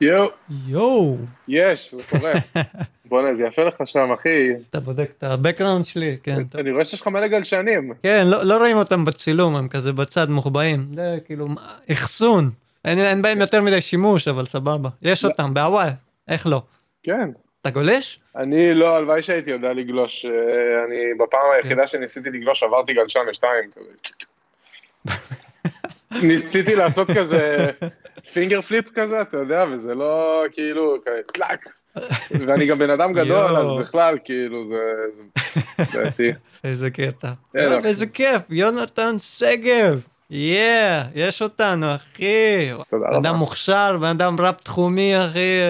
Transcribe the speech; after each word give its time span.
יואו. 0.00 0.28
יואו. 0.66 1.16
יש, 1.48 1.94
זה 1.94 2.02
קורה. 2.10 2.32
בוא'נה, 3.08 3.34
זה 3.34 3.46
יפה 3.46 3.64
לך 3.64 3.74
שם, 3.84 4.12
אחי. 4.12 4.48
אתה 4.70 4.80
בודק 4.80 5.10
את 5.18 5.24
הבקראונד 5.24 5.84
שלי, 5.84 6.16
כן. 6.22 6.42
אני 6.54 6.70
רואה 6.70 6.84
שיש 6.84 7.00
לך 7.00 7.06
מלא 7.06 7.26
גלשנים. 7.26 7.92
כן, 8.02 8.26
לא, 8.26 8.42
לא 8.42 8.56
רואים 8.56 8.76
אותם 8.76 9.04
בצילום, 9.04 9.56
הם 9.56 9.68
כזה 9.68 9.92
בצד 9.92 10.30
מוחבאים. 10.30 10.86
זה 10.94 11.18
כאילו, 11.24 11.46
אחסון. 11.92 12.50
אין, 12.84 13.22
בהם 13.22 13.40
יותר 13.40 13.62
מדי 13.62 13.80
שימוש, 13.80 14.28
אבל 14.28 14.44
סבבה. 14.44 14.88
יש 15.02 15.24
לא. 15.24 15.30
אותם, 15.30 15.54
בהוואי, 15.54 15.90
איך 16.28 16.46
לא? 16.46 16.62
כן. 17.02 17.30
אתה 17.62 17.70
גולש? 17.70 18.20
אני 18.36 18.74
לא, 18.74 18.96
הלוואי 18.96 19.22
שהייתי 19.22 19.50
יודע 19.50 19.72
לגלוש. 19.72 20.24
אה, 20.24 20.30
אני 20.84 21.14
בפעם 21.18 21.40
היחידה 21.56 21.82
כן. 21.82 21.86
שניסיתי 21.86 22.30
לגלוש 22.30 22.62
עברתי 22.62 22.94
גלשן 22.94 23.20
לשתיים. 23.30 23.70
ניסיתי 26.10 26.76
לעשות 26.76 27.10
כזה 27.10 27.70
finger 28.32 28.60
flip 28.60 28.88
כזה, 28.94 29.20
אתה 29.20 29.36
יודע, 29.36 29.64
וזה 29.72 29.94
לא 29.94 30.42
כאילו, 30.52 30.96
קלאק. 31.26 31.68
ואני 32.30 32.66
גם 32.66 32.78
בן 32.78 32.90
אדם 32.90 33.12
גדול, 33.12 33.56
אז 33.56 33.68
בכלל, 33.80 34.18
כאילו, 34.24 34.66
זה... 34.66 34.76
איזה 36.64 36.90
קטע. 36.90 37.32
איזה 37.84 38.06
כיף, 38.06 38.42
יונתן 38.50 39.16
שגב. 39.18 40.00
yeah, 40.30 41.02
יש 41.14 41.42
אותנו, 41.42 41.94
אחי. 41.94 42.70
תודה 42.90 43.06
רבה. 43.08 43.18
אדם 43.18 43.34
מוכשר, 43.34 43.96
בן 44.00 44.06
אדם 44.06 44.36
רב 44.40 44.54
תחומי, 44.62 45.24
אחי. 45.24 45.60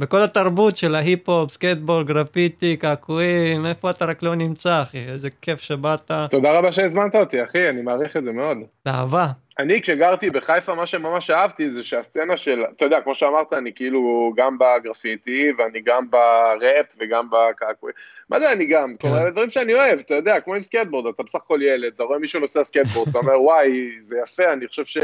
בכל 0.00 0.22
התרבות 0.22 0.76
של 0.76 0.94
ההיפ-הופ, 0.94 1.50
סקייטבורד, 1.52 2.06
גרפיטי, 2.06 2.76
קעקועים, 2.76 3.66
איפה 3.66 3.90
אתה 3.90 4.04
רק 4.04 4.22
לא 4.22 4.34
נמצא, 4.34 4.82
אחי, 4.82 4.98
איזה 5.08 5.28
כיף 5.42 5.60
שבאת. 5.60 6.10
תודה 6.30 6.52
רבה 6.52 6.72
שהזמנת 6.72 7.14
אותי, 7.14 7.44
אחי, 7.44 7.68
אני 7.68 7.82
מעריך 7.82 8.16
את 8.16 8.24
זה 8.24 8.32
מאוד. 8.32 8.56
באהבה. 8.86 9.26
אני, 9.58 9.82
כשגרתי 9.82 10.30
בחיפה, 10.30 10.74
מה 10.74 10.86
שממש 10.86 11.30
אהבתי 11.30 11.70
זה 11.70 11.84
שהסצנה 11.84 12.36
של, 12.36 12.62
אתה 12.76 12.84
יודע, 12.84 13.00
כמו 13.00 13.14
שאמרת, 13.14 13.52
אני 13.52 13.72
כאילו 13.74 14.32
גם 14.36 14.56
בגרפיטי, 14.58 15.52
ואני 15.58 15.80
גם 15.86 16.10
בראפ 16.10 16.86
וגם 17.00 17.28
בקעקועים. 17.30 17.96
מה 18.30 18.40
זה 18.40 18.52
אני 18.52 18.66
גם? 18.66 18.94
כל 19.00 19.08
כן. 19.08 19.30
דברים 19.30 19.50
שאני 19.50 19.74
אוהב, 19.74 19.98
אתה 19.98 20.14
יודע, 20.14 20.40
כמו 20.40 20.54
עם 20.54 20.62
סקייטבורד, 20.62 21.06
אתה 21.06 21.22
בסך 21.22 21.38
הכל 21.44 21.58
ילד, 21.62 21.92
אתה 21.94 22.02
רואה 22.02 22.18
מישהו 22.18 22.40
נוסע 22.40 22.64
סקייטבורד, 22.64 23.08
אתה 23.08 23.18
אומר, 23.18 23.42
וואי, 23.42 23.90
זה 24.02 24.16
יפה, 24.22 24.52
אני 24.52 24.68
חושב 24.68 24.84
ש... 24.84 24.98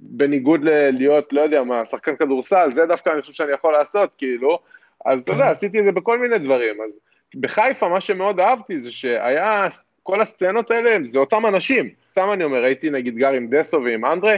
בניגוד 0.00 0.64
ללהיות, 0.64 1.32
לא 1.32 1.40
יודע 1.40 1.62
מה, 1.62 1.84
שחקן 1.84 2.16
כדורסל, 2.16 2.70
זה 2.70 2.86
דווקא 2.86 3.10
אני 3.10 3.20
חושב 3.20 3.32
שאני 3.32 3.52
יכול 3.52 3.72
לעשות, 3.72 4.10
כאילו, 4.18 4.58
אז 5.06 5.22
אתה 5.22 5.32
יודע, 5.32 5.44
כן. 5.44 5.50
עשיתי 5.50 5.78
את 5.80 5.84
זה 5.84 5.92
בכל 5.92 6.18
מיני 6.18 6.38
דברים, 6.38 6.74
אז 6.84 7.00
בחיפה 7.34 7.88
מה 7.88 8.00
שמאוד 8.00 8.40
אהבתי 8.40 8.80
זה 8.80 8.92
שהיה, 8.92 9.66
כל 10.02 10.20
הסצנות 10.20 10.70
האלה 10.70 10.96
זה 11.04 11.18
אותם 11.18 11.46
אנשים, 11.46 11.88
סתם 12.10 12.28
אני 12.32 12.44
אומר, 12.44 12.64
הייתי 12.64 12.90
נגיד 12.90 13.16
גר 13.16 13.32
עם 13.32 13.46
דסו 13.50 13.82
ועם 13.84 14.04
אנדרה, 14.04 14.36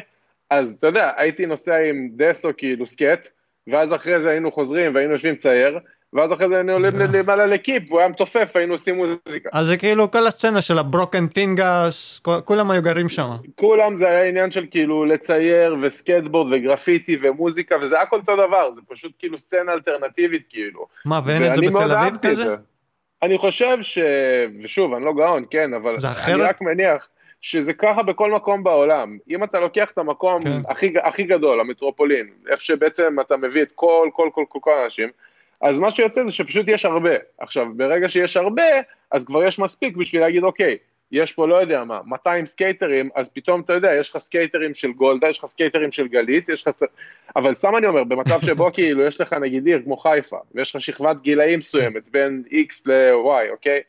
אז 0.50 0.76
אתה 0.78 0.86
יודע, 0.86 1.10
הייתי 1.16 1.46
נוסע 1.46 1.76
עם 1.76 2.08
דסו 2.16 2.48
כאילו 2.56 2.86
סקייט, 2.86 3.28
ואז 3.66 3.94
אחרי 3.94 4.20
זה 4.20 4.30
היינו 4.30 4.52
חוזרים 4.52 4.94
והיינו 4.94 5.12
יושבים 5.12 5.36
לצייר, 5.36 5.78
ואז 6.12 6.32
אחרי 6.32 6.48
זה 6.48 6.54
היינו 6.54 6.72
עולים 6.72 6.98
למעלה 6.98 7.46
לקיפ, 7.46 7.82
והוא 7.88 8.00
היה 8.00 8.08
מתופף, 8.08 8.56
היינו 8.56 8.74
עושים 8.74 8.96
מוזיקה. 8.96 9.48
אז 9.52 9.66
זה 9.66 9.76
כאילו 9.76 10.10
כל 10.10 10.26
הסצנה 10.26 10.62
של 10.62 10.78
ה 10.78 10.85
Broken 10.85 11.28
Fingaz, 11.28 12.20
כולם 12.44 12.70
היו 12.70 12.82
גרים 12.82 13.08
שם. 13.08 13.30
כולם 13.54 13.96
זה 13.96 14.08
היה 14.08 14.28
עניין 14.28 14.50
של 14.50 14.66
כאילו 14.70 15.04
לצייר 15.04 15.76
וסקייטבורד 15.82 16.52
וגרפיטי 16.52 17.18
ומוזיקה, 17.22 17.76
וזה 17.80 18.00
הכל 18.00 18.16
אותו 18.16 18.36
דבר, 18.36 18.70
זה 18.72 18.80
פשוט 18.88 19.12
כאילו 19.18 19.38
סצנה 19.38 19.72
אלטרנטיבית 19.72 20.42
כאילו. 20.48 20.86
מה, 21.04 21.20
ואין 21.24 21.44
את 21.44 21.54
זה 21.54 21.60
בתל 21.60 21.92
אביב 21.92 22.16
כזה? 22.22 22.54
אני 23.22 23.38
חושב 23.38 23.78
ש... 23.82 23.98
ושוב, 24.62 24.94
אני 24.94 25.04
לא 25.04 25.12
גאון, 25.12 25.44
כן, 25.50 25.74
אבל 25.74 25.96
אני 26.26 26.42
רק 26.42 26.60
מניח 26.60 27.08
שזה 27.40 27.72
ככה 27.72 28.02
בכל 28.02 28.32
מקום 28.32 28.64
בעולם. 28.64 29.18
אם 29.30 29.44
אתה 29.44 29.60
לוקח 29.60 29.90
את 29.90 29.98
המקום 29.98 30.42
כן. 30.42 30.60
הכי, 30.68 30.94
הכי 31.02 31.22
גדול, 31.22 31.60
המטרופולין, 31.60 32.26
איפה 32.50 32.64
שבעצם 32.64 33.16
אתה 33.20 33.36
מביא 33.36 33.62
את 33.62 33.72
כל, 33.74 34.08
כל, 34.12 34.28
כל, 34.34 34.44
כל, 34.48 34.58
כל 34.60 34.70
האנשים, 34.80 35.08
אז 35.62 35.78
מה 35.78 35.90
שיוצא 35.90 36.24
זה 36.24 36.32
שפשוט 36.32 36.68
יש 36.68 36.84
הרבה. 36.84 37.10
עכשיו, 37.38 37.66
ברגע 37.76 38.08
שיש 38.08 38.36
הרבה, 38.36 38.62
אז 39.10 39.24
כבר 39.24 39.44
יש 39.44 39.58
מספיק 39.58 39.96
בשביל 39.96 40.20
להגיד, 40.20 40.42
אוקיי, 40.42 40.76
יש 41.12 41.32
פה 41.32 41.46
לא 41.46 41.54
יודע 41.54 41.84
מה, 41.84 42.00
200 42.06 42.46
סקייטרים, 42.46 43.08
אז 43.14 43.32
פתאום 43.32 43.60
אתה 43.60 43.72
יודע, 43.72 43.94
יש 43.94 44.10
לך 44.10 44.18
סקייטרים 44.18 44.74
של 44.74 44.92
גולדה, 44.92 45.28
יש 45.28 45.38
לך 45.38 45.44
סקייטרים 45.44 45.92
של 45.92 46.08
גלית, 46.08 46.48
יש 46.48 46.68
לך... 46.68 46.74
אבל 47.36 47.54
סתם 47.54 47.76
אני 47.76 47.86
אומר, 47.86 48.04
במצב 48.04 48.40
שבו 48.40 48.70
כאילו 48.74 49.04
יש 49.04 49.20
לך 49.20 49.32
נגיד 49.32 49.66
עיר 49.66 49.82
כמו 49.84 49.96
חיפה, 49.96 50.36
ויש 50.54 50.76
לך 50.76 50.82
שכבת 50.82 51.16
גילאים 51.22 51.58
מסוימת 51.58 52.08
בין 52.08 52.42
X 52.50 52.82
ל-Y, 52.86 53.50
אוקיי? 53.52 53.80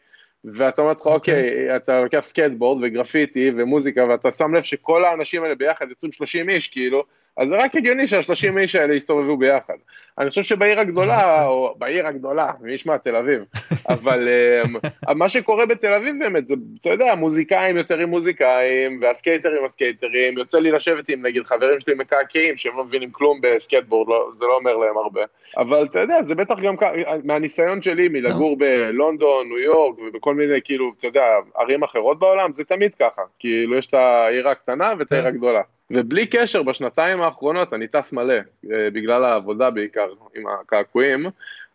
ואתה 0.45 0.81
אומר 0.81 0.89
לעצמך, 0.91 1.07
אוקיי, 1.07 1.49
אוקיי, 1.49 1.75
אתה 1.75 2.01
לוקח 2.01 2.19
סקייטבורד 2.19 2.83
וגרפיטי 2.83 3.51
ומוזיקה, 3.57 4.05
ואתה 4.09 4.31
שם 4.31 4.55
לב 4.55 4.61
שכל 4.61 5.05
האנשים 5.05 5.43
האלה 5.43 5.55
ביחד 5.55 5.89
יוצאים 5.89 6.11
30 6.11 6.49
איש, 6.49 6.67
כאילו, 6.67 7.03
אז 7.37 7.47
זה 7.47 7.55
רק 7.55 7.75
הגיוני 7.75 8.07
שהשלושים 8.07 8.57
איש 8.57 8.75
האלה 8.75 8.93
יסתובבו 8.93 9.37
ביחד. 9.37 9.73
אני 10.17 10.29
חושב 10.29 10.43
שבעיר 10.43 10.79
הגדולה, 10.79 11.41
או 11.47 11.75
בעיר 11.77 12.07
הגדולה, 12.07 12.51
מי 12.61 12.73
ישמע, 12.73 12.97
תל 12.97 13.15
אביב, 13.15 13.43
אבל 13.89 14.27
אמ, 14.29 14.75
מה 15.19 15.29
שקורה 15.29 15.65
בתל 15.65 15.93
אביב 15.93 16.15
באמת, 16.19 16.47
זה, 16.47 16.55
אתה 16.81 16.89
יודע, 16.89 17.15
מוזיקאים 17.15 17.77
יותר 17.77 17.99
עם 17.99 18.09
מוזיקאים, 18.09 18.99
והסקייטרים 19.01 19.57
עם 19.57 19.65
הסקייטרים, 19.65 20.37
יוצא 20.37 20.59
לי 20.59 20.71
לשבת 20.71 21.09
עם 21.09 21.25
נגיד 21.25 21.45
חברים 21.45 21.79
שלי 21.79 21.93
מקעקעים, 21.93 22.57
שהם 22.57 22.77
לא 22.77 22.83
מבינים 22.83 23.11
כלום 23.11 23.39
בסקייטבורד, 23.41 24.07
לא, 24.07 24.29
זה 24.37 24.45
לא 24.45 24.55
אומר 24.55 24.77
להם 24.77 24.97
הרבה. 24.97 25.21
אבל 25.57 25.83
אתה 25.83 25.99
יודע, 25.99 26.23
זה 26.23 26.35
בטח 26.35 26.55
גם 26.59 26.75
מהניסיון 27.23 27.81
שלי 27.81 28.07
מלגור 28.07 28.57
בלונדון, 28.57 29.47
ניו 29.47 29.59
יורק, 29.59 29.99
ובכל 29.99 30.35
מיני, 30.35 30.59
כאילו, 30.63 30.91
אתה 30.97 31.07
יודע, 31.07 31.25
ערים 31.57 31.83
אחרות 31.83 32.19
בעולם, 32.19 32.53
זה 32.53 32.63
תמיד 32.63 32.95
ככה. 32.95 33.21
כאילו, 33.39 33.77
יש 33.77 33.87
את 33.87 33.93
העיר 33.93 34.49
הקטנה 34.49 34.93
ואת 34.99 35.11
העיר 35.11 35.27
הגדולה. 35.27 35.61
ובלי 35.93 36.25
קשר, 36.27 36.63
בשנתיים 36.63 37.21
האחרונות 37.21 37.73
אני 37.73 37.87
טס 37.87 38.13
מלא, 38.13 38.33
אה, 38.71 38.89
בגלל 38.93 39.23
העבודה 39.23 39.69
בעיקר 39.69 40.07
עם 40.35 40.43
הקעקועים, 40.47 41.25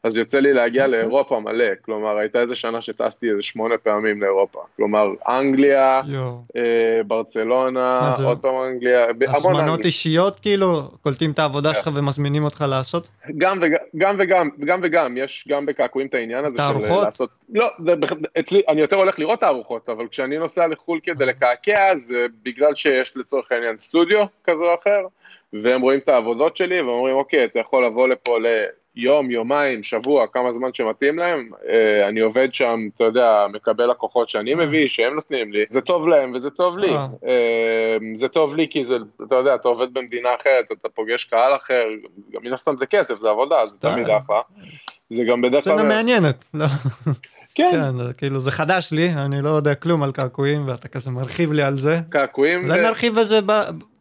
אז 0.03 0.19
יוצא 0.19 0.41
לי 0.41 0.53
להגיע 0.53 0.85
אוקיי. 0.85 0.99
לאירופה 0.99 1.41
מלא, 1.41 1.65
כלומר 1.85 2.17
הייתה 2.17 2.41
איזה 2.41 2.55
שנה 2.55 2.81
שטסתי 2.81 3.31
איזה 3.31 3.43
שמונה 3.43 3.79
פעמים 3.79 4.23
לאירופה, 4.23 4.61
כלומר 4.77 5.07
אנגליה, 5.29 6.01
אה, 6.57 7.01
ברצלונה, 7.07 8.15
עוד 8.25 8.39
פעם 8.39 8.55
אנגליה, 8.55 9.05
המון 9.05 9.17
אנגליה. 9.21 9.37
הזמנות 9.37 9.85
אישיות 9.85 10.41
כאילו, 10.41 10.83
קולטים 11.03 11.31
את 11.31 11.39
העבודה 11.39 11.75
שלך 11.75 11.91
ומזמינים 11.95 12.45
אותך 12.45 12.65
לעשות? 12.69 13.09
גם 13.39 13.59
וגם, 13.63 13.79
גם 13.97 14.17
וגם, 14.19 14.49
גם 14.65 14.81
וגם, 14.83 15.17
יש 15.17 15.49
גם 15.49 15.67
בקעקועים 15.67 16.09
את 16.09 16.15
העניין 16.15 16.45
הזה 16.45 16.63
של 16.63 17.05
לעשות, 17.05 17.31
לא, 17.55 17.67
אצלי, 18.39 18.63
אני 18.69 18.81
יותר 18.81 18.97
הולך 18.97 19.19
לראות 19.19 19.41
תערוכות, 19.41 19.89
אבל 19.89 20.09
כשאני 20.09 20.39
נוסע 20.39 20.67
לחו"ל 20.67 21.01
כדי 21.03 21.27
לקעקע, 21.27 21.97
זה 21.97 22.27
בגלל 22.43 22.75
שיש 22.75 23.17
לצורך 23.17 23.53
העניין 23.53 23.77
סטודיו 23.77 24.25
כזה 24.45 24.65
או 24.65 24.75
אחר, 24.75 25.01
והם 25.53 25.81
רואים 25.81 25.99
את 25.99 26.09
העבודות 26.09 26.57
שלי, 26.57 26.81
ואומרים, 26.81 27.17
אוקיי, 27.17 27.45
אתה 27.45 27.59
יכול 27.59 27.85
לבוא 27.85 28.09
לפה 28.09 28.39
יום, 28.99 29.31
יומיים, 29.31 29.83
שבוע, 29.83 30.27
כמה 30.27 30.53
זמן 30.53 30.75
שמתאים 30.75 31.19
להם, 31.19 31.51
אה, 31.69 32.09
אני 32.09 32.21
עובד 32.21 32.55
שם, 32.55 32.89
אתה 32.97 33.05
יודע, 33.05 33.47
מקבל 33.53 33.91
לקוחות 33.91 34.31
שאני 34.31 34.51
אה. 34.51 34.57
מביא, 34.57 34.89
שהם 34.89 35.15
נותנים 35.15 35.53
לי, 35.53 35.65
זה 35.69 35.81
טוב 35.81 36.09
להם 36.09 36.33
וזה 36.35 36.51
טוב 36.51 36.79
לי. 36.79 36.91
אה. 37.27 37.97
זה 38.15 38.29
טוב 38.29 38.57
לי 38.57 38.67
כי 38.71 38.85
זה, 38.85 38.97
אתה 39.27 39.35
יודע, 39.35 39.55
אתה 39.55 39.69
עובד 39.69 39.95
במדינה 39.95 40.29
אחרת, 40.41 40.73
אתה 40.73 40.89
פוגש 40.89 41.25
קהל 41.25 41.57
אחר, 41.57 41.85
גם 42.33 42.43
מן 42.43 42.53
הסתם 42.53 42.77
זה 42.77 42.87
כסף, 42.87 43.21
זה 43.21 43.31
עבודה, 43.31 43.67
זה 43.67 43.79
תמיד 43.79 44.07
אחלה. 44.11 44.41
זה 45.11 45.25
גם 45.25 45.43
בדרך 45.43 45.65
כלל... 45.65 45.73
סצנה 45.79 45.89
מעניינת. 45.89 46.45
כן. 47.59 47.71
כן, 47.73 48.13
כאילו 48.13 48.41
זה 48.41 48.51
חדש 48.51 48.93
לי, 48.93 49.13
אני 49.13 49.43
לא 49.43 49.49
יודע 49.49 49.75
כלום 49.75 50.03
על 50.03 50.13
קעקועים 50.13 50.69
ואתה 50.69 50.89
כזה 50.89 51.11
מרחיב 51.11 51.53
לי 51.53 51.63
על 51.63 51.79
זה. 51.79 52.01
קעקועים. 52.09 52.65
אולי 52.65 52.83
נרחיב 52.83 53.19
על 53.19 53.25
זה 53.25 53.41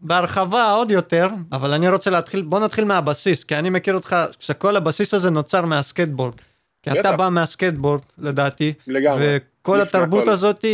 בהרחבה 0.01 0.72
עוד 0.72 0.91
יותר, 0.91 1.28
אבל 1.51 1.73
אני 1.73 1.90
רוצה 1.90 2.09
להתחיל, 2.09 2.41
בוא 2.41 2.59
נתחיל 2.59 2.85
מהבסיס, 2.85 3.44
כי 3.44 3.56
אני 3.56 3.69
מכיר 3.69 3.94
אותך, 3.94 4.16
שכל 4.40 4.75
הבסיס 4.75 5.13
הזה 5.13 5.29
נוצר 5.29 5.66
מהסקטבורד. 5.66 6.34
כי 6.84 7.00
אתה 7.00 7.12
בא 7.12 7.29
מהסקטבורד 7.29 8.01
לדעתי. 8.18 8.73
לגמרי. 8.88 9.38
וכל 9.62 9.81
התרבות 9.81 10.24
הכל. 10.24 10.31
הזאת, 10.31 10.66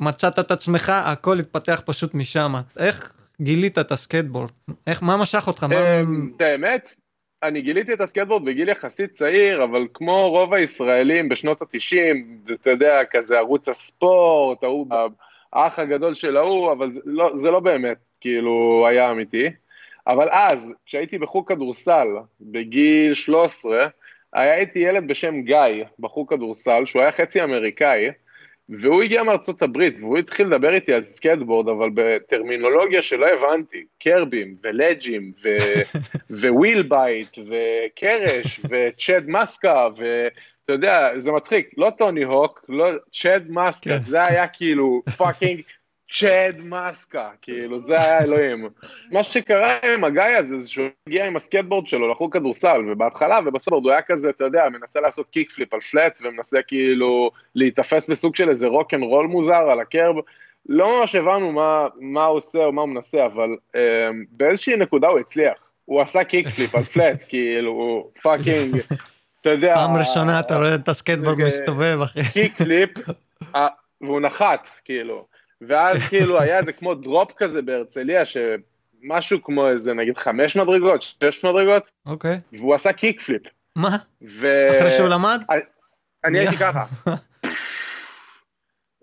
מצאת 0.00 0.38
את 0.38 0.50
עצמך, 0.50 0.92
הכל 0.94 1.38
התפתח 1.38 1.82
פשוט 1.84 2.14
משם. 2.14 2.54
איך 2.76 3.12
גילית 3.40 3.78
את 3.78 3.92
הסקייטבורד? 3.92 4.50
איך, 4.86 5.02
מה 5.02 5.16
משך 5.16 5.44
אותך? 5.46 5.66
אמ, 5.72 6.30
את 6.36 6.40
האמת, 6.40 6.94
אני 7.42 7.60
גיליתי 7.60 7.92
את 7.92 8.00
הסקייטבורד 8.00 8.44
בגיל 8.44 8.68
יחסית 8.68 9.10
צעיר, 9.10 9.64
אבל 9.64 9.86
כמו 9.94 10.30
רוב 10.30 10.54
הישראלים 10.54 11.28
בשנות 11.28 11.62
התשעים, 11.62 12.38
אתה 12.52 12.70
יודע, 12.70 12.98
כזה 13.10 13.38
ערוץ 13.38 13.68
הספורט, 13.68 14.62
ההוא, 14.62 14.86
האח 15.52 15.78
הגדול 15.78 16.14
של 16.14 16.36
ההוא, 16.36 16.72
אבל 16.72 16.92
זה 16.92 17.00
לא, 17.04 17.30
זה 17.34 17.50
לא 17.50 17.60
באמת, 17.60 17.96
כאילו, 18.20 18.84
היה 18.88 19.10
אמיתי. 19.10 19.50
אבל 20.06 20.28
אז, 20.30 20.74
כשהייתי 20.86 21.18
בחוג 21.18 21.48
כדורסל, 21.48 22.08
בגיל 22.40 23.14
13, 23.14 23.86
היה 24.32 24.54
איתי 24.54 24.78
ילד 24.78 25.08
בשם 25.08 25.42
גיא, 25.42 25.84
בחוג 25.98 26.34
כדורסל, 26.34 26.86
שהוא 26.86 27.02
היה 27.02 27.12
חצי 27.12 27.42
אמריקאי, 27.42 28.10
והוא 28.80 29.02
הגיע 29.02 29.22
מארצות 29.22 29.62
הברית, 29.62 29.94
והוא 30.00 30.18
התחיל 30.18 30.46
לדבר 30.46 30.74
איתי 30.74 30.92
על 30.92 31.02
סקייטבורד, 31.02 31.68
אבל 31.68 31.90
בטרמינולוגיה 31.94 33.02
שלא 33.02 33.26
הבנתי, 33.26 33.84
curb 33.98 34.37
ים 34.37 34.56
ו 34.62 34.71
ledge 34.71 35.14
ים 35.14 35.32
wheel 36.30 36.82
bite 36.82 37.38
וקרש 37.38 38.60
ו 38.64 38.76
Chad 38.76 39.22
Muska, 39.28 39.88
ואתה 39.96 40.72
יודע, 40.72 41.18
זה 41.18 41.32
מצחיק, 41.32 41.70
לא 41.76 41.90
Tony 41.98 42.24
Hawk, 42.24 42.64
לא 42.68 42.90
Chad 43.12 43.42
Muska, 43.48 43.90
כן. 43.90 44.00
זה 44.00 44.22
היה 44.22 44.48
כאילו 44.48 45.02
fucking 45.16 45.60
Chad 46.12 46.62
Muska, 46.64 47.28
כאילו, 47.42 47.78
זה 47.78 48.00
היה 48.00 48.22
אלוהים. 48.22 48.68
מה 49.10 49.22
שקרה 49.22 49.76
עם 49.94 50.04
הגיא 50.04 50.22
הזה, 50.22 50.60
זה 50.60 50.68
שהוא 50.68 50.86
הגיע 51.06 51.26
עם 51.26 51.36
הסקייטבורד 51.36 51.86
שלו 51.86 52.08
לחוג 52.08 52.32
כדורסל, 52.32 52.80
ובהתחלה 52.92 53.40
ובסוף 53.46 53.74
הוא 53.74 53.90
היה 53.90 54.02
כזה, 54.02 54.30
אתה 54.30 54.44
יודע, 54.44 54.68
מנסה 54.72 55.00
לעשות 55.00 55.26
kick 55.30 55.50
flip 55.50 55.74
על 55.74 55.80
flat, 55.80 56.18
ומנסה 56.22 56.58
כאילו 56.66 57.30
להיתפס 57.54 58.10
בסוג 58.10 58.36
של 58.36 58.48
איזה 58.48 58.66
rock 58.66 58.94
and 58.94 59.02
roll 59.02 59.26
מוזר 59.26 59.70
על 59.70 59.80
ה 59.80 59.86
curb. 59.86 60.16
לא 60.68 60.98
ממש 60.98 61.14
הבנו 61.14 61.52
מה, 61.52 61.86
מה 62.00 62.24
הוא 62.24 62.36
עושה 62.36 62.64
או 62.64 62.72
מה 62.72 62.82
הוא 62.82 62.88
מנסה, 62.88 63.26
אבל 63.26 63.56
אה, 63.76 64.10
באיזושהי 64.30 64.76
נקודה 64.76 65.08
הוא 65.08 65.18
הצליח. 65.18 65.54
הוא 65.84 66.00
עשה 66.00 66.24
kick 66.24 66.48
flip 66.48 66.74
על 66.74 66.84
flat, 66.84 67.24
כאילו, 67.28 68.08
fucking, 68.22 68.80
אתה 69.40 69.50
יודע... 69.50 69.74
פעם 69.74 69.96
ראשונה 69.96 70.40
אתה 70.40 70.56
רואה 70.56 70.74
את 70.74 70.88
הסקייטבורד 70.88 71.38
מסתובב, 71.38 71.98
אחי. 72.04 72.20
kick 72.32 72.56
flip, 72.56 72.90
והוא 74.00 74.20
נחת, 74.20 74.68
כאילו. 74.84 75.31
ואז 75.66 75.98
כאילו 76.08 76.40
היה 76.40 76.58
איזה 76.58 76.72
כמו 76.72 76.94
drop 76.94 77.32
כזה 77.32 77.62
בהרצליה, 77.62 78.22
שמשהו 78.24 79.42
כמו 79.42 79.68
איזה 79.68 79.94
נגיד 79.94 80.18
חמש 80.18 80.56
מדרגות, 80.56 81.02
שש 81.02 81.44
מדרגות. 81.44 81.90
אוקיי. 82.06 82.40
והוא 82.52 82.74
עשה 82.74 82.92
kick 82.92 83.20
flip. 83.20 83.42
מה? 83.76 83.96
ו... 84.22 84.70
אחרי 84.78 84.90
שהוא 84.90 85.08
למד? 85.08 85.42
אני 86.24 86.38
הייתי 86.38 86.56
ככה. 86.56 86.84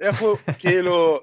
איך 0.01 0.21
הוא, 0.21 0.37
כאילו, 0.59 1.19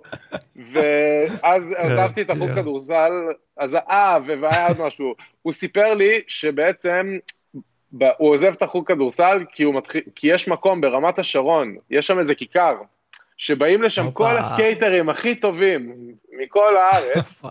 ואז 0.57 1.75
כן, 1.77 1.87
עזבתי 1.87 2.23
את 2.23 2.31
החוג 2.31 2.51
כדורסל, 2.55 3.13
אז 3.57 3.75
אה, 3.75 4.19
והיה 4.27 4.69
עוד 4.69 4.81
משהו, 4.81 5.15
הוא 5.43 5.53
סיפר 5.53 5.95
לי 5.95 6.21
שבעצם 6.29 7.19
הוא 8.19 8.33
עוזב 8.33 8.53
את 8.53 8.63
החוג 8.63 8.87
כדורסל 8.87 9.45
כי, 9.53 9.65
מתחיל, 9.65 10.03
כי 10.15 10.27
יש 10.27 10.49
מקום 10.49 10.81
ברמת 10.81 11.19
השרון, 11.19 11.77
יש 11.91 12.07
שם 12.07 12.19
איזה 12.19 12.35
כיכר, 12.35 12.75
שבאים 13.39 13.83
לשם 13.83 14.11
כל 14.11 14.37
הסקייטרים 14.37 15.09
הכי 15.09 15.35
טובים 15.35 15.97
מכל 16.33 16.77
הארץ, 16.77 17.43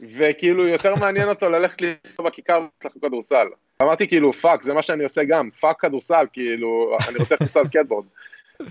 וכאילו 0.00 0.66
יותר 0.66 0.94
מעניין 0.94 1.28
אותו 1.28 1.50
ללכת 1.50 1.82
לנסוע 1.82 2.30
בכיכר 2.30 2.66
לחוג 2.84 3.02
כדורסל. 3.06 3.46
אמרתי 3.82 4.08
כאילו 4.08 4.32
fuck, 4.32 4.62
זה 4.62 4.74
מה 4.74 4.82
שאני 4.82 5.04
עושה 5.04 5.24
גם, 5.24 5.50
fuck 5.50 5.80
כדורסל, 5.80 6.26
כאילו, 6.32 6.96
אני 7.08 7.18
רוצה 7.18 7.36
לנסוע 7.40 7.60
על 7.60 7.66
סקייטבורד. 7.66 8.04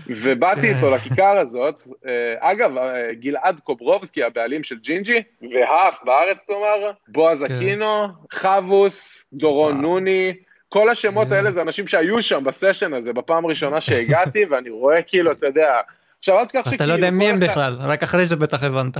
ובאתי 0.06 0.68
איתו 0.68 0.90
לכיכר 0.90 1.38
הזאת, 1.38 1.82
אה, 2.06 2.34
אגב, 2.38 2.78
אה, 2.78 3.12
גלעד 3.12 3.60
קוברובסקי, 3.60 4.24
הבעלים 4.24 4.64
של 4.64 4.78
ג'ינג'י, 4.78 5.22
ו-Huf 5.52 5.98
בארץ 6.04 6.44
כלומר, 6.44 6.90
בועז 7.08 7.44
כן. 7.44 7.56
אקינו, 7.56 8.06
חבוס, 8.30 9.28
דורון 9.32 9.80
נוני, 9.80 10.34
כל 10.68 10.90
השמות 10.90 11.32
האלה 11.32 11.52
זה 11.52 11.62
אנשים 11.62 11.86
שהיו 11.86 12.22
שם 12.22 12.44
בסשן 12.44 12.94
הזה 12.94 13.12
בפעם 13.12 13.44
הראשונה 13.44 13.80
שהגעתי, 13.80 14.44
ואני 14.44 14.70
רואה 14.70 15.02
כאילו, 15.02 15.32
אתה 15.32 15.46
יודע, 15.46 15.80
עכשיו 16.22 16.38
אל 16.38 16.44
תשכח 16.44 16.60
שכאילו... 16.60 16.76
אתה 16.76 16.86
לא 16.86 16.92
יודע 16.92 17.10
מי 17.10 17.30
הם 17.30 17.40
בכלל, 17.40 17.76
רק 17.80 18.02
אחרי 18.02 18.26
זה 18.26 18.36
בטח 18.36 18.62
הבנת. 18.62 18.96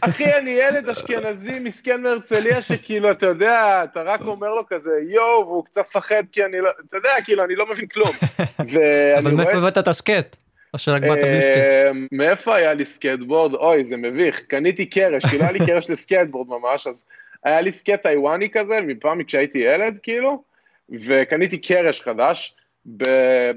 אחי, 0.00 0.34
אני 0.34 0.50
ילד 0.50 0.88
אשכנזי 0.88 1.58
מסכן 1.58 2.02
מהרצליה, 2.02 2.62
שכאילו, 2.62 3.10
אתה 3.10 3.26
יודע, 3.26 3.84
אתה 3.84 4.02
רק 4.02 4.20
אומר 4.20 4.54
לו 4.54 4.66
כזה, 4.66 4.90
יואו, 5.02 5.46
והוא 5.46 5.64
קצת 5.64 5.80
מפחד, 5.80 6.22
כי 6.32 6.44
אני 6.44 6.60
לא, 6.60 6.70
אתה 6.88 6.96
יודע, 6.96 7.10
כאילו, 7.24 7.44
אני 7.44 7.54
לא 7.54 7.70
מבין 7.70 7.86
כלום. 7.86 8.10
אבל 9.18 9.34
מאיפה 9.34 9.52
הבאת 9.52 9.78
את 9.78 9.88
ה 9.88 9.95
skate? 9.95 10.36
או 10.74 10.78
שרק 10.78 11.02
באת 11.02 11.18
בלי 11.18 11.40
skate? 11.40 11.90
אמ, 11.90 12.06
מאיפה 12.12 12.56
היה 12.56 12.74
לי 12.74 12.84
סקטבורד? 12.84 13.54
אוי, 13.54 13.84
זה 13.84 13.96
מביך. 13.96 14.40
קניתי 14.40 14.86
קרש, 14.86 15.26
כאילו 15.26 15.42
היה 15.42 15.52
לי 15.52 15.66
קרש 15.66 15.90
לסקטבורד 15.90 16.48
ממש, 16.48 16.86
אז 16.86 17.04
היה 17.44 17.60
לי 17.60 17.72
skate 17.72 18.02
טיוואני 18.02 18.50
כזה, 18.50 18.80
מפעם 18.86 19.24
כשהייתי 19.24 19.58
ילד, 19.58 19.98
כאילו, 20.02 20.42
וקניתי 20.90 21.58
קרש 21.58 22.00
חדש. 22.00 22.56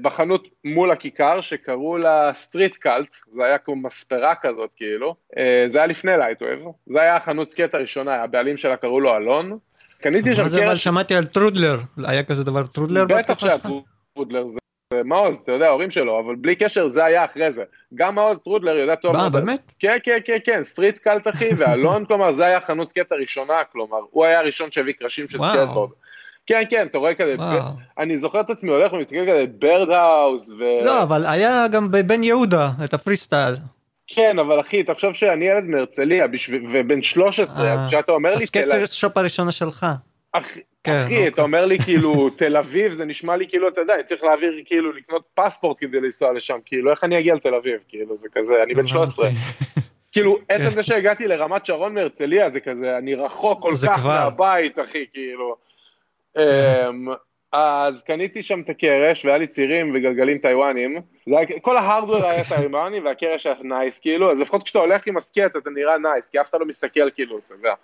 בחנות 0.02 0.48
מול 0.64 0.90
הכיכר 0.90 1.40
שקראו 1.40 1.98
לה 1.98 2.30
Street 2.34 2.76
Cult, 2.76 3.16
זה 3.32 3.44
היה 3.44 3.58
כמו 3.58 3.76
מספרה 3.76 4.34
כזאת 4.34 4.70
כאילו, 4.76 5.14
אה, 5.38 5.64
זה 5.66 5.78
היה 5.78 5.86
לפני 5.86 6.12
לייטווב, 6.18 6.72
זה 6.86 7.00
היה 7.00 7.16
החנות 7.16 7.48
skate 7.48 7.74
הראשונה, 7.74 8.22
הבעלים 8.22 8.56
שלה 8.56 8.76
קראו 8.76 9.00
לו 9.00 9.16
אלון. 9.16 9.58
קניתי 10.00 10.34
שם 10.34 10.42
קרש... 10.42 10.52
מה 10.52 10.58
זה 10.58 10.66
אבל 10.66 10.76
שמעתי 10.76 11.14
על 11.14 11.24
טרודלר, 11.24 11.78
היה 12.04 12.22
כזה 12.22 12.44
דבר 12.44 12.66
טרודלר? 12.66 13.04
בטח 13.04 13.38
שהיה 13.38 13.56
טרודלר, 14.14 14.46
זה 14.46 14.58
מעוז, 15.04 15.36
אתה 15.36 15.52
יודע, 15.52 15.66
ההורים 15.66 15.90
שלו, 15.90 16.20
אבל 16.20 16.34
בלי 16.34 16.56
קשר 16.56 16.88
זה 16.88 17.04
היה 17.04 17.24
אחרי 17.24 17.52
זה. 17.52 17.64
גם 17.94 18.14
מעוז 18.14 18.38
טרודלר 18.38 18.76
יודע 18.76 18.94
טוב. 18.94 19.16
מה, 19.16 19.30
באמת? 19.30 19.72
כן, 19.78 19.98
כן, 20.04 20.18
כן, 20.24 20.38
כן, 20.44 20.62
Street 20.62 20.98
Cult 20.98 21.28
אחי, 21.28 21.50
ואלון, 21.58 22.04
כלומר, 22.08 22.32
זה 22.32 22.46
היה 22.46 22.60
חנות 22.60 22.88
skate 22.88 23.12
הראשונה, 23.12 23.64
כלומר, 23.72 23.98
הוא 24.10 24.24
היה 24.24 24.38
הראשון 24.38 24.70
שהביא 24.70 24.92
קרשים 24.92 25.28
של 25.28 25.38
סקייטבורד. 25.38 25.90
כן, 26.46 26.62
כן, 26.70 26.86
אתה 26.86 26.98
רואה 26.98 27.14
כזה, 27.14 27.36
אני 27.98 28.18
זוכר 28.18 28.40
את 28.40 28.50
עצמי 28.50 28.70
הולך 28.70 28.92
ומסתכל 28.92 29.22
כזה, 29.22 29.44
Birdhouse 29.58 30.50
ו... 30.58 30.64
לא, 30.84 31.02
אבל 31.02 31.26
היה 31.26 31.68
גם 31.68 31.90
בבן 31.90 32.22
יהודה 32.22 32.70
את 32.84 32.94
הפרי 32.94 33.16
סטייל. 33.16 33.54
כן, 34.06 34.38
אבל 34.38 34.60
אחי, 34.60 34.82
תחשוב 34.82 35.12
שאני 35.12 35.44
ילד 35.44 35.64
מהרצליה 35.64 36.26
ובן 36.70 37.02
13, 37.02 37.72
אז 37.72 37.82
אה. 37.82 37.88
כשאתה 37.88 38.12
אומר 38.12 38.34
לי... 38.34 38.42
ה 38.44 38.50
skater 38.50 38.86
shop 38.86 39.16
הראשונה 39.16 39.52
שלך. 39.52 39.86
כן, 40.84 40.92
אחי, 40.92 41.28
אתה 41.28 41.28
אוקיי. 41.28 41.44
אומר 41.44 41.64
לי 41.64 41.78
כאילו, 41.78 42.28
תל 42.36 42.56
אביב, 42.56 42.92
זה 42.92 43.04
נשמע 43.04 43.36
לי 43.36 43.48
כאילו, 43.48 43.68
אתה 43.68 43.80
יודע, 43.80 43.94
אני 43.94 44.02
צריך 44.02 44.24
להעביר, 44.24 44.52
כאילו, 44.64 44.92
לקנות 44.92 45.22
פספורט 45.34 45.76
כדי 45.80 46.00
לנסוע 46.00 46.32
לשם, 46.32 46.58
כאילו, 46.64 46.90
איך 46.90 47.04
אני 47.04 47.18
אגיע 47.18 47.34
לתל 47.34 47.54
אביב, 47.54 47.78
כאילו, 47.88 48.18
זה 48.18 48.28
כזה, 48.32 48.54
אני 48.62 48.74
בן 48.74 48.86
13. 48.86 49.30
כאילו, 50.12 50.38
עצם 50.48 50.74
זה 50.74 50.82
שהגעתי 50.82 51.28
לרמת 51.28 51.66
שרון 51.66 51.94
מהרצליה, 51.94 52.50
זה 52.50 52.60
כזה, 52.60 52.98
אני 52.98 53.14
רחוק 53.14 53.62
כל 53.62 53.74
כך 53.86 54.06
מהבית, 54.06 54.78
אחי, 54.78 55.04
כאילו. 55.12 55.56
אמ, 56.38 57.08
אז 57.52 58.04
קניתי 58.04 58.42
שם 58.42 58.60
את 58.60 58.70
הקרש, 58.70 59.24
והיה 59.24 59.38
לי 59.38 59.46
צירים 59.46 59.94
וגלגלים 59.94 60.38
טיוואנים. 60.38 61.00
כל 61.62 61.76
ה 61.76 61.82
hardware 61.82 62.26
היה 62.26 62.44
טיוואני 62.44 63.00
והקרש 63.00 63.46
היה 63.46 63.56
nice, 63.62 63.98
כאילו, 63.98 64.30
אז 64.32 64.38
לפחות 64.38 64.62
כשאתה 64.62 64.78
הולך 64.78 65.06
עם 65.06 65.16
ה 65.16 65.23
skate 65.23 65.56
אתה 65.56 65.70
נראה 65.70 65.98
nice, 65.98 66.30
כי 66.30 66.40
אף 66.40 66.50
אחד 66.50 66.60
לא 66.60 66.66
מסתכל, 66.66 67.10
כאילו, 67.10 67.38
אתה 67.38 67.54
יודע. 67.54 67.74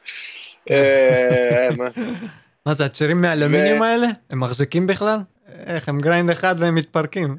אמ, 0.70 1.87
מה 2.67 2.75
זה, 2.75 2.85
הצירים 2.85 3.20
מהאלומיניום 3.20 3.82
האלה? 3.82 4.06
הם 4.31 4.41
מחזיקים 4.41 4.87
בכלל? 4.87 5.19
איך, 5.67 5.88
הם 5.88 5.99
grind 5.99 6.31
אחד 6.31 6.55
והם 6.58 6.75
מתפרקים. 6.75 7.37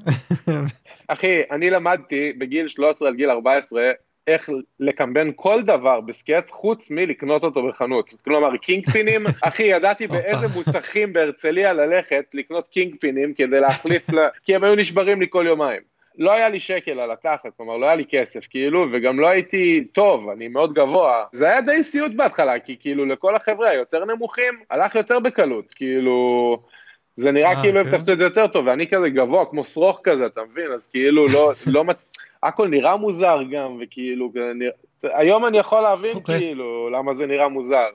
אחי, 1.08 1.42
אני 1.52 1.69
למדתי 1.69 2.34
בגיל 2.34 2.68
13 2.68 3.10
עד 3.10 3.16
גיל 3.16 3.30
14 3.30 3.81
איך 4.28 4.50
לקמבן 4.80 5.30
כל 5.36 5.62
דבר 5.62 6.02
ב 6.02 6.10
skate 6.10 6.50
חוץ 6.50 6.92
מלקנות 6.92 7.44
אותו 7.44 7.68
בחנות. 7.68 8.14
כלומר, 8.24 8.58
king 8.58 8.90
pinים, 8.90 9.25
אחי, 9.42 9.64
ידעתי 9.64 10.08
באיזה 10.08 10.48
מוסכים 10.48 11.14
בהרצליה 11.14 11.74
ללכת 11.74 12.26
לקנות 12.34 12.68
king 12.68 12.96
pinים 13.00 13.34
כדי 13.34 13.60
להחליף, 13.60 14.10
לה... 14.10 14.28
כי 14.46 14.56
הם 14.56 14.64
היו 14.64 14.76
נשברים 14.76 15.22
לי 15.22 15.28
כל 15.30 15.46
יומיים. 15.48 15.82
לא 16.18 16.32
היה 16.32 16.50
לי 16.50 16.60
שקל 16.60 17.00
על 17.00 17.12
לקחת, 17.12 17.50
כלומר 17.58 17.78
לא 17.78 17.86
היה 17.86 17.96
לי 17.96 18.06
כסף, 18.10 18.48
כאילו, 18.50 18.86
וגם 18.92 19.20
לא 19.20 19.28
הייתי 19.28 19.88
טוב, 19.92 20.30
אני 20.30 20.48
מאוד 20.48 20.74
גבוה. 20.74 21.24
זה 21.34 21.48
היה 21.48 21.62
די 21.62 21.84
סיוט 21.84 22.12
בהתחלה, 22.16 22.60
כי 22.60 22.78
כאילו 22.80 23.06
לכל 23.06 23.36
החבר'ה 23.36 23.70
היותר 23.70 24.06
נמוכים, 24.06 24.54
הלך 24.70 24.96
יותר 24.96 25.20
בקלות, 25.20 25.74
כאילו... 25.76 26.58
זה 27.22 27.32
נראה 27.32 27.50
אה, 27.50 27.62
כאילו 27.62 27.80
הם 27.80 27.90
כן. 27.90 27.98
תפסו 27.98 28.12
את 28.12 28.18
זה 28.18 28.24
יותר 28.24 28.48
טוב, 28.48 28.68
ואני 28.68 28.88
כזה 28.88 29.10
גבוה, 29.10 29.46
כמו 29.46 29.63
שרוך 29.63 30.00
כזה, 30.04 30.25
אתה 30.25 30.42
מבין? 30.51 30.72
אז 30.74 30.90
כאילו 30.90 31.28
לא, 31.28 31.54
לא 31.66 31.84
מצ... 31.84 32.12
הכל 32.44 32.68
נראה 32.68 32.96
מוזר 32.96 33.40
גם, 33.51 33.78
וכאילו, 33.82 34.32
היום 35.04 35.46
אני 35.46 35.58
יכול 35.58 35.82
להבין 35.82 36.16
אוקיי. 36.16 36.40
כאילו 36.40 36.90
למה 36.90 37.13
זה 37.13 37.25
נראה 37.25 37.48
מוזר. 37.48 37.90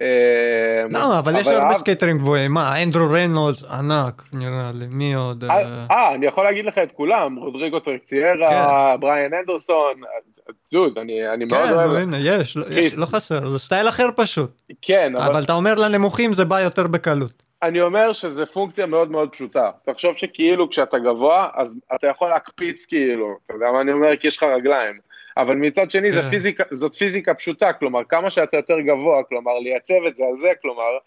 אה, 0.00 0.84
לא, 0.90 1.18
אבל 1.18 1.40
יש 1.40 1.46
הרבה 1.46 1.74
skaterים 1.74 2.18
גבוהים, 2.18 2.52
מה, 2.52 2.82
אנדרו 2.82 3.10
ריינולדס, 3.10 3.64
ענק, 3.64 4.22
נראה 4.32 4.70
לי, 4.74 4.86
מי 4.88 5.14
עוד? 5.14 5.44
אה, 5.44 5.86
אה 5.90 6.14
אני 6.14 6.26
יכול 6.26 6.44
להגיד 6.44 6.64
לך 6.64 6.78
את 6.78 6.92
כולם, 6.92 7.36
רודריגו 7.36 7.80
טשיירה, 7.80 8.92
כן. 8.94 9.00
בריאן 9.00 9.34
אנדרסון, 9.34 9.94
דוד, 10.72 10.98
אני 10.98 11.44
מאוד 11.44 11.64
כן, 11.64 11.72
אוהב. 11.72 12.10
כן, 12.10 12.10
יש, 12.72 12.98
לא 12.98 13.06
חסר, 13.06 13.50
זה 13.50 13.58
style 13.58 13.88
אחר 13.88 14.08
פשוט. 14.16 14.62
כן, 14.82 15.16
אבל 15.16 15.42
אתה 15.42 15.52
אומר 15.52 15.74
לנמוכים 15.74 16.32
זה 16.32 16.44
בא 16.44 16.60
יותר 16.60 16.86
בקלות. 16.86 17.42
אני 17.62 17.80
אומר 17.80 18.12
שזה 18.12 18.46
פונקציה 18.46 18.86
מאוד 18.86 19.10
מאוד 19.10 19.32
פשוטה. 19.32 19.68
תחשוב 19.84 20.16
שכאילו 20.16 20.70
כשאתה 20.70 20.98
גבוה, 20.98 21.48
אז 21.54 21.78
אתה 21.94 22.06
יכול 22.06 22.28
להקפיץ 22.28 22.86
כאילו, 22.86 23.36
אתה 23.46 23.54
יודע 23.54 23.66
מה 23.72 23.80
אני 23.80 23.92
אומר? 23.92 24.16
כי 24.16 24.26
יש 24.26 24.36
לך 24.36 24.42
רגליים. 24.42 24.98
אבל 25.36 25.54
מצד 25.54 25.90
שני 25.90 26.12
כן. 26.12 26.22
פיזיקה, 26.22 26.64
זאת 26.70 26.94
פיזיקה 26.94 27.34
פשוטה, 27.34 27.72
כלומר, 27.72 28.00
כמה 28.08 28.30
שאתה 28.30 28.56
יותר 28.56 28.80
גבוה, 28.80 29.22
כלומר, 29.22 29.58
לייצב 29.58 30.04
את 30.08 30.16
זה 30.16 30.24
על 30.24 30.36
זה, 30.36 30.52
כלומר, 30.62 30.98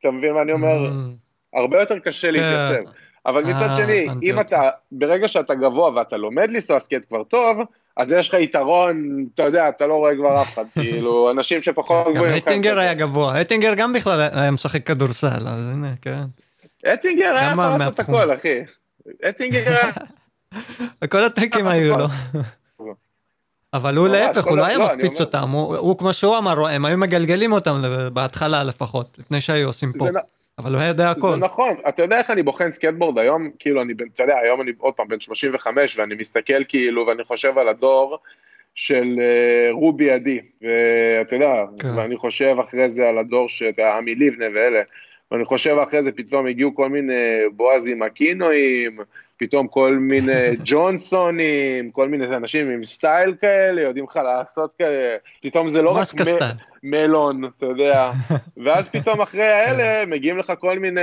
אתה 0.00 0.10
מבין 0.10 0.32
מה 0.32 0.42
אני 0.42 0.52
אומר? 0.52 0.86
Mm. 0.86 1.58
הרבה 1.58 1.80
יותר 1.80 1.98
קשה 1.98 2.28
כן. 2.28 2.34
להתייצב. 2.34 2.90
אבל 3.26 3.42
מצד 3.42 3.68
אה, 3.70 3.76
שני, 3.76 4.08
אם 4.22 4.40
אתה, 4.40 4.70
ברגע 4.92 5.28
שאתה 5.28 5.54
גבוה 5.54 5.94
ואתה 5.94 6.16
לומד 6.16 6.50
לנסוע 6.50 6.78
skate 6.78 7.08
כבר 7.08 7.24
טוב, 7.24 7.58
אז 7.96 8.12
יש 8.12 8.28
לך 8.28 8.34
יתרון, 8.34 9.26
אתה 9.34 9.42
יודע, 9.42 9.68
אתה 9.68 9.86
לא 9.86 9.94
רואה 9.94 10.16
כבר 10.16 10.42
אף 10.42 10.52
אחד, 10.54 10.64
כאילו, 10.80 11.30
אנשים 11.30 11.62
שפחות 11.62 12.14
גבוהים. 12.14 12.32
גם 12.32 12.38
אטינגר 12.38 12.78
היה 12.78 12.94
גבוה, 12.94 13.40
אטינגר 13.40 13.74
גם 13.74 13.92
בכלל 13.92 14.28
היה 14.32 14.50
משחק 14.50 14.86
כדורסל, 14.86 15.48
אז 15.48 15.70
הנה, 15.72 15.92
כן. 16.02 16.22
אטינגר 16.94 17.34
היה 17.36 17.50
יכול 17.50 17.64
לעשות 17.64 18.00
הכל, 18.00 18.34
אחי. 18.34 18.58
אטינגר 19.28 19.62
היה... 19.66 19.92
כל 21.12 21.24
הטריקים 21.24 21.66
היו 21.66 21.98
לו. 21.98 22.06
אבל 23.74 23.96
הוא 23.96 24.08
להפך, 24.08 24.44
הוא 24.44 24.56
לא 24.56 24.66
היה 24.66 24.78
לא, 24.78 24.94
מקפיץ 24.94 25.20
אותם, 25.20 25.50
הוא 25.50 25.98
כמו 25.98 26.12
שהוא 26.12 26.38
אמר, 26.38 26.68
הם 26.68 26.84
היו 26.84 26.98
מגלגלים 26.98 27.52
אותם 27.52 27.82
בהתחלה 28.12 28.64
לפחות, 28.64 29.16
לפני 29.18 29.40
שהיו 29.40 29.66
עושים 29.66 29.92
פה. 29.98 30.06
אבל 30.58 30.72
הוא 30.72 30.80
היה 30.80 30.88
יודע 30.88 31.10
הכל. 31.10 31.30
זה 31.30 31.36
נכון, 31.36 31.74
אתה 31.88 32.02
יודע 32.02 32.18
איך 32.18 32.30
אני 32.30 32.42
בוחן 32.42 32.70
סקטבורד 32.70 33.18
היום, 33.18 33.50
כאילו 33.58 33.82
אני, 33.82 33.92
אתה 34.14 34.22
יודע, 34.22 34.38
היום 34.38 34.60
אני 34.60 34.72
עוד 34.78 34.94
פעם 34.94 35.08
בן 35.08 35.20
35 35.20 35.98
ואני 35.98 36.14
מסתכל 36.14 36.64
כאילו 36.68 37.06
ואני 37.06 37.24
חושב 37.24 37.58
על 37.58 37.68
הדור, 37.68 38.18
של 38.74 39.16
uh, 39.16 39.72
רובי 39.72 40.10
עדי, 40.10 40.40
ואתה 40.62 41.36
יודע, 41.36 41.64
כן. 41.80 41.98
ואני 41.98 42.16
חושב 42.16 42.56
אחרי 42.60 42.90
זה 42.90 43.08
על 43.08 43.18
הדור 43.18 43.48
של 43.48 43.70
עמי 43.96 44.14
לבנה 44.14 44.44
ואלה, 44.54 44.82
ואני 45.30 45.44
חושב 45.44 45.76
אחרי 45.78 46.02
זה 46.02 46.12
פתאום 46.12 46.46
הגיעו 46.46 46.74
כל 46.74 46.88
מיני 46.88 47.42
בועזים 47.52 48.02
הקינואים, 48.02 48.98
פתאום 49.42 49.68
כל 49.68 49.96
מיני 50.00 50.56
ג'ונסונים, 50.64 51.90
כל 51.90 52.08
מיני 52.08 52.26
אנשים 52.26 52.70
עם 52.70 52.84
סטייל 52.84 53.34
כאלה, 53.40 53.82
יודעים 53.82 54.04
לך 54.04 54.16
לעשות 54.16 54.74
כאלה, 54.78 55.16
פתאום 55.42 55.68
זה 55.68 55.82
לא 55.82 55.90
רק 55.90 56.08
מ- 56.14 56.90
מלון, 56.90 57.44
אתה 57.44 57.66
יודע, 57.66 58.12
ואז 58.64 58.88
פתאום 58.88 59.20
אחרי 59.20 59.48
האלה 59.48 60.06
מגיעים 60.06 60.38
לך 60.38 60.52
כל 60.58 60.78
מיני 60.78 61.00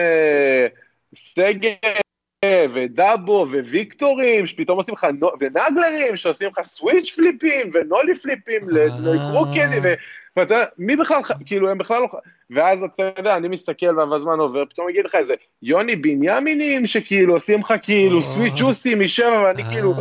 סגל 1.15 1.73
ודאבו 2.73 3.45
וויקטורים, 3.49 4.47
שפתאום 4.47 4.77
עושים 4.77 4.93
לך, 4.93 5.07
ונגלרים, 5.39 6.15
שעושים 6.15 6.49
לך 6.49 6.61
סוויץ' 6.61 7.15
פליפים 7.15 7.71
ונולי 7.73 8.15
פליפים 8.15 8.69
לקרוקדים, 8.69 9.83
ואתה 10.35 10.53
יודע, 10.53 10.65
מי 10.77 10.95
בכלל, 10.95 11.21
כאילו, 11.45 11.69
הם 11.69 11.77
בכלל 11.77 12.01
לא... 12.01 12.07
ואז 12.51 12.83
אתה 12.83 13.11
יודע, 13.17 13.35
אני 13.35 13.47
מסתכל 13.47 13.99
והזמן 13.99 14.39
עובר, 14.39 14.65
פתאום 14.65 14.87
מגיע 14.87 15.03
לך 15.05 15.15
איזה 15.15 15.33
יוני 15.61 15.95
בנימינים, 15.95 16.85
שכאילו 16.85 17.33
עושים 17.33 17.59
לך 17.59 17.73
כאילו 17.81 18.21
סוויט 18.21 18.53
ג'וסי 18.57 18.95
משבע, 18.95 19.41
ואני 19.41 19.63
כאילו, 19.71 19.95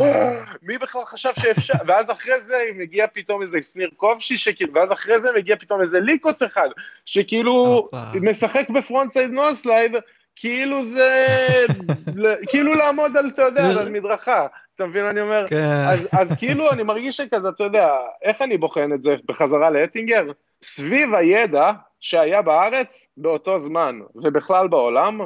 מי 0.61 0.77
בכלל 0.77 1.05
חשב 1.05 1.29
שאפשר, 1.39 1.73
ואז 1.87 2.11
אחרי 2.11 2.39
זה 2.39 2.57
מגיע 2.75 3.07
פתאום 3.13 3.41
איזה 3.41 3.61
שניר 3.61 3.89
כובשי, 3.97 4.37
שכאילו, 4.37 4.73
ואז 4.73 4.91
אחרי 4.91 5.19
זה 5.19 5.29
מגיע 5.35 5.55
פתאום 5.55 5.81
איזה 5.81 5.99
ליקוס 5.99 6.43
אחד, 6.43 6.69
שכאילו 7.05 7.89
משחק 8.21 8.69
ב 8.69 8.73
frontside 8.73 9.11
noseslide, 9.11 9.95
כאילו 10.35 10.83
זה, 10.83 11.15
כאילו 12.49 12.73
לעמוד 12.73 13.17
על, 13.17 13.29
אתה 13.33 13.41
יודע, 13.41 13.63
על 13.79 13.89
מדרכה. 13.99 14.47
אתה 14.75 14.85
מבין 14.85 15.03
מה 15.03 15.09
אני 15.09 15.21
אומר? 15.21 15.45
כן. 15.47 15.87
אז, 15.87 16.09
אז 16.11 16.37
כאילו 16.37 16.71
אני 16.71 16.83
מרגיש 16.83 17.17
שכזה, 17.17 17.49
אתה 17.49 17.63
יודע, 17.63 17.89
איך 18.21 18.41
אני 18.41 18.57
בוחן 18.57 18.93
את 18.93 19.03
זה 19.03 19.15
בחזרה 19.25 19.69
לאטינגר? 19.69 20.23
סביב 20.61 21.15
הידע 21.15 21.71
שהיה 21.99 22.41
בארץ 22.41 23.09
באותו 23.17 23.59
זמן, 23.59 23.99
ובכלל 24.15 24.67
בעולם, 24.67 25.19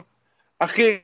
אחי, 0.60 1.00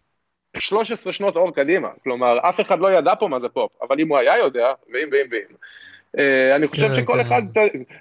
13 0.57 1.13
שנות 1.13 1.35
אור 1.35 1.55
קדימה. 1.55 1.89
כלומר, 2.03 2.49
אף 2.49 2.59
אחד 2.59 2.79
לא 2.79 2.91
ידע 2.91 3.15
פה 3.19 3.27
מה 3.27 3.39
זה 3.39 3.49
פופ, 3.49 3.71
אבל 3.81 3.99
אם 3.99 4.09
הוא 4.09 4.17
היה 4.17 4.37
יודע, 4.37 4.73
ואם 4.93 5.09
ואם 5.11 5.27
ואם. 5.31 5.55
Uh, 6.17 6.21
אני 6.55 6.67
חושב 6.67 6.87
כן, 6.87 6.95
שכל 6.95 7.13
כן. 7.13 7.19
אחד, 7.19 7.41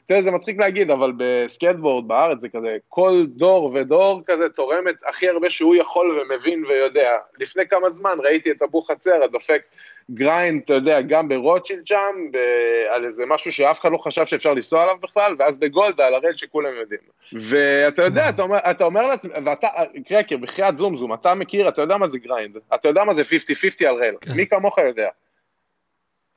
תראה, 0.07 0.23
זה 0.23 0.31
מצחיק 0.31 0.61
להגיד, 0.61 0.91
אבל 0.91 1.13
בסקייטבורד 1.17 2.09
בארץ 2.09 2.41
זה 2.41 2.49
כזה, 2.49 2.77
כל 2.89 3.25
דור 3.29 3.73
ודור 3.75 4.23
כזה 4.27 4.49
תורם 4.49 4.89
את 4.89 4.95
הכי 5.09 5.29
הרבה 5.29 5.51
שהוא 5.51 5.75
יכול 5.77 6.21
ומבין 6.21 6.65
ויודע. 6.69 7.17
לפני 7.39 7.67
כמה 7.67 7.89
זמן 7.89 8.19
ראיתי 8.25 8.51
את 8.51 8.63
אבו 8.63 8.83
חצר, 8.83 9.23
הדופק 9.25 9.63
grind, 10.11 10.63
אתה 10.65 10.75
יודע, 10.75 11.01
גם 11.01 11.29
ברוטשילד 11.29 11.87
שם, 11.87 12.15
על 12.89 13.05
איזה 13.05 13.27
משהו 13.27 13.53
שאף 13.53 13.81
אחד 13.81 13.93
לא 13.93 13.99
חשב 13.99 14.25
שאפשר 14.27 14.55
לנסוע 14.55 14.83
עליו 14.83 14.97
בכלל, 15.03 15.35
ואז 15.39 15.59
בגולדה, 15.59 16.07
על 16.07 16.15
ה 16.15 16.19
rail 16.19 16.37
שכולם 16.37 16.75
יודעים. 16.81 17.01
ואתה 17.33 18.05
יודע, 18.05 18.29
אתה 18.29 18.43
אומר, 18.43 18.59
אתה 18.71 18.85
אומר 18.85 19.03
לעצמך, 19.03 19.33
ואתה, 19.45 19.69
crooked, 20.09 20.37
בחייאת 20.37 20.77
זום 20.77 20.97
זום, 20.97 21.15
אתה 21.15 21.35
מכיר, 21.35 21.69
אתה 21.69 21.83
יודע 21.83 21.97
מה 21.97 22.07
זה 22.07 22.19
grind, 22.19 22.57
אתה 22.75 22.89
יודע 22.89 23.05
מה 23.05 23.15
זה 23.15 23.23
50-50 23.23 23.87
על 23.89 23.95
rail, 23.95 24.15
כן. 24.21 24.33
מי 24.33 24.47
כמוך 24.47 24.79
יודע. 24.79 25.09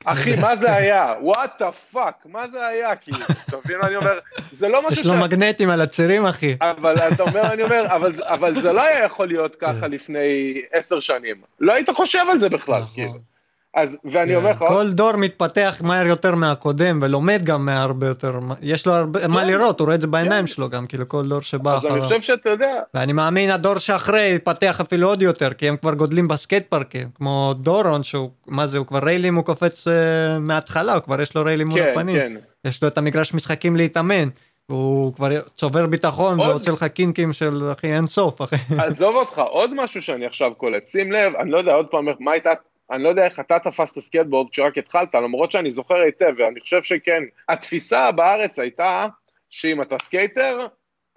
אחי, 0.05 0.35
מה 0.35 0.55
זה 0.55 0.73
היה? 0.73 1.13
what 1.21 1.61
the 1.61 1.71
fuck, 1.71 2.15
מה 2.25 2.47
זה 2.47 2.67
היה? 2.67 2.95
כאילו, 2.95 3.17
אתה 3.47 3.57
מבין 3.65 3.77
מה 3.77 3.87
אני 3.87 3.95
אומר? 3.95 4.19
זה 4.51 4.67
לא 4.67 4.81
משהו 4.81 4.95
ש... 4.95 4.99
יש 4.99 5.05
לו 5.05 5.17
מגנטים 5.17 5.69
על 5.69 5.81
הצירים, 5.81 6.25
אחי. 6.25 6.55
אבל 6.61 6.97
אתה 6.97 7.23
אומר, 7.23 7.53
אני 7.53 7.63
אומר, 7.63 7.85
אבל 8.21 8.61
זה 8.61 8.71
לא 8.71 8.83
היה 8.83 9.05
יכול 9.05 9.27
להיות 9.27 9.55
ככה 9.55 9.81
כן. 9.81 9.91
לפני 9.91 10.61
עשר 10.71 10.99
שנים. 10.99 11.35
לא 11.59 11.73
היית 11.73 11.89
חושב 11.89 12.23
על 12.31 12.39
זה 12.39 12.49
בכלל, 12.49 12.81
נכון. 12.81 12.93
כאילו. 12.93 13.30
אז, 13.73 13.99
ואני 14.05 14.35
אומר 14.35 14.51
לך... 14.51 14.63
כל 14.67 14.91
דור 14.91 15.15
מתפתח 15.15 15.81
מהר 15.83 16.05
יותר 16.05 16.35
מהקודם 16.35 16.99
ולומד 17.01 17.41
גם 17.43 17.65
מהרבה 17.65 18.07
יותר, 18.07 18.39
יש 18.61 18.87
לו 18.87 18.93
הרבה 18.93 19.27
מה 19.27 19.41
כן. 19.41 19.47
לראות, 19.47 19.79
הוא 19.79 19.85
רואה 19.85 19.95
את 19.95 20.01
זה 20.01 20.07
בעיניים 20.07 20.45
כן. 20.45 20.53
שלו 20.53 20.69
גם, 20.69 20.87
כאילו 20.87 21.09
כל 21.09 21.27
דור 21.27 21.41
שבא 21.41 21.77
אחריו. 21.77 21.91
אז 21.91 21.95
אני 21.95 22.01
חושב 22.01 22.21
שאתה 22.21 22.49
יודע. 22.49 22.79
ואני 22.93 23.13
מאמין 23.13 23.51
הדור 23.51 23.77
שאחרי 23.77 24.33
יתפתח 24.35 24.81
אפילו 24.81 25.07
עוד 25.07 25.21
יותר, 25.21 25.53
כי 25.53 25.67
הם 25.67 25.77
כבר 25.77 25.93
גודלים 25.93 26.27
ב 26.27 26.34
skate 26.34 26.67
parkים, 26.69 27.09
כמו 27.15 27.53
דורון 27.57 28.03
שהוא, 28.03 28.29
מה 28.47 28.67
זה, 28.67 28.77
הוא 28.77 28.85
כבר 28.85 28.99
railים, 29.03 29.35
הוא 29.35 29.45
קופץ 29.45 29.87
uh, 29.87 29.91
מההתחלה, 30.39 30.93
הוא 30.93 31.01
כבר 31.01 31.21
יש 31.21 31.35
לו 31.35 31.43
rails 31.45 31.61
ים 31.61 31.67
מול 31.67 31.79
הפנים. 31.81 32.15
כן. 32.15 32.33
יש 32.65 32.83
לו 32.83 32.87
את 32.87 32.97
המגרש 32.97 33.33
משחקים 33.33 33.75
להתאמן. 33.75 34.29
הוא 34.65 35.13
כבר 35.13 35.27
צובר 35.55 35.85
ביטחון 35.85 36.39
עוד... 36.39 36.49
ועושה 36.49 36.71
לך 36.71 36.83
kinks 36.83 37.33
של 37.33 37.71
אחי 37.77 37.93
אין 37.93 38.07
סוף 38.07 38.41
אחי. 38.41 38.55
עזוב 38.77 39.15
אותך 39.15 39.41
עוד 39.49 39.73
משהו 39.75 40.01
שאני 40.01 40.25
עכשיו 40.25 40.51
קולט 40.57 40.85
שים 40.85 41.11
לב 41.11 41.35
אני 41.35 41.51
לא 41.51 41.57
יודע 41.57 41.73
עוד 41.73 41.87
פעם 41.91 42.05
מה 42.19 42.31
הייתה 42.31 42.49
אני 42.91 43.03
לא 43.03 43.09
יודע 43.09 43.25
איך 43.25 43.39
אתה 43.39 43.59
תפסת 43.59 43.99
סקייטבורד 43.99 44.49
כשרק 44.51 44.77
התחלת, 44.77 45.15
למרות 45.15 45.51
שאני 45.51 45.71
זוכר 45.71 45.95
היטב, 45.95 46.33
ואני 46.37 46.59
חושב 46.59 46.83
שכן. 46.83 47.23
התפיסה 47.49 48.11
בארץ 48.11 48.59
הייתה 48.59 49.07
שאם 49.49 49.81
אתה 49.81 49.97
סקייטר, 50.01 50.67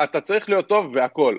אתה 0.03 0.21
צריך 0.21 0.49
להיות 0.49 0.69
טוב 0.69 0.95
בהכל. 0.95 1.39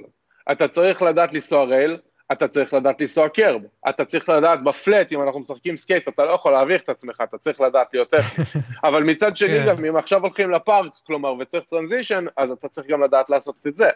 אתה 0.52 0.68
צריך 0.68 1.02
לדעת 1.02 1.34
לנסוע 1.34 1.64
rail, 1.64 1.98
אתה 2.32 2.48
צריך 2.48 2.74
לדעת 2.74 3.02
לנסוע 3.02 3.30
curb, 3.30 3.62
אתה 3.90 4.06
צריך 4.06 4.30
לדעת 4.30 4.64
ב 4.64 4.72
flat, 4.72 5.12
אם 5.12 5.22
אנחנו 5.22 5.40
משחקים 5.40 5.78
skate, 5.78 6.08
אתה 6.08 6.26
לא 6.26 6.32
יכול 6.32 6.52
להביך 6.52 6.84
את 6.84 6.90
עצמך, 6.90 7.22
אתה 7.24 7.38
צריך 7.38 7.62
לדעת 7.62 7.88
להיות 7.94 8.12
טכני. 8.12 8.46
אבל 8.84 9.04
מצד 9.04 9.38
שני 9.38 9.60
כן. 9.60 9.66
גם, 9.68 9.86
אם 9.86 9.98
עכשיו 9.98 10.22
הולכים 10.22 10.52
לפארק, 10.52 10.92
כלומר, 11.08 11.34
וצריך 11.40 11.64
transition, 11.64 12.26
אז 12.38 12.52
אתה 12.52 12.68
צריך 12.68 12.88
גם 12.88 13.04
לדעת 13.04 13.30
לעשות 13.30 13.68
את 13.68 13.78
זה. 13.78 13.90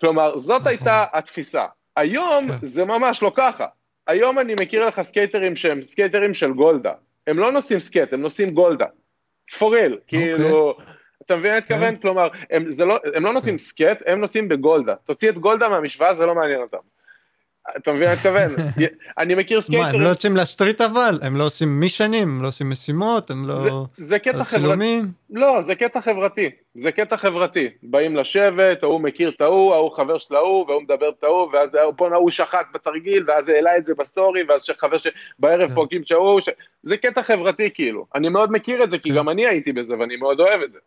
כלומר, 0.00 0.36
זאת 0.36 0.60
נכון. 0.60 0.68
הייתה 0.68 1.04
התפיסה. 1.12 1.64
היום 1.96 2.48
כן. 2.48 2.56
זה 2.62 2.84
ממש 2.84 3.22
לא 3.22 3.32
ככה. 3.34 3.66
היום 4.08 4.38
אני 4.38 4.54
מכיר 4.60 4.86
לך 4.86 5.00
סקייטרים 5.00 5.56
שהם 5.56 5.82
סקייטרים 5.82 6.34
של 6.34 6.52
גולדה. 6.52 6.92
הם 7.26 7.38
לא 7.38 7.52
נוסעים 7.52 7.80
skate, 7.80 8.12
הם 8.12 8.20
נוסעים 8.20 8.50
גולדה. 8.50 8.86
for 9.58 9.71
real, 9.71 9.92
okay. 9.94 10.08
כאילו, 10.08 10.78
אתה 11.22 11.36
מבין 11.36 11.50
מה 11.50 11.58
אני 11.58 11.64
מתכוון? 11.64 11.96
כלומר, 11.96 12.28
הם, 12.50 12.64
לא, 12.86 12.98
הם 13.14 13.24
לא 13.24 13.32
נוסעים 13.32 13.58
skate, 13.58 13.98
הם 14.06 14.20
נוסעים 14.20 14.48
בגולדה. 14.48 14.94
תוציא 15.04 15.30
את 15.30 15.38
גולדה 15.38 15.68
מהמשוואה, 15.68 16.14
זה 16.14 16.26
לא 16.26 16.34
מעניין 16.34 16.60
אותם. 16.60 16.78
אתה 17.76 17.92
מבין 17.92 18.08
מה 18.08 18.12
אני 18.12 18.16
מתכוון? 18.16 18.54
אני 19.18 19.34
מכיר 19.34 19.60
סקייטרים... 19.60 19.92
מה, 19.92 19.98
הם 19.98 20.00
לא 20.00 20.08
יוצאים 20.08 20.36
ל 20.36 20.42
street 20.42 20.80
אבל? 20.80 21.18
הם 21.22 21.36
לא 21.36 21.44
עושים 21.44 21.80
missions, 21.80 22.28
הם 22.28 22.42
לא 22.42 22.48
עושים 22.48 22.70
משימות, 22.70 23.30
הם 23.30 23.48
לא... 23.48 23.86
זה 23.98 24.18
קטע 24.18 24.44
חברתי. 24.44 25.00
לא, 25.30 25.62
זה 25.62 25.74
קטע 25.74 26.00
חברתי. 26.00 26.50
זה 26.74 26.92
קטע 26.92 27.16
חברתי. 27.16 27.68
באים 27.82 28.16
לשבת, 28.16 28.82
ההוא 28.82 29.00
מכיר 29.00 29.28
את 29.28 29.40
ההוא, 29.40 29.74
ההוא 29.74 29.90
חבר 29.90 30.18
של 30.18 30.34
ההוא, 30.34 30.66
והוא 30.68 30.82
מדבר 30.82 31.08
את 31.08 31.24
ההוא, 31.24 31.50
ואז 31.52 31.70
בואנה 31.96 32.16
הוא 32.16 32.30
שחט 32.30 32.66
בתרגיל, 32.74 33.24
ואז 33.26 33.48
העלה 33.48 33.76
את 33.76 33.86
זה 33.86 33.94
בסטורי, 33.98 34.42
ואז 34.48 34.62
שחבר 34.62 34.96
שבערב 34.98 35.68
כן. 35.68 35.74
פוגעים 35.74 36.02
שההוא... 36.04 36.40
זה 36.82 36.96
קטע 36.96 37.22
חברתי 37.22 37.70
כאילו. 37.74 38.06
אני 38.14 38.28
מאוד 38.28 38.52
מכיר 38.52 38.84
את 38.84 38.90
זה, 38.90 38.98
כי 38.98 39.08
כן. 39.08 39.16
גם 39.16 39.28
אני 39.28 39.46
הייתי 39.46 39.72
בזה, 39.72 39.98
ואני 39.98 40.16
מאוד 40.16 40.40
אוהב 40.40 40.62
את 40.62 40.72
זה. 40.72 40.78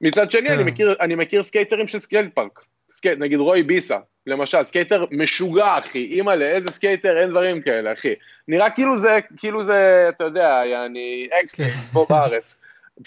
מצד 0.00 0.30
שני, 0.30 0.48
אני 0.50 0.74
כן. 1.00 1.18
מכיר 1.18 1.42
סקייטרים 1.42 1.86
של 1.86 1.98
skate 1.98 2.34
park. 2.34 2.60
skate, 2.92 3.18
נגיד 3.18 3.38
רוי 3.38 3.62
ביסה, 3.62 3.98
למשל, 4.26 4.62
סקייטר 4.62 5.04
משוגע, 5.10 5.78
אחי, 5.78 5.98
אימא'לה, 5.98 6.44
איזה 6.44 6.70
סקייטר, 6.70 7.20
אין 7.20 7.30
דברים 7.30 7.62
כאלה, 7.62 7.92
אחי. 7.92 8.14
נראה 8.48 8.70
כאילו 8.70 8.96
זה, 8.96 9.18
כאילו 9.36 9.64
זה, 9.64 10.06
אתה 10.08 10.24
יודע, 10.24 10.62
יעני, 10.66 11.28
X 11.42 11.49
tricks 11.49 11.90
פה 11.90 12.06
בארץ. 12.08 12.58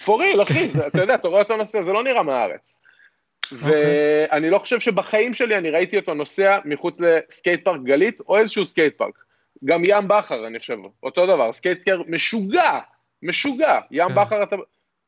for 0.06 0.19
real, 0.19 0.42
אחי, 0.42 0.70
זה, 0.70 0.88
אתה 0.88 1.02
יודע, 1.02 1.16
אתה 1.16 1.28
רואה 1.28 1.42
אותו 1.42 1.58
נוסע, 1.58 1.82
זה 1.82 1.94
לא 1.94 2.04
נראה 2.04 2.24
מהארץ. 2.24 2.78
אוקיי. 3.52 3.70
ואני 4.32 4.50
לא 4.50 4.60
חושב 4.60 4.80
שבחיים 4.80 5.34
שלי 5.34 5.58
אני 5.58 5.70
ראיתי 5.70 5.98
אותו 5.98 6.14
נוסע 6.14 6.58
מחוץ 6.66 7.02
ל 7.02 7.12
skate 7.12 7.66
park 7.66 7.82
גלית, 7.84 8.20
או 8.20 8.38
איזשהו 8.38 8.66
skate 8.66 8.98
park. 8.98 9.24
גם 9.66 9.82
ים 9.86 10.08
בכר, 10.08 10.48
אני 10.48 10.60
חושב, 10.60 10.78
אותו 11.04 11.26
דבר, 11.26 11.52
סקייטר 11.52 12.02
משוגע, 12.08 12.80
משוגע. 13.24 13.80
ים 13.92 14.10
כן. 14.10 14.16
בכר, 14.16 14.44
אתה... 14.44 14.56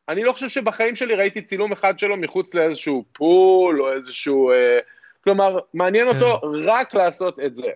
אני 0.09 0.23
לא 0.23 0.33
חושב 0.33 0.49
שבחיים 0.49 0.95
שלי 0.95 1.15
ראיתי 1.15 1.41
צילום 1.41 1.71
אחד 1.71 1.99
שלו 1.99 2.17
מחוץ 2.17 2.53
לאיזשהו 2.53 3.03
pool, 3.13 3.81
או 3.81 3.93
איזשהו... 3.93 4.51
אה, 4.51 4.79
כלומר, 5.23 5.59
מעניין 5.73 6.07
אותו 6.07 6.39
כן. 6.41 6.47
רק 6.69 6.93
לעשות 6.93 7.39
את 7.39 7.55
זה. 7.55 7.67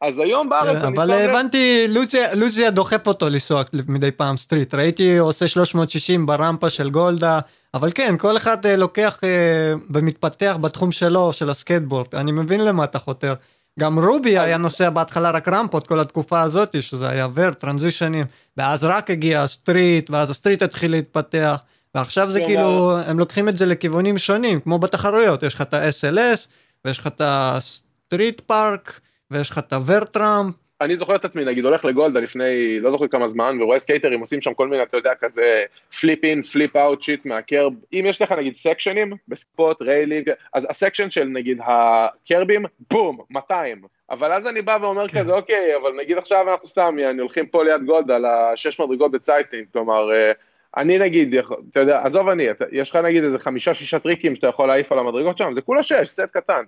אז 0.00 0.18
היום 0.18 0.48
בארץ 0.48 0.84
אני 0.84 0.96
שם. 0.96 1.00
אבל 1.00 1.10
הבנתי, 1.10 1.86
לוצ'יה 2.34 2.70
דוחף 2.70 3.06
אותו 3.06 3.28
לנסוע 3.28 3.62
מדי 3.88 4.10
פעם 4.10 4.36
street. 4.36 4.74
ראיתי 4.74 5.18
עושה 5.18 5.48
360 5.48 6.26
ברמפה 6.26 6.70
של 6.70 6.90
גולדה, 6.90 7.40
אבל 7.74 7.90
כן, 7.94 8.16
כל 8.18 8.36
אחד 8.36 8.66
אה, 8.66 8.76
לוקח 8.76 9.20
אה, 9.24 9.74
ומתפתח 9.90 10.56
בתחום 10.60 10.92
שלו, 10.92 11.32
של 11.32 11.50
הסקייטבורד. 11.50 12.06
אני 12.14 12.32
מבין 12.32 12.64
למה 12.64 12.84
אתה 12.84 12.98
חותר. 12.98 13.34
גם 13.80 13.98
רובי 13.98 14.38
היה 14.38 14.58
נוסע 14.58 14.90
בהתחלה 14.90 15.30
רק 15.30 15.48
רמפות 15.48 15.86
כל 15.86 16.00
התקופה 16.00 16.40
הזאת, 16.40 16.82
שזה 16.82 17.08
היה 17.08 17.28
vert, 17.34 17.50
transition 17.50 18.09
ים, 18.09 18.26
ואז 18.56 18.84
רק 18.84 19.10
הגיע 19.10 19.42
ה 19.42 19.50
street, 19.50 20.10
ואז 20.10 20.30
ה 20.30 20.35
street 20.35 20.62
התחיל 20.62 20.90
להתפתח, 20.90 21.56
ועכשיו 21.94 22.30
זה 22.30 22.40
כאילו, 22.40 22.98
הם 23.06 23.18
לוקחים 23.18 23.48
את 23.48 23.56
זה 23.56 23.66
לכיוונים 23.66 24.18
שונים, 24.18 24.60
כמו 24.60 24.78
בתחרויות, 24.78 25.42
יש 25.42 25.54
לך 25.54 25.62
את 25.62 25.74
ה-SLS, 25.74 26.48
ויש 26.84 26.98
לך 26.98 27.06
את 27.06 27.20
ה 27.24 27.41
street 27.41 28.40
park, 28.40 29.00
ויש 29.30 29.50
לך 29.50 29.58
את 29.58 29.72
ה 29.72 29.80
vert 29.80 30.13
ramp. 30.13 30.54
אני 30.84 30.96
זוכר 30.96 31.16
את 31.16 31.24
עצמי, 31.24 31.44
נגיד, 31.44 31.64
הולך 31.64 31.84
לגולדה 31.84 32.20
לפני 32.20 32.80
לא 32.80 32.92
זוכר 32.92 33.08
כמה 33.08 33.28
זמן, 33.28 33.58
ורואה 33.60 33.78
סקייטרים 33.78 34.20
עושים 34.20 34.40
שם 34.40 34.54
כל 34.54 34.68
מיני, 34.68 34.82
אתה 34.82 34.96
יודע, 34.96 35.12
כזה 35.20 35.64
flip 36.00 36.24
in, 36.24 36.42
flip 36.42 36.76
out 36.76 37.02
shit 37.02 37.26
מה 37.26 37.39
curb. 37.39 37.72
אם 37.92 38.04
יש 38.08 38.22
לך 38.22 38.32
נגיד 38.32 38.56
sections 38.56 39.12
ב 39.28 39.37
spot, 39.37 39.82
railing, 39.82 40.30
אז 40.54 40.66
ה 40.70 40.75
section 40.75 41.10
של 41.10 41.24
נגיד 41.24 41.60
ה 41.66 41.78
curb 41.78 42.27
ים, 42.27 42.64
בום, 42.90 43.18
200. 43.30 43.82
אבל 44.10 44.32
אז 44.32 44.46
אני 44.46 44.62
בא 44.62 44.78
ואומר 44.80 45.08
כן. 45.08 45.20
כזה, 45.20 45.32
אוקיי, 45.32 45.76
אבל 45.76 45.92
נגיד 45.98 46.18
עכשיו 46.18 46.50
אנחנו 46.50 46.66
סתם, 46.66 46.96
אני 47.10 47.20
הולכים 47.20 47.46
פה 47.46 47.64
ליד 47.64 47.84
גולדה, 47.86 48.18
ל-6 48.18 48.84
מדרגות 48.84 49.10
בצייטינג, 49.10 49.64
כלומר, 49.72 50.12
אה, 50.12 50.32
אני 50.76 50.98
נגיד, 50.98 51.34
אתה 51.70 51.80
יודע, 51.80 52.00
עזוב 52.04 52.28
אני, 52.28 52.50
אתה, 52.50 52.64
יש 52.72 52.90
לך 52.90 52.96
נגיד 52.96 53.24
איזה 53.24 53.38
חמישה-שישה 53.38 53.98
tricks 53.98 54.34
שאתה 54.34 54.46
יכול 54.46 54.68
להעיף 54.68 54.92
על 54.92 54.98
המדרגות 54.98 55.38
שם, 55.38 55.54
זה 55.54 55.60
כולה 55.60 55.82
שש, 55.82 56.08
סט 56.08 56.30
קטן. 56.32 56.62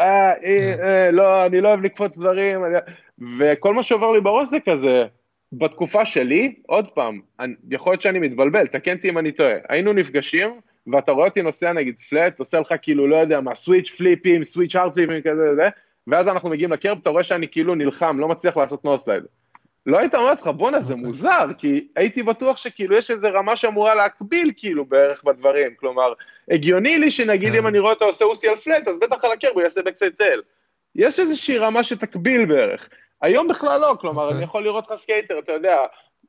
אה, 0.00 0.32
אה, 0.44 0.74
אה, 0.82 1.10
לא, 1.10 1.46
אני 1.46 1.60
לא 1.60 1.68
אוהב 1.68 1.84
לקפוץ 1.84 2.18
דברים, 2.18 2.64
אני... 2.64 2.76
וכל 3.38 3.74
מה 3.74 3.82
שעובר 3.82 4.12
לי 4.12 4.20
בראש 4.20 4.48
זה 4.48 4.60
כזה, 4.60 5.04
בתקופה 5.52 6.04
שלי, 6.04 6.54
עוד 6.66 6.90
פעם, 6.90 7.20
אני, 7.40 7.54
יכול 7.70 7.92
להיות 7.92 8.02
שאני 8.02 8.18
מתבלבל, 8.18 8.66
תקן 8.66 8.96
אותי 8.96 9.08
אם 9.08 9.18
אני 9.18 9.32
טועה, 9.32 9.54
היינו 9.68 9.92
נפגשים, 9.92 10.60
ואתה 10.92 11.12
רואה 11.12 11.28
אותי 11.28 11.42
נוסע 11.42 11.72
נגיד 11.72 11.98
flat, 11.98 12.38
עושה 12.38 12.60
לך 12.60 12.74
כאילו, 12.82 13.06
לא 13.06 13.16
יודע 13.16 13.40
מה, 13.40 13.54
switch 13.54 13.90
flip 13.90 14.21
ים, 14.21 14.44
switch 14.44 14.94
hardflip 14.94 15.16
ים 15.16 15.22
כזה, 15.22 15.52
וזה, 15.52 15.68
ואז 16.06 16.28
אנחנו 16.28 16.50
מגיעים 16.50 16.72
ל 16.72 16.76
curb, 16.76 16.98
אתה 17.02 17.10
רואה 17.10 17.24
שאני 17.24 17.48
כאילו 17.48 17.74
נלחם, 17.74 18.18
לא 18.20 18.28
מצליח 18.28 18.56
לעשות 18.56 18.84
noseslide. 18.84 19.22
לא 19.86 19.98
היית 19.98 20.14
אומר 20.14 20.32
לך, 20.32 20.46
בואנה, 20.46 20.80
זה 20.80 20.96
מוזר, 20.96 21.46
כי 21.58 21.88
הייתי 21.96 22.22
בטוח 22.22 22.56
שכאילו 22.56 22.96
יש 22.96 23.10
איזה 23.10 23.28
רמה 23.28 23.56
שאמורה 23.56 23.94
להקביל 23.94 24.52
כאילו 24.56 24.84
בערך 24.84 25.24
בדברים, 25.24 25.70
כלומר, 25.76 26.12
הגיוני 26.50 26.98
לי 26.98 27.10
שנגיד 27.10 27.54
אם 27.54 27.60
כן. 27.60 27.66
אני 27.66 27.78
רואה 27.78 27.92
אותו 27.92 28.04
עושה 28.04 28.24
אוסי 28.24 28.48
על 28.48 28.56
flat, 28.56 28.88
אז 28.88 28.98
בטח 28.98 29.24
על 29.24 29.32
ה 29.32 29.36
curb 29.36 29.52
הוא 29.54 29.62
יעשה 29.62 29.82
backside 29.82 30.12
tail. 30.12 30.42
יש 30.94 31.20
איזושהי 31.20 31.58
רמה 31.58 31.84
שתקביל 31.84 32.44
בערך. 32.44 32.88
היום 33.22 33.48
בכלל 33.48 33.80
לא, 33.80 33.96
כלומר, 34.00 34.22
אוקיי. 34.22 34.36
אני 34.36 34.44
יכול 34.44 34.64
לראות 34.64 34.90
לך 34.90 34.96
סקייטר, 34.96 35.38
אתה 35.38 35.52
יודע, 35.52 35.76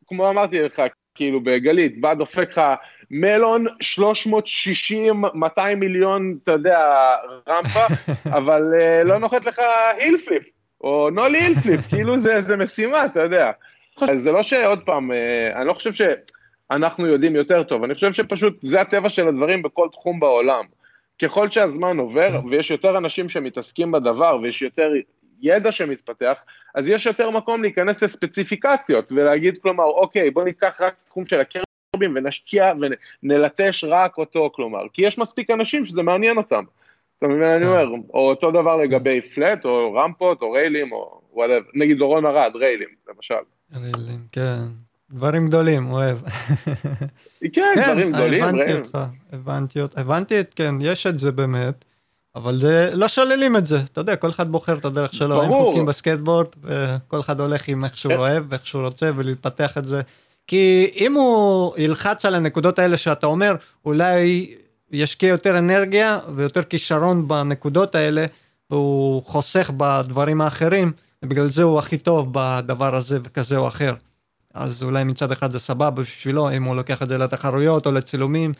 כמו 0.07 0.29
אמרתי 0.29 0.61
לך, 0.61 0.81
כאילו 1.15 1.43
בגלית, 1.43 2.01
בא 2.01 2.13
דופק 2.13 2.49
לך 2.51 2.61
melon 3.11 3.65
360, 3.81 5.23
200 5.33 5.79
מיליון, 5.79 6.37
אתה 6.43 6.51
יודע, 6.51 7.15
רמפה, 7.49 7.85
אבל 8.37 8.61
uh, 8.79 9.03
לא 9.03 9.19
נוחת 9.19 9.45
לך 9.45 9.61
heelflip, 9.97 10.43
או 10.81 11.09
nollie 11.09 11.37
heelflip, 11.37 11.79
כאילו 11.89 12.17
זה, 12.17 12.39
זה 12.39 12.57
משימה, 12.57 13.05
אתה 13.05 13.21
יודע. 13.21 13.51
אז 14.01 14.21
זה 14.21 14.31
לא 14.31 14.43
שעוד 14.43 14.79
פעם, 14.85 15.11
uh, 15.11 15.57
אני 15.57 15.67
לא 15.67 15.73
חושב 15.73 15.91
שאנחנו 15.93 17.07
יודעים 17.07 17.35
יותר 17.35 17.63
טוב, 17.63 17.83
אני 17.83 17.95
חושב 17.95 18.13
שפשוט 18.13 18.57
זה 18.61 18.81
הטבע 18.81 19.09
של 19.09 19.27
הדברים 19.27 19.61
בכל 19.61 19.87
תחום 19.91 20.19
בעולם. 20.19 20.65
ככל 21.21 21.49
שהזמן 21.49 21.97
עובר, 21.97 22.39
ויש 22.49 22.71
יותר 22.71 22.97
אנשים 22.97 23.29
שמתעסקים 23.29 23.91
בדבר, 23.91 24.37
ויש 24.41 24.61
יותר 24.61 24.91
ידע 25.41 25.71
שמתפתח, 25.71 26.43
אז 26.75 26.89
יש 26.89 27.05
יותר 27.05 27.29
מקום 27.29 27.61
להיכנס 27.61 28.03
לספציפיקציות 28.03 29.11
ולהגיד, 29.11 29.57
כלומר, 29.61 29.83
אוקיי, 29.83 30.31
בוא 30.31 30.43
ניקח 30.43 30.81
רק 30.81 30.93
את 30.95 31.01
התחום 31.01 31.25
של 31.25 31.39
ה 31.39 31.50
curb 31.50 31.94
ים 31.94 32.15
ונשקיע 32.15 32.73
ונלטש 33.23 33.83
רק 33.83 34.17
אותו, 34.17 34.51
כלומר, 34.55 34.81
כי 34.93 35.05
יש 35.05 35.17
מספיק 35.17 35.49
אנשים 35.49 35.85
שזה 35.85 36.03
מעניין 36.03 36.37
אותם. 36.37 36.63
אתה 37.17 37.27
מבין 37.27 37.39
מה 37.39 37.55
אני 37.55 37.65
אומר? 37.65 37.85
או 38.13 38.29
אותו 38.29 38.51
דבר 38.51 38.77
לגבי 38.77 39.21
flat, 39.21 39.65
או 39.65 39.93
רמפות, 39.93 40.41
או 40.41 40.51
rails 40.51 40.76
ים, 40.76 40.91
או 40.91 41.21
whatever. 41.33 41.69
נגיד 41.73 41.97
דורון 41.97 42.25
ארד, 42.25 42.51
rails 42.55 42.76
ים, 42.76 42.89
למשל. 43.09 43.35
rails 43.73 44.02
ים, 44.02 44.19
כן. 44.31 44.59
דברים 45.11 45.47
גדולים, 45.47 45.91
אוהב. 45.91 46.17
כן, 47.53 47.73
דברים 47.75 48.11
גדולים, 48.11 48.43
rails 48.43 48.68
ים. 48.68 48.83
הבנתי 49.33 49.81
אותך, 49.81 49.97
הבנתי, 49.97 50.01
הבנתי, 50.01 50.35
כן, 50.55 50.75
יש 50.81 51.07
את 51.07 51.19
זה 51.19 51.31
באמת. 51.31 51.85
אבל 52.35 52.57
זה 52.57 52.91
לא 52.93 53.07
שוללים 53.07 53.57
את 53.57 53.65
זה 53.65 53.79
אתה 53.79 54.01
יודע 54.01 54.15
כל 54.15 54.29
אחד 54.29 54.51
בוחר 54.51 54.77
את 54.77 54.85
הדרך 54.85 55.13
שלו 55.13 55.35
ברור. 55.35 55.43
אין 55.43 55.51
חוקים 55.51 55.85
בסקייטבורד 55.85 56.47
וכל 56.63 57.19
אחד 57.19 57.39
הולך 57.39 57.67
עם 57.67 57.85
איך 57.85 57.97
שהוא 57.97 58.13
אוהב 58.13 58.43
ואיך 58.49 58.65
שהוא 58.65 58.81
רוצה 58.83 59.11
ולהתפתח 59.15 59.77
את 59.77 59.87
זה. 59.87 60.01
כי 60.47 60.91
אם 60.95 61.13
הוא 61.13 61.73
ילחץ 61.77 62.25
על 62.25 62.35
הנקודות 62.35 62.79
האלה 62.79 62.97
שאתה 62.97 63.27
אומר 63.27 63.55
אולי 63.85 64.53
ישקיע 64.91 65.29
יותר 65.29 65.57
אנרגיה 65.57 66.19
ויותר 66.35 66.63
כישרון 66.63 67.27
בנקודות 67.27 67.95
האלה 67.95 68.25
והוא 68.69 69.23
חוסך 69.23 69.71
בדברים 69.77 70.41
האחרים 70.41 70.91
ובגלל 71.23 71.49
זה 71.49 71.63
הוא 71.63 71.79
הכי 71.79 71.97
טוב 71.97 72.29
בדבר 72.31 72.95
הזה 72.95 73.19
וכזה 73.23 73.57
או 73.57 73.67
אחר. 73.67 73.93
אז 74.53 74.83
אולי 74.83 75.03
מצד 75.03 75.31
אחד 75.31 75.51
זה 75.51 75.59
סבבה 75.59 75.89
בשבילו 75.89 76.51
אם 76.51 76.63
הוא 76.63 76.75
לוקח 76.75 77.01
את 77.01 77.09
זה 77.09 77.17
לתחרויות 77.17 77.87
או 77.87 77.91
לצילומים 77.91 78.53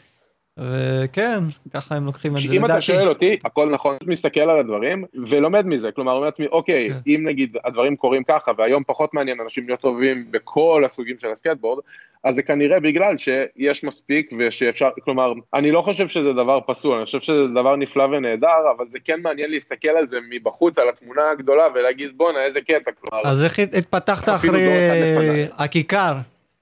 וכן, 0.57 1.39
ככה 1.73 1.95
הם 1.95 2.05
לוקחים 2.05 2.35
את 2.35 2.41
זה. 2.41 2.53
אם 2.53 2.65
אתה 2.65 2.81
שואל 2.81 3.09
אותי, 3.09 3.37
הכל 3.45 3.69
נכון, 3.69 3.97
מסתכל 4.05 4.39
על 4.39 4.59
הדברים 4.59 5.05
ולומד 5.27 5.67
מזה, 5.67 5.91
כלומר, 5.91 6.11
אומר 6.11 6.25
לעצמי, 6.25 6.47
אוקיי, 6.47 6.89
כן. 6.89 6.97
אם 7.07 7.27
נגיד 7.27 7.57
הדברים 7.65 7.95
קורים 7.95 8.23
ככה, 8.23 8.51
והיום 8.57 8.83
פחות 8.87 9.13
מעניין 9.13 9.39
אנשים 9.39 9.67
להיות 9.67 9.79
טובים 9.79 10.25
בכל 10.31 10.83
הסוגים 10.85 11.15
של 11.19 11.31
הסקטבורד, 11.31 11.83
אז 12.23 12.35
זה 12.35 12.43
כנראה 12.43 12.79
בגלל 12.79 13.17
שיש 13.17 13.83
מספיק 13.83 14.31
ושאפשר, 14.37 14.89
כלומר, 15.03 15.33
אני 15.53 15.71
לא 15.71 15.81
חושב 15.81 16.07
שזה 16.07 16.33
דבר 16.33 16.59
פסול, 16.67 16.97
אני 16.97 17.05
חושב 17.05 17.19
שזה 17.19 17.47
דבר 17.47 17.75
נפלא 17.75 18.03
ונהדר, 18.03 18.71
אבל 18.77 18.85
זה 18.89 18.99
כן 19.03 19.19
מעניין 19.23 19.51
להסתכל 19.51 19.89
על 19.89 20.07
זה 20.07 20.17
מבחוץ, 20.29 20.79
על 20.79 20.89
התמונה 20.89 21.21
הגדולה, 21.31 21.63
ולהגיד, 21.75 22.09
בואנה, 22.17 22.43
איזה 22.43 22.61
קטע, 22.61 22.91
כלומר... 22.91 23.23
אז 23.25 23.43
איך 23.43 23.59
התפתחת 23.59 24.29
אחרי 24.29 25.47
הכיכר? 25.57 26.13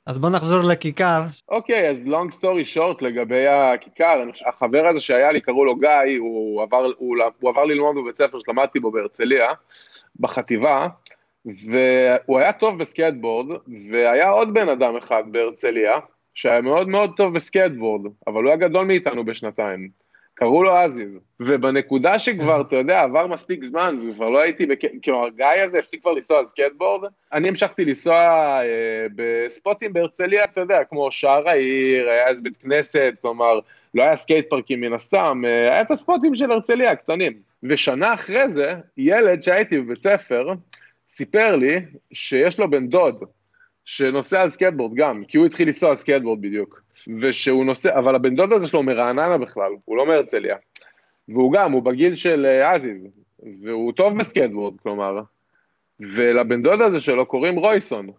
אז 0.09 0.17
בוא 0.17 0.29
נחזור 0.29 0.59
לכיכר. 0.59 1.21
אוקיי, 1.49 1.87
okay, 1.87 1.91
אז 1.91 2.07
long 2.07 2.35
story 2.35 2.77
short 2.77 2.97
לגבי 3.01 3.47
הכיכר, 3.47 4.23
החבר 4.45 4.87
הזה 4.87 5.01
שהיה 5.01 5.31
לי, 5.31 5.41
קראו 5.41 5.65
לו 5.65 5.75
גיא, 5.75 6.19
הוא 6.19 6.61
עבר, 6.61 6.91
הוא, 6.97 7.15
הוא 7.39 7.49
עבר 7.49 7.65
ללמוד 7.65 7.95
בבית 7.95 8.17
ספר 8.17 8.39
שלמדתי 8.39 8.79
בו 8.79 8.91
בהרצליה, 8.91 9.47
בחטיבה, 10.19 10.87
והוא 11.45 12.39
היה 12.39 12.53
טוב 12.53 12.79
בסקייטבורד, 12.79 13.47
והיה 13.91 14.29
עוד 14.29 14.53
בן 14.53 14.69
אדם 14.69 14.95
אחד 14.95 15.23
בהרצליה, 15.31 15.99
שהיה 16.33 16.61
מאוד 16.61 16.89
מאוד 16.89 17.11
טוב 17.17 17.33
בסקייטבורד, 17.33 18.01
אבל 18.27 18.43
הוא 18.43 18.47
היה 18.47 18.57
גדול 18.57 18.85
מאיתנו 18.85 19.25
בשנתיים. 19.25 19.89
קראו 20.39 20.63
לו 20.63 20.75
עזיז, 20.75 21.19
ובנקודה 21.39 22.19
שכבר, 22.19 22.61
אתה 22.61 22.75
יודע, 22.75 23.01
עבר 23.01 23.27
מספיק 23.27 23.63
זמן, 23.63 23.99
וכבר 24.09 24.29
לא 24.29 24.41
הייתי, 24.41 24.65
בק... 24.65 24.79
כלומר, 25.03 25.29
גיא 25.29 25.63
הזה 25.63 25.79
הפסיק 25.79 26.01
כבר 26.01 26.11
לנסוע 26.11 26.45
סקייטבורד, 26.45 27.09
אני 27.33 27.49
המשכתי 27.49 27.85
לנסוע 27.85 28.15
אה, 28.15 29.07
ב 29.15 29.27
spot 29.27 29.71
ים 29.71 29.93
בהרצליה, 29.93 30.43
אתה 30.43 30.61
יודע, 30.61 30.83
כמו 30.83 31.11
שער 31.11 31.49
העיר, 31.49 32.09
היה 32.09 32.27
איזה 32.27 32.41
בית 32.43 32.57
כנסת, 32.57 33.13
כלומר, 33.21 33.59
לא 33.93 34.03
היה 34.03 34.15
skate 34.15 34.49
park 34.49 34.71
ים 34.71 34.81
מן 34.81 34.93
הסתם, 34.93 35.41
אה, 35.45 35.73
היה 35.73 35.81
את 35.81 35.91
ה 35.91 35.98
spot 35.98 36.23
ים 36.23 36.35
של 36.35 36.51
הרצליה, 36.51 36.91
הקטנים. 36.91 37.33
ושנה 37.63 38.13
אחרי 38.13 38.49
זה, 38.49 38.73
ילד 38.97 39.43
שהייתי 39.43 39.81
בבית 39.81 40.01
ספר, 40.01 40.53
סיפר 41.09 41.55
לי 41.55 41.75
שיש 42.13 42.59
לו 42.59 42.69
בן 42.69 42.87
דוד, 42.87 43.23
שנוסע 43.91 44.41
על 44.41 44.49
סקייטבורד 44.49 44.95
גם, 44.95 45.23
כי 45.23 45.37
הוא 45.37 45.45
התחיל 45.45 45.67
לנסוע 45.67 45.89
על 45.89 45.95
סקייטבורד 45.95 46.41
בדיוק. 46.41 46.81
ושהוא 47.21 47.65
נוסע, 47.65 47.99
אבל 47.99 48.15
הבן 48.15 48.35
דוד 48.35 48.53
הזה 48.53 48.67
שלו 48.67 48.83
מרעננה 48.83 49.37
בכלל, 49.37 49.71
הוא 49.85 49.97
לא 49.97 50.05
מהרצליה. 50.05 50.55
והוא 51.29 51.53
גם, 51.53 51.71
הוא 51.71 51.83
בגיל 51.83 52.15
של 52.15 52.45
אה, 52.45 52.71
עזיז, 52.71 53.09
והוא 53.61 53.93
טוב 53.93 54.17
בסקייטבורד, 54.17 54.73
כלומר. 54.83 55.21
ולבן 55.99 56.61
דוד 56.61 56.81
הזה 56.81 56.99
שלו 56.99 57.25
קוראים 57.25 57.55
רויסון. 57.55 58.09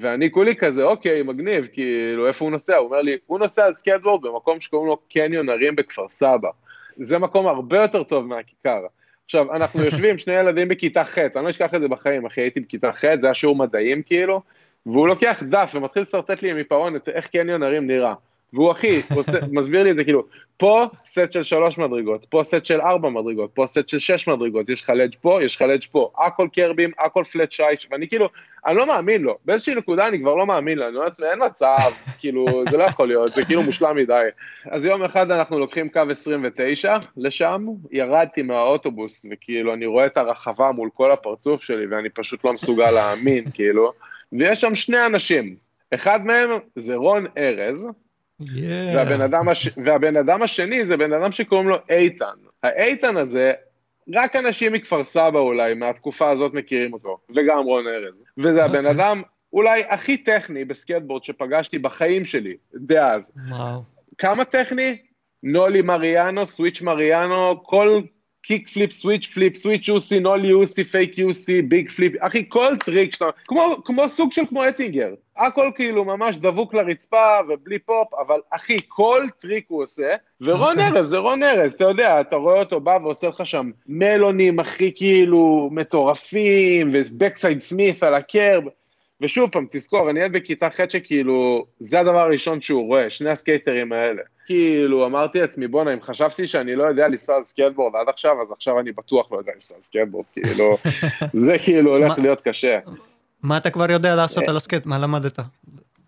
ואני 0.00 0.30
כולי 0.30 0.56
כזה, 0.56 0.84
אוקיי, 0.84 1.22
מגניב, 1.22 1.68
כאילו, 1.72 2.26
איפה 2.26 2.44
הוא 2.44 2.52
נוסע? 2.52 2.76
הוא 2.76 2.86
אומר 2.86 3.02
לי, 3.02 3.16
הוא 3.26 3.38
נוסע 3.38 3.66
על 3.66 3.74
סקייטבורד 3.74 4.22
במקום 4.22 4.60
שקוראים 4.60 4.88
לו 4.88 4.96
קניון 4.96 5.48
הרים 5.48 5.76
בכפר 5.76 6.08
סבא. 6.08 6.50
זה 6.96 7.18
מקום 7.18 7.46
הרבה 7.46 7.82
יותר 7.82 8.02
טוב 8.02 8.26
מהכיכר. 8.26 8.86
עכשיו, 9.24 9.56
אנחנו 9.56 9.84
יושבים, 9.84 10.18
שני 10.18 10.34
ילדים 10.34 10.68
בכיתה 10.68 11.04
ח', 11.04 11.18
אני 11.18 11.44
לא 11.44 11.50
אשכח 11.50 11.74
את 11.74 11.80
זה 11.80 11.88
בחיים, 11.88 12.26
אחי, 12.26 12.40
הייתי 12.40 12.60
בכיתה 12.60 12.92
ח', 12.92 13.04
זה 13.20 13.26
היה 13.26 13.34
שיעור 13.34 13.56
מדעים 13.56 14.02
כאילו, 14.02 14.40
והוא 14.86 15.08
לוקח 15.08 15.42
דף 15.42 15.72
ומתחיל 15.74 16.02
לשרטט 16.02 16.42
לי 16.42 16.50
עם 16.50 16.56
עיפרון 16.56 16.96
את 16.96 17.08
איך 17.08 17.26
קניון 17.26 17.62
הרים 17.62 17.86
נראה. 17.86 18.14
והוא 18.52 18.72
אחי, 18.72 19.02
עושה, 19.14 19.38
מסביר 19.58 19.82
לי 19.82 19.90
את 19.90 19.96
זה 19.96 20.04
כאילו, 20.04 20.24
פה 20.56 20.86
סט 21.04 21.32
של 21.32 21.42
שלוש 21.42 21.78
מדרגות, 21.78 22.26
פה 22.28 22.40
סט 22.44 22.66
של 22.66 22.80
ארבע 22.80 23.08
מדרגות, 23.08 23.50
פה 23.54 23.66
סט 23.66 23.88
של 23.88 23.98
שש 23.98 24.28
מדרגות, 24.28 24.68
יש 24.68 24.82
לך 24.82 24.90
לדג' 24.90 25.14
פה, 25.20 25.38
יש 25.42 25.56
לך 25.56 25.62
לדג' 25.62 25.84
פה, 25.92 26.10
הכל 26.18 26.48
קרבים, 26.52 26.90
הכל 26.98 27.24
פלט 27.32 27.52
שייש, 27.52 27.88
ואני 27.90 28.08
כאילו, 28.08 28.28
אני 28.66 28.76
לא 28.76 28.86
מאמין 28.86 29.22
לו, 29.22 29.38
באיזושהי 29.44 29.74
נקודה 29.74 30.06
אני 30.06 30.20
כבר 30.20 30.34
לא 30.34 30.46
מאמין 30.46 30.78
לו, 30.78 30.84
אני 30.88 30.94
אומר 30.94 31.04
לעצמי, 31.04 31.26
אין 31.26 31.38
מצב, 31.44 31.90
כאילו, 32.20 32.46
זה 32.70 32.76
לא 32.76 32.84
יכול 32.84 33.08
להיות, 33.08 33.34
זה 33.34 33.44
כאילו 33.44 33.62
מושלם 33.62 33.96
מדי. 33.96 34.26
אז 34.70 34.84
יום 34.84 35.02
אחד 35.02 35.30
אנחנו 35.30 35.58
לוקחים 35.58 35.88
קו 35.88 36.00
29 36.10 36.96
לשם, 37.16 37.66
ירדתי 37.90 38.42
מהאוטובוס, 38.42 39.26
וכאילו, 39.32 39.74
אני 39.74 39.86
רואה 39.86 40.06
את 40.06 40.16
הרחבה 40.16 40.72
מול 40.72 40.88
כל 40.94 41.12
הפרצוף 41.12 41.62
שלי, 41.62 41.86
ואני 41.86 42.08
פשוט 42.08 42.44
לא 42.44 42.52
מסוגל 42.52 42.90
להאמין, 42.90 43.44
כאילו. 43.54 43.92
ויש 44.32 44.60
שם 44.60 44.74
שני 44.74 45.06
אנשים, 45.06 45.56
אחד 45.94 46.26
מהם 46.26 46.50
זה 46.76 46.94
רון 46.94 47.26
ארז, 47.38 47.88
yeah. 48.42 48.46
והבן, 48.96 49.20
אדם 49.20 49.48
הש... 49.48 49.68
והבן 49.84 50.16
אדם 50.16 50.42
השני 50.42 50.84
זה 50.84 50.96
בן 50.96 51.12
אדם 51.12 51.32
שקוראים 51.32 51.68
לו 51.68 51.76
איתן. 51.90 52.26
האיתן 52.62 53.16
הזה, 53.16 53.52
רק 54.14 54.36
אנשים 54.36 54.72
מכפר 54.72 55.04
סבא 55.04 55.38
אולי, 55.38 55.74
מהתקופה 55.74 56.30
הזאת 56.30 56.54
מכירים 56.54 56.92
אותו, 56.92 57.18
וגם 57.36 57.58
רון 57.64 57.86
ארז. 57.86 58.24
וזה 58.38 58.62
okay. 58.62 58.64
הבן 58.64 58.86
אוקיי. 58.86 58.90
אדם 58.90 59.22
אולי 59.52 59.82
הכי 59.88 60.16
טכני 60.16 60.64
בסקייטבורד 60.64 61.24
שפגשתי 61.24 61.78
בחיים 61.78 62.24
שלי, 62.24 62.56
דאז. 62.74 63.32
וואו. 63.48 63.82
כמה 64.18 64.44
טכני? 64.44 64.98
nollie 65.42 65.82
Mariano, 65.82 66.46
switch 66.46 66.82
Mariano, 66.82 67.62
כל 67.62 68.00
kickflip, 68.42 68.92
switch 68.92 69.26
flip, 69.26 69.56
switch 69.56 69.88
יוסי, 69.88 70.20
nollie 70.20 70.44
יוסי, 70.44 70.84
fakie 70.84 71.18
יוסי, 71.18 71.62
big 71.62 71.90
flip, 71.90 72.12
אחי, 72.20 72.44
כל 72.48 72.76
טריק 72.76 73.14
שאתה, 73.14 73.24
כמו, 73.48 73.76
כמו 73.84 74.08
סוג 74.08 74.32
של 74.32 74.46
כמו 74.48 74.68
אטינגר, 74.68 75.14
הכל 75.36 75.70
כאילו 75.76 76.04
ממש 76.04 76.36
דבוק 76.36 76.74
לרצפה 76.74 77.36
ובלי 77.48 77.78
פופ, 77.78 78.14
אבל 78.14 78.40
אחי, 78.50 78.76
כל 78.88 79.24
טריק 79.40 79.64
הוא 79.68 79.82
עושה, 79.82 80.14
ורון 80.40 80.78
אוקיי. 80.80 80.86
ארז, 80.86 81.06
זה 81.06 81.18
רון 81.18 81.42
ארז, 81.42 81.72
אתה 81.72 81.84
יודע, 81.84 82.20
אתה 82.20 82.36
רואה 82.36 82.58
אותו 82.58 82.80
בא 82.80 82.98
ועושה 83.02 83.28
לך 83.28 83.46
שם 83.46 83.70
מנואלים 83.86 84.60
הכי 84.60 84.92
כאילו 84.94 85.68
מטורפים, 85.72 86.90
ו 86.94 87.01
backside 87.01 87.60
smith 87.60 88.02
על 88.02 88.14
ה 88.14 88.22
curb, 88.22 88.64
ושוב 89.20 89.50
פעם, 89.50 89.66
תזכור, 89.70 90.10
אני 90.10 90.20
ילד 90.20 90.32
בכיתה 90.32 90.70
ח' 90.70 90.90
שכאילו, 90.90 91.66
זה 91.78 92.00
הדבר 92.00 92.18
הראשון 92.18 92.60
שהוא 92.60 92.86
רואה, 92.86 93.10
שני 93.10 93.30
הסקייטרים 93.30 93.92
האלה. 93.92 94.22
כאילו, 94.46 95.06
אמרתי 95.06 95.40
לעצמי, 95.40 95.68
בואנה, 95.68 95.92
אם 95.92 96.02
חשבתי 96.02 96.46
שאני 96.46 96.76
לא 96.76 96.84
יודע 96.84 97.08
לנסוע 97.08 97.36
על 97.36 97.42
סקייטבורד 97.42 97.92
עד 97.96 98.08
עכשיו, 98.08 98.42
אז 98.42 98.52
עכשיו 98.52 98.80
אני 98.80 98.92
בטוח 98.92 99.32
לא 99.32 99.38
יודע 99.38 99.52
לנסוע 99.54 99.76
על 99.76 99.82
סקייטבורד, 99.82 100.24
כאילו, 100.32 100.76
זה 101.32 101.56
כאילו 101.64 101.90
הולך 101.90 102.18
להיות 102.18 102.40
קשה. 102.40 102.78
מה 103.42 103.56
אתה 103.56 103.70
כבר 103.70 103.90
יודע 103.90 104.14
לעשות 104.14 104.48
על 104.48 104.56
הסקייט? 104.56 104.86
מה 104.86 104.98
למדת 104.98 105.38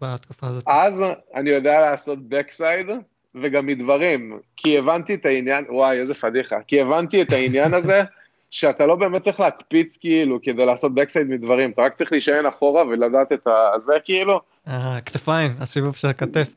בתקופה 0.01 0.47
הזאת? 0.47 0.65
אז 0.67 1.05
אני 1.35 1.51
יודע 1.51 1.81
לעשות 1.81 2.19
backside, 2.29 2.87
וגם 3.35 3.67
מדברים, 3.67 4.39
כי 4.57 4.79
הבנתי 4.79 5.15
את 5.15 5.27
העניין, 5.27 5.65
וואי, 5.69 5.99
איזה 5.99 6.15
פדיחה, 6.15 6.57
כי 6.67 6.81
הבנתי 6.81 7.23
את 7.23 7.33
העניין 7.33 7.75
הזה, 7.75 8.03
שאתה 8.53 8.87
לא 8.87 8.97
באמת 8.97 9.23
צריך 9.23 9.41
להקפיץ 9.41 9.99
כאילו 10.01 10.39
כדי 10.43 10.67
לעשות 10.67 10.95
backside 10.95 11.29
מדברים, 11.29 11.71
אתה 11.71 11.83
רק 11.83 11.95
צריך 11.95 12.13
להישען 12.13 12.47
אחורה 12.47 12.83
ולדעת 12.87 13.33
את 13.33 13.49
הזה 13.75 13.95
כאילו. 14.05 14.41
אה, 14.69 14.99
כתפיים, 15.07 15.57
הסיבוב 15.61 15.97
של 15.97 16.09
הכתף. 16.09 16.49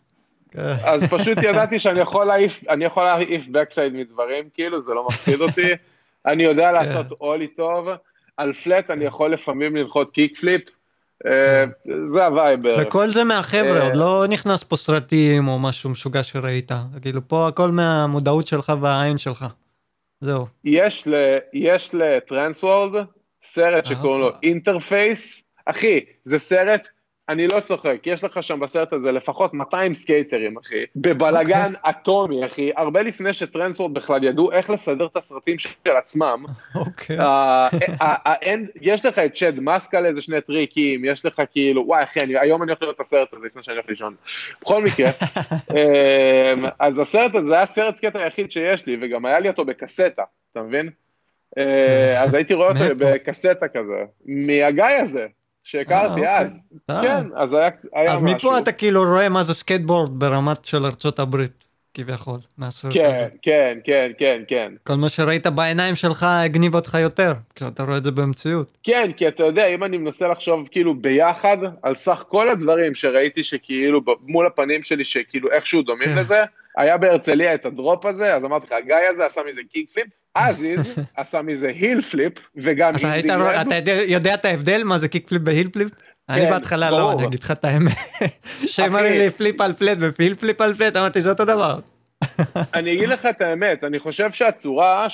אז 0.83 1.03
פשוט 1.03 1.37
ידעתי 1.37 1.79
שאני 1.79 1.99
יכול 1.99 2.25
להעיף, 2.25 2.63
אני 2.69 2.85
יכול 2.85 3.03
להעיף 3.03 3.47
backside 3.47 3.93
מדברים, 3.93 4.43
כאילו, 4.53 4.81
זה 4.81 4.93
לא 4.93 5.07
מפחיד 5.07 5.41
אותי. 5.41 5.71
אני 6.25 6.43
יודע 6.43 6.71
לעשות 6.71 7.07
אולי 7.21 7.47
טוב, 7.47 7.87
על 8.37 8.53
flat 8.53 8.91
אני 8.91 9.05
יכול 9.05 9.33
לפעמים 9.33 9.75
לנחות 9.75 10.13
kickflip, 10.13 10.61
אה, 11.25 11.65
זה 12.05 12.25
ה 12.25 12.31
vibe. 12.31 12.59
וכל 12.81 13.09
זה 13.09 13.23
מהחבר'ה, 13.23 13.83
עוד 13.83 13.95
לא 13.95 14.25
נכנס 14.29 14.63
פה 14.63 14.75
סרטים 14.75 15.47
או 15.47 15.59
משהו 15.59 15.89
משוגע 15.89 16.23
שראית, 16.23 16.71
כאילו 17.01 17.21
פה 17.27 17.47
הכל 17.47 17.71
מהמודעות 17.71 18.47
שלך 18.47 18.73
והעין 18.81 19.17
שלך. 19.17 19.45
זהו. 20.21 20.45
יש, 20.63 21.07
ל, 21.07 21.37
יש 21.53 21.95
ל 21.95 22.05
Transworld 22.05 23.05
סרט 23.41 23.85
שקוראים 23.85 24.21
לו 24.21 24.31
Interface, 24.43 25.49
אחי, 25.65 26.05
זה 26.23 26.39
סרט 26.39 26.87
אני 27.29 27.47
לא 27.47 27.59
צוחק, 27.59 27.97
יש 28.05 28.23
לך 28.23 28.43
שם 28.43 28.59
בסרט 28.59 28.93
הזה 28.93 29.11
לפחות 29.11 29.53
200 29.53 29.93
סקייטרים, 29.93 30.57
אחי, 30.57 30.83
בבלגן 30.95 31.71
okay. 31.73 31.77
אוקיי. 31.77 31.89
אטומי, 31.89 32.45
אחי, 32.45 32.71
הרבה 32.75 33.01
לפני 33.01 33.33
ש 33.33 33.43
Transworld 33.43 33.91
בכלל 33.91 34.23
ידעו 34.23 34.51
איך 34.51 34.69
לסדר 34.69 35.05
את 35.05 35.17
הסרטים 35.17 35.59
של 35.59 35.95
עצמם. 35.97 36.45
אוקיי. 36.75 37.17
יש 38.81 39.05
לך 39.05 39.19
את 39.19 39.35
Chad 39.35 39.59
Muska 39.59 40.05
איזה 40.05 40.21
שני 40.21 40.41
טריקים, 40.41 41.05
יש 41.05 41.25
לך 41.25 41.41
כאילו, 41.51 41.83
וואי 41.87 42.03
אחי, 42.03 42.21
אני, 42.21 42.39
היום 42.39 42.63
אני 42.63 42.71
הולך 42.71 42.81
לראות 42.81 42.95
את 42.95 43.01
הסרט 43.01 43.33
הזה 43.33 43.45
לפני 43.45 43.63
שאני 43.63 43.75
הולך 43.75 43.89
לישון. 43.89 44.15
בכל 44.61 44.83
מקרה, 44.83 45.09
אמ, 45.75 46.65
אז 46.79 46.99
הסרט 46.99 47.35
הזה 47.35 47.55
היה 47.55 47.65
סרט 47.65 47.95
סקייטר 47.95 48.19
היחיד 48.19 48.51
שיש 48.51 48.87
לי, 48.87 48.97
וגם 49.01 49.25
היה 49.25 49.39
לי 49.39 49.49
אותו 49.49 49.65
בקסטה, 49.65 50.23
אתה 50.51 50.61
מבין? 50.61 50.89
אה, 51.57 52.23
אז 52.23 52.33
הייתי 52.33 52.53
רואה 52.53 52.67
אותו 52.67 52.95
בקסטה 52.97 53.67
כזה, 53.67 54.03
מהגיא 54.25 54.85
הזה. 54.85 55.27
שהכרתי 55.65 56.25
אה, 56.25 56.39
אז. 56.39 56.59
אוקיי. 56.89 57.07
כן, 57.07 57.27
אז 57.35 57.53
היה, 57.53 57.69
היה 57.93 58.13
אז 58.13 58.21
משהו. 58.21 58.35
אז 58.35 58.45
מפה 58.45 58.57
אתה 58.57 58.71
כאילו 58.71 59.03
רואה 59.03 59.29
מה 59.29 59.43
זה 59.43 59.53
סקייטבורד 59.53 60.19
ברמת 60.19 60.65
של 60.65 60.85
ארצות 60.85 61.19
הברית. 61.19 61.65
כביכול, 61.93 62.39
כן, 62.89 63.27
כן, 63.41 63.77
כן, 63.83 64.11
כן, 64.17 64.41
כן. 64.47 64.73
כל 64.83 64.93
מה 64.93 65.09
שראית 65.09 65.47
בעיניים 65.47 65.95
שלך 65.95 66.25
הגניב 66.29 66.75
אותך 66.75 66.97
יותר, 67.01 67.33
כשאתה 67.55 67.83
רואה 67.83 67.97
את 67.97 68.03
זה 68.03 68.11
במציאות. 68.11 68.77
כן, 68.83 69.11
כי 69.17 69.27
אתה 69.27 69.43
יודע, 69.43 69.67
אם 69.67 69.83
אני 69.83 69.97
מנסה 69.97 70.27
לחשוב 70.27 70.67
כאילו 70.71 70.95
ביחד 70.95 71.57
על 71.81 71.95
סך 71.95 72.23
כל 72.27 72.49
הדברים 72.49 72.95
שראיתי 72.95 73.43
שכאילו 73.43 74.01
מול 74.21 74.47
הפנים 74.47 74.83
שלי, 74.83 75.03
שכאילו 75.03 75.51
איכשהו 75.51 75.81
דומים 75.81 76.09
כן. 76.09 76.15
לזה, 76.15 76.43
היה 76.77 76.97
בהרצליה 76.97 77.53
את 77.53 77.65
ה 77.65 77.73
drop 77.73 78.05
הזה, 78.05 78.35
אז 78.35 78.45
אמרתי 78.45 78.65
לך, 78.65 78.71
הגיא 78.71 78.95
הזה 79.09 79.25
עשה 79.25 79.41
מזה 79.49 79.61
kickflip, 79.71 80.07
עזיז 80.33 80.91
עשה 81.17 81.41
מזה 81.41 81.67
heelflip, 81.67 82.33
וגם 82.55 82.93
היל 83.03 83.31
אתה 83.61 83.91
יודע 84.07 84.33
את 84.33 84.45
ההבדל 84.45 84.83
מה 84.83 84.97
זה 84.97 85.07
kickflip 85.07 85.41
ו 85.45 85.69
heelflip? 85.69 85.91
אני 86.29 86.41
כן, 86.41 86.49
בהתחלה 86.49 86.91
לא, 86.91 87.13
אני 87.13 87.27
אגיד 87.27 87.43
לך 87.43 87.51
את 87.51 87.65
האמת. 87.65 87.93
שאומרים 88.65 89.19
לי 89.19 89.29
flip 89.29 89.61
על 89.61 89.73
flat 89.73 89.97
ו 90.01 90.35
heelflip 90.35 90.61
על 90.61 90.73
flat, 90.73 90.95
אמרתי 90.95 91.21
זה 91.21 91.29
אותו 91.29 91.45
דבר. 91.45 91.79
אני 92.73 92.93
אגיד 92.93 93.09
לך 93.09 93.25
את 93.25 93.41
האמת, 93.41 93.83
אני 93.83 93.99
חושב 93.99 94.31
שהצורה 94.31 95.07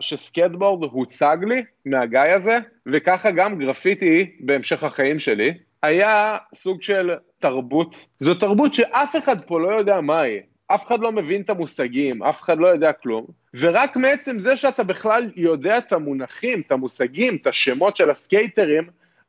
שסקייטבורד 0.00 0.90
הוצג 0.92 1.36
לי 1.42 1.64
מהגיא 1.86 2.20
הזה, 2.20 2.58
וככה 2.92 3.30
גם 3.30 3.58
גרפיטי 3.58 4.36
בהמשך 4.40 4.84
החיים 4.84 5.18
שלי, 5.18 5.54
היה 5.82 6.36
סוג 6.54 6.82
של 6.82 7.10
תרבות. 7.38 8.04
זו 8.18 8.34
תרבות 8.34 8.74
שאף 8.74 9.16
אחד 9.16 9.44
פה 9.44 9.60
לא 9.60 9.68
יודע 9.68 10.00
מה 10.00 10.20
היא. 10.20 10.40
אף 10.74 10.86
אחד 10.86 11.00
לא 11.00 11.12
מבין 11.12 11.40
את 11.40 11.50
המושגים, 11.50 12.22
אף 12.22 12.42
אחד 12.42 12.58
לא 12.58 12.68
יודע 12.68 12.92
כלום, 12.92 13.26
ורק 13.54 13.96
מעצם 13.96 14.38
זה 14.38 14.56
שאתה 14.56 14.84
בכלל 14.84 15.30
יודע 15.36 15.78
את 15.78 15.92
המונחים, 15.92 16.60
את 16.66 16.72
המושגים, 16.72 17.36
את 17.36 17.46
השמות 17.46 17.96
של 17.96 18.10
הסקייטרים, 18.10 18.84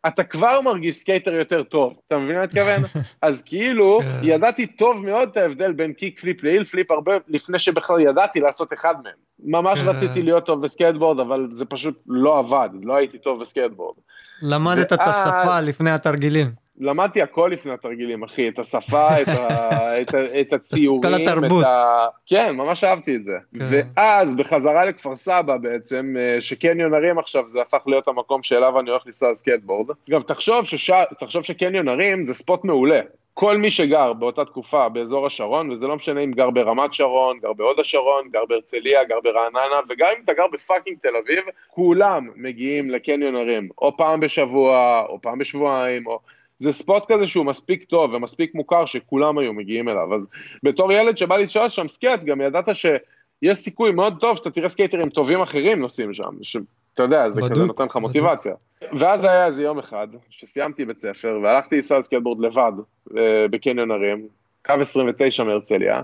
אתה 0.08 0.24
כבר 0.24 0.62
מרגיש 0.62 0.96
סקייטר 0.96 1.34
יותר 1.34 1.64
טוב, 1.64 1.98
אתה 2.08 2.18
מבין 2.18 2.36
מה 2.36 2.42
אני 2.42 2.48
מתכוון? 2.48 2.84
אז 3.22 3.44
כאילו, 3.44 4.00
כן. 4.04 4.20
ידעתי 4.24 4.68
טוב 4.68 5.06
מאוד 5.06 5.30
את 5.30 5.38
ההבדל 5.38 5.74
בין 5.74 5.94
kickflip 5.94 6.44
ל 6.44 6.64
heelflip 6.64 6.92
הרבה 6.92 7.14
לפני 7.28 7.60
שבכלל 7.60 8.00
ידעתי 8.00 8.40
לעשות 8.40 8.74
אחד 8.74 8.96
מהם. 9.04 9.14
ממש 9.40 9.82
כן. 9.82 9.88
רציתי 9.88 10.22
להיות 10.22 10.46
טוב 10.46 10.62
בסקייטבורד, 10.62 11.20
אבל 11.20 11.48
זה 11.52 11.66
פשוט 11.66 12.04
לא 12.08 12.40
עבד, 12.40 12.70
לא 12.84 12.96
הייתי 12.96 13.18
טוב 13.18 13.42
בסקייטבורד. 13.42 13.96
למדת 14.42 14.94
את 14.94 15.00
השפה 15.02 15.62
לפני 15.62 15.92
התרגילים. 15.92 16.63
למדתי 16.80 17.22
הכל 17.22 17.50
לפני 17.54 17.72
התרגילים, 17.72 18.24
אחי, 18.24 18.50
את 18.50 18.60
השפה, 18.60 19.22
את, 19.22 19.28
ה, 19.28 19.38
את, 20.02 20.14
ה, 20.14 20.42
את 20.42 20.54
הציורים, 20.54 21.02
כל 21.02 21.14
התרבות. 21.14 21.64
את 21.64 21.68
ה... 21.68 22.08
כן, 22.26 22.56
ממש 22.56 22.84
אהבתי 22.84 23.16
את 23.16 23.24
זה. 23.24 23.38
כן. 23.60 23.66
ואז, 23.70 24.36
בחזרה 24.36 24.86
לכפר 24.86 25.16
סבא 25.16 25.58
בעצם, 25.58 26.16
אה, 26.20 26.42
שקניון 26.42 26.94
הרים 26.94 27.20
עכשיו, 27.20 27.48
זה 27.48 27.62
הפך 27.62 27.84
להיות 27.88 28.08
המקום 28.08 28.44
שאליו 28.44 28.80
אני 28.80 28.90
הולך 28.90 29.04
לנסוע 29.06 29.34
סקייטבורד. 29.34 29.96
גם 30.10 30.22
תחשוב, 30.22 30.66
שש... 30.66 30.92
תחשוב 31.20 31.44
שקניון 31.44 31.88
הרים 31.88 32.26
זה 32.26 32.34
spot 32.34 32.64
מעולה. 32.64 33.00
כל 33.34 33.58
מי 33.58 33.72
שגר 33.72 34.14
באותה 34.14 34.46
תקופה 34.46 34.90
באזור 34.90 35.26
השרון, 35.26 35.72
וזה 35.72 35.88
לא 35.88 35.96
משנה 35.96 36.22
אם 36.22 36.32
גר 36.32 36.50
ברמת 36.50 36.94
שרון, 36.94 37.40
גר 37.40 37.54
בהוד 37.54 37.80
השרון, 37.80 38.30
גר 38.32 38.46
בהרצליה, 38.50 39.04
גר 39.04 39.20
ברעננה, 39.24 39.80
וגם 39.90 40.08
אם 40.18 40.24
אתה 40.24 40.34
גר 40.34 40.48
ב 40.54 40.59
fucking 40.59 40.98
תל 41.02 41.16
אביב, 41.24 41.44
כולם 41.68 42.30
מגיעים 42.36 42.90
לקניון 42.90 43.36
הרים, 43.36 43.70
או 43.82 43.98
פעם 43.98 44.20
בשבוע, 44.20 45.04
או 45.10 45.22
פעם 45.22 45.38
בשבועיים, 45.38 46.08
או... 46.08 46.20
זה 46.64 46.74
spot 46.74 47.12
כזה 47.12 47.28
שהוא 47.28 47.46
מספיק 47.46 47.84
טוב 47.84 48.14
ומספיק 48.14 48.56
מוכר 48.56 48.86
שכולם 48.86 49.38
היו 49.38 49.54
מגיעים 49.54 49.90
אליו. 49.90 50.16
אז 50.16 50.30
בתור 50.64 50.92
ילד 50.92 51.18
שבא 51.18 51.38
לשאול 51.38 51.70
שם 51.70 51.88
סקייט, 51.88 52.24
גם 52.24 52.42
ידעת 52.42 52.76
שיש 52.76 53.58
סיכוי 53.58 53.92
מאוד 53.92 54.18
טוב 54.20 54.38
שאתה 54.38 54.52
תראה 54.52 54.70
סקייטרים 54.70 55.10
טובים 55.10 55.42
אחרים 55.42 55.80
נוסעים 55.80 56.14
שם, 56.14 56.32
שאתה 56.42 57.04
יודע, 57.04 57.30
זה 57.30 57.42
בדוק, 57.42 57.52
כזה 57.52 57.66
נותן 57.66 57.86
לך 57.86 57.96
מוטיבציה. 57.96 58.54
ואז 59.00 59.24
היה 59.24 59.46
איזה 59.46 59.64
יום 59.64 59.80
אחד, 59.80 60.08
שסיימתי 60.30 60.86
בית 60.86 61.00
ספר, 61.00 61.40
והלכתי 61.44 61.76
לנסוע 61.76 62.02
סקייטבורד 62.02 62.40
לבד 62.40 62.72
אה, 63.18 63.46
בקניון 63.52 63.92
הרים, 63.92 64.28
קו 64.66 64.74
29 64.82 65.44
מהרצליה, 65.44 66.02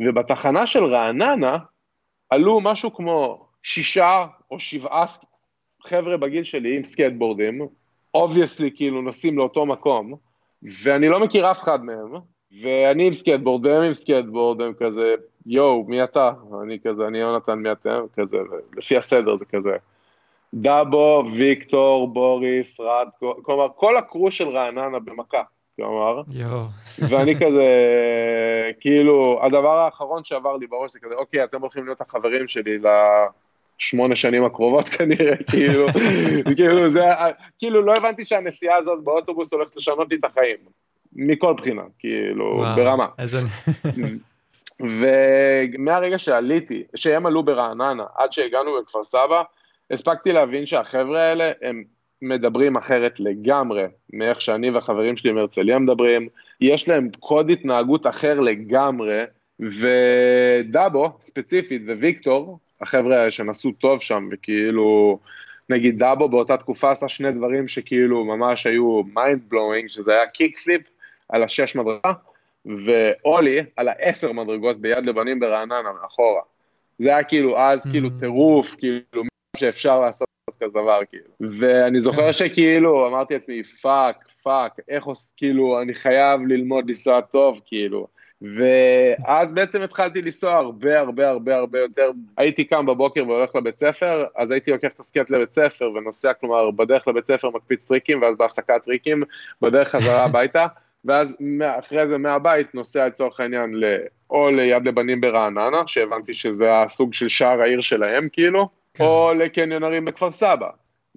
ובתחנה 0.00 0.66
של 0.66 0.84
רעננה 0.84 1.56
עלו 2.30 2.60
משהו 2.60 2.94
כמו 2.94 3.46
שישה 3.62 4.26
או 4.50 4.58
שבעה 4.58 5.04
חבר'ה 5.86 6.16
בגיל 6.16 6.44
שלי 6.44 6.76
עם 6.76 6.84
סקייטבורדים, 6.84 7.66
obviously 8.14 8.70
כאילו 8.74 9.02
נוסעים 9.02 9.38
לאותו 9.38 9.66
מקום, 9.66 10.14
ואני 10.82 11.08
לא 11.08 11.20
מכיר 11.20 11.50
אף 11.50 11.62
אחד 11.62 11.84
מהם, 11.84 12.14
ואני 12.62 13.06
עם 13.06 13.14
סקייטבורד 13.14 13.66
והם 13.66 13.82
עם 13.82 13.94
סקייטבורד, 13.94 14.60
הם 14.60 14.72
כזה, 14.72 15.14
יואו, 15.46 15.84
מי 15.88 16.04
אתה? 16.04 16.30
אני 16.62 16.78
כזה, 16.84 17.06
אני 17.06 17.18
יונתן, 17.18 17.54
מי 17.54 17.72
אתם? 17.72 18.00
כזה, 18.16 18.36
לפי 18.76 18.96
הסדר 18.96 19.36
זה 19.36 19.44
כזה. 19.44 19.76
דאבו, 20.54 21.24
ויקטור, 21.36 22.08
בוריס, 22.08 22.80
רד, 22.80 23.08
כלומר, 23.42 23.66
כל 23.76 23.96
ה 23.96 24.03
crew 24.03 24.30
של 24.30 24.48
רעננה 24.48 24.98
במכה, 24.98 25.42
כלומר. 25.76 26.22
יואו. 26.30 26.64
ואני 26.98 27.34
כזה, 27.34 27.70
כאילו, 28.80 29.40
הדבר 29.42 29.78
האחרון 29.78 30.24
שעבר 30.24 30.56
לי 30.56 30.66
בראש 30.66 30.92
זה 30.92 31.00
כזה, 31.00 31.14
אוקיי, 31.14 31.44
אתם 31.44 31.60
הולכים 31.60 31.84
להיות 31.84 32.00
החברים 32.00 32.48
שלי 32.48 32.78
שמונה 33.82 34.16
שנים 34.16 34.44
הקרובות 34.44 34.88
כנראה, 34.98 35.36
כאילו, 35.36 35.86
כאילו 36.56 36.88
זה, 36.88 37.04
כאילו 37.58 37.82
לא 37.82 37.94
הבנתי 37.96 38.24
שהנסיעה 38.24 38.76
הזאת 38.76 39.04
באוטובוס 39.04 39.52
הולכת 39.52 39.76
לשנות 39.76 40.10
לי 40.10 40.16
את 40.16 40.24
החיים, 40.24 40.56
מכל 41.12 41.54
בחינה, 41.54 41.82
כאילו, 41.98 42.54
וואו, 42.56 42.76
ברמה. 42.76 43.06
איזה... 43.18 43.38
ומהרגע 44.80 46.18
שעליתי, 46.18 46.82
שהם 46.94 47.26
עלו 47.26 47.42
ברעננה, 47.42 48.04
עד 48.16 48.32
שהגענו 48.32 48.70
בכפר 48.82 49.04
סבא, 49.04 49.42
הספקתי 49.90 50.32
להבין 50.32 50.66
שהחבר'ה 50.66 51.22
האלה, 51.22 51.50
הם 51.62 51.84
מדברים 52.22 52.76
אחרת 52.76 53.20
לגמרי 53.20 53.84
מאיך 54.12 54.40
שאני 54.40 54.70
והחברים 54.70 55.16
שלי 55.16 55.32
מהרצליה 55.32 55.78
מדברים, 55.78 56.28
יש 56.60 56.88
להם 56.88 57.08
קוד 57.20 57.50
התנהגות 57.50 58.06
אחר 58.06 58.40
לגמרי, 58.40 59.22
ודאבו, 59.60 61.12
ספציפית, 61.20 61.82
וויקטור, 61.86 62.58
החבר'ה 62.82 63.30
שנסעו 63.30 63.72
טוב 63.72 64.00
שם, 64.00 64.28
וכאילו, 64.32 65.18
נגיד 65.68 65.98
דאבו 65.98 66.28
באותה 66.28 66.56
תקופה 66.56 66.90
עשה 66.90 67.08
שני 67.08 67.32
דברים 67.32 67.68
שכאילו 67.68 68.24
ממש 68.24 68.66
היו 68.66 69.02
mind 69.14 69.42
blowing, 69.48 69.88
שזה 69.88 70.12
היה 70.12 70.26
kickflip 70.26 70.82
על 71.28 71.42
השש 71.42 71.76
מדרגה, 71.76 72.12
ואולי 72.66 73.58
על 73.76 73.88
העשר 73.88 74.32
מדרגות 74.32 74.80
ביד 74.80 75.06
לבנים 75.06 75.40
ברעננה 75.40 75.92
מאחורה. 76.02 76.42
זה 76.98 77.08
היה 77.08 77.24
כאילו 77.24 77.58
אז 77.58 77.82
כאילו 77.90 78.10
טירוף, 78.20 78.76
כאילו 78.78 79.22
שאפשר 79.56 80.00
לעשות 80.00 80.28
כזה 80.60 80.70
דבר, 80.70 81.00
כאילו. 81.10 81.58
ואני 81.58 82.00
זוכר 82.00 82.26
כן. 82.26 82.32
שכאילו, 82.32 83.08
אמרתי 83.08 83.34
לעצמי, 83.34 83.62
fuck, 83.64 84.16
fuck, 84.42 84.72
איך 84.88 85.04
עוש... 85.04 85.18
כאילו, 85.36 85.82
אני 85.82 85.94
חייב 85.94 86.40
ללמוד 86.46 86.88
לנסוע 86.88 87.20
טוב, 87.20 87.60
כאילו. 87.64 88.06
ואז 88.42 89.52
בעצם 89.52 89.82
התחלתי 89.82 90.22
לנסוע 90.22 90.52
הרבה 90.54 91.00
הרבה 91.00 91.28
הרבה 91.28 91.56
הרבה 91.56 91.78
יותר, 91.78 92.10
הייתי 92.36 92.64
קם 92.64 92.86
בבוקר 92.86 93.28
והולך 93.28 93.56
לבית 93.56 93.78
ספר, 93.78 94.24
אז 94.36 94.50
הייתי 94.50 94.70
לוקח 94.70 94.88
את 94.94 95.00
הסקט 95.00 95.30
לבית 95.30 95.52
ספר 95.52 95.90
ונוסע, 95.94 96.32
כלומר, 96.32 96.70
בדרך 96.70 97.08
לבית 97.08 97.26
ספר 97.26 97.50
מקפיץ 97.50 97.88
טריקים, 97.88 98.22
ואז 98.22 98.36
בהפסקת 98.36 98.84
טריקים, 98.84 99.22
בדרך 99.62 99.88
חזרה 99.88 100.24
הביתה, 100.26 100.66
ואז 101.04 101.36
אחרי 101.78 102.08
זה 102.08 102.18
מהבית 102.18 102.74
נוסע 102.74 103.06
לצורך 103.06 103.40
העניין 103.40 103.74
או 104.30 104.50
ליד 104.50 104.88
לבנים 104.88 105.20
ברעננה, 105.20 105.82
שהבנתי 105.86 106.34
שזה 106.34 106.78
הסוג 106.78 107.14
של 107.14 107.28
שער 107.28 107.60
העיר 107.60 107.80
שלהם 107.80 108.28
כאילו, 108.32 108.68
כן. 108.94 109.04
או 109.04 109.32
לקניונרים 109.34 110.04
בכפר 110.04 110.30
סבא. 110.30 110.68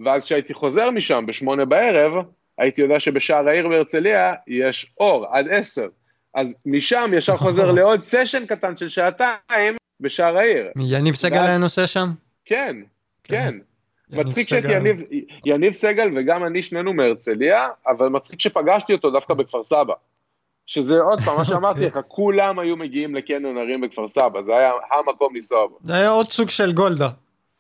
ואז 0.06 0.26
כשהייתי 0.26 0.54
חוזר 0.54 0.92
משם 0.92 1.26
בשמונה 1.28 1.66
בערב, 1.66 2.26
הייתי 2.58 2.82
יודע 2.82 3.00
שבשער 3.00 3.48
העיר 3.48 3.68
בהרצליה 3.68 4.34
יש 4.48 4.94
אור 5.00 5.26
עד 5.32 5.48
עשר. 5.50 5.88
אז 6.36 6.56
משם 6.66 7.12
ישר 7.18 7.38
חוזר 7.38 7.72
לעוד 7.78 8.02
סשן 8.02 8.46
קטן 8.46 8.78
של 8.78 8.88
שעתיים 8.88 9.76
בשער 10.00 10.38
העיר. 10.38 10.68
יניב 10.80 11.16
סגל 11.16 11.40
היה 11.40 11.58
נוסע 11.58 11.88
שם? 11.88 12.10
כן, 12.46 12.78
כן. 13.24 13.58
כן. 14.12 14.20
מצחיק 14.20 14.50
שהייתי 14.50 14.72
יניב, 14.72 15.04
יניב 15.46 15.74
סגל 15.74 16.10
וגם 16.16 16.46
אני 16.46 16.62
שנינו 16.62 16.94
מהרצליה, 16.94 17.68
אבל 17.88 18.08
מצחיק 18.08 18.40
שפגשתי 18.40 18.94
אותו 18.94 19.12
דווקא 19.12 19.34
בכפר 19.34 19.64
סבא. 19.64 19.94
שזה 20.68 21.02
עוד 21.02 21.20
פעם, 21.26 21.38
מה 21.38 21.46
שאמרתי 21.50 21.86
לך, 21.86 22.00
כולם 22.08 22.60
היו 22.60 22.78
מגיעים 22.78 23.16
לקניון 23.16 23.58
הרים 23.58 23.82
בכפר 23.82 24.08
סבא, 24.08 24.42
זה 24.42 24.52
היה 24.52 24.72
המקום 24.92 25.36
לנסוע 25.36 25.68
בו. 25.68 25.80
זה 25.86 25.94
היה 25.94 26.10
עוד 26.10 26.32
סוג 26.32 26.50
של 26.50 26.74
גולדה. 26.74 27.10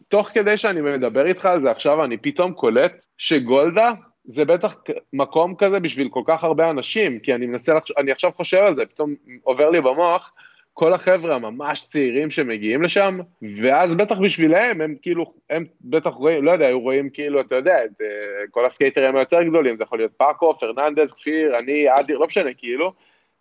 תוך 0.07 0.27
כדי 0.27 0.57
שאני 0.57 0.81
מדבר 0.81 1.25
איתך 1.25 1.45
על 1.45 1.61
זה 1.61 1.71
עכשיו, 1.71 2.03
אני 2.03 2.17
פתאום 2.17 2.53
קולט 2.53 3.05
שגולדה 3.17 3.91
זה 4.25 4.45
בטח 4.45 4.77
מקום 5.13 5.55
כזה 5.55 5.79
בשביל 5.79 6.09
כל 6.09 6.21
כך 6.25 6.43
הרבה 6.43 6.69
אנשים, 6.69 7.19
כי 7.19 7.35
אני 7.35 7.45
מנסה, 7.45 7.73
לחשוב, 7.73 7.97
אני 7.97 8.11
עכשיו 8.11 8.31
חושב 8.35 8.57
על 8.57 8.75
זה, 8.75 8.85
פתאום 8.85 9.15
עובר 9.43 9.69
לי 9.69 9.81
במוח, 9.81 10.33
כל 10.73 10.93
החבר'ה 10.93 11.35
הממש 11.35 11.85
צעירים 11.85 12.31
שמגיעים 12.31 12.81
לשם, 12.81 13.19
ואז 13.61 13.95
בטח 13.95 14.19
בשבילם, 14.19 14.81
הם 14.81 14.95
כאילו, 15.01 15.25
הם 15.49 15.65
בטח 15.81 16.09
רואים, 16.09 16.43
לא 16.43 16.51
יודע, 16.51 16.67
היו 16.67 16.79
רואים 16.79 17.09
כאילו, 17.09 17.41
אתה 17.41 17.55
יודע, 17.55 17.85
את 17.85 18.01
אה, 18.01 18.03
כל 18.51 18.65
הסקייטרים 18.65 19.15
היותר 19.15 19.43
גדולים, 19.43 19.77
זה 19.77 19.83
יכול 19.83 19.99
להיות 19.99 20.11
פאקו, 20.17 20.57
פרננדס, 20.59 21.13
כפיר, 21.13 21.57
אני, 21.59 21.99
אדיר, 21.99 22.17
לא 22.17 22.27
משנה, 22.27 22.53
כאילו, 22.57 22.93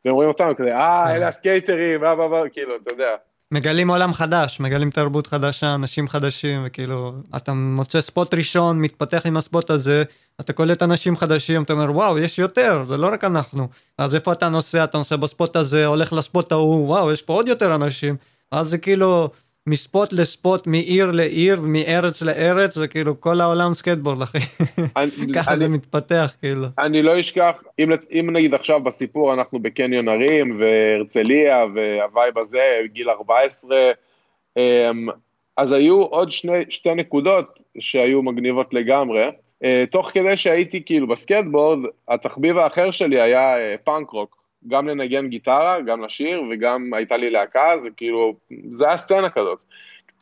והם 0.05 0.15
רואים 0.15 0.29
אותנו 0.29 0.57
כזה, 0.57 0.77
אה, 0.77 1.05
כן. 1.09 1.15
אלה 1.17 1.29
הסקייטרים, 1.29 2.05
אה, 2.05 2.13
אה, 2.13 2.43
אה, 2.43 2.49
כאילו, 2.49 2.77
אתה 2.77 2.93
יודע. 2.93 3.17
מגלים 3.53 3.91
עולם 3.91 4.15
חדש, 4.15 4.61
מגלים 4.61 4.91
תרבות 4.91 5.27
חדשה, 5.27 5.75
אנשים 5.75 6.09
חדשים, 6.09 6.63
וכאילו, 6.65 7.13
אתה 7.37 7.53
מוצא 7.53 8.01
spot 8.01 8.35
ראשון, 8.35 8.81
מתפתח 8.81 9.23
עם 9.25 9.37
ה 9.37 9.43
spot 9.43 9.71
הזה, 9.71 10.03
אתה 10.41 10.53
קולט 10.53 10.83
אנשים 10.83 11.17
חדשים, 11.17 11.63
אתה 11.63 11.73
אומר, 11.73 11.91
וואו, 11.91 12.19
יש 12.19 12.39
יותר, 12.39 12.85
זה 12.89 12.97
לא 12.97 13.07
רק 13.13 13.25
אנחנו. 13.25 13.69
אז 13.99 14.15
איפה 14.15 14.33
אתה 14.33 14.49
נוסע? 14.49 14.85
אתה 14.85 14.99
נוסע 14.99 15.17
ב 15.17 15.25
spot 15.25 15.57
הזה, 15.57 15.87
הולך 15.87 16.13
ל 16.13 16.21
spot 16.21 16.53
ההוא, 16.53 16.89
וואו, 16.89 17.13
יש 17.13 17.23
פה 17.23 17.33
עוד 17.33 17.49
יותר 17.49 17.75
אנשים. 17.75 18.17
אז 18.53 18.69
זה 18.69 18.79
כאילו, 18.79 19.29
מ 19.67 19.76
spot 19.76 20.13
ל 20.13 20.22
spot, 20.22 20.67
מעיר 20.67 21.11
לעיר, 21.11 21.61
מארץ 21.61 22.23
לארץ, 22.23 22.75
זה 22.75 22.89
כאילו 22.89 23.21
כל 23.21 23.41
העולם 23.41 23.75
סקייטבורד, 23.75 24.23
אחי. 24.23 24.39
ככה 25.37 25.57
זה 25.57 25.69
מתפתח, 25.69 26.33
כאילו. 26.41 26.67
אני 26.79 27.03
לא 27.03 27.21
אשכח, 27.21 27.63
אם, 27.79 27.91
אם 28.13 28.31
נגיד 28.33 28.55
עכשיו 28.55 28.81
בסיפור 28.81 29.35
אנחנו 29.35 29.59
בקניון 29.59 30.09
ערים, 30.09 30.61
והרצליה, 30.61 31.65
וה 31.75 31.96
vibe 31.96 32.39
הזה, 32.39 32.79
גיל 32.93 33.11
14, 33.11 33.77
אמ, 34.57 35.07
אז 35.57 35.73
היו 35.73 36.03
עוד 36.03 36.31
שני, 36.33 36.65
שתי 36.71 36.95
נקודות 36.95 37.59
שהיו 37.79 38.23
מגניבות 38.23 38.75
לגמרי. 38.75 39.25
אה, 39.65 39.85
תוך 39.91 40.11
כדי 40.11 40.37
שהייתי 40.37 40.83
כאילו 40.85 41.07
בסקטבורד, 41.07 41.79
התחביב 42.09 42.59
האחר 42.59 42.91
שלי 42.91 43.21
היה 43.21 43.57
אה, 43.57 43.75
פאנק 43.85 44.11
רוק. 44.11 44.44
גם 44.69 44.89
לנגן 44.89 45.29
גיטרה, 45.29 45.81
גם 45.81 46.05
לשיר, 46.05 46.43
וגם 46.51 46.95
הייתה 46.95 47.17
לי 47.17 47.31
להקה, 47.31 47.71
זה 47.83 47.91
כאילו, 47.97 48.35
זה 48.71 48.87
היה 48.87 48.97
סצנה 48.97 49.31
כזאת. 49.31 49.59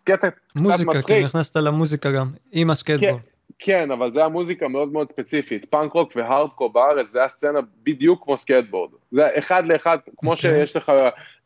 קטע 0.05 0.31
קצת 0.31 0.81
מצחיק. 0.87 1.16
כי 1.16 1.24
נכנסת 1.24 1.57
למוזיקה 1.57 2.11
גם, 2.11 2.28
עם 2.52 2.70
הסקייטבורד. 2.70 3.12
כן, 3.12 3.18
כן, 3.59 3.90
אבל 3.90 4.12
זה 4.12 4.20
היה 4.20 4.28
מוזיקה 4.28 4.68
מאוד 4.68 4.92
מאוד 4.92 5.09
ספציפית. 5.09 5.64
פאנק 5.64 5.92
רוק 5.92 6.12
והארדקור 6.16 6.72
בארץ, 6.72 7.11
זה 7.11 7.18
היה 7.18 7.28
סצנה 7.28 7.59
בדיוק 7.83 8.24
כמו 8.24 8.37
סקייטבורד. 8.37 8.90
זה 9.12 9.28
אחד 9.38 9.66
לאחד, 9.66 9.98
כמו 10.16 10.33
okay. 10.33 10.37
אוקיי. 10.37 10.50
שיש 10.50 10.76
לך 10.76 10.92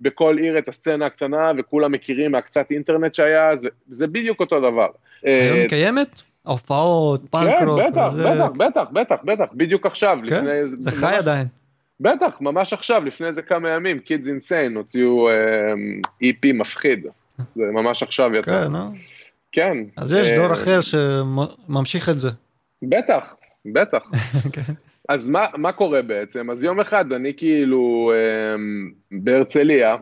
בכל 0.00 0.38
עיר 0.38 0.58
את 0.58 0.68
הסצנה 0.68 1.06
הקטנה, 1.06 1.52
וכולם 1.58 1.92
מכירים 1.92 2.32
מהקצת 2.32 2.70
אינטרנט 2.70 3.14
שהיה, 3.14 3.56
זה, 3.56 3.68
זה 3.88 4.06
בדיוק 4.06 4.40
אותו 4.40 4.60
דבר. 4.60 4.88
היום 5.22 5.58
היא 5.58 5.68
קיימת? 5.68 6.20
הופעות, 6.42 7.20
פאנק 7.30 7.62
רוק. 7.66 7.80
כן, 7.80 7.90
בטח, 7.90 8.10
בטח, 8.12 8.48
בטח, 8.56 8.84
בטח, 8.92 9.16
בטח, 9.24 9.44
בדיוק 9.52 9.86
עכשיו. 9.86 10.18
כן, 10.28 10.44
זה 10.64 10.90
חי 10.90 11.14
עדיין. 11.14 11.46
בטח, 12.00 12.40
ממש 12.40 12.72
עכשיו, 12.72 13.04
לפני 13.04 13.26
איזה 13.26 13.42
כמה 13.42 13.70
ימים, 13.70 14.00
Kids 14.06 14.24
Insane 14.24 14.76
הוציאו 14.76 15.28
EP 16.22 16.52
מפחיד. 16.54 17.06
זה 17.38 17.62
ממש 17.72 18.02
עכשיו 18.02 18.34
יצא. 18.34 18.68
כן, 18.68 18.74
אה? 18.74 18.88
כן. 19.52 19.76
אז 19.96 20.12
יש 20.12 20.32
דור 20.32 20.52
אחר 20.52 20.80
שממשיך 20.80 22.08
את 22.08 22.18
זה. 22.18 22.30
בטח, 22.82 23.34
בטח. 23.72 24.10
כן. 24.54 24.72
אז 25.08 25.28
מה, 25.28 25.46
מה 25.54 25.72
קורה 25.72 26.02
בעצם? 26.02 26.50
אז 26.50 26.64
יום 26.64 26.80
אחד 26.80 27.12
אני 27.12 27.32
כאילו 27.36 28.12
בהרצליה, 29.12 29.96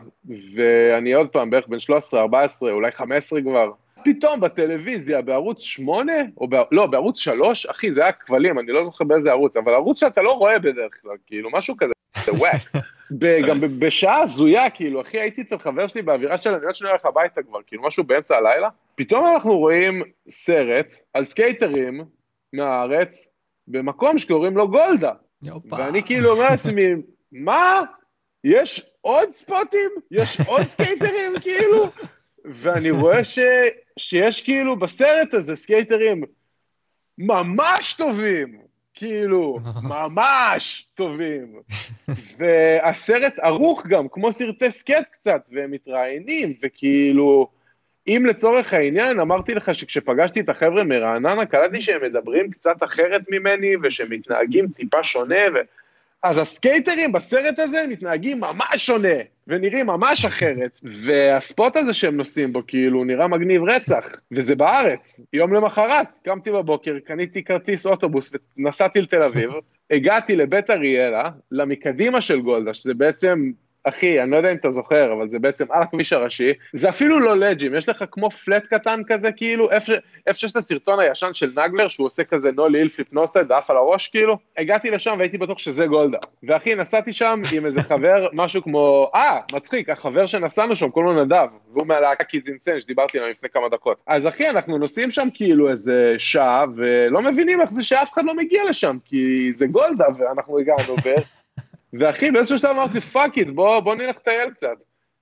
ואני 0.55 1.13
עוד 1.13 1.27
פעם 1.27 1.49
בערך 1.49 1.67
בן 1.67 1.79
13, 1.79 2.21
14, 2.21 2.71
אולי 2.71 2.91
15 2.91 3.41
כבר, 3.41 3.71
פתאום 4.03 4.39
בטלוויזיה, 4.39 5.21
בערוץ 5.21 5.61
8, 5.61 6.13
או 6.37 6.47
ב... 6.47 6.55
לא, 6.71 6.85
בערוץ 6.85 7.19
3, 7.19 7.65
אחי, 7.65 7.93
זה 7.93 8.03
היה 8.03 8.11
כבלים, 8.11 8.59
אני 8.59 8.71
לא 8.71 8.83
זוכר 8.83 9.05
באיזה 9.05 9.31
ערוץ, 9.31 9.57
אבל 9.57 9.73
ערוץ 9.73 9.99
שאתה 9.99 10.21
לא 10.21 10.31
רואה 10.31 10.59
בדרך 10.59 11.01
כלל, 11.01 11.15
כאילו, 11.25 11.49
משהו 11.51 11.75
כזה, 11.77 11.93
זה 12.25 12.33
וואק. 12.33 12.61
גם 13.47 13.79
בשעה 13.79 14.21
הזויה, 14.21 14.69
כאילו, 14.69 15.01
אחי, 15.01 15.19
הייתי 15.19 15.41
אצל 15.41 15.57
חבר 15.57 15.87
שלי 15.87 16.01
באווירה 16.01 16.37
של 16.37 16.53
אני 16.53 16.65
עוד 16.65 16.75
שניה 16.75 16.91
הולך 16.91 17.05
הביתה 17.05 17.43
כבר, 17.43 17.59
כאילו, 17.67 17.83
משהו 17.83 18.03
באמצע 18.03 18.37
הלילה. 18.37 18.69
פתאום 18.95 19.25
אנחנו 19.25 19.57
רואים 19.57 20.03
סרט 20.29 20.93
על 21.13 21.23
סקייטרים 21.23 22.05
מהארץ, 22.53 23.31
במקום 23.67 24.17
שקוראים 24.17 24.57
לו 24.57 24.67
גולדה. 24.67 25.11
יופה. 25.43 25.75
ואני 25.75 26.03
כאילו 26.03 26.31
אומר 26.31 26.49
לעצמי, 26.49 26.87
מה? 27.31 27.81
יש 28.43 28.97
עוד 29.01 29.29
ספוטים? 29.29 29.89
יש 30.11 30.41
עוד 30.47 30.61
סקייטרים, 30.61 31.33
כאילו? 31.41 31.91
ואני 32.47 32.91
רואה 32.91 33.23
ש, 33.23 33.39
שיש 33.99 34.43
כאילו 34.43 34.79
בסרט 34.79 35.33
הזה 35.33 35.55
סקייטרים 35.55 36.23
ממש 37.17 37.93
טובים, 37.93 38.59
כאילו, 38.93 39.59
ממש 39.93 40.87
טובים. 40.95 41.59
והסרט 42.37 43.39
ערוך 43.39 43.87
גם, 43.87 44.07
כמו 44.11 44.31
סרטי 44.31 44.71
סקייט 44.71 45.09
קצת, 45.11 45.49
והם 45.51 45.71
מתראיינים, 45.71 46.53
וכאילו, 46.63 47.47
אם 48.07 48.23
לצורך 48.25 48.73
העניין, 48.73 49.19
אמרתי 49.19 49.53
לך 49.53 49.75
שכשפגשתי 49.75 50.39
את 50.39 50.49
החבר'ה 50.49 50.83
מרעננה, 50.83 51.45
קלטתי 51.45 51.81
שהם 51.81 52.03
מדברים 52.03 52.51
קצת 52.51 52.83
אחרת 52.83 53.21
ממני, 53.29 53.73
ושהם 53.83 54.11
מתנהגים 54.11 54.67
טיפה 54.67 55.03
שונה, 55.03 55.41
ו... 55.55 55.57
אז 56.25 56.37
הסקייטרים 56.37 57.11
בסרט 57.11 57.59
הזה 57.59 57.85
מתנהגים 57.89 58.39
ממש 58.39 58.85
שונה, 58.85 59.17
ונראים 59.47 59.87
ממש 59.87 60.25
אחרת, 60.25 60.79
והספוט 60.83 61.75
הזה 61.75 61.93
שהם 61.93 62.17
נוסעים 62.17 62.53
בו 62.53 62.61
כאילו 62.67 63.03
נראה 63.03 63.27
מגניב 63.27 63.61
רצח, 63.63 64.05
וזה 64.31 64.55
בארץ. 64.55 65.21
יום 65.33 65.53
למחרת, 65.53 66.07
קמתי 66.23 66.51
בבוקר, 66.51 66.95
קניתי 67.05 67.43
כרטיס 67.43 67.85
אוטובוס 67.85 68.31
ונסעתי 68.57 69.01
לתל 69.01 69.23
אביב, 69.23 69.49
הגעתי 69.91 70.35
לבית 70.35 70.69
אריאלה, 70.69 71.29
למקדימה 71.51 72.21
של 72.21 72.41
גולדה, 72.41 72.73
שזה 72.73 72.93
בעצם 72.93 73.51
אחי, 73.87 74.21
אני 74.21 74.31
לא 74.31 74.37
יודע 74.37 74.51
אם 74.51 74.57
אתה 74.57 74.71
זוכר, 74.71 75.13
אבל 75.13 75.29
זה 75.29 75.39
בעצם 75.39 75.65
על 75.69 75.81
הכביש 75.81 76.13
הראשי, 76.13 76.53
זה 76.73 76.89
אפילו 76.89 77.19
לא 77.19 77.37
לג'ים, 77.37 77.75
יש 77.75 77.89
לך 77.89 78.03
כמו 78.11 78.31
flat 78.31 78.65
קטן 78.65 79.01
כזה, 79.07 79.31
כאילו, 79.31 79.71
איפה 79.71 79.93
שיש 80.33 80.51
את 80.51 80.55
הסרטון 80.55 80.99
הישן 80.99 81.33
של 81.33 81.51
נגלר, 81.65 81.87
שהוא 81.87 82.05
עושה 82.05 82.23
כזה 82.23 82.51
nollie 82.51 82.89
flip 82.89 83.13
noseslide, 83.13 83.47
עף 83.47 83.69
על 83.69 83.77
הראש, 83.77 84.07
כאילו, 84.07 84.37
הגעתי 84.57 84.91
לשם 84.91 85.15
והייתי 85.17 85.37
בטוח 85.37 85.57
שזה 85.57 85.85
גולדה. 85.85 86.17
ואחי, 86.43 86.75
נסעתי 86.75 87.13
שם 87.13 87.41
עם 87.51 87.65
איזה 87.65 87.81
חבר, 87.81 88.27
משהו 88.33 88.63
כמו, 88.63 89.11
אה, 89.15 89.39
מצחיק, 89.53 89.89
החבר 89.89 90.25
שנסענו 90.25 90.75
שם, 90.75 90.89
קוראים 90.89 91.15
לו 91.15 91.25
נדב, 91.25 91.47
והוא 91.73 91.87
מהלהקה 91.87 92.23
Kids 92.23 92.47
Insane, 92.47 92.79
שדיברתי 92.79 93.17
עליו 93.17 93.29
לפני 93.29 93.49
כמה 93.49 93.69
דקות. 93.69 93.97
אז 94.07 94.27
אחי, 94.27 94.49
אנחנו 94.49 94.77
נוסעים 94.77 95.11
שם 95.11 95.27
כאילו 95.33 95.69
איזה 95.69 96.15
שעה, 96.17 96.65
ולא 96.75 97.21
מבינים 97.21 97.61
איך 97.61 97.71
זה 97.71 97.83
שאף 97.83 98.13
אחד 98.13 98.25
לא 98.25 98.35
מגיע 98.35 98.63
לשם, 98.69 98.97
כי 99.05 99.53
זה 99.53 99.67
גולדה, 99.67 100.05
ואנחנו 100.17 100.59
הגענו, 100.59 100.95
ואחי, 101.99 102.31
באיזשהו 102.31 102.57
שלב 102.57 102.69
אמרתי, 102.69 103.01
fuck 103.01 103.37
it, 103.37 103.47
בוא, 103.47 103.79
בוא 103.79 103.95
נלך 103.95 104.15
לטייל 104.15 104.49
קצת. 104.49 104.77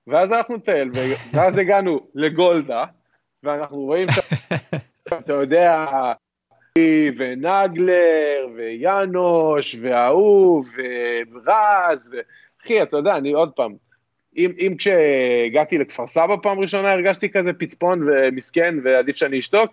ואז 0.06 0.30
הלכנו 0.30 0.56
לטייל, 0.56 0.90
ואז 1.32 1.58
הגענו 1.58 2.00
לגולדה, 2.14 2.84
ואנחנו 3.42 3.76
רואים 3.76 4.08
שם, 4.10 4.56
אתה 5.18 5.32
יודע, 5.32 5.86
ונגלר, 7.16 8.46
ויאנוש, 8.56 9.76
וההוא, 9.80 10.64
ורז, 10.76 12.14
ואחי, 12.14 12.82
אתה 12.82 12.96
יודע, 12.96 13.16
אני 13.16 13.32
עוד 13.32 13.52
פעם, 13.52 13.74
אם, 14.36 14.52
אם 14.58 14.74
כשהגעתי 14.78 15.78
לכפר 15.78 16.06
סבא 16.06 16.36
פעם 16.42 16.58
ראשונה 16.58 16.92
הרגשתי 16.92 17.30
כזה 17.30 17.52
פצפון 17.52 18.08
ומסכן 18.08 18.74
ועדיף 18.84 19.16
שאני 19.16 19.38
אשתוק, 19.38 19.70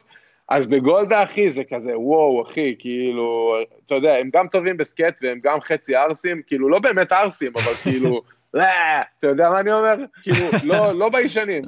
אז 0.52 0.68
בגולדה, 0.68 1.24
אחי, 1.24 1.50
זה 1.50 1.64
כזה, 1.74 2.00
וואו, 2.00 2.44
אחי, 2.44 2.76
כאילו, 2.80 3.56
אתה 3.86 3.96
יודע, 3.96 4.14
הם 4.14 4.30
גם 4.34 4.48
טובים 4.48 4.78
בסקט 4.78 5.16
והם 5.22 5.40
גם 5.44 5.62
חצי 5.62 5.96
ערסים, 5.96 6.42
כאילו, 6.48 6.70
לא 6.70 6.80
באמת 6.80 7.12
ערסים, 7.12 7.52
אבל 7.56 7.74
כאילו, 7.74 8.22
לא, 8.54 8.64
אתה 9.20 9.28
יודע 9.28 9.50
מה 9.50 9.60
אני 9.60 9.74
אומר? 9.74 9.96
כאילו, 10.24 10.46
לא, 10.64 10.94
לא 10.94 11.10
ביישנים. 11.10 11.64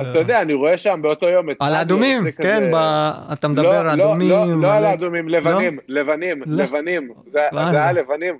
אז 0.00 0.08
אתה 0.08 0.18
יודע, 0.18 0.42
אני 0.42 0.54
רואה 0.54 0.78
שם 0.78 1.00
באותו 1.02 1.28
יום 1.28 1.50
את... 1.50 1.56
על 1.60 1.74
האדומים, 1.74 2.22
כן, 2.42 2.70
אתה 3.32 3.48
מדבר 3.48 3.74
על 3.74 3.88
אדומים. 3.90 4.30
לא, 4.30 4.60
לא 4.60 4.72
על 4.72 4.84
האדומים, 4.84 5.28
לבנים, 5.28 5.78
לבנים, 5.88 6.42
לבנים, 6.46 7.12
זה 7.26 7.40
היה 7.52 7.92
לבנים. 7.92 8.38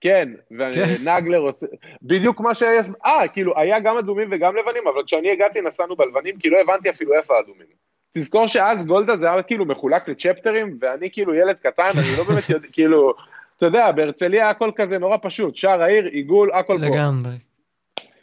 כן, 0.00 0.28
ונגלר 0.50 1.38
כן. 1.38 1.46
עושה, 1.46 1.66
בדיוק 2.02 2.40
מה 2.40 2.54
שיש, 2.54 2.86
אה, 3.06 3.28
כאילו, 3.28 3.58
היה 3.58 3.80
גם 3.80 3.96
אדומים 3.96 4.28
וגם 4.30 4.56
לבנים, 4.56 4.82
אבל 4.94 5.02
כשאני 5.06 5.30
הגעתי 5.30 5.60
נסענו 5.60 5.96
בלבנים, 5.96 6.38
כי 6.38 6.50
לא 6.50 6.60
הבנתי 6.60 6.90
אפילו 6.90 7.14
איפה 7.14 7.34
האדומים. 7.36 7.91
תזכור 8.12 8.46
שאז 8.46 8.86
גולדה 8.86 9.16
זה 9.16 9.32
היה 9.32 9.42
כאילו 9.42 9.64
מחולק 9.64 10.08
לצ'פטרים, 10.08 10.78
ואני 10.80 11.10
כאילו 11.12 11.34
ילד 11.34 11.56
קטן, 11.62 11.90
אני 11.98 12.16
לא 12.18 12.24
באמת 12.24 12.48
יודע, 12.48 12.68
כאילו, 12.72 13.14
אתה 13.56 13.66
יודע, 13.66 13.92
בהרצליה 13.92 14.50
הכל 14.50 14.70
כזה 14.76 14.98
נורא 14.98 15.16
פשוט, 15.22 15.56
שער 15.56 15.82
העיר, 15.82 16.04
עיגול, 16.04 16.50
הכל 16.52 16.78
פה. 16.78 16.86
לגמרי. 16.86 17.32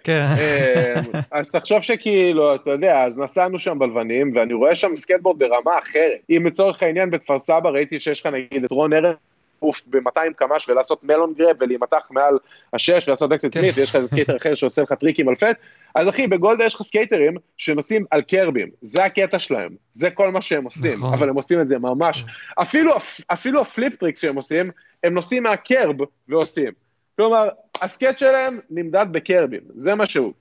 כן. 0.04 0.25
אמ, 0.38 1.19
אז 1.32 1.52
תחשוב 1.52 1.82
שכאילו, 1.82 2.56
אתה 2.56 2.71
יודע, 2.71 3.04
אז 3.04 3.19
נסענו 3.19 3.60
שם 3.60 3.80
בלבנים, 3.80 4.32
ואני 4.36 4.54
רואה 4.54 4.75
שם 4.75 4.95
סקייטבורד 4.98 5.39
ברמה 5.39 5.80
אחרת. 5.80 6.19
אם 6.30 6.43
לצורך 6.45 6.84
העניין 6.84 7.12
בכפר 7.12 7.38
סבא 7.38 7.69
ראיתי 7.69 7.99
שיש 7.99 8.19
לך 8.21 8.34
נגיד 8.34 8.63
את 8.63 8.71
רון 8.71 8.93
ארץ, 8.93 9.17
לעוף 9.62 9.82
ב-200 9.88 10.34
קמ"ש 10.36 10.69
ולעשות 10.69 11.04
melon 11.04 11.34
grab 11.38 11.56
ולהימתח 11.60 12.08
מעל 12.12 12.38
השש 12.74 13.08
ולעשות 13.08 13.32
backside 13.32 13.54
smith, 13.54 13.78
ויש 13.78 13.89
לך 13.89 13.95
איזה 13.95 14.08
סקייטר 14.08 14.38
אחר 14.38 14.54
שעושה 14.54 14.82
לך 14.82 14.93
טריקים 14.93 15.30
על 15.30 15.36
flat, 15.36 15.58
אז 15.95 16.10
אחי, 16.10 16.28
בגולדה 16.28 16.65
יש 16.65 16.76
לך 16.76 16.82
סקייטרים 16.82 17.36
שנוסעים 17.58 18.06
על 18.12 18.22
קרבים, 18.22 18.69
זה 18.82 19.06
הקטע 19.06 19.39
שלהם, 19.39 19.72
זה 19.91 20.10
כל 20.10 20.32
מה 20.32 20.41
שהם 20.41 20.63
עושים, 20.63 21.00
נכון. 21.00 21.13
אבל 21.13 21.30
הם 21.30 21.36
עושים 21.36 21.62
את 21.62 21.67
זה 21.67 21.80
ממש, 21.80 22.26
אפילו, 22.62 22.91
אפילו 23.28 23.62
ה 23.62 23.68
flip 23.68 23.95
tricks 23.95 24.22
שהם 24.22 24.36
עושים, 24.36 24.72
הם 25.04 25.13
נוסעים 25.13 25.43
מה 25.43 25.61
curb 25.61 25.95
ועושים. 26.30 26.72
כלומר, 27.15 27.50
הסקייט 27.82 28.17
שלהם 28.17 28.60
נמדד 28.69 29.06
בקרבים, 29.12 29.62
זה 29.76 29.95
מה 29.95 30.06
שהוא. 30.06 30.34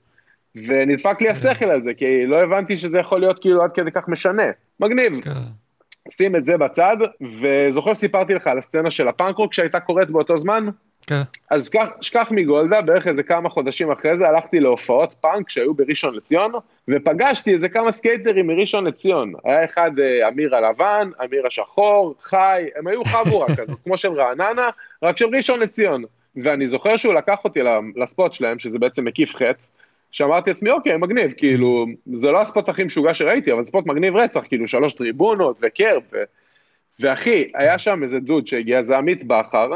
ונדפק 0.55 1.21
לי 1.21 1.29
השכל 1.29 1.65
על 1.65 1.83
זה, 1.83 1.93
כי 1.93 2.25
לא 2.25 2.43
הבנתי 2.43 2.77
שזה 2.77 2.99
יכול 2.99 3.19
להיות 3.19 3.41
כאילו 3.41 3.63
עד 3.63 3.71
כדי 3.73 3.91
כך 3.91 4.07
משנה. 4.07 4.43
מגניב. 4.79 5.13
שים 6.09 6.35
את 6.35 6.45
זה 6.45 6.57
בצד, 6.57 6.97
וזוכר 7.41 7.93
שסיפרתי 7.93 8.33
לך 8.33 8.47
על 8.47 8.57
הסצנה 8.57 8.91
של 8.91 9.07
הפאנקרוק 9.07 9.53
שהייתה 9.53 9.79
קורית 9.79 10.09
באותו 10.09 10.37
זמן? 10.37 10.69
כן. 11.07 11.21
אז 11.51 11.71
שכח 12.01 12.31
מגולדה, 12.31 12.81
בערך 12.81 13.07
איזה 13.07 13.23
כמה 13.23 13.49
חודשים 13.49 13.91
אחרי 13.91 14.17
זה 14.17 14.29
הלכתי 14.29 14.59
להופעות 14.59 15.15
פאנק 15.21 15.49
שהיו 15.49 15.73
בראשון 15.73 16.15
לציון, 16.15 16.51
ופגשתי 16.87 17.53
איזה 17.53 17.69
כמה 17.69 17.91
סקייטרים 17.91 18.47
מראשון 18.47 18.85
לציון. 18.87 19.33
היה 19.43 19.65
אחד 19.65 19.91
אה, 19.99 20.27
אמיר 20.27 20.55
הלבן, 20.55 21.09
אמיר 21.23 21.47
השחור, 21.47 22.15
חי, 22.21 22.67
הם 22.75 22.87
היו 22.87 23.05
חבורה 23.05 23.47
כזאת, 23.57 23.77
כמו 23.83 23.97
של 23.97 24.13
רעננה, 24.13 24.69
רק 25.03 25.17
של 25.17 25.35
ראשון 25.35 25.59
לציון. 25.59 26.03
ואני 26.35 26.67
זוכר 26.67 26.97
שהוא 26.97 27.13
לקח 27.13 27.37
אותי 27.43 27.59
ל 27.95 28.03
spot 28.03 28.33
שלהם, 28.33 28.59
שזה 28.59 28.79
בעצם 28.79 29.05
מקיף 29.05 29.35
חטא, 29.35 29.65
שאמרתי 30.11 30.49
לעצמי, 30.49 30.71
אוקיי, 30.71 30.97
מגניב, 30.97 31.33
כאילו, 31.37 31.85
זה 32.13 32.31
לא 32.31 32.41
ה 32.41 32.47
spot 32.47 32.69
הכי 32.69 32.83
משוגע 32.83 33.13
שראיתי, 33.13 33.51
אבל 33.51 33.63
spot 33.63 33.85
מגניב 33.85 34.15
רצח, 34.15 34.41
כאילו, 34.47 34.67
שלוש 34.67 34.93
טריבונות 34.93 35.57
ו 35.61 35.68
curb, 35.68 36.01
ו... 36.13 36.17
ואחי, 36.99 37.51
היה 37.55 37.79
שם 37.79 38.03
איזה 38.03 38.19
דוד 38.19 38.47
שהגיע, 38.47 38.81
זה 38.81 38.97
עמית 38.97 39.23
בכר, 39.23 39.71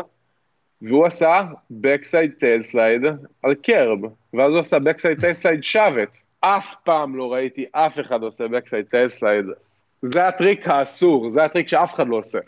והוא 0.81 1.05
עשה 1.05 1.41
backside 1.71 2.31
tailslide 2.39 3.01
על 3.43 3.55
curb, 3.55 3.99
ואז 4.33 4.51
הוא 4.51 4.59
עשה 4.59 4.79
backside 4.79 5.19
tailslide 5.19 5.33
shove 5.33 5.63
it. 5.63 6.17
אף 6.39 6.75
פעם 6.83 7.15
לא 7.15 7.33
ראיתי 7.33 7.65
אף 7.71 7.99
אחד 7.99 8.23
עושה 8.23 8.47
backside 8.47 8.85
tailslide. 8.85 9.45
זה 10.01 10.27
הטריק 10.27 10.67
האסור, 10.67 11.29
זה 11.29 11.43
הטריק 11.43 11.67
שאף 11.67 11.93
אחד 11.93 12.07
לא 12.07 12.15
עושה. 12.15 12.39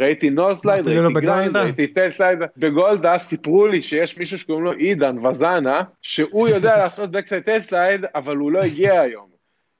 ראיתי 0.00 0.30
noseslide, 0.30 0.88
ראיתי 0.88 1.20
grind, 1.20 1.56
ראיתי 1.56 1.86
tailslide, 1.86 2.38
בגולדה 2.56 3.18
סיפרו 3.18 3.66
לי 3.66 3.82
שיש 3.82 4.18
מישהו 4.18 4.38
שקוראים 4.38 4.64
לו 4.64 4.72
עידן 4.72 5.26
וזנה, 5.26 5.82
שהוא 6.02 6.48
יודע 6.48 6.76
לעשות 6.82 7.10
backside 7.10 7.42
tailslide, 7.42 8.04
אבל 8.14 8.36
הוא 8.36 8.52
לא 8.52 8.62
הגיע 8.62 9.00
היום. 9.00 9.34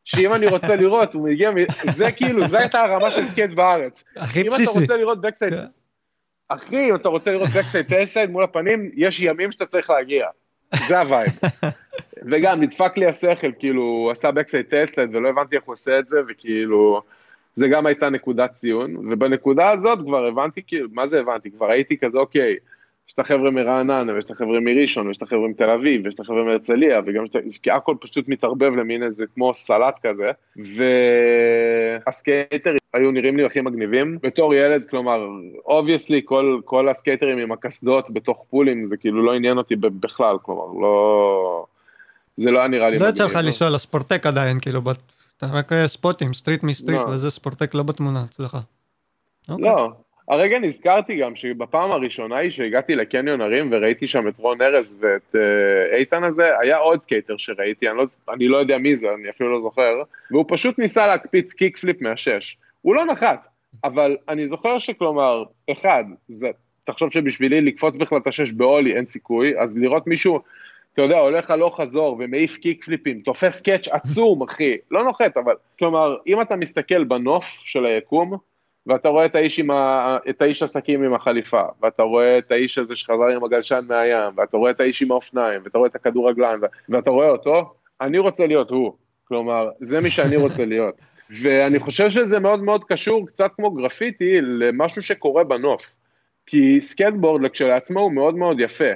שאם 0.04 0.32
אני 0.32 0.46
רוצה 0.46 0.76
לראות, 0.76 1.14
הוא 1.14 1.28
מגיע, 1.28 1.50
זה 1.94 2.12
כאילו, 2.12 2.46
זו 2.46 2.58
הייתה 2.58 2.84
הרמה 2.84 3.10
של 3.10 3.24
סקייט 3.24 3.50
בארץ. 3.50 4.04
הכי 4.16 4.44
בסיסי. 4.44 4.62
אם 4.62 4.68
אתה 4.70 4.80
רוצה 4.80 4.96
לראות 4.96 5.20
backside, 5.20 5.52
כן. 5.52 5.64
אחי, 6.48 6.90
אם 6.90 6.94
אתה 6.94 7.08
רוצה 7.08 7.30
לראות 7.30 7.48
backside 7.50 7.86
tailslide 7.86 8.30
מול 8.30 8.44
הפנים, 8.44 8.90
יש 8.94 9.20
ימים 9.20 9.52
שאתה 9.52 9.66
צריך 9.66 9.90
להגיע. 9.90 10.26
זה 10.88 11.00
ה 11.00 11.06
vibe. 11.06 11.32
וגם 12.30 12.60
נדפק 12.60 12.96
לי 12.96 13.06
השכל, 13.06 13.50
כאילו, 13.58 13.82
הוא 13.82 14.10
עשה 14.10 14.30
backside 14.30 14.66
tailslide 14.66 15.14
ולא 15.14 15.28
הבנתי 15.28 15.56
איך 15.56 15.64
הוא 15.64 15.72
עושה 15.72 15.98
את 15.98 16.08
זה, 16.08 16.18
וכאילו... 16.28 17.02
זה 17.54 17.68
גם 17.68 17.86
הייתה 17.86 18.10
נקודת 18.10 18.52
ציון, 18.52 18.96
ובנקודה 18.96 19.70
הזאת 19.70 19.98
כבר 19.98 20.26
הבנתי, 20.26 20.62
כאילו, 20.66 20.88
מה 20.92 21.06
זה 21.06 21.20
הבנתי? 21.20 21.50
כבר 21.50 21.70
הייתי 21.70 21.98
כזה, 21.98 22.18
אוקיי, 22.18 22.56
יש 23.08 23.14
את 23.14 23.18
החבר'ה 23.18 23.50
מרעננה, 23.50 24.14
ויש 24.14 24.24
את 24.24 24.30
החבר'ה 24.30 24.60
מראשון, 24.60 25.06
ויש 25.06 25.16
את 25.16 25.22
החבר'ה 25.22 25.48
מתל 25.48 25.70
אביב, 25.70 26.04
ויש 26.04 26.14
את 26.14 26.20
החבר'ה 26.20 26.44
מהרצליה, 26.44 27.00
וגם, 27.06 27.24
כי 27.62 27.70
הכל 27.70 27.94
פשוט 28.00 28.28
מתערבב 28.28 28.76
למין 28.76 29.02
איזה 29.02 29.24
כמו 29.34 29.54
סלט 29.54 29.98
כזה, 30.06 30.30
והסקייטרים 32.06 32.78
היו 32.94 33.10
נראים 33.10 33.36
לי 33.36 33.44
הכי 33.44 33.60
מגניבים. 33.60 34.18
בתור 34.22 34.54
ילד, 34.54 34.82
כלומר, 34.90 35.26
obviously, 35.66 36.20
כל, 36.24 36.60
כל 36.64 36.88
הסקייטרים 36.88 37.38
עם 37.38 37.52
הקסדות 37.52 38.10
בתוך 38.10 38.46
פולים, 38.50 38.86
זה 38.86 38.96
כאילו 38.96 39.22
לא 39.22 39.34
עניין 39.34 39.58
אותי 39.58 39.76
בכלל, 39.76 40.36
כלומר, 40.42 40.80
לא... 40.80 41.66
זה 42.36 42.50
לא 42.50 42.58
היה 42.58 42.68
נראה 42.68 42.90
לי 42.90 42.98
לא 42.98 43.06
יצא 43.06 43.24
לך 43.24 43.34
לנסוע 43.34 43.70
לספורטק 43.70 44.26
עדיין, 44.26 44.60
כאילו, 44.60 44.82
אתה 45.44 45.54
רק 45.54 45.86
ספוטים, 45.86 46.34
street 46.34 46.62
מ 46.62 46.67
street, 46.67 47.00
לא. 47.00 47.08
וזה 47.08 47.30
ספורטק 47.30 47.74
לא 47.74 47.82
בתמונה 47.82 48.24
אצלך. 48.30 48.56
אוקיי. 49.48 49.64
לא, 49.64 49.92
הרגע 50.28 50.58
נזכרתי 50.58 51.16
גם 51.16 51.36
שבפעם 51.36 51.92
הראשונה 51.92 52.36
היא 52.38 52.50
שהגעתי 52.50 52.94
לקניון 52.94 53.40
ערים 53.40 53.68
וראיתי 53.72 54.06
שם 54.06 54.28
את 54.28 54.38
רון 54.38 54.62
ארז 54.62 54.96
ואת 55.00 55.34
uh, 55.34 55.96
איתן 55.96 56.24
הזה, 56.24 56.50
היה 56.60 56.76
עוד 56.76 57.02
סקייטר 57.02 57.36
שראיתי, 57.36 57.88
אני 57.88 57.96
לא, 57.96 58.06
אני 58.34 58.48
לא 58.48 58.56
יודע 58.56 58.78
מי 58.78 58.96
זה, 58.96 59.06
אני 59.20 59.30
אפילו 59.30 59.52
לא 59.52 59.60
זוכר, 59.60 60.02
והוא 60.30 60.44
פשוט 60.48 60.78
ניסה 60.78 61.06
להקפיץ 61.06 61.52
kickflip 61.52 62.02
מהשש. 62.02 62.56
הוא 62.82 62.94
לא 62.94 63.04
נחת, 63.04 63.46
אבל 63.84 64.16
אני 64.28 64.48
זוכר 64.48 64.78
שכלומר, 64.78 65.44
אחד, 65.72 66.04
זה, 66.28 66.48
תחשוב 66.84 67.12
שבשבילי 67.12 67.60
לקפוץ 67.60 67.96
בכלל 67.96 68.18
את 68.18 68.26
השש 68.26 68.52
ב 68.52 68.60
ollie 68.60 68.96
אין 68.96 69.06
סיכוי, 69.06 69.60
אז 69.60 69.78
לראות 69.78 70.06
מישהו 70.06 70.40
אתה 70.94 71.02
יודע, 71.02 71.18
הולך 71.18 71.50
הלוך 71.50 71.80
חזור 71.80 72.16
ומעיף 72.18 72.56
קיק 72.56 72.84
פליפים, 72.84 73.20
תופס 73.20 73.60
קאץ' 73.60 73.88
עצום, 73.88 74.42
אחי, 74.48 74.76
לא 74.90 75.04
נוחת, 75.04 75.36
אבל, 75.36 75.54
כלומר, 75.78 76.16
אם 76.26 76.40
אתה 76.40 76.56
מסתכל 76.56 77.04
בנוף 77.04 77.44
של 77.44 77.86
היקום, 77.86 78.36
ואתה 78.86 79.08
רואה 79.08 79.24
את 79.24 79.34
האיש, 79.34 79.60
ה... 79.60 80.16
את 80.30 80.42
האיש 80.42 80.62
עסקים 80.62 81.02
עם 81.02 81.14
החליפה, 81.14 81.62
ואתה 81.82 82.02
רואה 82.02 82.38
את 82.38 82.50
האיש 82.50 82.78
הזה 82.78 82.96
שחזר 82.96 83.26
עם 83.36 83.44
הגלשן 83.44 83.84
מהים, 83.88 84.32
ואתה 84.36 84.56
רואה 84.56 84.70
את 84.70 84.80
האיש 84.80 85.02
עם 85.02 85.10
האופניים, 85.10 85.60
ואתה 85.64 85.78
רואה 85.78 85.88
את 85.90 85.94
הכדור 85.94 86.30
רגליים, 86.30 86.58
ו... 86.62 86.66
ואתה 86.88 87.10
רואה 87.10 87.28
אותו, 87.28 87.74
אני 88.00 88.18
רוצה 88.18 88.46
להיות 88.46 88.70
הוא. 88.70 88.92
כלומר, 89.24 89.68
זה 89.80 90.00
מי 90.00 90.10
שאני 90.10 90.36
רוצה 90.36 90.64
להיות. 90.72 90.94
ואני 91.42 91.78
חושב 91.78 92.10
שזה 92.10 92.40
מאוד 92.40 92.62
מאוד 92.62 92.84
קשור, 92.84 93.26
קצת 93.26 93.50
כמו 93.56 93.70
גרפיטי, 93.70 94.40
למשהו 94.40 95.02
שקורה 95.02 95.44
בנוף. 95.44 95.92
כי 96.46 96.80
סקטבורד 96.80 97.50
כשלעצמו 97.50 98.00
הוא 98.00 98.12
מאוד 98.12 98.34
מאוד 98.34 98.60
יפה. 98.60 98.92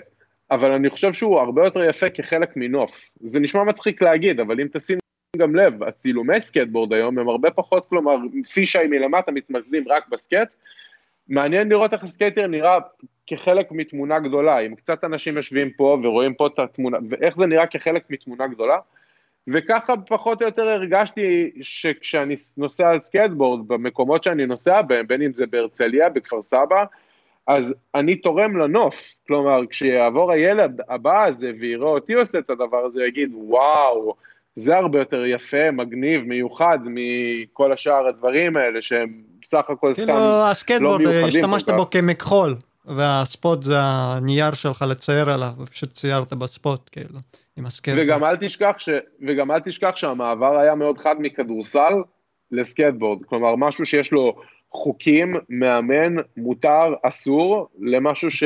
אבל 0.51 0.73
אני 0.73 0.91
חושב 0.91 1.13
שהוא 1.13 1.41
הרבה 1.41 1.65
יותר 1.65 1.85
יפה 1.85 2.11
כחלק 2.11 2.57
מנוף. 2.57 3.11
זה 3.21 3.41
נשמע 3.41 3.65
מצחיק 3.65 4.03
להגיד, 4.03 4.41
אבל 4.41 4.61
אם 4.61 4.67
תשים 4.73 4.99
גם 5.37 5.57
לב, 5.57 5.83
הצילומי 5.83 6.41
סקטבורד 6.41 6.93
היום 6.93 7.19
הם 7.19 7.29
הרבה 7.29 7.51
פחות, 7.51 7.89
כלומר, 7.89 8.17
fisheye 8.53 8.87
מלמטה 8.91 9.33
מתמקדים 9.33 9.85
רק 9.89 10.09
ב 10.09 10.15
skate. 10.15 10.55
מעניין 11.29 11.69
לראות 11.69 11.93
איך 11.93 12.03
הסקייטר 12.03 12.47
נראה 12.47 12.79
כחלק 13.27 13.73
מתמונה 13.73 14.19
גדולה, 14.19 14.61
אם 14.61 14.75
קצת 14.75 15.05
אנשים 15.05 15.37
יושבים 15.37 15.71
פה 15.71 15.99
ורואים 16.03 16.35
פה 16.35 16.47
את 16.47 16.59
התמונה, 16.59 16.99
ואיך 17.11 17.37
זה 17.37 17.47
נראה 17.47 17.67
כחלק 17.67 18.03
מתמונה 18.11 18.47
גדולה. 18.47 18.79
וככה 19.49 19.95
פחות 20.07 20.43
או 20.43 20.47
יותר 20.47 20.69
הרגשתי 20.69 21.51
שכשאני 21.61 22.35
נוסע 22.57 22.89
על 22.89 22.99
סקייטבורד, 22.99 23.69
במקומות 23.69 24.25
שאני 24.25 24.47
נוסע 24.47 24.83
בהם, 24.83 25.07
בין 25.07 25.23
אם 25.23 25.35
זה 25.35 25.47
בהרצליה, 25.47 26.09
בכפר 26.09 26.43
סבא, 26.43 26.85
אז 27.49 27.75
אני 27.95 28.17
תורם 28.17 28.57
לנוף, 28.57 29.15
כלומר 29.27 29.61
כשיעבור 29.71 30.33
הילד 30.33 30.81
הבא 30.89 31.25
הזה 31.25 31.51
ויראה 31.61 31.89
אותי 31.89 32.15
עושה 32.15 32.39
את 32.39 32.51
הדבר 32.51 32.79
הזה, 32.87 33.01
הוא 33.01 33.09
יגיד 33.09 33.31
וואו, 33.35 34.15
זה 34.55 34.77
הרבה 34.77 34.99
יותר 34.99 35.25
יפה, 35.25 35.71
מגניב, 35.71 36.23
מיוחד 36.23 36.79
מכל 36.85 37.73
השאר 37.73 38.07
הדברים 38.09 38.57
האלה 38.57 38.83
שהם 38.83 39.23
בסך 39.43 39.71
הכל 39.71 39.95
סתם 39.95 40.05
כאילו 40.05 40.19
לא 40.19 40.51
הסקטבורד, 40.51 41.07
השתמשת 41.07 41.71
בו 41.71 41.91
כמכחול, 41.91 42.57
והספוט 42.85 43.63
זה 43.63 43.77
הנייר 43.79 44.53
שלך 44.53 44.85
לצייר 44.89 45.31
עליו, 45.31 45.51
ופשוט 45.63 45.93
ציירת 45.93 46.33
בספוט 46.33 46.91
כאילו, 46.93 47.19
עם 47.57 47.67
הסקטבורד. 47.67 48.05
וגם 48.05 48.25
אל 48.25 48.37
תשכח, 48.37 48.77
ש... 48.79 48.89
וגם 49.29 49.51
אל 49.51 49.61
תשכח 49.61 49.93
שהמעבר 49.97 50.59
היה 50.59 50.75
מאוד 50.75 50.99
חד 50.99 51.15
מכדורסל 51.19 51.93
לסקטבורד, 52.53 53.19
כלומר 53.27 53.57
משהו 53.57 53.87
שיש 53.87 54.13
לו 54.13 54.37
חוקים, 54.73 55.35
מאמן, 55.49 56.15
מותר, 56.37 56.95
אסור, 57.03 57.69
למשהו 57.81 58.31
ש... 58.31 58.43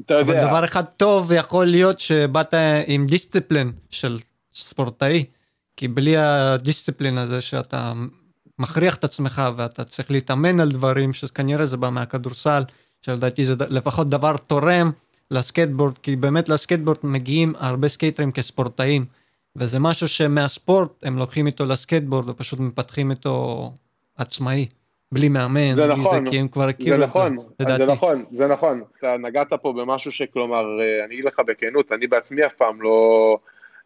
אתה 0.00 0.14
יודע. 0.14 0.42
אבל 0.42 0.48
דבר 0.48 0.64
אחד 0.64 0.84
טוב 0.84 1.32
יכול 1.32 1.66
להיות 1.66 1.98
שבאת 1.98 2.54
עם 2.86 3.06
discipline 3.06 3.72
של 3.90 4.18
ספורטאי, 4.54 5.24
כי 5.76 5.88
בלי 5.88 6.16
ה 6.16 6.25
discipline 6.25 7.18
הזה 7.18 7.40
שאתה 7.40 7.92
מכריח 8.58 8.94
את 8.94 9.04
עצמך 9.04 9.42
ואתה 9.56 9.84
צריך 9.84 10.10
להתאמן 10.10 10.60
על 10.60 10.70
דברים, 10.70 11.12
שכנראה 11.12 11.66
זה 11.66 11.76
בא 11.76 11.90
מהכדורסל, 11.90 12.62
שלדעתי 13.02 13.44
זה 13.44 13.54
לפחות 13.68 14.08
דבר 14.08 14.36
תורם 14.36 14.90
לסקייטבורד, 15.30 15.98
כי 15.98 16.16
באמת 16.16 16.48
לסקייטבורד 16.48 16.98
מגיעים 17.02 17.54
הרבה 17.58 17.88
סקייטרים 17.88 18.32
כספורטאים, 18.32 19.04
וזה 19.56 19.78
משהו 19.78 20.08
שמהספורט 20.08 20.90
הם 21.02 21.18
לוקחים 21.18 21.46
איתו 21.46 21.64
לסקייטבורד 21.64 22.28
ופשוט 22.28 22.60
מפתחים 22.60 23.10
איתו 23.10 23.72
עצמאי. 24.16 24.66
בלי 25.12 25.28
מאמן, 25.28 25.72
זה 25.72 25.82
בלי 25.82 25.92
נכון, 25.92 26.24
זה, 26.24 26.30
כי 26.30 26.38
הם 26.38 26.48
כבר 26.48 26.68
הכירו 26.68 26.88
זה. 26.88 26.96
נכון, 26.96 27.36
זה 27.60 27.86
נכון, 27.86 28.24
זה 28.32 28.46
נכון. 28.46 28.82
אתה 28.98 29.16
נגעת 29.16 29.52
פה 29.62 29.72
במשהו 29.72 30.12
שכלומר, 30.12 30.80
אה, 30.80 31.04
אני 31.04 31.14
אגיד 31.14 31.24
לך 31.24 31.40
בכנות, 31.46 31.92
אני 31.92 32.06
בעצמי 32.06 32.46
אף 32.46 32.52
פעם 32.52 32.82
לא 32.82 33.38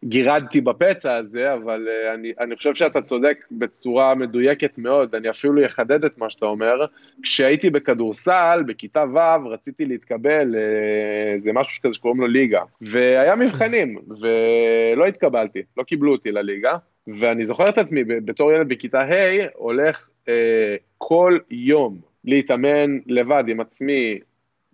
גירדתי 0.03 0.61
בפצע 0.61 1.15
הזה, 1.15 1.53
אבל 1.53 1.87
אה, 1.89 2.13
אני, 2.13 2.31
אני 2.39 2.55
חושב 2.55 2.73
שאתה 2.73 3.01
צודק 3.01 3.45
בצורה 3.51 4.15
מדויקת 4.15 4.77
מאוד, 4.77 5.15
אני 5.15 5.29
אפילו 5.29 5.65
אחדד 5.65 6.03
את 6.03 6.17
מה 6.17 6.29
שאתה 6.29 6.45
אומר. 6.45 6.85
כשהייתי 7.23 7.69
בכדורסל, 7.69 8.63
בכיתה 8.67 9.03
ו', 9.13 9.47
רציתי 9.47 9.85
להתקבל, 9.85 10.55
אה, 10.55 11.37
זה 11.37 11.53
משהו 11.53 11.83
כזה 11.83 11.93
שקוראים 11.93 12.21
לו 12.21 12.27
ליגה, 12.27 12.61
והיה 12.81 13.35
מבחנים, 13.35 13.97
ולא 14.21 15.05
התקבלתי, 15.05 15.61
לא 15.77 15.83
קיבלו 15.83 16.11
אותי 16.11 16.31
לליגה. 16.31 16.77
ואני 17.07 17.43
זוכר 17.43 17.69
את 17.69 17.77
עצמי 17.77 18.03
בתור 18.03 18.51
ילד 18.51 18.69
בכיתה 18.69 19.01
ה' 19.01 19.47
הולך 19.55 20.09
אה, 20.27 20.75
כל 20.97 21.37
יום 21.49 21.97
להתאמן 22.25 22.97
לבד 23.07 23.43
עם 23.47 23.59
עצמי 23.59 24.19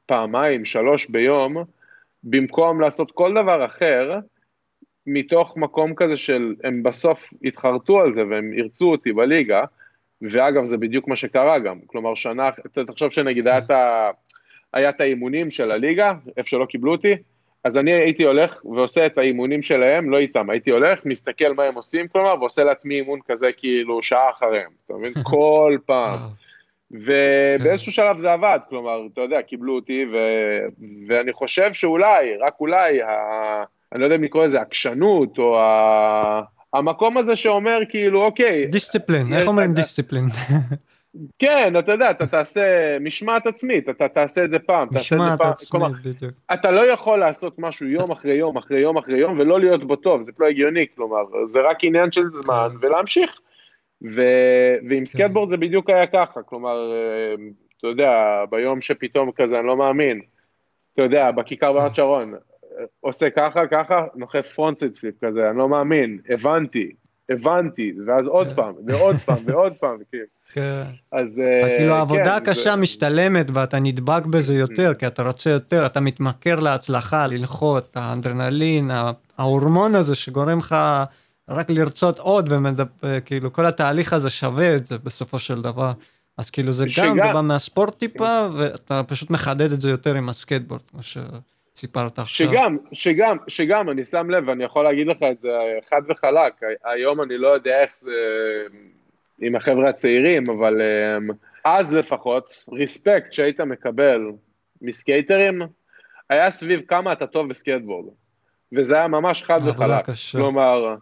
פעמיים, 0.05 0.65
שלוש 0.65 1.09
ביום, 1.09 1.57
במקום 2.23 2.81
לעשות 2.81 3.11
כל 3.11 3.33
דבר 3.33 3.65
אחר, 3.65 4.19
מתוך 5.07 5.57
מקום 5.57 5.95
כזה 5.95 6.17
של, 6.17 6.55
הם 6.63 6.83
בסוף 6.83 7.33
התחרטו 7.43 8.01
על 8.01 8.13
זה 8.13 8.21
והם 8.29 8.53
ירצו 8.53 8.91
אותי 8.91 9.13
בליגה, 9.13 9.63
ואגב 10.21 10.65
זה 10.65 10.77
בדיוק 10.77 11.07
מה 11.07 11.15
שקרה 11.15 11.59
גם, 11.59 11.79
כלומר 11.85 12.15
שנה, 12.15 12.49
תחשוב 12.87 13.09
שנגיד 13.11 13.47
היה 14.73 14.89
את 14.89 15.01
האימונים 15.01 15.49
של 15.49 15.71
הליגה, 15.71 16.13
איפה 16.37 16.49
שלא 16.49 16.65
קיבלו 16.65 16.91
אותי, 16.91 17.15
אז 17.65 17.77
אני 17.77 17.91
הייתי 17.91 18.23
הולך 18.23 18.65
ועושה 18.65 19.05
את 19.05 19.17
האימונים 19.17 19.61
שלהם, 19.61 20.09
לא 20.09 20.17
איתם, 20.17 20.49
הייתי 20.49 20.71
הולך, 20.71 20.99
מסתכל 21.05 21.53
מה 21.53 21.63
הם 21.63 21.75
עושים, 21.75 22.07
כלומר, 22.07 22.35
ועושה 22.39 22.63
לעצמי 22.63 22.95
אימון 22.95 23.19
כזה 23.27 23.47
כאילו 23.57 24.03
שעה 24.03 24.29
אחריהם, 24.29 24.69
אתה 24.85 24.93
מבין? 24.93 25.13
כל 25.23 25.77
פעם. 25.85 26.19
ובאיזשהו 26.91 27.91
שלב 27.91 28.19
זה 28.19 28.33
עבד, 28.33 28.59
כלומר, 28.69 28.99
אתה 29.13 29.21
יודע, 29.21 29.41
קיבלו 29.41 29.75
אותי, 29.75 30.05
ו... 30.13 30.17
ואני 31.07 31.33
חושב 31.33 31.73
שאולי, 31.73 32.37
רק 32.41 32.53
אולי, 32.59 33.01
ה... 33.01 33.09
אני 33.93 33.99
לא 33.99 34.05
יודע 34.05 34.15
אם 34.15 34.23
לקרוא 34.23 34.45
לזה 34.45 34.61
עקשנות, 34.61 35.37
או 35.37 35.59
ה... 35.59 36.41
המקום 36.73 37.17
הזה 37.17 37.35
שאומר 37.35 37.79
כאילו, 37.89 38.23
אוקיי... 38.23 38.65
דיסציפלין, 38.65 39.33
איך 39.33 39.47
אומרים 39.47 39.73
דיסציפלין? 39.73 40.25
כן, 41.39 41.73
אתה 41.79 41.91
יודע, 41.91 42.11
אתה 42.11 42.27
תעשה 42.27 42.97
משמעת 42.99 43.47
עצמית, 43.47 43.89
אתה 43.89 44.07
תעשה 44.07 44.45
את 44.45 44.49
זה 44.49 44.59
פעם, 44.59 44.87
תעשה 44.93 45.15
את 45.15 45.21
זה 45.31 45.37
פעם, 45.37 45.53
כלומר, 45.71 45.87
אתה 46.53 46.71
לא 46.71 46.91
יכול 46.91 47.19
לעשות 47.19 47.59
משהו 47.59 47.87
יום 47.87 48.11
אחרי 48.11 48.33
יום 48.33 48.57
אחרי 48.57 48.79
יום 48.79 48.97
אחרי 48.97 49.19
יום 49.19 49.39
ולא 49.39 49.59
להיות 49.59 49.83
בו 49.83 49.95
טוב, 49.95 50.21
זה 50.21 50.31
לא 50.39 50.47
הגיוני, 50.47 50.85
כלומר, 50.95 51.45
זה 51.45 51.61
רק 51.61 51.83
עניין 51.83 52.11
של 52.11 52.31
זמן 52.31 52.69
כן. 52.71 52.87
ולהמשיך. 52.87 53.39
ו... 54.15 54.21
ועם 54.89 54.99
כן. 54.99 55.05
סקטבורד 55.05 55.49
זה 55.49 55.57
בדיוק 55.57 55.89
היה 55.89 56.07
ככה, 56.07 56.43
כלומר, 56.43 56.91
אה, 56.91 57.35
אתה 57.77 57.87
יודע, 57.87 58.43
ביום 58.49 58.81
שפתאום 58.81 59.31
כזה, 59.35 59.59
אני 59.59 59.67
לא 59.67 59.77
מאמין, 59.77 60.21
אתה 60.93 61.01
יודע, 61.01 61.31
בכיכר 61.31 61.69
כן. 61.69 61.73
ברמת 61.73 61.95
שרון, 61.95 62.33
עושה 62.99 63.29
ככה, 63.29 63.67
ככה, 63.67 64.05
נוחת 64.15 64.53
frontside 64.53 64.97
flip 64.97 65.25
כזה, 65.25 65.49
אני 65.49 65.57
לא 65.57 65.69
מאמין, 65.69 66.19
הבנתי, 66.29 66.91
הבנתי, 67.29 67.93
ואז 68.05 68.27
עוד 68.27 68.55
פעם, 68.55 68.73
ועוד 68.87 69.15
פעם, 69.25 69.43
ועוד 69.45 69.73
פעם, 69.73 69.97
כאילו. 70.11 70.25
כן. 70.55 70.83
אז 71.11 71.41
אה, 71.45 71.77
כאילו 71.77 71.93
העבודה 71.93 72.23
כן, 72.23 72.29
הקשה 72.29 72.71
זה... 72.71 72.75
משתלמת 72.75 73.45
ואתה 73.53 73.79
נדבק 73.79 74.25
בזה 74.25 74.53
יותר, 74.53 74.93
כי 74.93 75.07
אתה 75.07 75.23
רוצה 75.23 75.49
יותר, 75.49 75.85
אתה 75.85 75.99
מתמכר 75.99 76.55
להצלחה, 76.55 77.27
ללחוץ, 77.27 77.85
האדרנלין, 77.95 78.91
ההורמון 79.37 79.95
הזה 79.95 80.15
שגורם 80.15 80.59
לך 80.59 80.75
רק 81.49 81.69
לרצות 81.69 82.19
עוד, 82.19 82.53
וכאילו 83.03 83.53
כל 83.53 83.65
התהליך 83.65 84.13
הזה 84.13 84.29
שווה 84.29 84.75
את 84.75 84.85
זה 84.85 84.97
בסופו 84.97 85.39
של 85.39 85.61
דבר. 85.61 85.91
אז 86.37 86.49
כאילו 86.49 86.71
זה 86.71 86.89
שגם, 86.89 87.17
גם, 87.17 87.27
זה 87.27 87.33
בא 87.33 87.41
מהספורט 87.41 87.99
טיפה, 87.99 88.47
ואתה 88.57 89.01
פשוט 89.03 89.29
מחדד 89.29 89.71
את 89.71 89.81
זה 89.81 89.89
יותר 89.89 90.15
עם 90.15 90.29
הסקייטבורד, 90.29 90.81
כמו 90.91 90.99
שסיפרת 91.03 92.19
עכשיו. 92.19 92.47
שגם, 92.47 92.77
שגם, 92.91 93.37
שגם, 93.47 93.89
אני 93.89 94.03
שם 94.03 94.29
לב, 94.29 94.47
ואני 94.47 94.63
יכול 94.63 94.83
להגיד 94.83 95.07
לך 95.07 95.23
את 95.31 95.41
זה 95.41 95.49
חד 95.89 96.01
וחלק, 96.09 96.53
היום 96.83 97.21
אני 97.21 97.37
לא 97.37 97.47
יודע 97.47 97.81
איך 97.81 97.91
זה 97.93 98.11
עם 99.41 99.55
החבר'ה 99.55 99.89
הצעירים, 99.89 100.43
אבל 100.57 100.81
um, 100.81 101.33
אז 101.65 101.95
לפחות, 101.95 102.53
respect 102.71 103.33
שהיית 103.33 103.61
מקבל 103.61 104.21
מסקייטרים, 104.81 105.61
היה 106.29 106.49
סביב 106.49 106.81
כמה 106.87 107.13
אתה 107.13 107.27
טוב 107.27 107.49
בסקייטבורד. 107.49 108.05
וזה 108.73 108.95
היה 108.95 109.07
ממש 109.07 109.43
חד 109.43 109.59
וחלק. 109.67 110.05
כלומר, 110.31 110.95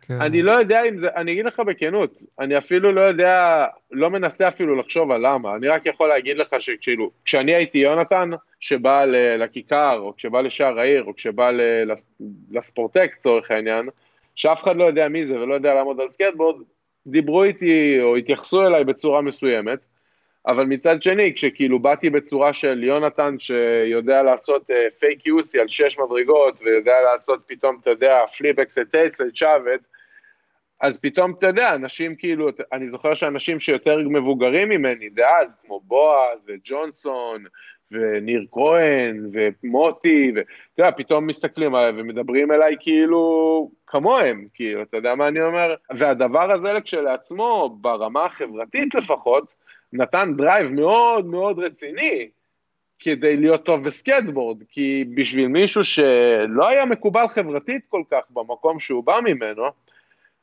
כן. 0.00 0.20
אני 0.20 0.42
לא 0.42 0.50
יודע 0.50 0.82
אם 0.88 0.98
זה, 0.98 1.08
אני 1.16 1.32
אגיד 1.32 1.46
לך 1.46 1.60
בכנות, 1.60 2.22
אני 2.40 2.58
אפילו 2.58 2.92
לא 2.92 3.00
יודע, 3.00 3.66
לא 3.90 4.10
מנסה 4.10 4.48
אפילו 4.48 4.76
לחשוב 4.76 5.10
על 5.10 5.26
למה, 5.26 5.54
אני 5.54 5.68
רק 5.68 5.86
יכול 5.86 6.08
להגיד 6.08 6.36
לך 6.36 6.56
שכאילו, 6.60 7.10
כשאני 7.24 7.54
הייתי 7.54 7.78
יונתן, 7.78 8.30
שבא 8.60 9.04
לכיכר, 9.38 9.98
או 9.98 10.16
כשבא 10.16 10.40
לשער 10.40 10.78
העיר, 10.78 11.04
או 11.04 11.14
כשבא 11.14 11.50
לספורטק, 12.50 13.12
לצורך 13.16 13.50
העניין, 13.50 13.88
שאף 14.34 14.62
אחד 14.62 14.76
לא 14.76 14.84
יודע 14.84 15.08
מי 15.08 15.24
זה 15.24 15.40
ולא 15.40 15.54
יודע 15.54 15.74
לעמוד 15.74 16.00
על 16.00 16.08
סקייטבורד, 16.08 16.62
דיברו 17.06 17.44
איתי 17.44 17.98
או 18.02 18.16
התייחסו 18.16 18.66
אליי 18.66 18.84
בצורה 18.84 19.20
מסוימת, 19.22 19.78
אבל 20.46 20.64
מצד 20.64 21.02
שני, 21.02 21.34
כשכאילו 21.34 21.78
באתי 21.78 22.10
בצורה 22.10 22.52
של 22.52 22.84
יונתן 22.84 23.38
שיודע 23.38 24.22
לעשות 24.22 24.70
פייק 24.98 25.18
uh, 25.18 25.22
יוסי 25.28 25.60
על 25.60 25.68
שש 25.68 25.98
מדרגות, 25.98 26.60
ויודע 26.62 27.00
לעשות 27.12 27.42
פתאום, 27.46 27.78
אתה 27.80 27.90
יודע, 27.90 28.26
פליפ 28.38 28.58
אקסטייטס 28.58 29.20
צ'אבט, 29.34 29.80
אז 30.80 30.98
פתאום, 30.98 31.34
אתה 31.38 31.46
יודע, 31.46 31.74
אנשים 31.74 32.16
כאילו, 32.16 32.48
אני 32.72 32.88
זוכר 32.88 33.14
שאנשים 33.14 33.58
שיותר 33.58 33.98
מבוגרים 33.98 34.68
ממני 34.68 35.08
דאז, 35.08 35.56
כמו 35.62 35.80
בועז 35.80 36.44
וג'ונסון, 36.48 37.44
וניר 37.92 38.46
כהן, 38.50 39.30
ומוטי, 39.32 40.32
ואתה 40.34 40.50
יודע, 40.78 40.90
פתאום 40.96 41.26
מסתכלים 41.26 41.74
עליי 41.74 41.92
ומדברים 41.96 42.52
אליי 42.52 42.76
כאילו 42.80 43.70
כמוהם, 43.86 44.46
כאילו, 44.54 44.82
אתה 44.82 44.96
יודע 44.96 45.14
מה 45.14 45.28
אני 45.28 45.42
אומר? 45.42 45.74
והדבר 45.96 46.52
הזה 46.52 46.72
כשלעצמו, 46.84 47.78
ברמה 47.80 48.24
החברתית 48.24 48.94
לפחות, 48.94 49.54
נתן 49.92 50.34
drive 50.36 50.72
מאוד 50.72 51.26
מאוד 51.26 51.58
רציני 51.58 52.28
כדי 52.98 53.36
להיות 53.36 53.64
טוב 53.64 53.84
בסקטבורד, 53.84 54.62
כי 54.68 55.04
בשביל 55.14 55.48
מישהו 55.48 55.84
שלא 55.84 56.68
היה 56.68 56.84
מקובל 56.84 57.28
חברתית 57.28 57.84
כל 57.88 58.02
כך 58.10 58.24
במקום 58.30 58.80
שהוא 58.80 59.04
בא 59.04 59.20
ממנו, 59.24 59.62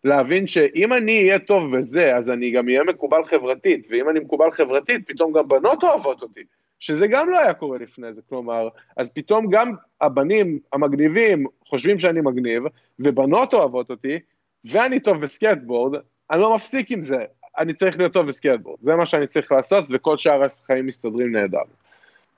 להבין 0.03 0.47
שאם 0.47 0.93
אני 0.93 1.21
אהיה 1.21 1.39
טוב 1.39 1.77
בזה, 1.77 2.15
אז 2.15 2.31
אני 2.31 2.51
גם 2.51 2.67
אהיה 2.67 2.83
מקובל 2.83 3.25
חברתית, 3.25 3.87
ואם 3.91 4.09
אני 4.09 4.19
מקובל 4.19 4.51
חברתית, 4.51 5.07
פתאום 5.07 5.33
גם 5.33 5.47
בנות 5.47 5.83
אוהבות 5.83 6.21
אותי. 6.21 6.43
שזה 6.79 7.07
גם 7.07 7.29
לא 7.29 7.39
היה 7.39 7.53
קורה 7.53 7.77
לפני 7.77 8.13
זה, 8.13 8.21
כלומר, 8.29 8.67
אז 8.97 9.13
פתאום 9.13 9.49
גם 9.49 9.71
הבנים 10.01 10.59
המגניבים 10.73 11.45
חושבים 11.65 11.99
שאני 11.99 12.21
מגניב, 12.21 12.63
ובנות 12.99 13.53
אוהבות 13.53 13.89
אותי, 13.89 14.19
ואני 14.65 14.99
טוב 14.99 15.21
בסקייטבורד, 15.21 15.99
אני 16.31 16.41
לא 16.41 16.55
מפסיק 16.55 16.91
עם 16.91 17.01
זה, 17.01 17.23
אני 17.57 17.73
צריך 17.73 17.97
להיות 17.97 18.13
טוב 18.13 18.27
בסקייטבורד, 18.27 18.77
זה 18.81 18.95
מה 18.95 19.05
שאני 19.05 19.27
צריך 19.27 19.51
לעשות, 19.51 19.85
וכל 19.93 20.17
שאר 20.17 20.43
החיים 20.43 20.87
מסתדרים 20.87 21.31
נהדר. 21.31 21.61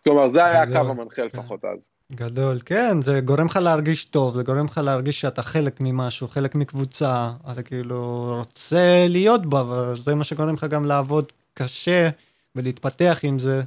כלומר, 0.04 0.28
זה 0.28 0.46
היה 0.46 0.62
הקו 0.62 0.78
המנחה 0.78 1.24
לפחות 1.24 1.66
אז. 1.66 1.86
גדול, 2.16 2.60
כן, 2.66 3.02
זה 3.02 3.20
גורם 3.20 3.46
לך 3.46 3.56
להרגיש 3.56 4.06
טוב, 4.06 4.36
זה 4.36 4.44
גורם 4.44 4.66
לך 4.66 4.78
להרגיש 4.84 5.22
שאתה 5.22 5.42
חלק 5.42 5.78
ממשהו, 5.82 6.28
חלק 6.28 6.56
מקבוצה, 6.56 7.30
אתה 7.52 7.64
כאילו 7.64 8.34
רוצה 8.38 9.06
להיות 9.10 9.46
בה, 9.46 9.64
וזה 9.64 10.16
מה 10.16 10.24
שגורם 10.24 10.54
לך 10.54 10.64
גם 10.64 10.86
לעבוד 10.86 11.32
קשה 11.54 12.10
ולהתפתח 12.56 13.20
עם 13.24 13.40
זה. 13.40 13.62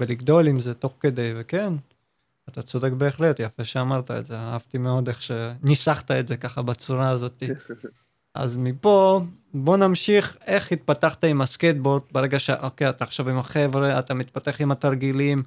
ולגדול 0.00 0.46
עם 0.46 0.60
זה 0.60 0.74
תוך 0.74 0.94
כדי, 1.00 1.32
וכן, 1.36 1.72
אתה 2.48 2.62
צודק 2.62 2.92
בהחלט, 2.92 3.40
יפה 3.40 3.64
שאמרת 3.64 4.10
את 4.10 4.26
זה, 4.26 4.36
אהבתי 4.36 4.78
מאוד 4.78 5.08
איך 5.08 5.22
שניסחת 5.22 6.10
את 6.10 6.28
זה 6.28 6.36
ככה 6.36 6.62
בצורה 6.62 7.10
הזאת. 7.10 7.42
אז 8.34 8.56
מפה, 8.56 9.20
בוא 9.54 9.76
נמשיך 9.76 10.36
איך 10.46 10.72
התפתחת 10.72 11.24
עם 11.24 11.40
הסקייטבורד 11.40 12.02
ברגע 12.12 12.38
שאוקיי, 12.38 12.90
אתה 12.90 13.04
עכשיו 13.04 13.28
עם 13.28 13.38
החבר'ה, 13.38 13.98
אתה 13.98 14.14
מתפתח 14.14 14.60
עם 14.60 14.70
התרגילים, 14.70 15.42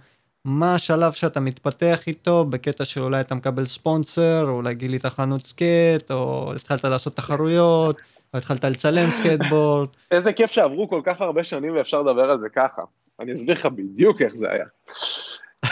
מה 0.46 0.76
השלב 0.76 1.12
שאתה 1.12 1.40
מתפתח 1.40 2.08
איתו 2.08 2.46
בקטע 2.46 2.86
שאולי 2.86 3.22
אתה 3.22 3.36
מקבל 3.36 3.66
ספונסר, 3.66 4.46
או 4.48 4.56
אולי 4.56 4.76
גילית 4.76 5.06
חנות 5.06 5.46
skate, 5.46 6.12
או 6.12 6.54
התחלת 6.56 6.86
לעשות 6.86 7.16
תחרויות, 7.16 8.02
או 8.34 8.38
התחלת 8.38 8.66
לצלם 8.66 9.12
סקייטבורד. 9.18 9.90
איזה 10.12 10.34
כיף 10.34 10.52
שעברו 10.52 10.90
כל 10.90 11.02
כך 11.04 11.22
הרבה 11.22 11.44
שנים 11.44 11.76
ואפשר 11.76 12.02
לדבר 12.02 12.30
על 12.30 12.40
זה 12.40 12.50
ככה. 12.50 12.82
אני 13.20 13.34
אסביר 13.34 13.54
לך 13.56 13.66
בדיוק 13.66 14.22
איך 14.22 14.36
זה 14.36 14.52
היה. 14.52 14.66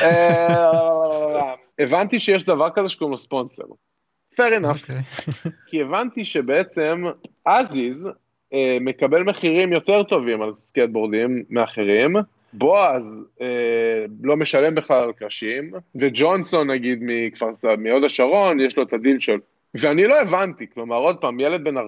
אה, 0.01 1.53
הבנתי 1.79 2.19
שיש 2.19 2.45
דבר 2.45 2.69
כזה 2.75 2.89
שקוראים 2.89 3.11
לו 3.11 3.17
ספונסר. 3.17 3.63
fair 4.35 4.37
enough. 4.37 4.89
Okay. 4.89 4.93
אוקיי. 5.35 5.51
כי 5.67 5.81
הבנתי 5.81 6.25
שבעצם 6.25 7.03
אזיז 7.45 8.09
אה, 8.53 8.77
מקבל 8.81 9.23
מחירים 9.23 9.73
יותר 9.73 10.03
טובים 10.03 10.41
על 10.41 10.53
סקייטבורדים 10.59 11.43
מאחרים, 11.49 12.15
בועז 12.53 13.25
אה, 13.41 14.05
לא 14.23 14.37
משלם 14.37 14.75
בכלל 14.75 15.03
על 15.03 15.13
קרשים, 15.13 15.71
וג'ונסון 15.95 16.71
נגיד 16.71 16.99
מכפר 17.01 17.53
סבא, 17.53 17.75
מהוד 17.75 18.03
השרון, 18.03 18.59
יש 18.59 18.77
לו 18.77 18.83
את 18.83 18.93
הדיל 18.93 19.19
שלו. 19.19 19.37
ואני 19.75 20.03
לא 20.03 20.21
הבנתי, 20.21 20.65
כלומר 20.73 20.95
עוד 20.95 21.17
פעם, 21.17 21.39
ילד 21.39 21.63
בן 21.63 21.77
14-15 21.77 21.81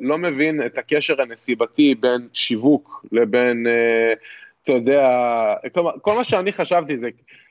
לא 0.00 0.18
מבין 0.18 0.66
את 0.66 0.78
הקשר 0.78 1.22
הנסיבתי 1.22 1.94
בין 1.94 2.28
שיווק 2.32 3.04
לבין, 3.12 3.66
אה, 3.66 4.12
אתה 4.62 4.72
יודע, 4.72 5.08
כלומר, 5.74 5.92
כל 6.02 6.14
מה 6.14 6.24
שאני 6.24 6.52
חשבתי 6.52 6.98
זה 6.98 7.10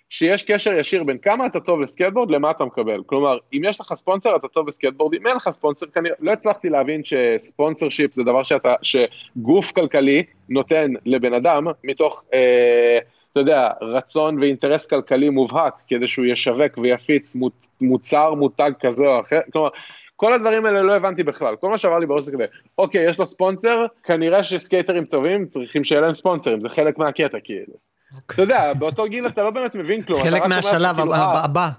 שיש 0.10 0.44
קשר 0.44 0.80
ישיר 0.80 1.04
בין 1.04 1.18
כמה 1.18 1.46
אתה 1.46 1.60
טוב 1.60 1.82
לסקייטבורד 1.82 2.32
למה 2.32 2.52
אתה 2.52 2.66
מקבל. 2.66 3.02
כלומר, 3.06 3.38
אם 3.54 3.62
יש 3.66 3.82
לך 3.82 3.94
ספונסר 3.94 4.36
אתה 4.36 4.48
טוב 4.48 4.68
בסקייטבורד, 4.68 5.14
אם 5.14 5.28
אין 5.28 5.36
לך 5.36 5.50
ספונסר, 5.50 5.86
כנראה, 5.86 6.16
לא 6.20 6.32
הצלחתי 6.32 6.70
להבין 6.70 7.02
ש 7.04 7.90
sponsorship 7.90 8.14
זה 8.14 8.24
דבר 8.24 8.44
שאתה, 8.44 8.74
שגוף 8.82 9.72
כלכלי 9.72 10.24
נותן 10.50 10.92
לבן 11.06 11.34
אדם 11.34 11.68
מתוך, 11.84 12.26
אה, 12.34 13.00
אתה 13.36 13.42
יודע, 13.42 13.70
רצון 13.82 14.40
ואינטרס 14.40 14.88
כלכלי 14.88 15.30
מובהק, 15.30 15.74
כדי 15.88 16.08
שהוא 16.08 16.26
ישווק 16.26 16.78
ויפיץ 16.78 17.36
מוצר, 17.82 18.34
מותג 18.34 18.72
כזה 18.80 19.06
או 19.06 19.22
אחר, 19.22 19.40
כלומר, 19.52 19.70
כל 20.16 20.34
הדברים 20.34 20.66
האלה 20.66 20.82
לא 20.82 20.96
הבנתי 20.96 21.24
בכלל, 21.24 21.56
כל 21.56 21.70
מה 21.70 21.78
שעבר 21.78 22.00
לי 22.00 22.06
בראש 22.06 22.24
זה 22.24 22.32
כזה, 22.32 22.46
אוקיי, 22.78 23.06
יש 23.06 23.20
לו 23.20 23.26
ספונסר, 23.26 23.86
כנראה 24.04 24.44
שסקייטרים 24.44 25.06
טובים 25.06 25.46
צריכים 25.46 25.84
שיהיה 25.84 26.02
להם 26.02 26.14
ספונסרים, 26.14 26.62
זה 26.62 26.70
חלק 26.70 26.98
מהקטע 26.98 27.38
כאילו. 27.44 27.74
אתה 28.28 28.42
יודע, 28.42 28.74
באותו 28.74 29.06
גיל 29.06 29.28
אתה 29.28 29.44
לא 29.44 29.50
באמת 29.50 29.76
מבין 29.76 30.02
כלום. 30.02 30.24
חלק 30.24 30.46
מהשלב 30.46 30.96
הבא. 31.00 31.70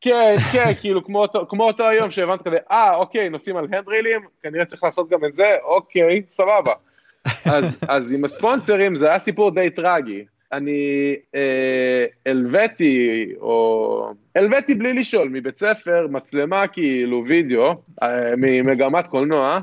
כן, 0.00 0.36
כן, 0.52 0.72
כאילו 0.80 1.04
כמו 1.04 1.22
אותו, 1.22 1.46
כמו 1.48 1.64
אותו 1.64 1.88
היום 1.88 2.10
שהבנת 2.10 2.42
כזה, 2.42 2.56
אה, 2.70 2.94
אוקיי, 2.94 3.28
נוסעים 3.28 3.56
על 3.56 3.64
הנדרילים, 3.64 4.20
כנראה 4.42 4.64
צריך 4.64 4.84
לעשות 4.84 5.08
גם 5.08 5.24
את 5.24 5.34
זה, 5.34 5.56
אוקיי, 5.64 6.22
סבבה. 6.30 6.72
אז, 7.44 7.78
אז 7.88 8.12
עם 8.12 8.24
הספונסרים 8.24 8.96
זה 8.96 9.08
היה 9.08 9.18
סיפור 9.18 9.50
די 9.50 9.70
טרגי. 9.70 10.24
אני 10.52 11.14
אה, 11.34 12.04
הלוויתי, 12.26 13.26
או... 13.40 14.12
הלוויתי 14.36 14.74
בלי 14.74 14.92
לשאול, 14.92 15.28
מבית 15.28 15.58
ספר, 15.58 16.06
מצלמה 16.10 16.66
כאילו, 16.66 17.24
וידאו, 17.28 17.74
אה, 18.02 18.36
ממגמת 18.36 19.06
קולנוע, 19.06 19.60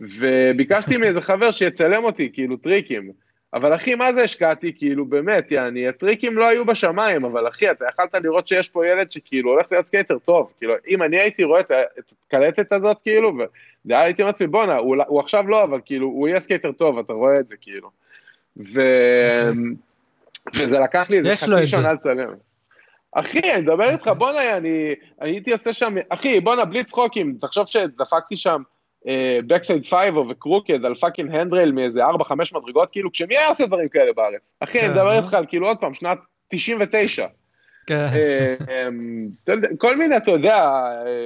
וביקשתי 0.00 0.96
מאיזה 0.96 1.20
חבר 1.20 1.50
שיצלם 1.50 2.04
אותי, 2.04 2.30
כאילו 2.32 2.56
טריקים. 2.56 3.12
אבל 3.54 3.74
אחי, 3.74 3.94
מה 3.94 4.12
זה 4.12 4.22
השקעתי? 4.22 4.72
כאילו, 4.76 5.04
באמת, 5.04 5.50
יעני, 5.50 5.88
הטריקים 5.88 6.38
לא 6.38 6.48
היו 6.48 6.64
בשמיים, 6.64 7.24
אבל 7.24 7.48
אחי, 7.48 7.70
אתה 7.70 7.84
יכלת 7.88 8.14
לראות 8.14 8.48
שיש 8.48 8.68
פה 8.68 8.86
ילד 8.86 9.12
שכאילו 9.12 9.50
הולך 9.50 9.72
להיות 9.72 9.86
סקייטר 9.86 10.18
טוב. 10.18 10.52
כאילו, 10.58 10.74
אם 10.88 11.02
אני 11.02 11.20
הייתי 11.20 11.44
רואה 11.44 11.60
את 11.60 11.70
הקלטת 12.26 12.72
הזאת, 12.72 12.96
כאילו, 13.02 13.32
והייתי 13.84 14.22
אומר 14.22 14.28
לעצמי, 14.30 14.46
בואנה, 14.46 14.76
הוא, 14.76 14.96
הוא 15.06 15.20
עכשיו 15.20 15.48
לא, 15.48 15.64
אבל 15.64 15.80
כאילו, 15.84 16.06
הוא 16.06 16.28
יהיה 16.28 16.40
סקייטר 16.40 16.72
טוב, 16.72 16.98
אתה 16.98 17.12
רואה 17.12 17.40
את 17.40 17.48
זה, 17.48 17.56
כאילו. 17.60 17.90
ו... 18.56 18.80
וזה 20.54 20.78
לקח 20.78 21.10
לי 21.10 21.18
איזה 21.18 21.36
חצי 21.36 21.66
שנה 21.66 21.92
לצלם. 21.92 22.34
אחי, 23.12 23.52
אני 23.52 23.62
מדבר 23.62 23.90
איתך, 23.90 24.08
בואנה, 24.18 24.56
אני 24.56 24.94
הייתי 25.20 25.52
עושה 25.52 25.72
שם, 25.72 25.94
אחי, 26.08 26.40
בואנה, 26.40 26.64
בלי 26.64 26.84
צחוקים, 26.84 27.36
תחשוב 27.40 27.66
שדפקתי 27.66 28.36
שם 28.36 28.62
backside 29.46 29.84
five-o 29.86 30.26
ו 30.30 30.37
crooked 30.37 30.84
על 30.84 30.94
fucking 30.94 31.34
handrail 31.34 31.72
מאיזה 31.72 32.06
4-5 32.06 32.08
מדרגות, 32.54 32.90
כאילו, 32.90 33.12
כאילו, 33.12 33.31
מי 33.31 33.36
היה 33.36 33.48
עושה 33.48 33.66
דברים 33.66 33.88
כאלה 33.88 34.12
בארץ? 34.12 34.54
אחי, 34.60 34.80
אני 34.80 34.88
מדבר 34.88 35.12
איתך 35.12 35.34
על 35.34 35.44
כאילו 35.48 35.66
עוד 35.68 35.78
פעם, 35.78 35.94
שנת 35.94 36.18
99. 36.48 37.26
כן. 37.86 38.06
אמ, 38.88 39.28
כל 39.78 39.96
מיני, 39.96 40.16
אתה 40.16 40.30
יודע, 40.30 40.70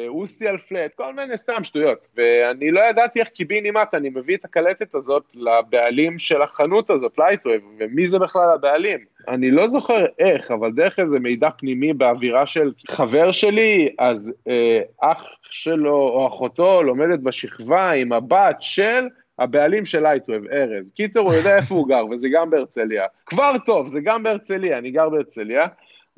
ollie 0.09 0.49
על 0.49 0.59
flat, 0.59 0.95
כל 0.95 1.15
מיני 1.15 1.37
סתם 1.37 1.65
שטויות. 1.65 2.09
ואני 2.17 2.71
לא 2.71 2.81
ידעתי 2.81 3.21
איך 3.21 3.29
קיבינימט, 3.29 3.95
אני 3.95 4.09
מביא 4.09 4.37
את 4.37 4.45
הקלטת 4.45 4.95
הזאת 4.95 5.23
לבעלים 5.35 6.19
של 6.19 6.43
החנות 6.43 6.91
הזאת, 6.91 7.19
לייטווב, 7.19 7.63
ומי 7.79 8.09
זה 8.09 8.19
בכלל 8.19 8.51
הבעלים? 8.55 8.99
אני 9.29 9.51
לא 9.51 9.69
זוכר 9.69 10.07
איך, 10.19 10.51
אבל 10.51 10.73
דרך 10.73 10.99
איזה 10.99 11.19
מידע 11.19 11.49
פנימי 11.59 11.93
באווירה 11.93 12.47
של 12.47 12.73
חבר 12.91 13.33
שלי, 13.33 13.89
אז 13.99 14.33
אה, 14.49 14.81
אח 15.01 15.25
שלו 15.43 15.97
או 15.97 16.27
אחותו 16.27 16.83
לומדת 16.83 17.21
בשכבה 17.21 17.91
עם 17.91 18.13
הבת 18.13 18.57
של 18.61 19.07
הבעלים 19.39 19.85
של 19.85 20.03
לייטווב, 20.03 20.47
ארז. 20.53 20.93
קיצר, 20.93 21.21
הוא 21.21 21.35
יודע 21.35 21.57
איפה 21.57 21.75
הוא 21.75 21.89
גר, 21.89 22.07
וזה 22.07 22.29
גם 22.33 22.51
בהרצליה. 22.51 23.07
כבר 23.27 23.53
טוב, 23.67 23.89
זה 23.89 24.01
גם 24.01 24.23
בהרצליה, 24.23 24.79
אני 24.79 24.91
גר 24.91 25.09
בהרצליה. 25.09 25.67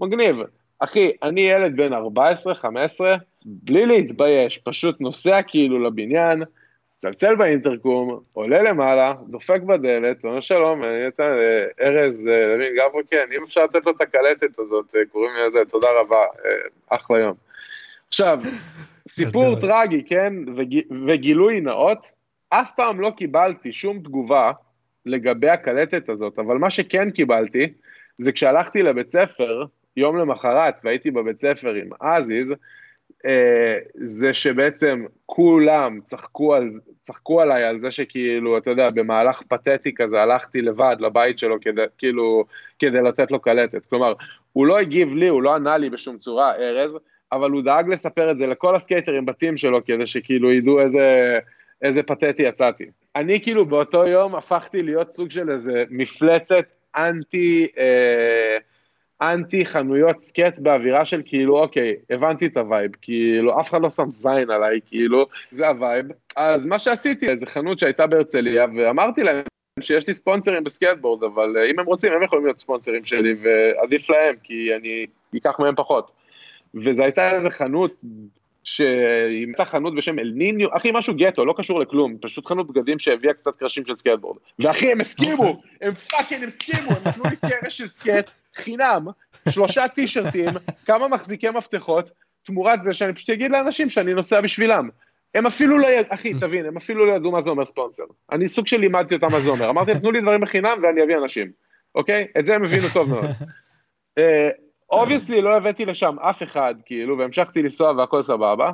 מגניב. 0.01 0.38
אחי, 0.78 1.12
אני 1.22 1.40
ילד 1.40 1.76
בן 1.76 1.92
14-15, 1.92 1.96
בלי 3.44 3.86
להתבייש, 3.86 4.59
פשוט 4.59 5.01
נוסע 5.01 5.42
כאילו 5.42 5.78
לבניין, 5.78 6.42
צלצל 6.96 7.36
באינטרקום, 7.36 8.20
עולה 8.32 8.62
למעלה, 8.62 9.14
דופק 9.28 9.61
בדלת, 9.62 10.24
אומר 10.24 10.40
שלום, 10.40 10.84
אני 10.84 11.09
אתן 11.09 11.22
אה, 11.22 11.86
ארז 11.86 12.28
אה, 12.28 12.46
לוין 12.46 12.72
גברי, 12.76 13.03
כן, 13.11 13.26
אם 13.36 13.42
אפשר 13.42 13.64
לתת 13.64 13.86
לו 13.86 13.92
את 13.92 14.01
הקלטת 14.01 14.59
הזאת, 14.59 14.94
אה, 14.96 15.01
קוראים 15.12 15.32
לי 15.34 15.48
לזה, 15.48 15.70
תודה 15.70 15.86
רבה, 16.01 16.24
אחלה 16.88 17.18
יום. 17.18 17.34
עכשיו, 18.09 18.38
סיפור 19.09 19.61
טרגי, 19.61 20.05
כן, 20.05 20.32
וגילוי 21.07 21.61
נאות, 21.61 22.11
אף 22.48 22.70
פעם 22.76 23.01
לא 23.01 23.12
קיבלתי 23.16 23.72
שום 23.72 23.98
תגובה 23.98 24.53
לגבי 25.07 25.48
הקלטת 25.48 26.09
הזאת, 26.09 26.38
אבל 26.38 26.57
מה 26.57 26.70
שכן 26.70 27.11
קיבלתי, 27.11 27.72
זה 28.18 28.32
כשהלכתי 28.32 28.82
לבית 28.82 29.11
ספר, 29.11 29.64
יום 29.97 30.16
למחרת 30.16 30.74
והייתי 30.84 31.11
בבית 31.11 31.41
ספר 31.41 31.74
עם 31.74 31.91
עזיז, 32.01 32.53
אה, 33.26 33.78
זה 33.95 34.34
שבעצם 34.34 35.05
כולם 35.26 36.01
צחקו, 36.05 36.55
על, 36.55 36.70
צחקו 37.03 37.41
עליי 37.41 37.64
על 37.64 37.80
זה 37.80 37.91
שכאילו, 37.91 38.59
אתה 38.59 38.70
יודע, 38.70 38.91
במהלך 38.91 39.43
פתטי 39.49 39.95
כזה 39.95 40.22
הלכתי 40.22 40.62
לבד 40.62 40.97
לבית 41.01 41.38
שלו 41.38 41.61
כדי, 41.61 41.82
כאילו, 41.99 42.45
כדי 42.78 43.03
לתת 43.03 43.30
לו 43.30 43.41
קלטת. 43.41 43.86
כלומר, 43.86 44.12
הוא 44.53 44.66
לא 44.66 44.78
הגיב 44.78 45.14
לי, 45.14 45.28
הוא 45.28 45.43
לא 45.43 45.55
ענה 45.55 45.76
לי 45.76 45.91
בשום 45.91 46.18
צורה, 46.18 46.55
ארז, 46.55 46.99
אבל 47.32 47.51
הוא 47.51 47.62
דאג 47.62 47.88
לספר 47.88 48.30
את 48.30 48.38
זה 48.38 48.47
לכל 48.47 48.76
הסקייטרים 48.76 49.26
ב 49.26 49.32
team 49.32 49.57
שלו, 49.57 49.84
כדי 49.84 50.07
שכאילו 50.07 50.53
ידעו 50.53 50.80
איזה, 50.80 51.38
איזה 51.82 52.03
פתטי 52.03 52.43
יצאתי. 52.43 52.84
אני 53.16 53.41
כאילו 53.43 53.66
באותו 53.66 54.07
יום 54.07 54.34
הפכתי 54.34 54.82
להיות 54.82 55.12
סוג 55.12 55.30
של 55.30 55.51
איזה 55.51 55.84
מפלצת 55.91 56.64
אנטי... 56.97 57.66
אה, 57.78 58.59
אנטי 59.22 59.66
חנויות 59.66 60.20
סקייט 60.20 60.59
באווירה 60.58 61.04
של 61.04 61.22
כאילו, 61.24 61.58
אוקיי, 61.58 61.94
הבנתי 62.10 62.46
את 62.46 62.56
ה 62.57 62.62
vibe, 62.62 62.90
כאילו, 63.02 63.60
אף 63.60 63.70
אחד 63.70 63.82
לא 63.82 63.90
שם 63.90 64.10
זין 64.10 64.50
עליי, 64.50 64.80
כאילו, 64.86 65.26
זה 65.50 65.68
ה 65.68 65.75
vibe. 65.75 66.07
אז 66.36 66.66
מה 66.66 66.78
שעשיתי, 66.78 67.28
איזה 67.28 67.46
חנות 67.46 67.78
שהייתה 67.78 68.06
בהרצליה, 68.06 68.66
ואמרתי 68.76 69.22
להם 69.22 69.42
שיש 69.80 70.06
לי 70.06 70.14
ספונסרים 70.14 70.64
בסקייטבורד, 70.64 71.24
אבל 71.24 71.56
אה, 71.58 71.70
אם 71.70 71.78
הם 71.78 71.86
רוצים, 71.86 72.12
הם 72.12 72.22
יכולים 72.22 72.44
להיות 72.44 72.60
ספונסרים 72.60 73.04
שלי, 73.04 73.34
ועדיף 73.42 74.10
להם, 74.10 74.34
כי 74.42 74.76
אני 74.76 75.06
אקח 75.36 75.60
מהם 75.60 75.74
פחות. 75.76 76.12
וזו 76.74 77.02
הייתה 77.02 77.36
איזה 77.36 77.50
חנות 77.50 77.94
שהיא 78.64 79.46
הייתה 79.46 79.64
חנות 79.64 79.94
בשם 79.94 80.18
אל 80.18 80.32
ניניו, 80.34 80.76
אחי 80.76 80.90
משהו 80.94 81.14
גטו, 81.16 81.44
לא 81.44 81.54
קשור 81.56 81.80
לכלום, 81.80 82.16
פשוט 82.20 82.46
חנות 82.46 82.68
בגדים 82.68 82.98
שהביאה 82.98 83.34
קצת 83.34 83.56
קרשים 83.56 83.86
של 83.86 83.96
סקייטבורד. 83.96 84.36
ואחי 84.58 84.92
הם 84.92 85.00
הסכימו, 85.00 85.62
הם 85.80 85.94
fucking 85.94 86.44
הסכימו, 86.44 86.90
הם 86.90 87.08
נתנו 87.08 87.24
לי 87.24 87.36
קרש 87.36 87.78
של 87.78 87.86
סקייט, 87.86 88.30
חינם, 88.56 89.06
שלושה 89.48 89.88
טישרטים, 89.88 90.48
כמה 90.86 91.08
מחזיקי 91.08 91.50
מפתחות, 91.50 92.11
תמורת 92.42 92.82
זה 92.82 92.92
שאני 92.92 93.14
פשוט 93.14 93.30
אגיד 93.30 93.50
לאנשים 93.50 93.90
שאני 93.90 94.14
נוסע 94.14 94.40
בשבילם. 94.40 94.88
הם 95.34 95.46
אפילו 95.46 95.78
לא 95.78 95.86
ידעו, 95.86 96.14
אחי, 96.14 96.34
תבין, 96.34 96.66
הם 96.66 96.76
אפילו 96.76 97.06
לא 97.06 97.12
ידעו 97.12 97.32
מה 97.32 97.40
זה 97.40 97.50
אומר 97.50 97.64
ספונסר. 97.64 98.04
אני 98.32 98.48
סוג 98.48 98.66
של 98.66 98.76
לימדתי 98.76 99.14
אותם 99.14 99.32
מה 99.32 99.40
זה 99.40 99.50
אומר. 99.50 99.70
אמרתי, 99.70 99.94
תנו 99.94 100.11
לי 100.11 100.20
דברים 100.20 100.40
בחינם 100.40 100.78
ואני 100.82 101.02
אביא 101.02 101.16
אנשים, 101.16 101.50
אוקיי? 101.94 102.26
את 102.38 102.46
זה 102.46 102.54
הם 102.54 102.64
הבינו 102.64 102.88
טוב 102.92 103.08
מאוד. 103.08 103.26
obviously 104.90 105.42
לא 105.43 105.57
הבאתי 105.57 105.84
לשם 105.84 106.18
אף 106.18 106.43
אחד, 106.43 106.74
כאילו, 106.84 107.18
והמשכתי 107.18 107.62
לנסוע 107.62 107.93
והכל 107.93 108.22
סבבה, 108.22 108.70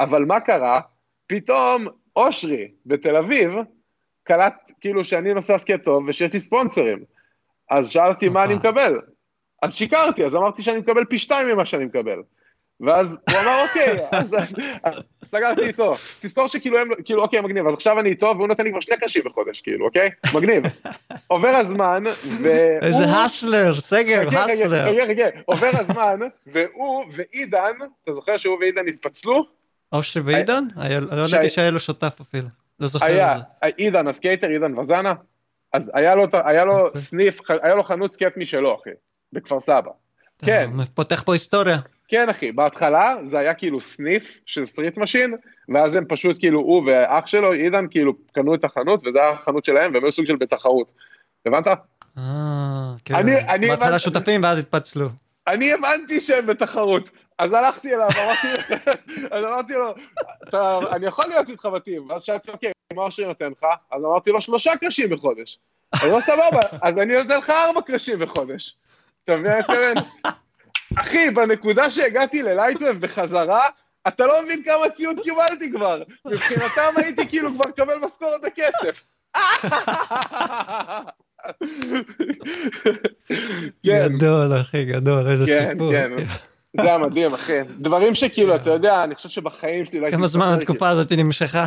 אבל 0.00 0.24
מה 0.24 0.40
קרה? 0.40 0.80
פתאום 1.26 1.86
אושרי 2.16 2.70
בתל 2.86 3.16
אביב 3.16 3.50
קלט 4.22 4.72
כאילו 4.80 5.04
שאני 5.04 5.34
נוסע 5.34 5.58
סקייט 5.58 5.84
טוב 5.84 6.04
ושיש 6.08 6.32
לי 6.32 6.40
ספונסרים. 6.40 6.98
אז 7.70 7.90
שאלתי 7.90 8.28
מה 8.28 8.44
אני 8.44 8.54
מקבל. 8.54 9.00
אז 9.62 9.74
שיקרתי, 9.74 10.24
אז 10.24 10.36
אמרתי 10.36 10.62
שאני 10.62 10.78
מקבל 10.78 11.04
פי 11.04 11.18
שתיים 11.18 11.48
ממה 11.48 11.66
שאני 11.66 11.84
מקבל. 11.84 12.22
ואז 12.82 13.20
הוא 13.30 13.38
אמר 13.38 13.62
אוקיי, 13.62 13.98
אז, 14.12 14.34
אז, 14.34 14.54
אז 14.84 14.94
סגרתי 15.24 15.62
איתו. 15.62 15.94
תזכור 16.20 16.48
שכאילו 16.48 16.78
הם, 16.78 16.88
כאילו 17.04 17.22
אוקיי 17.22 17.40
מגניב, 17.40 17.66
אז 17.66 17.74
עכשיו 17.74 18.00
אני 18.00 18.08
איתו 18.08 18.32
והוא 18.36 18.48
נותן 18.48 18.64
לי 18.64 18.70
כבר 18.70 18.80
שני 18.80 18.96
קרשים 18.96 19.22
בחודש, 19.24 19.60
כאילו, 19.60 19.86
אוקיי? 19.86 20.10
מגניב. 20.34 20.64
עובר 21.26 21.48
הזמן, 21.48 22.02
והוא... 22.42 22.46
איזה 22.82 23.04
hustler, 23.04 23.80
סגר, 23.80 24.28
hustler. 24.28 24.88
רגע, 24.88 25.04
רגע, 25.04 25.26
עובר 25.44 25.70
הזמן, 25.72 26.20
והוא 26.46 27.04
ועידן, 27.12 27.76
אתה 28.04 28.12
זוכר 28.12 28.36
שהוא 28.36 28.58
ועידן 28.58 28.88
התפצלו? 28.88 29.44
אושרי 29.92 30.22
ועידן? 30.22 30.64
לא 31.10 31.26
ידעתי 31.28 31.48
שהיה 31.48 31.70
לו 31.70 31.78
שותף 31.78 32.14
אפילו, 32.20 32.48
לא 32.80 32.88
זוכר 32.88 33.34
את 33.34 33.40
זה. 33.62 33.68
עידן 33.76 34.08
הסקייטר, 34.08 34.48
עידן 34.48 34.78
וזנה, 34.78 35.14
אז 35.72 35.90
היה 35.94 36.14
לו, 36.14 36.26
היה 36.32 36.64
לו 36.64 36.86
אוקיי. 36.86 37.02
סניף, 37.02 37.40
היה 37.62 37.74
לו 37.74 37.82
חנות 37.82 38.12
סקייט 38.12 38.36
משלו, 38.36 38.74
אחי, 38.74 38.90
בכפר 39.32 39.60
סבא. 39.60 39.90
כן. 40.38 40.70
פותח 40.94 41.22
פה 41.26 41.32
היסטוריה. 41.32 41.76
כן, 42.12 42.28
אחי, 42.28 42.52
בהתחלה 42.52 43.14
זה 43.22 43.38
היה 43.38 43.54
כאילו 43.54 43.80
סניף 43.80 44.40
של 44.46 44.64
Street 44.64 44.96
Machine, 44.96 45.34
ואז 45.68 45.96
הם 45.96 46.04
פשוט 46.08 46.38
כאילו, 46.38 46.60
הוא 46.60 46.82
ואח 46.86 47.26
שלו, 47.26 47.52
עידן, 47.52 47.86
כאילו, 47.90 48.12
קנו 48.32 48.54
את 48.54 48.64
החנות, 48.64 49.06
וזה 49.06 49.18
היה 49.18 49.30
החנות 49.30 49.64
שלהם, 49.64 49.94
והם 49.94 50.04
היו 50.04 50.12
סוג 50.12 50.26
של 50.26 50.36
בתחרות. 50.36 50.92
הבנת? 51.46 51.66
אה, 51.66 51.72
כן. 53.04 53.14
אני, 53.14 53.40
אני 53.48 53.68
בהתחלה 53.68 53.98
שותפים 53.98 54.42
ואז 54.42 54.58
התפצלו. 54.58 55.08
אני 55.46 55.72
הבנתי 55.72 56.20
שהם 56.20 56.46
בתחרות. 56.46 57.10
אז 57.38 57.52
הלכתי 57.52 57.94
אליו, 57.94 58.08
אמרתי, 58.24 58.74
אז 59.30 59.44
אמרתי 59.44 59.72
לו, 59.72 59.94
אני 60.90 61.06
יכול 61.06 61.24
להיות 61.28 61.48
איתך 61.48 61.66
ב 61.66 61.73
team, 61.73 62.10
ואז 62.10 62.22
שאלתי, 62.22 62.50
אוקיי, 62.50 62.72
מה 62.94 63.02
אושרי 63.02 63.26
נותן 63.26 63.50
לך? 63.50 63.66
אז 63.92 64.04
אמרתי 64.04 64.30
לו, 64.30 64.40
שלושה 64.40 64.72
קרשים 64.80 65.10
בחודש. 65.10 65.58
אז 65.92 66.10
לא 66.10 66.20
סבבה, 66.20 66.60
אז 66.82 66.98
אני 66.98 67.16
נותן 67.18 67.38
לך 67.38 67.50
ארבע 67.50 67.80
קרשים 67.82 68.18
בחודש. 68.18 68.76
אתה 69.24 69.36
מבין 69.36 69.46
מה 69.46 69.52
אני 69.52 69.60
מתכוון? 69.60 70.32
אחי, 70.96 71.30
בנקודה 71.30 71.90
שהגעתי 71.90 72.42
ללייטווב 72.42 73.00
בחזרה, 73.00 73.62
אתה 74.08 74.26
לא 74.26 74.34
מבין 74.44 74.62
כמה 74.64 74.90
ציוד 74.90 75.20
קיבלתי 75.22 75.72
כבר. 75.72 76.02
מבחינתם 76.26 76.92
הייתי 76.96 77.28
כאילו 77.28 77.54
כבר 77.54 77.68
מקבל 77.68 77.94
משכורת 78.04 78.40
בכסף. 78.42 79.06
כן. 83.82 84.08
גדול, 84.16 84.60
אחי, 84.60 84.84
גדול, 84.84 85.30
איזה 85.30 85.46
כן, 85.46 85.68
סיפור. 85.72 85.92
כן, 85.92 86.10
כן. 86.16 86.24
זה 86.76 86.82
היה 86.82 86.98
מדהים, 86.98 87.34
אחי. 87.34 87.58
דברים 87.78 88.14
שכאילו, 88.14 88.54
אתה 88.54 88.70
יודע, 88.70 89.04
אני 89.04 89.14
חושב 89.14 89.28
שבחיים 89.28 89.84
שלי... 89.84 90.00
לא 90.00 90.10
כמה 90.10 90.26
זמן 90.26 90.46
התקופה 90.46 90.88
הזאת 90.88 91.12
נמשכה? 91.12 91.66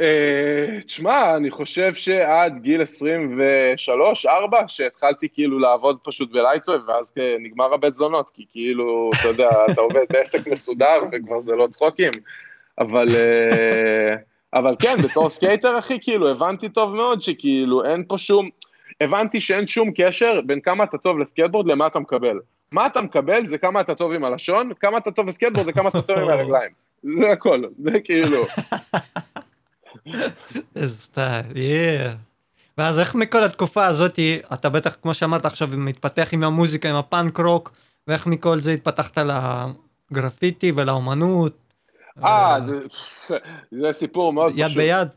אה, 0.00 0.78
תשמע, 0.86 1.36
אני 1.36 1.50
חושב 1.50 1.94
שעד 1.94 2.58
גיל 2.62 2.82
23-4, 2.82 4.26
שהתחלתי 4.68 5.28
כאילו 5.34 5.58
לעבוד 5.58 5.98
פשוט 6.02 6.32
בלייטווב, 6.32 6.88
ואז 6.88 7.12
נגמר 7.40 7.74
הבית 7.74 7.96
זונות, 7.96 8.30
כי 8.34 8.44
כאילו, 8.52 9.10
אתה 9.20 9.28
יודע, 9.28 9.48
אתה 9.70 9.80
עובד 9.80 10.04
בעסק 10.10 10.46
מסודר, 10.46 11.02
וכבר 11.12 11.40
זה 11.40 11.52
לא 11.52 11.66
צחוקים. 11.70 12.12
אבל... 12.78 13.08
אה, 13.16 14.16
אבל 14.54 14.76
כן, 14.78 15.02
בתור 15.02 15.28
סקייטר, 15.28 15.78
אחי, 15.78 15.98
כאילו, 16.02 16.30
הבנתי 16.30 16.68
טוב 16.68 16.94
מאוד 16.94 17.22
שכאילו 17.22 17.84
אין 17.84 18.04
פה 18.08 18.18
שום... 18.18 18.48
הבנתי 19.00 19.40
שאין 19.40 19.66
שום 19.66 19.90
קשר 19.96 20.40
בין 20.46 20.60
כמה 20.60 20.84
אתה 20.84 20.98
טוב 20.98 21.18
לסקייטבורד 21.18 21.66
למה 21.66 21.86
אתה 21.86 21.98
מקבל. 21.98 22.38
מה 22.72 22.86
אתה 22.86 23.02
מקבל 23.02 23.46
זה 23.46 23.58
כמה 23.58 23.80
אתה 23.80 23.94
טוב 23.94 24.12
עם 24.12 24.24
הלשון, 24.24 24.72
כמה 24.80 24.98
אתה 24.98 25.10
טוב 25.10 25.26
בסקייטבורד 25.26 25.66
זה 25.66 25.72
כמה 25.72 25.88
אתה 25.88 26.02
טוב 26.02 26.18
עם 26.18 26.28
הרגליים. 26.28 26.70
זה 27.18 27.32
הכל, 27.32 27.62
זה 27.84 28.00
כאילו. 28.00 28.44
איזה 30.76 30.98
סטייל, 30.98 31.56
יאה. 31.56 32.12
ואז 32.78 32.98
איך 32.98 33.14
מכל 33.14 33.44
התקופה 33.44 33.86
הזאת, 33.86 34.18
אתה 34.52 34.68
בטח, 34.68 34.96
כמו 35.02 35.14
שאמרת 35.14 35.46
עכשיו, 35.46 35.68
מתפתח 35.72 36.28
עם 36.32 36.44
המוזיקה, 36.44 36.90
עם 36.90 36.96
הפאנק 36.96 37.40
רוק, 37.40 37.72
ואיך 38.08 38.26
מכל 38.26 38.60
זה 38.60 38.72
התפתחת 38.72 39.18
לגרפיטי 40.10 40.72
ולאומנות? 40.76 41.56
אה, 42.24 42.56
זה, 42.60 42.78
זה 43.70 43.92
סיפור 43.92 44.32
מאוד 44.32 44.52
פשוט. 44.52 44.70
יד 44.70 44.76
ביד? 44.76 45.08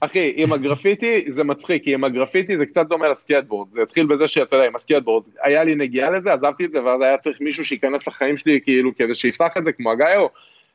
אחי, 0.00 0.32
עם 0.36 0.52
הגרפיטי 0.52 1.24
זה 1.28 1.44
מצחיק, 1.44 1.84
כי 1.84 1.94
עם 1.94 2.04
הגרפיטי 2.04 2.58
זה 2.58 2.66
קצת 2.66 2.86
דומה 2.86 3.08
לסקייטבורד. 3.08 3.68
זה 3.72 3.82
התחיל 3.82 4.06
בזה 4.06 4.28
שאתה 4.28 4.56
יודע, 4.56 4.66
עם 4.66 4.76
הסקייטבורד, 4.76 5.24
היה 5.42 5.64
לי 5.64 5.74
נגיעה 5.74 6.10
לזה, 6.10 6.32
עזבתי 6.32 6.64
את 6.64 6.72
זה, 6.72 6.84
ואז 6.84 7.00
היה 7.02 7.18
צריך 7.18 7.40
מישהו 7.40 7.64
שייכנס 7.64 8.08
לחיים 8.08 8.36
שלי, 8.36 8.60
כאילו, 8.64 8.96
כדי 8.96 9.14
שיפתח 9.14 9.56
את 9.58 9.64
זה, 9.64 9.72
כמו 9.72 9.90
הגאיו. 9.90 10.26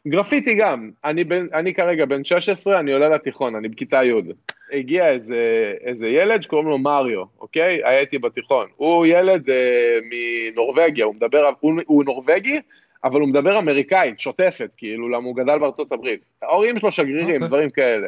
גרפיטי 0.07 0.55
גם, 0.55 0.89
אני, 1.05 1.23
בין, 1.23 1.47
אני 1.53 1.73
כרגע 1.73 2.05
בן 2.05 2.23
16, 2.23 2.79
אני 2.79 2.93
עולה 2.93 3.09
לתיכון, 3.09 3.55
אני 3.55 3.67
בכיתה 3.67 4.03
י'. 4.03 4.13
הגיע 4.71 5.09
איזה, 5.09 5.73
איזה 5.83 6.07
ילד 6.07 6.43
שקוראים 6.43 6.67
לו 6.67 6.77
מריו, 6.77 7.23
אוקיי? 7.39 7.81
הייתי 7.83 8.17
בתיכון. 8.19 8.67
הוא 8.75 9.05
ילד 9.05 9.49
אה, 9.49 9.97
מנורבגיה, 10.03 11.05
הוא 11.05 11.15
מדבר, 11.15 11.49
הוא, 11.59 11.73
הוא 11.85 12.03
נורבגי, 12.03 12.59
אבל 13.03 13.19
הוא 13.19 13.29
מדבר 13.29 13.59
אמריקאית, 13.59 14.19
שוטפת, 14.19 14.69
כאילו, 14.77 15.09
למה 15.09 15.25
הוא 15.25 15.35
גדל 15.35 15.59
בארצות 15.59 15.91
הברית. 15.91 16.21
ההורים 16.41 16.77
שלו 16.77 16.91
שגרירים, 16.91 17.29
okay. 17.29 17.33
אוקיי. 17.33 17.47
דברים 17.47 17.69
כאלה. 17.69 18.07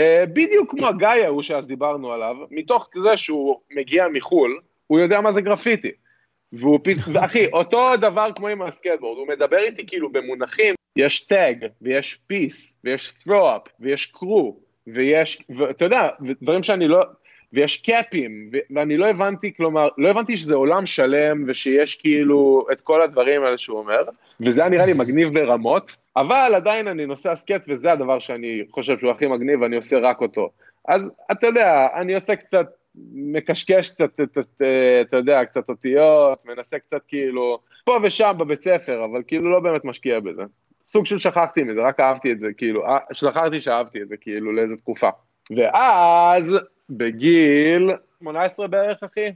Uh, 0.00 0.26
בדיוק 0.26 0.70
כמו 0.70 0.86
הגיא 0.86 1.08
ההוא 1.08 1.42
שאז 1.42 1.66
דיברנו 1.66 2.12
עליו, 2.12 2.36
מתוך 2.50 2.88
זה 2.94 3.16
שהוא 3.16 3.60
מגיע 3.70 4.08
מחו"ל, 4.12 4.60
הוא 4.86 5.00
יודע 5.00 5.20
מה 5.20 5.32
זה 5.32 5.40
גרפיטי. 5.40 5.90
והוא 6.52 6.78
פ... 6.84 6.88
ואחי, 7.12 7.46
אותו 7.52 7.96
דבר 7.96 8.28
כמו 8.36 8.48
עם 8.48 8.62
הסקייטבורד, 8.62 9.18
הוא 9.18 9.28
מדבר 9.28 9.58
איתי 9.58 9.86
כאילו 9.86 10.12
במונחים, 10.12 10.74
יש 10.96 11.26
tag, 11.26 11.66
ויש 11.82 12.14
piece, 12.26 12.78
ויש 12.84 13.12
throw-up, 13.12 13.68
ויש 13.80 14.06
crew, 14.06 14.60
ויש, 14.86 15.42
ואתה 15.56 15.84
יודע, 15.84 16.08
דברים 16.42 16.62
שאני 16.62 16.88
לא, 16.88 17.02
ויש 17.52 17.82
קאפים, 17.82 18.50
ואני 18.70 18.96
לא 18.96 19.06
הבנתי, 19.06 19.54
כלומר, 19.54 19.88
לא 19.98 20.08
הבנתי 20.08 20.36
שזה 20.36 20.54
עולם 20.54 20.86
שלם, 20.86 21.44
ושיש 21.46 21.94
כאילו 21.94 22.66
את 22.72 22.80
כל 22.80 23.02
הדברים 23.02 23.44
האלה 23.44 23.58
שהוא 23.58 23.78
אומר, 23.78 24.02
וזה 24.40 24.60
היה 24.60 24.70
נראה 24.70 24.86
לי 24.86 24.92
מגניב 24.92 25.28
ברמות, 25.34 25.96
אבל 26.16 26.52
עדיין 26.56 26.88
אני 26.88 27.06
נוסע 27.06 27.34
סקייט, 27.34 27.62
וזה 27.68 27.92
הדבר 27.92 28.18
שאני 28.18 28.62
חושב 28.70 28.98
שהוא 28.98 29.10
הכי 29.10 29.26
מגניב, 29.26 29.60
ואני 29.60 29.76
עושה 29.76 29.98
רק 29.98 30.20
אותו. 30.20 30.50
אז 30.88 31.10
אתה 31.32 31.46
יודע, 31.46 31.86
אני 31.94 32.14
עושה 32.14 32.36
קצת, 32.36 32.66
מקשקש 33.14 33.90
קצת, 33.90 34.20
אתה 35.00 35.16
יודע, 35.16 35.44
קצת 35.44 35.68
אותיות, 35.68 36.38
מנסה 36.44 36.78
קצת 36.78 37.00
כאילו, 37.08 37.58
פה 37.84 37.98
ושם 38.02 38.34
בבית 38.38 38.62
ספר, 38.62 39.04
אבל 39.04 39.22
כאילו 39.26 39.50
לא 39.50 39.60
באמת 39.60 39.84
משקיע 39.84 40.20
בזה. 40.20 40.42
סוג 40.84 41.06
של 41.06 41.18
שכחתי 41.18 41.62
מזה, 41.62 41.82
רק 41.82 42.00
אהבתי 42.00 42.32
את 42.32 42.40
זה, 42.40 42.48
כאילו, 42.56 42.86
אה, 42.86 42.98
שכחתי 43.12 43.60
שאהבתי 43.60 44.02
את 44.02 44.08
זה, 44.08 44.16
כאילו, 44.16 44.52
לאיזה 44.52 44.76
תקופה. 44.76 45.08
ואז, 45.56 46.58
בגיל 46.90 47.90
18 48.18 48.66
בערך, 48.66 49.02
אחי, 49.02 49.32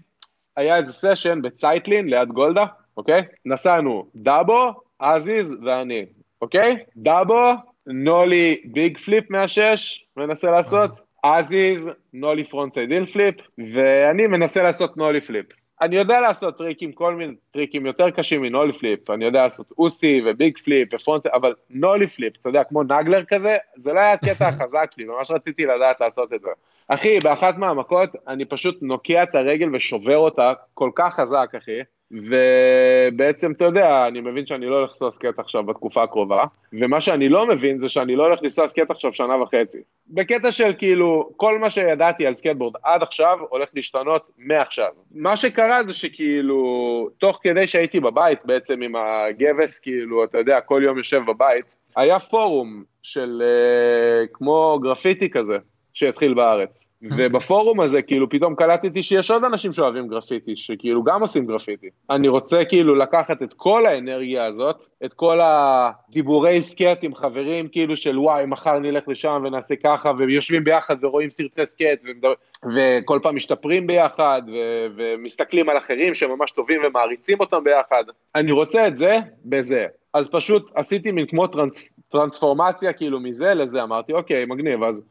היה 0.56 0.76
איזה 0.76 0.92
סשן 0.92 1.42
בצייטלין 1.42 2.08
ליד 2.08 2.28
גולדה, 2.28 2.64
אוקיי? 2.96 3.22
נסענו 3.44 4.06
דאבו, 4.16 4.72
עזיז 4.98 5.56
ואני, 5.66 6.06
אוקיי? 6.42 6.76
דאבו, 6.96 7.50
nollie 7.86 8.62
big 8.64 8.98
flip 8.98 9.30
מהשש, 9.30 10.06
מנסה 10.16 10.50
לעשות, 10.50 10.90
עזיז, 11.22 11.90
nollie 12.12 12.44
frontside 12.44 13.08
flip, 13.12 13.34
ואני 13.74 14.26
מנסה 14.26 14.62
לעשות 14.62 14.96
nollie 14.96 15.20
flip. 15.20 15.46
אני 15.80 15.96
יודע 15.96 16.20
לעשות 16.20 16.58
טריקים, 16.58 16.92
כל 16.92 17.14
מיני 17.14 17.32
טריקים 17.50 17.86
יותר 17.86 18.10
קשים 18.10 18.42
מ 18.42 18.47
nollie 18.47 18.72
flip, 18.72 19.10
אני 19.10 19.24
יודע 19.24 19.42
לעשות 19.42 19.66
אוסי 19.78 20.22
ו 20.26 20.34
big 20.34 20.58
flip 20.58 20.88
ו 20.94 20.99
front, 20.99 21.26
אבל 21.26 21.54
nollie 21.70 22.06
flip, 22.06 22.36
אתה 22.40 22.48
יודע, 22.48 22.64
כמו 22.64 22.82
regular 22.82 23.24
כזה, 23.24 23.56
זה 23.76 23.92
לא 23.92 24.00
היה 24.00 24.12
הקטע 24.12 24.48
החזק 24.48 24.90
שלי, 24.94 25.04
ממש 25.04 25.30
רציתי 25.30 25.66
לדעת 25.66 26.00
לעשות 26.00 26.32
את 26.32 26.40
זה. 26.40 26.48
אחי, 26.88 27.18
באחת 27.24 27.58
מהמכות, 27.58 28.10
אני 28.28 28.44
פשוט 28.44 28.78
נוקע 28.82 29.22
את 29.22 29.34
הרגל 29.34 29.74
ושובר 29.74 30.16
אותה 30.16 30.52
כל 30.74 30.90
כך 30.94 31.14
חזק, 31.14 31.48
אחי, 31.56 31.80
ובעצם, 32.10 33.52
אתה 33.52 33.64
יודע, 33.64 34.06
אני 34.06 34.20
מבין 34.20 34.46
שאני 34.46 34.66
לא 34.66 34.76
הולך 34.76 34.90
לנסוע 34.90 35.10
סקייט 35.10 35.38
עכשיו 35.38 35.62
בתקופה 35.62 36.02
הקרובה, 36.02 36.44
ומה 36.72 37.00
שאני 37.00 37.28
לא 37.28 37.46
מבין 37.46 37.78
זה 37.78 37.88
שאני 37.88 38.16
לא 38.16 38.26
הולך 38.26 38.42
לנסוע 38.42 38.66
סקייט 38.66 38.90
עכשיו 38.90 39.12
שנה 39.12 39.42
וחצי. 39.42 39.78
בקטע 40.08 40.52
של 40.52 40.72
כאילו, 40.78 41.30
כל 41.36 41.58
מה 41.58 41.70
שידעתי 41.70 42.26
על 42.26 42.34
סקייטבורד 42.34 42.74
עד 42.82 43.02
עכשיו 43.02 43.38
הולך 43.48 43.68
להשתנות 43.74 44.30
מעכשיו. 44.38 44.90
מה 45.14 45.36
שקרה 45.36 45.84
זה 45.84 45.94
שכאילו, 45.94 47.08
תוך 47.18 47.40
כדי 47.42 47.66
שהייתי 47.66 48.00
בבית 48.00 48.38
בעצם 48.44 48.82
עם 48.82 48.96
הגבס, 48.96 49.80
כאילו, 49.80 50.24
אתה 50.24 50.38
יודע, 50.38 50.60
כל 50.60 50.80
יום 50.84 50.98
יושב 50.98 51.20
בבית, 51.26 51.76
היה 51.96 52.18
פורום 52.18 52.84
של 53.02 53.42
uh, 53.42 54.26
כמו 54.32 54.78
גרפיטי 54.82 55.30
כזה, 55.30 55.58
שהתחיל 55.96 56.34
בארץ. 56.34 56.88
Okay. 57.02 57.06
אוקיי. 57.10 57.26
ובפורום 57.26 57.80
הזה, 57.80 58.02
כאילו, 58.02 58.28
פתאום 58.28 58.54
קלטתי 58.54 59.02
שיש 59.02 59.30
עוד 59.30 59.44
אנשים 59.44 59.72
שאוהבים 59.72 60.08
גרפיטי, 60.08 60.56
שכאילו 60.56 61.02
גם 61.02 61.20
עושים 61.20 61.46
גרפיטי. 61.46 61.86
אני 62.10 62.28
רוצה 62.28 62.64
כאילו 62.64 62.94
לקחת 62.94 63.42
את 63.42 63.54
כל 63.56 63.86
האנרגיה 63.86 64.44
הזאת, 64.44 64.84
את 65.04 65.12
כל 65.12 65.40
הדיבורי 65.42 66.62
סקייט 66.62 67.04
עם 67.04 67.14
חברים, 67.14 67.68
כאילו 67.68 67.96
של 67.96 68.18
וואי, 68.18 68.46
מחר 68.46 68.78
נלך 68.78 69.08
לשם 69.08 69.42
ונעשה 69.46 69.74
ככה, 69.84 70.12
ויושבים 70.18 70.64
ביחד 70.64 71.04
ורואים 71.04 71.30
סרטי 71.30 71.66
סקייט, 71.66 72.00
ומדבר, 72.04 72.32
וכל 72.74 73.18
פעם 73.22 73.36
משתפרים 73.36 73.86
ביחד, 73.86 74.42
ו- 74.46 74.86
ומסתכלים 74.96 75.68
על 75.68 75.78
אחרים 75.78 76.14
שממש 76.14 76.50
טובים 76.50 76.80
ומעריצים 76.86 77.40
אותם 77.40 77.64
ביחד. 77.64 78.04
אני 78.34 78.52
רוצה 78.52 78.88
את 78.88 78.98
זה 78.98 79.18
בזה. 79.44 79.86
אז 80.14 80.30
פשוט 80.30 80.70
עשיתי 80.74 81.12
מין 81.12 81.26
כמו 81.26 81.46
טרנס, 81.46 81.88
טרנספורמציה 82.08 82.92
כאילו 82.92 83.20
מזה 83.20 83.54
לזה, 83.54 83.82
אמרתי, 83.82 84.12
אוקיי, 84.12 84.44
מגניב, 84.44 84.82
אז... 84.82 85.02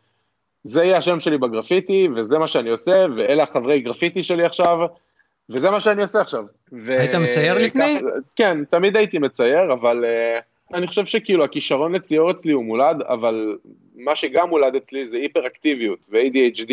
זה 0.65 0.83
יהיה 0.83 0.97
השם 0.97 1.19
שלי 1.19 1.37
בגרפיטי, 1.37 2.07
וזה 2.15 2.39
מה 2.39 2.47
שאני 2.47 2.69
עושה, 2.69 3.05
ואלה 3.17 3.43
החברי 3.43 3.79
גרפיטי 3.79 4.23
שלי 4.23 4.45
עכשיו, 4.45 4.77
וזה 5.49 5.69
מה 5.69 5.81
שאני 5.81 6.01
עושה 6.01 6.21
עכשיו. 6.21 6.43
ו... 6.73 6.99
היית 6.99 7.15
מצייר 7.15 7.53
לפני? 7.53 7.99
כן, 8.35 8.65
תמיד 8.69 8.97
הייתי 8.97 9.19
מצייר, 9.19 9.73
אבל 9.73 10.05
uh, 10.05 10.75
אני 10.77 10.87
חושב 10.87 11.05
שכאילו 11.05 11.43
הכישרון 11.43 11.95
לציור 11.95 12.31
אצלי 12.31 12.51
הוא 12.51 12.65
מולד, 12.65 13.01
אבל 13.01 13.57
מה 13.95 14.15
שגם 14.15 14.49
מולד 14.49 14.75
אצלי 14.75 15.05
זה 15.05 15.17
היפר-אקטיביות 15.17 15.99
ו-ADHD, 16.09 16.71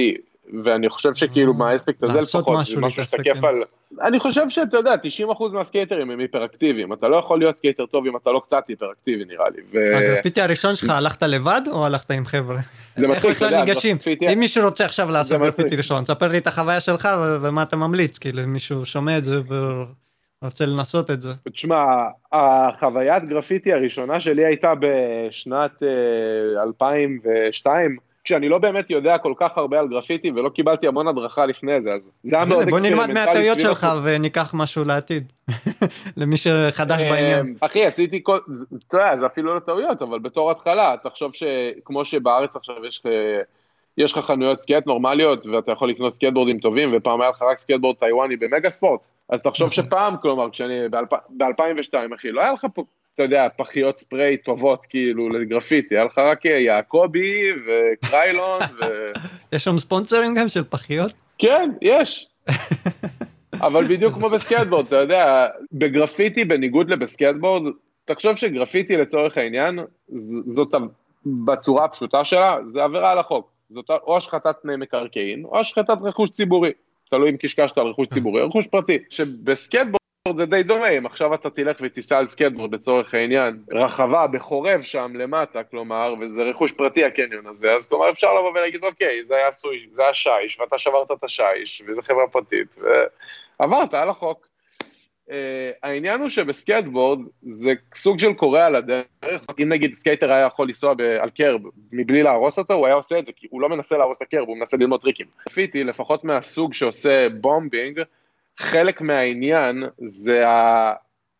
ואני 0.64 0.88
חושב 0.88 1.14
שכאילו 1.14 1.52
אה, 1.52 1.58
מהאספקט 1.58 2.02
הזה 2.02 2.20
לפחות, 2.20 2.66
זה 2.66 2.80
משהו 2.80 3.04
שתקף 3.04 3.44
על... 3.44 3.62
אני 4.00 4.20
חושב 4.20 4.48
שאתה 4.48 4.76
יודע, 4.76 4.94
90% 5.28 5.52
מהסקייטרים 5.52 6.10
הם 6.10 6.20
היפראקטיביים, 6.20 6.92
אתה 6.92 7.08
לא 7.08 7.16
יכול 7.16 7.38
להיות 7.38 7.56
סקייטר 7.56 7.86
טוב 7.86 8.06
אם 8.06 8.16
אתה 8.16 8.30
לא 8.30 8.40
קצת 8.44 8.68
היפראקטיבי 8.68 9.24
נראה 9.24 9.46
לי. 9.48 9.80
הגרפיטי 9.96 10.42
הראשון 10.42 10.76
שלך 10.76 10.90
הלכת 10.90 11.22
לבד 11.22 11.60
או 11.72 11.86
הלכת 11.86 12.10
עם 12.10 12.24
חבר'ה? 12.24 12.60
זה 12.96 13.08
מצחיק, 13.08 13.36
אתה 13.36 13.44
יודע, 13.44 13.64
אם 14.32 14.38
מישהו 14.38 14.64
רוצה 14.64 14.84
עכשיו 14.84 15.10
לעשות 15.10 15.40
גרפיטי 15.40 15.76
ראשון, 15.76 16.04
ספר 16.04 16.28
לי 16.28 16.38
את 16.38 16.46
החוויה 16.46 16.80
שלך 16.80 17.08
ומה 17.42 17.62
אתה 17.62 17.76
ממליץ, 17.76 18.18
כאילו 18.18 18.42
אם 18.44 18.52
מישהו 18.52 18.86
שומע 18.86 19.18
את 19.18 19.24
זה 19.24 19.40
רוצה 20.42 20.66
לנסות 20.66 21.10
את 21.10 21.22
זה. 21.22 21.30
תשמע, 21.52 21.84
החוויית 22.32 23.24
גרפיטי 23.24 23.72
הראשונה 23.72 24.20
שלי 24.20 24.44
הייתה 24.44 24.72
בשנת 24.80 25.82
2002, 26.62 27.90
אה, 27.90 28.11
כשאני 28.24 28.48
לא 28.48 28.58
באמת 28.58 28.90
יודע 28.90 29.18
כל 29.18 29.32
כך 29.36 29.58
הרבה 29.58 29.80
על 29.80 29.88
גרפיטי 29.88 30.30
ולא 30.30 30.48
קיבלתי 30.48 30.86
המון 30.86 31.08
הדרכה 31.08 31.46
לפני 31.46 31.80
זה, 31.80 31.92
אז 31.92 32.10
זה 32.22 32.36
היה 32.36 32.44
מאוד 32.44 32.62
אקספרימנטלי. 32.62 32.94
בוא 32.96 33.06
נלמד 33.06 33.26
מהטעויות 33.26 33.60
שלך 33.60 33.86
וניקח 34.02 34.54
משהו 34.54 34.84
לעתיד, 34.84 35.32
למי 36.16 36.36
שחדש 36.36 37.00
אה, 37.00 37.10
בעניין. 37.10 37.56
אחי, 37.60 37.86
עשיתי 37.86 38.20
כל, 38.22 38.38
אתה 38.88 38.96
יודע, 38.96 39.16
זה 39.16 39.26
אפילו 39.26 39.54
לא 39.54 39.60
טעויות, 39.60 40.02
אבל 40.02 40.18
בתור 40.18 40.50
התחלה, 40.50 40.94
תחשוב 41.02 41.32
שכמו 41.34 42.04
שבארץ 42.04 42.56
עכשיו 42.56 42.86
יש... 42.86 43.02
יש 43.98 44.12
לך 44.12 44.24
חנויות 44.24 44.60
סקייט 44.60 44.86
נורמליות, 44.86 45.46
ואתה 45.46 45.72
יכול 45.72 45.90
לקנות 45.90 46.14
סקייטבורדים 46.14 46.58
טובים, 46.58 46.90
ופעם 46.96 47.20
היה 47.20 47.30
לך 47.30 47.42
רק 47.42 47.58
סקייטבורד 47.58 47.96
טיוואני 47.96 48.36
במגה 48.36 48.70
ספורט, 48.70 49.06
אז 49.28 49.42
תחשוב 49.42 49.68
נכון. 49.68 49.84
שפעם, 49.84 50.16
כלומר, 50.16 50.50
כשאני, 50.50 50.88
ב-2002, 50.88 51.94
אחי, 52.16 52.30
לא 52.30 52.40
היה 52.40 52.52
לך 52.52 52.66
פה, 52.74 52.84
אתה 53.14 53.22
יודע, 53.22 53.46
פחיות 53.56 53.96
ספריי 53.96 54.36
טובות, 54.36 54.86
כאילו, 54.86 55.28
לגרפיטי, 55.28 55.94
היה 55.94 56.04
לך 56.04 56.18
רק 56.18 56.44
יעקבי 56.44 57.50
ו 57.66 57.80
Krylon 57.80 58.60
ו... 58.80 58.84
יש 59.52 59.64
שם 59.64 59.78
ספונסרים 59.78 60.34
גם 60.34 60.48
של 60.48 60.64
פחיות? 60.64 61.12
כן, 61.38 61.70
יש. 61.82 62.28
אבל 63.66 63.84
בדיוק 63.84 64.14
כמו 64.14 64.28
בסקייטבורד, 64.28 64.86
אתה 64.86 64.96
יודע, 64.96 65.46
בגרפיטי, 65.72 66.44
בניגוד 66.44 66.90
לבסקייטבורד, 66.90 67.62
תחשוב 68.04 68.36
שגרפיטי 68.36 68.96
לצורך 68.96 69.38
העניין, 69.38 69.78
זאת 70.46 70.74
בצורה 71.26 71.84
הפשוטה 71.84 72.24
שלה, 72.24 72.56
זה 72.68 72.82
עבירה 72.82 73.12
על 73.12 73.18
החוק. 73.18 73.52
זאת 73.70 73.90
או 73.90 74.16
השחתת 74.16 74.56
פני 74.62 74.76
מקרקעין, 74.76 75.44
או 75.44 75.60
השחתת 75.60 75.96
רכוש 76.02 76.30
ציבורי. 76.30 76.70
תלוי 77.10 77.30
אם 77.30 77.36
קשקשת 77.36 77.78
על 77.78 77.86
רכוש 77.86 78.08
ציבורי 78.08 78.42
או 78.42 78.48
רכוש 78.48 78.66
פרטי. 78.66 78.98
שבסקייטבורד 79.10 80.01
זה 80.36 80.46
די 80.46 80.62
דומה, 80.62 80.88
אם 80.88 81.06
עכשיו 81.06 81.34
אתה 81.34 81.50
תלך 81.50 81.76
ותיסע 81.80 82.18
על 82.18 82.26
סקייטבורד 82.26 82.74
לצורך 82.74 83.14
העניין, 83.14 83.62
רחבה 83.70 84.26
בחורב 84.26 84.82
שם 84.82 85.12
למטה, 85.14 85.62
כלומר, 85.62 86.14
וזה 86.20 86.42
רכוש 86.42 86.72
פרטי 86.72 87.04
הקניון 87.04 87.46
הזה, 87.46 87.74
אז 87.74 87.86
כלומר 87.86 88.10
אפשר 88.10 88.34
לבוא 88.34 88.50
ולהגיד, 88.50 88.84
אוקיי, 88.84 89.24
זה 89.24 89.36
היה 89.36 89.50
סוי, 89.50 89.86
זה 89.90 90.02
היה 90.02 90.14
שיש, 90.14 90.60
ואתה 90.60 90.78
שברת 90.78 91.10
את 91.10 91.24
השיש, 91.24 91.82
וזו 91.86 92.02
חברה 92.02 92.28
פרטית, 92.28 92.76
ועברת 93.60 93.94
על 93.94 94.08
החוק. 94.08 94.48
Uh, 95.28 95.34
העניין 95.82 96.20
הוא 96.20 96.28
שבסקייטבורד 96.28 97.18
זה 97.42 97.72
סוג 97.94 98.18
של 98.18 98.32
קורה 98.32 98.60
על 98.60 98.76
הדרך, 98.76 99.46
אם 99.62 99.68
נגיד 99.68 99.94
סקייטר 99.94 100.32
היה 100.32 100.46
יכול 100.46 100.66
לנסוע 100.66 100.94
על 101.20 101.30
curb 101.30 101.60
מבלי 101.92 102.22
להרוס 102.22 102.58
אותו, 102.58 102.74
הוא 102.74 102.86
היה 102.86 102.94
עושה 102.94 103.18
את 103.18 103.26
זה, 103.26 103.32
כי 103.36 103.46
הוא 103.50 103.60
לא 103.60 103.68
מנסה 103.68 103.96
להרוס 103.98 104.16
את 104.16 104.22
ה 104.22 104.26
curb, 104.26 104.48
הוא 104.48 104.56
מנסה 104.56 104.76
ללמוד 104.76 105.00
טריקים. 105.00 105.26
פיטי, 105.52 105.84
לפחות 105.84 106.24
מהסוג 106.24 106.74
שעושה 106.74 107.28
bombing, 107.28 108.00
חלק 108.58 109.00
מהעניין 109.00 109.84
זה 110.04 110.48
ה... 110.48 110.92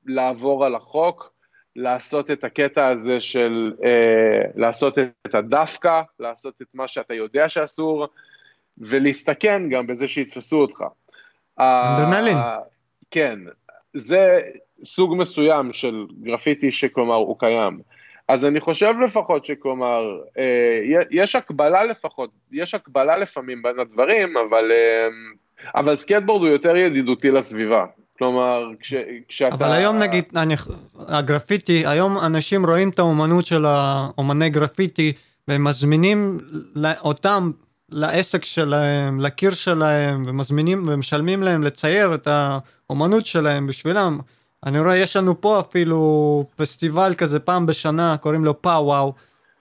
לעבור 0.07 0.65
על 0.65 0.75
החוק, 0.75 1.33
לעשות 1.77 2.31
את 2.31 2.45
הקטע 2.45 2.89
הזה 2.89 3.21
של 3.21 3.73
uh, 3.79 3.85
לעשות 4.55 4.99
את 4.99 5.35
הדווקא, 5.35 6.03
לעשות 6.21 6.63
את 6.63 6.67
מה 6.75 6.89
שאתה 6.89 7.15
יודע 7.15 7.49
שאסור, 7.49 8.07
ולהסתכן 8.79 9.69
גם 9.69 9.87
בזה 9.87 10.09
שיתפסו 10.09 10.61
אותך. 10.61 10.85
אדרנלין. 11.61 12.37
Uh, 12.37 12.41
כן, 13.11 13.39
זה 13.95 14.39
סוג 14.85 15.15
מסוים 15.17 15.73
של 15.73 16.07
גרפיטי 16.23 16.71
שכלומר 16.71 17.15
הוא 17.15 17.39
קיים. 17.39 17.81
אז 18.29 18.47
אני 18.47 18.61
חושב 18.61 18.95
לפחות 19.05 19.45
שכלומר, 19.45 20.21
אה, 20.39 20.81
יש 21.11 21.37
הקבלה 21.37 21.85
לפחות, 21.85 22.31
יש 22.53 22.75
הקבלה 22.75 23.17
לפעמים 23.17 23.63
בין 23.63 23.79
הדברים, 23.79 24.37
אבל, 24.37 24.73
אה, 24.73 25.09
אבל 25.75 25.97
סקייטבורד 25.97 26.43
הוא 26.43 26.49
יותר 26.49 26.77
ידידותי 26.77 27.31
לסביבה. 27.31 27.85
כלומר, 28.19 28.65
כש, 28.81 28.95
כשאתה... 29.29 29.55
אבל 29.55 29.73
היום 29.73 29.99
נגיד, 29.99 30.25
אני, 30.37 30.55
הגרפיטי, 31.09 31.87
היום 31.87 32.19
אנשים 32.19 32.67
רואים 32.67 32.89
את 32.89 32.99
האומנות 32.99 33.45
של 33.45 33.65
האומני 33.65 34.51
גרפיטי, 34.51 35.13
והם 35.49 35.65
מזמינים 35.65 36.39
אותם 37.01 37.51
לעסק 37.91 38.45
שלהם, 38.45 39.21
לקיר 39.21 39.51
שלהם, 39.51 40.23
ומזמינים 40.27 40.85
ומשלמים 40.87 41.43
להם 41.43 41.63
לצייר 41.63 42.15
את 42.15 42.29
האומנות 42.31 43.27
שלהם 43.27 43.67
בשבילם. 43.67 44.19
אני 44.67 44.81
רואה, 44.81 44.97
יש 44.97 45.17
לנו 45.17 45.41
פה 45.41 45.61
אפילו 45.61 46.45
פסטיבל 46.57 47.15
כזה 47.15 47.39
פעם 47.39 47.67
בשנה, 47.67 48.17
קוראים 48.17 48.45
לו 48.45 48.63
Pow 48.63 48.84
Wow. 48.84 49.13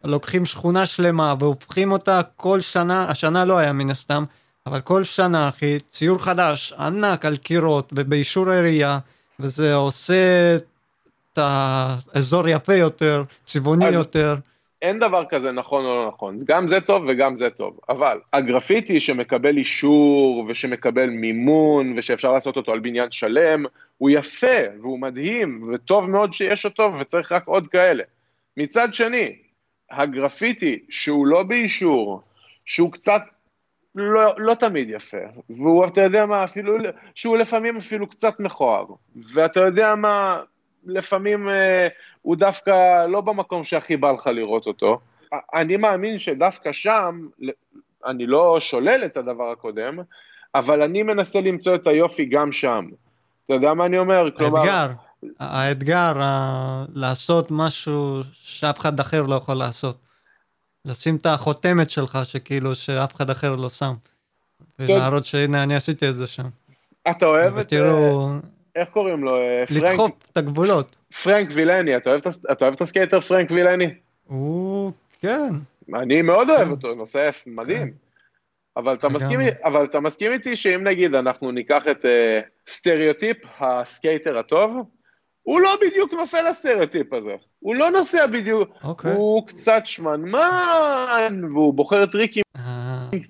לוקחים 0.04 0.46
שכונה 0.46 0.86
שלמה 0.86 1.34
והופכים 1.40 1.92
אותה 1.92 2.22
כל 2.36 2.60
שנה, 2.60 3.06
השנה 3.10 3.46
לא 3.46 3.58
היה 3.58 3.74
מן 3.74 3.90
הסתם, 3.90 4.24
אבל 4.66 4.82
כל 4.82 5.04
שנה, 5.04 5.50
אחי, 5.50 5.78
ציור 5.92 6.18
חדש, 6.18 6.74
ענק 6.74 7.26
על 7.26 7.38
קירות 7.38 7.90
ובאישור 7.96 8.50
העירייה, 8.50 9.00
וזה 9.40 9.74
עושה 9.74 10.56
את 10.56 11.38
האזור 11.38 12.50
יפה 12.50 12.74
יותר, 12.74 13.24
צבעוני 13.44 13.88
אז, 13.88 13.94
יותר. 13.94 14.36
אין 14.82 15.00
דבר 15.00 15.24
כזה 15.30 15.52
נכון 15.52 15.86
או 15.86 15.96
לא 15.96 16.08
נכון, 16.08 16.38
גם 16.46 16.68
זה 16.68 16.82
טוב 16.82 17.04
וגם 17.08 17.36
זה 17.36 17.50
טוב, 17.50 17.80
אבל 17.90 18.20
הגרפיטי 18.34 19.00
שמקבל 19.00 19.58
אישור 19.58 20.46
ושמקבל 20.50 21.10
מימון 21.10 21.94
ושאפשר 21.98 22.32
לעשות 22.32 22.58
אותו 22.58 22.72
על 22.72 22.80
בניין 22.80 23.12
שלם, 23.12 23.66
הוא 23.98 24.10
יפה 24.10 24.62
והוא 24.82 25.00
מדהים 25.00 25.70
וטוב 25.74 26.06
מאוד 26.06 26.34
שיש 26.34 26.66
אותו 26.66 26.94
וצריך 27.00 27.32
רק 27.32 27.48
עוד 27.48 27.68
כאלה. 27.68 28.04
מצד 28.58 28.94
שני, 28.94 29.36
הגרפיטי 29.92 30.80
שהוא 30.90 31.28
לא 31.28 31.44
באישור, 31.44 32.22
שהוא 32.66 32.92
קצת 32.92 33.22
לא, 33.96 34.34
לא 34.38 34.54
תמיד 34.54 34.90
יפה, 34.90 35.18
והוא, 35.50 35.86
אתה 35.86 36.02
יודע 36.02 36.26
מה, 36.26 36.44
אפילו, 36.44 36.78
שהוא 37.16 37.38
לפעמים 37.38 37.78
אפילו 37.78 38.08
קצת 38.08 38.40
מכוער, 38.40 38.86
ואתה 39.34 39.60
יודע 39.60 39.96
מה, 39.96 40.40
לפעמים 40.86 41.50
אה, 41.50 41.88
הוא 42.22 42.36
דווקא 42.36 43.06
לא 43.06 43.22
במקום 43.22 43.64
שהכי 43.64 43.98
בא 43.98 44.12
לך 44.12 44.28
לראות 44.28 44.68
אותו. 44.68 45.00
אני 45.54 45.78
מאמין 45.78 46.20
שדווקא 46.20 46.72
שם, 46.72 47.28
אני 48.06 48.26
לא 48.28 48.58
שולל 48.60 49.06
את 49.06 49.18
הדבר 49.18 49.52
הקודם, 49.52 50.00
אבל 50.56 50.82
אני 50.82 51.04
מנסה 51.04 51.42
למצוא 51.42 51.76
את 51.76 51.88
היופי 51.88 52.26
גם 52.26 52.52
שם. 52.52 52.86
אתה 53.46 53.54
יודע 53.54 53.74
מה 53.74 53.86
אני 53.86 53.98
אומר? 53.98 54.30
כלומר... 54.38 54.88
האתגר, 55.40 56.22
ה... 56.22 56.86
לעשות 56.94 57.48
משהו 57.52 58.22
שאף 58.34 58.80
אחד 58.80 59.00
אחר 59.00 59.22
לא 59.22 59.36
יכול 59.36 59.56
לעשות. 59.56 60.11
לשים 60.86 61.16
את 61.16 61.26
החותמת 61.26 61.90
שלך 61.90 62.20
שכאילו 62.24 62.76
שאף 62.76 63.16
אחד 63.16 63.30
אחר 63.30 63.56
לא 63.56 63.70
שם. 63.70 63.94
ולהראות 64.80 65.24
שהנה 65.24 65.64
אני 65.64 65.76
עשיתי 65.76 66.10
את 66.10 66.16
זה 66.16 66.28
שם. 66.28 66.48
אתה 67.12 67.26
אוהב 67.26 67.58
את... 67.58 67.66
ותראו... 67.66 68.30
איך 68.76 68.90
קוראים 68.90 69.24
לו? 69.24 69.38
אה, 69.38 69.64
פרנק... 69.68 69.84
לדחוף 69.84 70.12
את 70.32 70.38
הגבולות. 70.38 70.96
פרנק 71.24 71.50
וילני, 71.54 71.98
אתה 71.98 72.10
אוהב, 72.10 72.22
אתה 72.52 72.66
אוהב 72.66 72.74
את 72.74 72.82
הסקייטר 72.82 73.20
פרנק 73.20 73.52
וילני? 73.52 73.94
הוא, 74.24 74.92
כן. 75.20 75.54
אני 75.96 76.22
מאוד 76.22 76.50
אוהב 76.50 76.66
כן. 76.66 76.72
אותו, 76.72 76.96
נושא 76.96 77.30
מדהים. 77.46 77.88
כן. 77.88 77.94
אבל 78.78 78.94
אתה, 78.94 79.10
מסכים, 79.10 79.40
אבל 79.64 79.84
אתה 79.84 80.00
מסכים 80.00 80.32
איתי 80.32 80.56
שאם 80.56 80.84
נגיד 80.84 81.16
אנחנו 81.16 81.52
ניקח 81.52 81.84
את 81.92 82.06
uh, 82.06 82.70
סטריאוטיפ 82.70 83.38
הסקייטר 83.60 84.38
הטוב, 84.38 84.78
הוא 85.44 85.62
לא 85.62 85.78
בדיוק 85.82 86.14
נופל 86.14 86.50
לסטריאוטיפ 86.50 87.14
הזה. 87.14 87.36
הוא 87.60 87.76
לא 87.76 87.92
נוסע 87.92 88.28
בדיוק, 88.28 88.70
okay. 88.70 88.86
אוקיי. 88.86 89.14
הוא 89.14 89.48
קצת 89.48 89.82
שמנמן, 89.86 91.42
והוא 91.52 91.74
בוחר 91.74 92.06
טריקים 92.06 92.44
uh... 92.58 92.60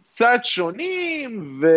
קצת 0.04 0.40
שונים, 0.44 1.60
ו... 1.62 1.68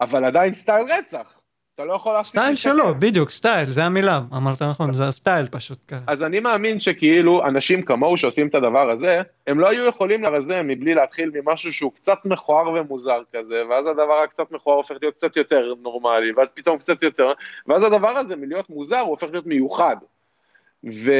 אבל 0.00 0.24
עדיין 0.24 0.54
סטייל 0.54 0.86
רצח. 0.92 1.41
אתה 1.74 1.84
לא 1.84 1.94
יכול 1.94 2.14
להפסיק 2.14 2.40
סטייל 2.40 2.54
שלו, 2.56 2.94
בדיוק, 2.98 3.30
סטייל, 3.30 3.70
זה 3.70 3.84
המילה, 3.84 4.20
אמרת 4.36 4.62
נכון, 4.62 4.92
זה 4.92 5.04
הסטייל 5.04 5.46
פשוט. 5.46 5.92
אז 6.06 6.22
אני 6.22 6.40
מאמין 6.40 6.80
שכאילו 6.80 7.46
אנשים 7.46 7.82
כמוהו 7.82 8.16
שעושים 8.16 8.48
את 8.48 8.54
הדבר 8.54 8.90
הזה, 8.90 9.22
הם 9.46 9.60
לא 9.60 9.68
היו 9.68 9.86
יכולים 9.86 10.22
לרזה 10.22 10.62
מבלי 10.62 10.94
להתחיל 10.94 11.30
ממשהו 11.34 11.72
שהוא 11.72 11.92
קצת 11.92 12.18
מכוער 12.24 12.68
ומוזר 12.68 13.22
כזה, 13.36 13.62
ואז 13.70 13.86
הדבר 13.86 14.20
הקצת 14.24 14.50
מכוער 14.50 14.76
הופך 14.76 14.94
להיות 15.02 15.14
קצת 15.14 15.36
יותר 15.36 15.74
נורמלי, 15.82 16.32
ואז 16.32 16.52
פתאום 16.52 16.78
קצת 16.78 17.02
יותר, 17.02 17.32
ואז 17.66 17.82
הדבר 17.82 18.18
הזה 18.18 18.36
מלהיות 18.36 18.70
מוזר 18.70 18.98
הוא 18.98 19.10
הופך 19.10 19.26
להיות 19.30 19.46
מיוחד. 19.46 19.96
ו, 20.84 21.12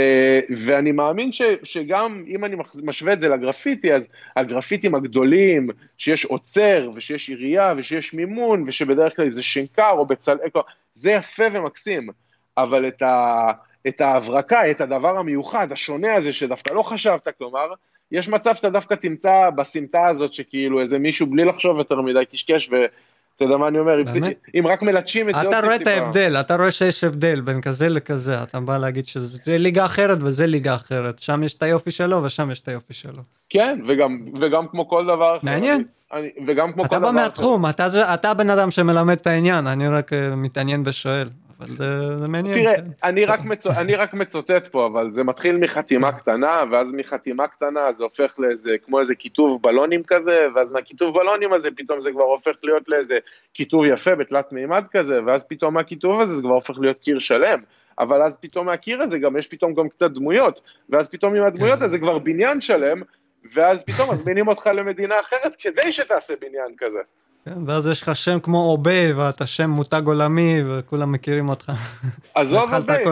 ואני 0.66 0.92
מאמין 0.92 1.32
ש, 1.32 1.42
שגם 1.62 2.24
אם 2.28 2.44
אני 2.44 2.56
משווה 2.84 3.12
את 3.12 3.20
זה 3.20 3.28
לגרפיטי, 3.28 3.94
אז 3.94 4.08
הגרפיטים 4.36 4.94
הגדולים, 4.94 5.68
שיש 5.98 6.24
עוצר 6.24 6.90
ושיש 6.94 7.28
עירייה 7.28 7.74
ושיש 7.76 8.14
מימון 8.14 8.64
ושבדרך 8.66 9.16
כלל 9.16 9.32
זה 9.32 9.42
שינקר 9.42 9.90
או 9.90 10.06
בצלאל, 10.06 10.48
זה 10.94 11.10
יפה 11.10 11.44
ומקסים, 11.52 12.08
אבל 12.56 12.88
את, 12.88 13.02
ה, 13.02 13.46
את 13.88 14.00
ההברקה, 14.00 14.70
את 14.70 14.80
הדבר 14.80 15.18
המיוחד, 15.18 15.72
השונה 15.72 16.14
הזה 16.14 16.32
שדווקא 16.32 16.72
לא 16.72 16.82
חשבת, 16.82 17.28
כלומר, 17.38 17.66
יש 18.12 18.28
מצב 18.28 18.54
שאתה 18.54 18.70
דווקא 18.70 18.94
תמצא 18.94 19.50
בסמטה 19.50 20.06
הזאת 20.06 20.32
שכאילו 20.32 20.80
איזה 20.80 20.98
מישהו 20.98 21.26
בלי 21.26 21.44
לחשוב 21.44 21.78
יותר 21.78 22.00
מדי 22.00 22.26
קשקש 22.32 22.70
אתה 23.36 23.44
יודע 23.44 23.56
מה 23.56 23.68
אני 23.68 23.78
אומר, 23.78 23.92
אם 24.54 24.66
רק 24.66 24.82
מלטשים 24.82 25.28
את 25.28 25.34
זה 25.34 25.48
אתה 25.48 25.60
רואה 25.60 25.76
את 25.76 25.86
ההבדל, 25.86 26.36
אתה 26.40 26.56
רואה 26.56 26.70
שיש 26.70 27.04
הבדל 27.04 27.40
בין 27.40 27.60
כזה 27.60 27.88
לכזה, 27.88 28.42
אתה 28.42 28.60
בא 28.60 28.78
להגיד 28.78 29.06
שזה 29.06 29.58
ליגה 29.58 29.84
אחרת 29.84 30.18
וזה 30.20 30.46
ליגה 30.46 30.74
אחרת, 30.74 31.18
שם 31.18 31.42
יש 31.42 31.54
את 31.54 31.62
היופי 31.62 31.90
שלו 31.90 32.22
ושם 32.22 32.50
יש 32.50 32.60
את 32.60 32.68
היופי 32.68 32.94
שלו. 32.94 33.22
כן, 33.50 33.80
וגם, 33.88 34.18
וגם 34.40 34.68
כמו 34.68 34.88
כל 34.88 35.04
דבר. 35.04 35.36
מעניין. 35.42 35.84
אני, 36.12 36.30
וגם 36.46 36.72
כמו 36.72 36.82
כל 36.82 36.88
דבר... 36.88 36.96
אתה 36.96 37.12
בא 37.12 37.12
מהתחום, 37.12 37.66
אתה, 37.66 38.14
אתה 38.14 38.30
הבן 38.30 38.50
אדם 38.50 38.70
שמלמד 38.70 39.16
את 39.16 39.26
העניין, 39.26 39.66
אני 39.66 39.88
רק 39.88 40.12
אה, 40.12 40.36
מתעניין 40.36 40.82
ושואל. 40.86 41.28
אבל 41.62 41.76
זה, 41.76 42.16
זה 42.16 42.28
מעניין. 42.28 42.54
תראה, 42.54 42.76
כן. 42.76 42.84
אני, 43.04 43.24
רק 43.24 43.40
מצ... 43.40 43.66
אני 43.66 43.94
רק 43.94 44.14
מצוטט 44.14 44.66
פה, 44.66 44.86
אבל 44.86 45.12
זה 45.12 45.24
מתחיל 45.24 45.56
מחתימה 45.56 46.12
קטנה, 46.12 46.62
ואז 46.70 46.92
מחתימה 46.92 47.48
קטנה 47.48 47.92
זה 47.92 48.04
הופך 48.04 48.34
לאיזה, 48.38 48.76
כמו 48.86 49.00
איזה 49.00 49.14
כיתוב 49.14 49.62
בלונים 49.62 50.02
כזה, 50.02 50.38
ואז 50.54 50.70
מהכיתוב 50.70 51.14
בלונים 51.14 51.52
הזה 51.52 51.68
פתאום 51.76 52.00
זה 52.00 52.12
כבר 52.12 52.22
הופך 52.22 52.56
להיות 52.62 52.88
לאיזה 52.88 53.18
כיתוב 53.54 53.84
יפה 53.84 54.14
בתלת 54.14 54.52
מימד 54.52 54.84
כזה, 54.92 55.20
ואז 55.26 55.46
פתאום 55.48 55.74
מהכיתוב 55.74 56.20
הזה 56.20 56.36
זה 56.36 56.42
כבר 56.42 56.54
הופך 56.54 56.78
להיות 56.78 56.98
קיר 57.00 57.18
שלם. 57.18 57.60
אבל 57.98 58.22
אז 58.22 58.36
פתאום 58.36 58.66
מהקיר 58.66 59.02
הזה 59.02 59.18
גם 59.18 59.36
יש 59.36 59.46
פתאום 59.46 59.74
גם 59.74 59.88
קצת 59.88 60.10
דמויות, 60.10 60.60
ואז 60.90 61.10
פתאום 61.10 61.34
עם 61.34 61.42
הדמויות 61.42 61.78
כן. 61.78 61.84
הזה 61.84 61.98
כבר 61.98 62.18
בניין 62.18 62.60
שלם, 62.60 63.02
ואז 63.52 63.84
פתאום 63.84 64.10
מזמינים 64.10 64.48
אותך 64.48 64.66
למדינה 64.66 65.20
אחרת 65.20 65.56
כדי 65.58 65.92
שתעשה 65.92 66.34
בניין 66.40 66.74
כזה. 66.78 66.98
כן, 67.44 67.58
ואז 67.66 67.86
יש 67.86 68.02
לך 68.02 68.16
שם 68.16 68.40
כמו 68.40 68.58
Obey, 68.58 69.12
ואתה 69.12 69.46
שם 69.46 69.70
מותג 69.70 70.02
עולמי, 70.06 70.58
וכולם 70.66 71.12
מכירים 71.12 71.48
אותך. 71.48 71.72
עזוב 72.34 72.74
Obey. 72.74 73.04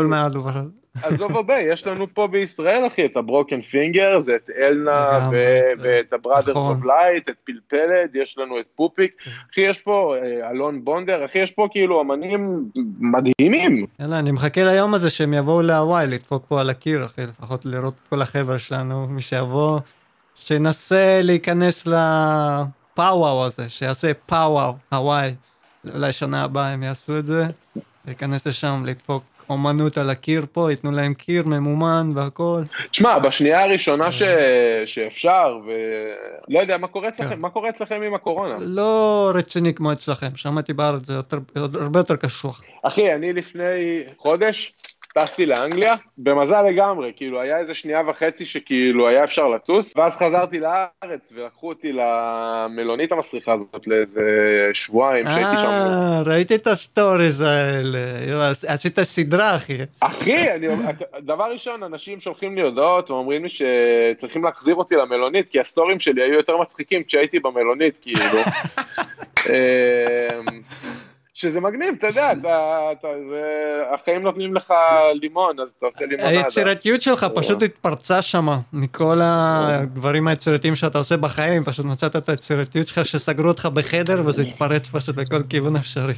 עזוב 1.03 1.37
Obey, 1.37 1.73
יש 1.73 1.87
לנו 1.87 2.07
פה 2.15 2.27
בישראל, 2.27 2.87
אחי, 2.87 3.07
את 3.07 3.17
ה 3.17 3.24
Broken 3.24 3.63
Fingaz, 3.63 4.19
זה 4.19 4.37
את 4.37 4.51
אלנה, 4.57 5.31
ואת 5.79 6.13
ה 6.13 6.18
brothers 6.18 6.57
of 6.57 6.85
light, 6.85 7.29
את 7.29 7.35
פלפלד, 7.45 8.11
יש 8.15 8.39
לנו 8.39 8.61
את 8.61 8.65
פופיק. 8.77 9.13
כן. 9.25 9.31
אחי, 9.53 9.61
יש 9.61 9.79
פה 9.79 10.15
אה, 10.17 10.51
אלון 10.51 10.85
בונדר, 10.85 11.25
אחי, 11.25 11.39
יש 11.39 11.51
פה 11.51 11.69
כאילו 11.71 12.01
אמנים 12.01 12.65
מדהימים. 13.01 13.87
יאללה, 14.01 14.19
אני 14.19 14.31
מחכה 14.31 14.63
ליום 14.63 14.95
הזה 14.95 15.11
שהם 15.11 15.35
יבואו 15.35 15.63
להוואי, 15.63 16.07
לדפוק 16.07 16.45
פה 16.49 16.61
על 16.61 16.71
הקיר, 16.71 17.05
אחי, 17.05 17.23
לפחות 17.27 17.65
לראות 17.65 17.95
את 18.03 18.09
כל 18.09 18.23
החבר'ה 18.23 18.59
שלנו, 18.59 19.07
מי 19.07 19.23
שיבוא, 19.23 19.81
שינסה 20.35 21.21
להיכנס 21.23 21.87
ל... 21.87 21.95
ה 23.01 23.06
POW! 23.06 23.25
WOW! 23.25 23.45
הזה, 23.45 23.69
שיעשה 23.69 24.15
POW! 24.27 24.48
WOW!, 24.48 24.75
הוואי, 24.93 25.35
אולי 25.95 26.13
שנה 26.13 26.45
הבאה 26.45 26.69
הם 26.69 26.83
יעשו 26.83 27.19
את 27.19 27.27
זה, 27.27 27.45
להיכנס 28.07 28.47
לשם, 28.47 28.83
לדפוק 28.87 29.23
אומנות 29.51 29.99
על 29.99 30.11
הקיר 30.11 30.47
פה, 30.53 30.71
ייתנו 30.71 30.93
להם 30.93 31.15
קיר 31.15 31.47
ממומן 31.47 32.13
והכל. 32.15 32.63
תשמע, 32.91 33.19
בשנייה 33.19 33.65
הראשונה 33.65 34.13
ש... 34.13 34.23
שאפשר, 34.85 35.59
ולא 35.67 36.61
יודע, 36.61 36.79
מה 36.79 36.87
קורה 36.87 37.09
אצלכם, 37.09 37.35
כן. 37.35 37.41
מה 37.41 37.51
קורה 37.51 37.69
אצלכם 37.69 38.03
עם 38.03 38.15
הקורונה? 38.15 38.57
לא 38.61 39.33
רציני 39.35 39.75
כמו 39.75 39.93
אצלכם, 39.93 40.37
שמעתי 40.37 40.73
בארץ 40.73 41.07
זה 41.07 41.15
יותר, 41.15 41.39
הרבה 41.57 42.01
יותר 42.01 42.17
קשוח. 42.17 42.63
אחי, 42.83 43.15
אני 43.15 43.33
לפני 43.33 44.03
חודש, 44.17 44.75
טסתי 45.15 45.47
לאנגליה, 45.47 45.95
במזל 46.19 46.63
לגמרי, 46.63 47.13
כאילו 47.17 47.41
היה 47.41 47.59
איזה 47.59 47.75
שנייה 47.75 48.01
וחצי 48.09 48.45
שכאילו 48.45 49.09
היה 49.09 49.25
אפשר 49.25 49.49
לטוס, 49.49 49.97
ואז 49.97 50.17
חזרתי 50.17 50.61
לארץ 50.61 51.33
ולקחו 51.35 51.69
אותי 51.69 51.93
למלונית 51.93 53.13
המסריחה 53.13 53.53
הזאת 53.53 53.87
לאיזה 53.87 54.21
שבועיים 54.75 55.31
שהייתי 55.31 55.57
שם. 55.57 55.67
אה, 55.67 56.23
ראיתי 56.27 56.55
את 56.55 56.67
הסטוריז 56.67 57.41
האלה, 57.41 57.99
עשית 58.67 59.03
סדרה 59.03 59.57
אחי. 59.57 59.79
אחי, 60.01 60.51
אני, 60.51 60.67
דבר 61.19 61.53
ראשון, 61.53 61.83
אנשים 61.83 62.21
שולחים 62.21 62.57
לי 62.57 62.63
הודעות 62.63 63.11
ואומרים 63.11 63.43
לי 63.43 63.49
שצריכים 63.49 64.45
להחזיר 64.45 64.75
אותי 64.75 64.97
למלונית, 64.97 65.49
כי 65.49 65.61
הסטורים 65.61 66.01
שלי 66.01 66.23
היו 66.23 66.35
יותר 66.35 66.57
מצחיקים 66.57 67.03
כשהייתי 67.03 67.41
במלונית, 67.41 67.99
כאילו. 68.03 68.21
שזה 71.41 71.61
מגניב, 71.61 71.95
אתה 71.99 72.07
יודע, 72.07 72.33
אתה, 72.33 72.89
אתה, 72.93 73.09
זה, 73.29 73.43
החיים 73.95 74.23
נותנים 74.23 74.55
לך 74.55 74.75
לימון, 75.21 75.61
אז 75.61 75.71
אתה 75.71 75.87
עושה 75.87 76.07
לימון. 76.07 76.27
היצירתיות 76.27 77.01
שלך 77.01 77.27
פשוט 77.35 77.63
התפרצה 77.63 78.23
שם, 78.23 78.49
מכל 78.73 79.21
הדברים 79.23 80.29
היצירתיים 80.29 80.75
שאתה 80.75 80.99
עושה 80.99 81.17
בחיים, 81.17 81.65
פשוט 81.65 81.87
מצאת 81.87 82.17
את 82.17 82.29
היצירתיות 82.29 82.87
שלך 82.87 83.07
שסגרו 83.07 83.49
אותך 83.49 83.67
בחדר 83.67 84.23
וזה 84.27 84.43
התפרץ 84.43 84.89
פשוט 84.89 85.17
לכל 85.17 85.43
כיוון 85.49 85.77
אפשרי. 85.77 86.15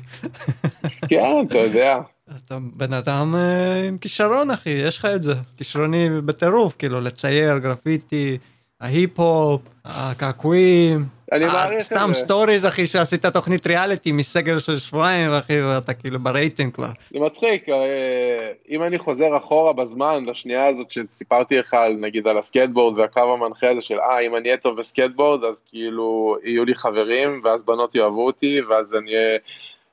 כן, 1.08 1.46
אתה 1.48 1.58
יודע. 1.58 1.98
אתה 2.36 2.58
בן 2.76 2.92
אדם 2.92 3.34
אה, 3.34 3.88
עם 3.88 3.98
כישרון 3.98 4.50
אחי, 4.50 4.70
יש 4.70 4.98
לך 4.98 5.04
את 5.04 5.22
זה, 5.22 5.34
כישרוני 5.56 6.20
בטירוף, 6.20 6.76
כאילו 6.76 7.00
לצייר, 7.00 7.58
גרפיטי, 7.58 8.38
ההיפ-הופ, 8.82 9.60
הקעקועים. 9.84 11.04
אני 11.32 11.44
אה, 11.44 11.52
מעריך 11.52 11.72
את 11.72 11.78
זה. 11.78 11.84
סתם 11.84 12.10
stories 12.14 12.66
אחי 12.66 12.86
שעשית 12.86 13.26
תוכנית 13.26 13.66
ריאליטי 13.66 14.12
מסגר 14.12 14.58
של 14.58 14.78
שבועיים 14.78 15.30
אחי 15.30 15.62
ואתה 15.62 15.94
כאילו 15.94 16.18
ברייטינג 16.18 16.72
כבר. 16.74 16.88
זה 17.12 17.20
מצחיק, 17.20 17.68
אה, 17.68 18.50
אם 18.70 18.82
אני 18.82 18.98
חוזר 18.98 19.36
אחורה 19.36 19.72
בזמן 19.72 20.24
לשנייה 20.24 20.66
הזאת 20.66 20.90
שסיפרתי 20.90 21.58
לך 21.58 21.76
נגיד 21.98 22.26
על 22.26 22.38
הסקטבורד 22.38 22.98
והקו 22.98 23.20
המנחה 23.20 23.70
הזה 23.70 23.80
של 23.80 24.00
אה 24.00 24.20
אם 24.20 24.36
אני 24.36 24.48
אהיה 24.48 24.56
טוב 24.56 24.78
בסקטבורד 24.78 25.44
אז 25.44 25.62
כאילו 25.70 26.36
יהיו 26.44 26.64
לי 26.64 26.74
חברים 26.74 27.40
ואז 27.44 27.64
בנות 27.64 27.94
יאהבו 27.94 28.26
אותי 28.26 28.60
ואז 28.60 28.94
אני 28.94 29.12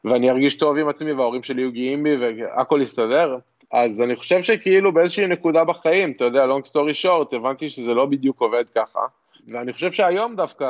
ואני 0.06 0.30
ארגיש 0.30 0.58
טוב 0.58 0.78
עם 0.78 0.90
עצמי 0.90 1.12
וההורים 1.12 1.44
שלי 1.44 1.62
יהיו 1.62 1.72
גאים 1.72 2.04
בי 2.04 2.16
והכל 2.16 2.80
יסתדר. 2.82 3.38
אז 3.72 4.02
אני 4.02 4.16
חושב 4.16 4.42
שכאילו 4.42 4.92
באיזושהי 4.92 5.28
נקודה 5.28 5.64
בחיים, 5.64 6.12
אתה 6.12 6.26
יודע, 6.26 6.46
long 6.46 6.70
story 6.70 7.06
short, 7.06 7.36
הבנתי 7.36 7.70
שזה 7.70 7.94
לא 7.94 8.06
בדיוק 8.06 8.42
עובד 8.42 8.64
ככה. 8.76 9.00
ואני 9.48 9.74
חושב 9.74 9.92
שהיום 9.92 10.36
דווקא 10.36 10.66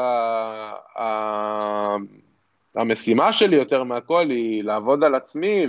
המשימה 2.75 3.33
שלי 3.33 3.55
יותר 3.55 3.83
מהכל 3.83 4.29
היא 4.29 4.63
לעבוד 4.63 5.03
על 5.03 5.15
עצמי, 5.15 5.67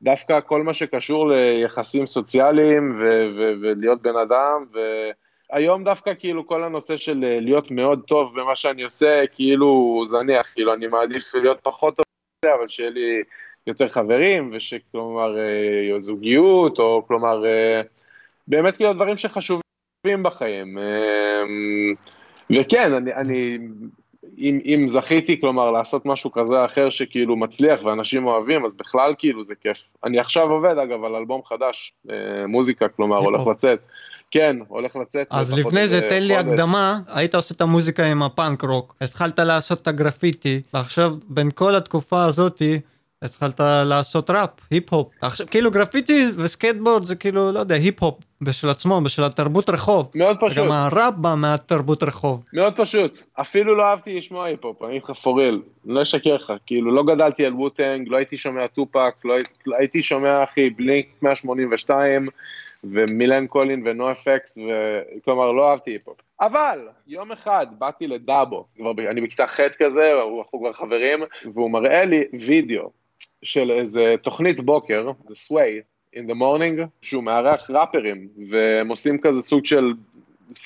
ודווקא 0.00 0.40
כל 0.46 0.62
מה 0.62 0.74
שקשור 0.74 1.30
ליחסים 1.30 2.06
סוציאליים 2.06 2.98
ו- 3.00 3.28
ו- 3.36 3.52
ולהיות 3.62 4.02
בן 4.02 4.16
אדם, 4.16 4.64
והיום 5.52 5.84
דווקא 5.84 6.12
כאילו 6.18 6.46
כל 6.46 6.64
הנושא 6.64 6.96
של 6.96 7.24
להיות 7.40 7.70
מאוד 7.70 8.02
טוב 8.06 8.40
במה 8.40 8.56
שאני 8.56 8.82
עושה, 8.82 9.26
כאילו 9.34 10.00
זניח, 10.06 10.50
כאילו 10.54 10.74
אני 10.74 10.86
מעדיף 10.86 11.34
להיות 11.34 11.58
פחות 11.62 11.96
טוב, 11.96 12.04
אבל 12.58 12.68
שיהיה 12.68 12.90
לי 12.90 13.22
יותר 13.66 13.88
חברים, 13.88 14.50
ושכלומר 14.52 15.38
אה, 15.38 16.00
זוגיות, 16.00 16.78
או 16.78 17.04
כלומר, 17.08 17.46
אה, 17.46 17.80
באמת 18.48 18.76
כאילו 18.76 18.92
דברים 18.92 19.16
שחשובים. 19.16 19.64
בחיים. 20.22 20.78
אמ, 20.78 21.94
וכן, 22.50 22.94
אני, 22.94 23.14
אני 23.14 23.58
אם, 24.38 24.60
אם 24.64 24.88
זכיתי, 24.88 25.40
כלומר, 25.40 25.70
לעשות 25.70 26.06
משהו 26.06 26.32
כזה 26.32 26.54
או 26.54 26.64
אחר 26.64 26.90
שכאילו 26.90 27.36
מצליח 27.36 27.80
ואנשים 27.84 28.26
אוהבים, 28.26 28.64
אז 28.64 28.74
בכלל 28.74 29.14
כאילו 29.18 29.44
זה 29.44 29.54
כיף. 29.54 29.88
אני 30.04 30.18
עכשיו 30.18 30.50
עובד, 30.50 30.78
אגב, 30.78 31.04
על 31.04 31.14
אלבום 31.14 31.40
חדש, 31.44 31.92
אה, 32.10 32.46
מוזיקה, 32.48 32.88
כלומר, 32.88 33.18
הולך 33.18 33.46
לצאת. 33.46 33.78
כן, 34.30 34.56
הולך 34.68 34.96
לצאת. 34.96 35.26
אז 35.30 35.58
לפני 35.58 35.88
זה 35.88 36.00
תן 36.00 36.22
לי 36.22 36.36
הקדמה, 36.36 37.00
היית 37.08 37.34
עושה 37.34 37.54
את 37.54 37.60
המוזיקה 37.60 38.04
עם 38.04 38.22
הפאנק 38.22 38.64
רוק, 38.64 38.96
התחלת 39.00 39.38
לעשות 39.38 39.82
את 39.82 39.88
הגרפיטי, 39.88 40.62
ועכשיו 40.74 41.14
בין 41.28 41.50
כל 41.54 41.74
התקופה 41.74 42.24
הזאתי, 42.24 42.80
התחלת 43.24 43.60
לעשות 43.84 44.30
ראפ, 44.30 44.50
היפ-הופ. 44.70 45.08
עכשיו, 45.22 45.46
כאילו 45.50 45.70
גרפיטי 45.70 46.26
וסקייטבורד 46.36 47.04
זה 47.04 47.14
כאילו, 47.14 47.52
לא 47.52 47.58
יודע, 47.58 47.74
היפ-הופ 47.74 48.18
בשל 48.40 48.70
עצמו, 48.70 49.00
בשל 49.00 49.24
התרבות 49.24 49.70
רחוב. 49.70 50.10
מאוד 50.14 50.36
פשוט. 50.40 50.64
גם 50.64 50.72
הראפ 50.72 51.14
בא 51.14 51.34
מהתרבות 51.36 52.02
רחוב. 52.02 52.44
מאוד 52.52 52.76
פשוט. 52.76 53.22
אפילו 53.40 53.74
לא 53.76 53.84
אהבתי 53.84 54.18
לשמוע 54.18 54.44
היפ-הופ, 54.44 54.82
אני 54.82 54.90
אגיד 54.90 55.02
לך 55.02 55.10
for 55.10 55.30
real, 55.30 55.62
לא 55.84 56.02
אשקר 56.02 56.34
לך, 56.34 56.52
כאילו 56.66 56.94
לא 56.94 57.02
גדלתי 57.02 57.46
על 57.46 57.54
Wu-Tang, 57.54 58.08
לא 58.08 58.16
הייתי 58.16 58.36
שומע 58.36 58.66
2Pac, 58.66 59.14
לא 59.24 59.34
לא 59.66 59.76
הייתי 59.76 60.02
שומע 60.02 60.44
אחי 60.44 60.70
Blink 60.70 61.06
182 61.22 62.28
ו 62.84 63.46
Millencolin 63.46 63.82
ו 63.86 64.12
NOFX, 64.12 64.58
כלומר 65.24 65.52
לא 65.52 65.70
אהבתי 65.70 65.90
היפ-הופ. 65.90 66.16
אבל 66.40 66.78
יום 67.06 67.32
אחד 67.32 67.66
באתי 67.78 68.06
לדאבו, 68.06 68.64
כבר, 68.76 68.90
אני 69.10 69.20
בכיתה 69.20 69.46
ח' 69.46 69.60
כזה, 69.78 70.12
אנחנו 70.42 70.58
כבר 70.58 70.72
חברים, 70.72 71.22
והוא 71.54 71.70
מראה 71.70 72.04
לי 72.04 72.24
וידאו 72.46 73.03
של 73.44 73.70
איזה 73.70 74.14
תוכנית 74.22 74.60
בוקר, 74.60 75.10
זה 75.26 75.34
Sway, 75.34 75.80
in 76.16 76.30
the 76.30 76.34
morning, 76.34 76.86
שהוא 77.02 77.24
מארח 77.24 77.70
ראפרים, 77.70 78.28
והם 78.50 78.88
עושים 78.88 79.18
כזה 79.18 79.42
סוג 79.42 79.66
של 79.66 79.92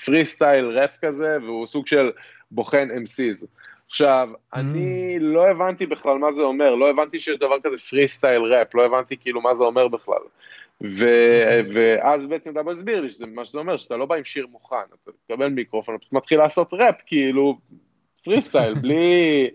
פרי 0.04 0.24
סטייל 0.24 0.64
ראפ 0.64 0.90
כזה, 1.02 1.36
והוא 1.42 1.66
סוג 1.66 1.86
של 1.86 2.10
בוחן 2.50 2.88
MCs. 2.90 3.46
עכשיו, 3.86 4.28
mm. 4.32 4.58
אני 4.58 5.18
לא 5.20 5.48
הבנתי 5.48 5.86
בכלל 5.86 6.18
מה 6.18 6.32
זה 6.32 6.42
אומר, 6.42 6.74
לא 6.74 6.90
הבנתי 6.90 7.20
שיש 7.20 7.36
דבר 7.36 7.56
כזה 7.62 7.78
פרי 7.78 8.08
סטייל 8.08 8.42
ראפ, 8.42 8.74
לא 8.74 8.84
הבנתי 8.84 9.16
כאילו 9.16 9.40
מה 9.40 9.54
זה 9.54 9.64
אומר 9.64 9.88
בכלל. 9.88 10.22
ו, 10.90 11.06
ואז 11.72 12.26
בעצם 12.26 12.52
אתה 12.52 12.62
מסביר 12.62 13.00
לי 13.00 13.10
שזה 13.10 13.26
מה 13.26 13.44
שזה 13.44 13.58
אומר, 13.58 13.76
שאתה 13.76 13.96
לא 13.96 14.06
בא 14.06 14.14
עם 14.14 14.24
שיר 14.24 14.46
מוכן, 14.46 14.76
אתה 15.02 15.10
מקבל 15.24 15.48
מיקרופון, 15.48 15.94
אתה 15.94 16.06
מתחיל 16.12 16.38
לעשות 16.38 16.68
ראפ, 16.72 16.94
כאילו, 17.06 17.58
פרי 18.24 18.40
סטייל, 18.40 18.74
בלי... 18.74 19.50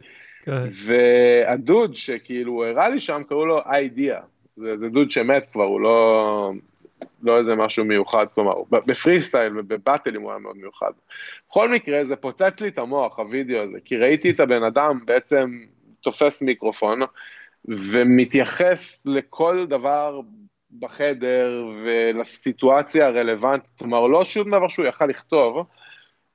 והדוד 0.48 1.96
שכאילו 1.96 2.66
הראה 2.66 2.90
לי 2.90 3.00
שם, 3.00 3.22
קראו 3.30 3.46
לו 3.46 3.62
Eyedea. 3.74 4.22
זה, 4.56 4.78
זה 4.78 4.90
דוד 4.90 5.12
שמת 5.12 5.46
כבר, 5.52 5.64
הוא 5.64 5.82
לא, 5.82 6.52
לא 7.24 7.38
איזה 7.38 7.56
משהו 7.56 7.86
מיוחד, 7.86 8.26
כלומר, 8.36 8.54
בפרי 8.70 9.20
סטייל 9.20 9.60
ובבטלים 9.60 10.22
הוא 10.22 10.32
היה 10.32 10.40
מאוד 10.40 10.58
מיוחד. 10.58 10.92
בכל 11.50 11.70
מקרה, 11.70 12.06
זה 12.06 12.16
פוצץ 12.16 12.62
לי 12.62 12.68
את 12.68 12.78
המוח, 12.78 13.20
הווידאו 13.20 13.62
הזה, 13.62 13.78
כי 13.86 13.98
ראיתי 13.98 14.30
את 14.30 14.40
הבן 14.40 14.64
אדם 14.64 15.00
בעצם 15.06 15.60
תופס 16.02 16.42
מיקרופון, 16.42 17.00
ומתייחס 17.66 19.06
לכל 19.06 19.66
דבר 19.66 20.22
בחדר 20.80 21.66
ולסיטואציה 21.86 23.08
הרלוונטית, 23.08 23.70
כלומר, 23.80 24.08
לא 24.08 24.26
שום 24.26 24.52
דבר 24.52 24.68
שהוא 24.68 24.86
יכל 24.86 25.06
לכתוב, 25.06 25.66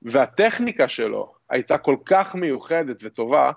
והטכניקה 0.02 0.88
שלו, 0.88 1.32
הייתה 1.50 1.78
כל 1.78 1.96
כך 2.04 2.34
מיוחדת 2.34 3.00
וטובה, 3.02 3.50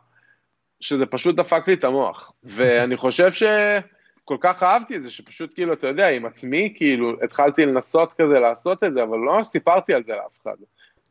שזה 0.81 1.05
פשוט 1.05 1.35
דפק 1.35 1.67
לי 1.67 1.73
את 1.73 1.83
המוח. 1.83 2.31
ואני 2.43 2.97
חושב 2.97 3.31
שכל 3.31 4.37
כך 4.39 4.63
אהבתי 4.63 4.95
את 4.95 5.03
זה, 5.03 5.11
שפשוט 5.11 5.53
כאילו, 5.53 5.73
אתה 5.73 5.87
יודע, 5.87 6.09
עם 6.09 6.25
עצמי, 6.25 6.73
כאילו, 6.75 7.13
התחלתי 7.23 7.65
לנסות 7.65 8.13
כזה 8.13 8.39
לעשות 8.39 8.83
את 8.83 8.93
זה, 8.93 9.03
אבל 9.03 9.17
לא 9.17 9.43
סיפרתי 9.43 9.93
על 9.93 10.03
זה 10.03 10.13
לאף 10.13 10.37
אחד. 10.41 10.55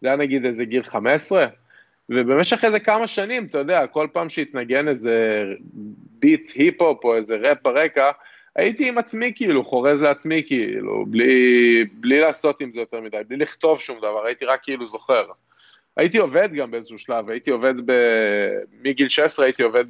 זה 0.01 0.09
היה 0.09 0.17
נגיד 0.17 0.45
איזה 0.45 0.65
גיל 0.65 0.83
15, 0.83 1.47
ובמשך 2.09 2.65
איזה 2.65 2.81
כמה 2.81 3.07
שנים, 3.07 3.47
אתה 3.47 3.59
יודע, 3.59 3.87
כל 3.87 4.07
פעם 4.13 4.29
שהתנגן 4.29 4.89
איזה 4.89 5.45
ביט 6.21 6.51
היפ-הופ 6.55 7.05
או 7.05 7.17
איזה 7.17 7.37
ראפ 7.37 7.59
ברקע, 7.63 8.11
הייתי 8.57 8.89
עם 8.89 8.99
עצמי 8.99 9.33
כאילו, 9.37 9.65
חורז 9.65 10.03
לעצמי 10.03 10.43
כאילו, 10.47 11.05
בלי, 11.09 11.85
בלי 11.93 12.21
לעשות 12.21 12.61
עם 12.61 12.73
זה 12.73 12.81
יותר 12.81 13.01
מדי, 13.01 13.17
בלי 13.29 13.37
לכתוב 13.37 13.81
שום 13.81 13.99
דבר, 13.99 14.27
הייתי 14.27 14.45
רק 14.45 14.61
כאילו 14.63 14.89
זוכר. 14.89 15.25
הייתי 16.01 16.19
עובד 16.19 16.53
גם 16.53 16.71
באיזשהו 16.71 16.99
שלב, 16.99 17.31
הייתי 17.31 17.51
עובד 17.51 17.75
ב... 17.87 17.93
מגיל 18.83 19.09
16 19.09 19.45
הייתי 19.45 19.63
עובד 19.63 19.85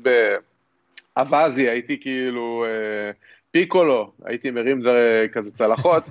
באווזי, 1.16 1.68
הייתי 1.68 2.00
כאילו 2.00 2.64
אה, 2.64 3.10
פיקולו, 3.50 4.12
הייתי 4.24 4.50
מרים 4.50 4.82
דר... 4.82 5.28
כזה 5.32 5.52
צלחות. 5.52 6.02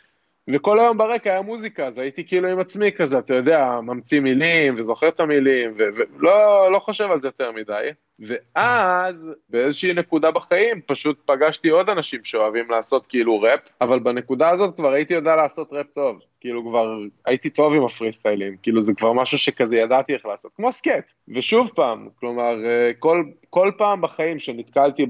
וכל 0.52 0.78
היום 0.78 0.98
ברקע 0.98 1.30
היה 1.30 1.42
מוזיקה, 1.42 1.86
אז 1.86 1.98
הייתי 1.98 2.26
כאילו 2.26 2.48
עם 2.48 2.58
עצמי 2.58 2.92
כזה, 2.92 3.18
אתה 3.18 3.34
יודע, 3.34 3.80
ממציא 3.82 4.20
מילים 4.20 4.74
וזוכר 4.78 5.08
את 5.08 5.20
המילים, 5.20 5.74
ולא 5.76 6.72
לא 6.72 6.78
חושב 6.78 7.10
על 7.10 7.20
זה 7.20 7.28
יותר 7.28 7.52
מדי. 7.52 7.88
ואז 8.18 9.30
באיזושהי 9.48 9.94
נקודה 9.94 10.30
בחיים 10.30 10.80
פשוט 10.86 11.18
פגשתי 11.26 11.68
עוד 11.68 11.90
אנשים 11.90 12.24
שאוהבים 12.24 12.70
לעשות 12.70 13.06
כאילו 13.06 13.40
ראפ, 13.40 13.60
אבל 13.80 13.98
בנקודה 13.98 14.50
הזאת 14.50 14.76
כבר 14.76 14.92
הייתי 14.92 15.14
יודע 15.14 15.36
לעשות 15.36 15.72
ראפ 15.72 15.86
טוב. 15.94 16.20
כאילו 16.44 16.64
כבר 16.64 16.98
הייתי 17.26 17.50
טוב 17.50 17.74
עם 17.74 17.84
הפרי 17.84 18.12
סטיילים, 18.12 18.56
כאילו 18.62 18.82
זה 18.82 18.92
כבר 18.94 19.12
משהו 19.12 19.38
שכזה 19.38 19.76
ידעתי 19.76 20.14
איך 20.14 20.26
לעשות, 20.26 20.52
כמו 20.56 20.72
סקט. 20.72 21.12
ושוב 21.28 21.70
פעם, 21.74 22.08
כלומר, 22.20 22.64
אה, 22.64 22.90
כל, 22.98 23.24
כל 23.50 23.70
פעם 23.78 24.00
בחיים 24.00 24.38
שנתקלתי 24.38 25.06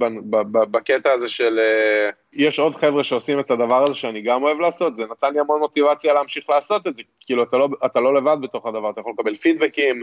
בקטע 0.50 1.12
הזה 1.12 1.28
של 1.28 1.58
אה, 1.58 2.10
יש 2.32 2.58
עוד 2.58 2.74
חבר'ה 2.74 3.04
שעושים 3.04 3.40
את 3.40 3.50
הדבר 3.50 3.82
הזה 3.82 3.94
שאני 3.94 4.22
גם 4.22 4.42
אוהב 4.42 4.60
לעשות, 4.60 4.96
זה 4.96 5.04
נתן 5.10 5.32
לי 5.32 5.40
המון 5.40 5.60
מוטיבציה 5.60 6.14
להמשיך 6.14 6.50
לעשות 6.50 6.86
את 6.86 6.96
זה, 6.96 7.02
כאילו 7.20 7.42
אתה 7.42 7.56
לא, 7.56 7.68
אתה 7.86 8.00
לא 8.00 8.14
לבד 8.14 8.36
בתוך 8.42 8.66
הדבר, 8.66 8.90
אתה 8.90 9.00
יכול 9.00 9.12
לקבל 9.18 9.34
פידבקים, 9.34 10.02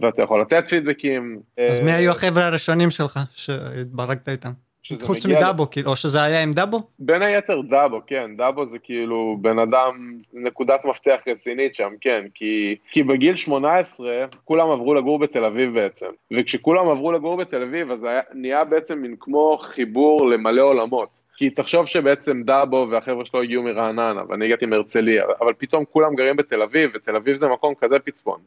ואתה 0.00 0.22
יכול 0.22 0.40
לתת 0.40 0.68
פידבקים. 0.68 1.40
אז 1.70 1.80
מי 1.80 1.92
היו 1.92 2.10
החבר'ה 2.10 2.46
הראשונים 2.46 2.90
שלך 2.90 3.20
שהתברגת 3.34 4.28
איתם? 4.28 4.50
חוץ 5.02 5.26
מדאבו, 5.26 5.70
כאילו, 5.70 5.90
או 5.90 5.96
שזה 5.96 6.22
היה 6.22 6.42
עם 6.42 6.52
דאבו? 6.52 6.80
בין 6.98 7.22
היתר 7.22 7.60
דאבו, 7.60 8.00
כן, 8.06 8.30
דאבו 8.36 8.66
זה 8.66 8.78
כאילו 8.78 9.38
בן 9.40 9.58
אדם, 9.58 10.18
נקודת 10.32 10.84
מפתח 10.84 11.22
רצינית 11.26 11.74
שם, 11.74 11.92
כן, 12.00 12.24
כי, 12.34 12.76
כי 12.90 13.02
בגיל 13.02 13.36
18 13.36 14.24
כולם 14.44 14.70
עברו 14.70 14.94
לגור 14.94 15.18
בתל 15.18 15.44
אביב 15.44 15.74
בעצם, 15.74 16.06
וכשכולם 16.32 16.88
עברו 16.88 17.12
לגור 17.12 17.36
בתל 17.36 17.62
אביב 17.62 17.90
אז 17.90 18.04
היה, 18.04 18.20
נהיה 18.32 18.64
בעצם 18.64 18.98
מין 18.98 19.16
כמו 19.20 19.58
חיבור 19.62 20.26
למלא 20.26 20.62
עולמות. 20.62 21.26
כי 21.36 21.50
תחשוב 21.50 21.86
שבעצם 21.86 22.42
דאבו 22.42 22.88
והחבר'ה 22.90 23.24
שלו 23.24 23.42
הגיעו 23.42 23.62
מרעננה, 23.62 24.22
ואני 24.28 24.44
הגעתי 24.44 24.66
מהרצליה, 24.66 25.24
אבל 25.40 25.52
פתאום 25.58 25.84
כולם 25.90 26.14
גרים 26.14 26.36
בתל 26.36 26.62
אביב, 26.62 26.90
ותל 26.94 27.16
אביב 27.16 27.36
זה 27.36 27.48
מקום 27.48 27.74
כזה 27.80 27.98
פצפון. 27.98 28.40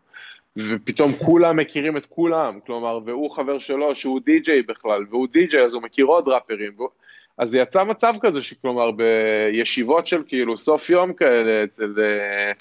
ופתאום 0.58 1.14
כולם 1.14 1.58
מכירים 1.58 1.98
את 1.98 2.06
כולם, 2.06 2.60
כלומר, 2.66 3.00
והוא 3.06 3.32
חבר 3.32 3.60
שלו 3.60 3.96
שהוא 3.96 4.20
די-ג'יי 4.26 4.62
בכלל, 4.62 5.06
והוא 5.10 5.28
די-ג'יי 5.32 5.64
אז 5.64 5.74
הוא 5.74 5.84
מכיר 5.84 6.06
עוד 6.06 6.28
ראפרים, 6.28 6.72
והוא... 6.78 6.90
אז 7.38 7.56
יצא 7.56 7.84
מצב 7.84 8.14
כזה 8.22 8.42
שכלומר 8.42 8.92
בישיבות 8.92 10.08
של 10.08 10.24
כאילו 10.28 10.58
סוף 10.58 10.90
יום 10.90 11.14
כאלה 11.14 11.64
אצל, 11.64 11.94
אה, 11.98 12.52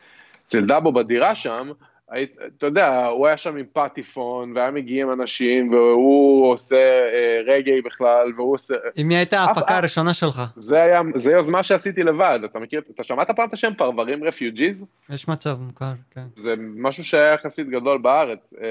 אצל 0.47 0.67
דאבו 0.67 0.93
בדירה 0.93 1.35
שם, 1.35 1.71
היית, 2.11 2.37
אתה 2.57 2.67
יודע, 2.67 3.07
הוא 3.07 3.27
היה 3.27 3.37
שם 3.37 3.57
עם 3.57 3.65
פטיפון, 3.73 4.57
והיה 4.57 4.71
מגיעים 4.71 5.13
אנשים, 5.13 5.73
והוא 5.73 6.53
עושה 6.53 7.09
אה, 7.13 7.41
רגעי 7.47 7.83
בכלל, 7.83 8.33
והוא 8.37 8.55
עושה... 8.55 8.75
עם 8.97 9.09
מי 9.09 9.17
הייתה 9.17 9.41
ההפקה 9.41 9.77
הראשונה 9.77 10.15
שלך? 10.15 10.43
זה 10.57 10.83
היה, 10.83 11.01
זה 11.15 11.33
יוזמה 11.33 11.63
שעשיתי 11.63 12.03
לבד, 12.03 12.41
אתה 12.45 12.59
מכיר, 12.59 12.83
אתה 12.95 13.05
שמעת 13.05 13.31
פעם 13.31 13.49
את 13.49 13.53
השם 13.53 13.73
פרברים 13.79 14.25
רפיוג'יז? 14.25 14.87
יש 15.11 15.29
מצב 15.29 15.59
מוכר, 15.61 15.93
כן. 16.11 16.25
זה 16.37 16.55
משהו 16.59 17.05
שהיה 17.05 17.33
יחסית 17.33 17.69
גדול 17.69 17.99
בארץ, 17.99 18.55
אה, 18.61 18.69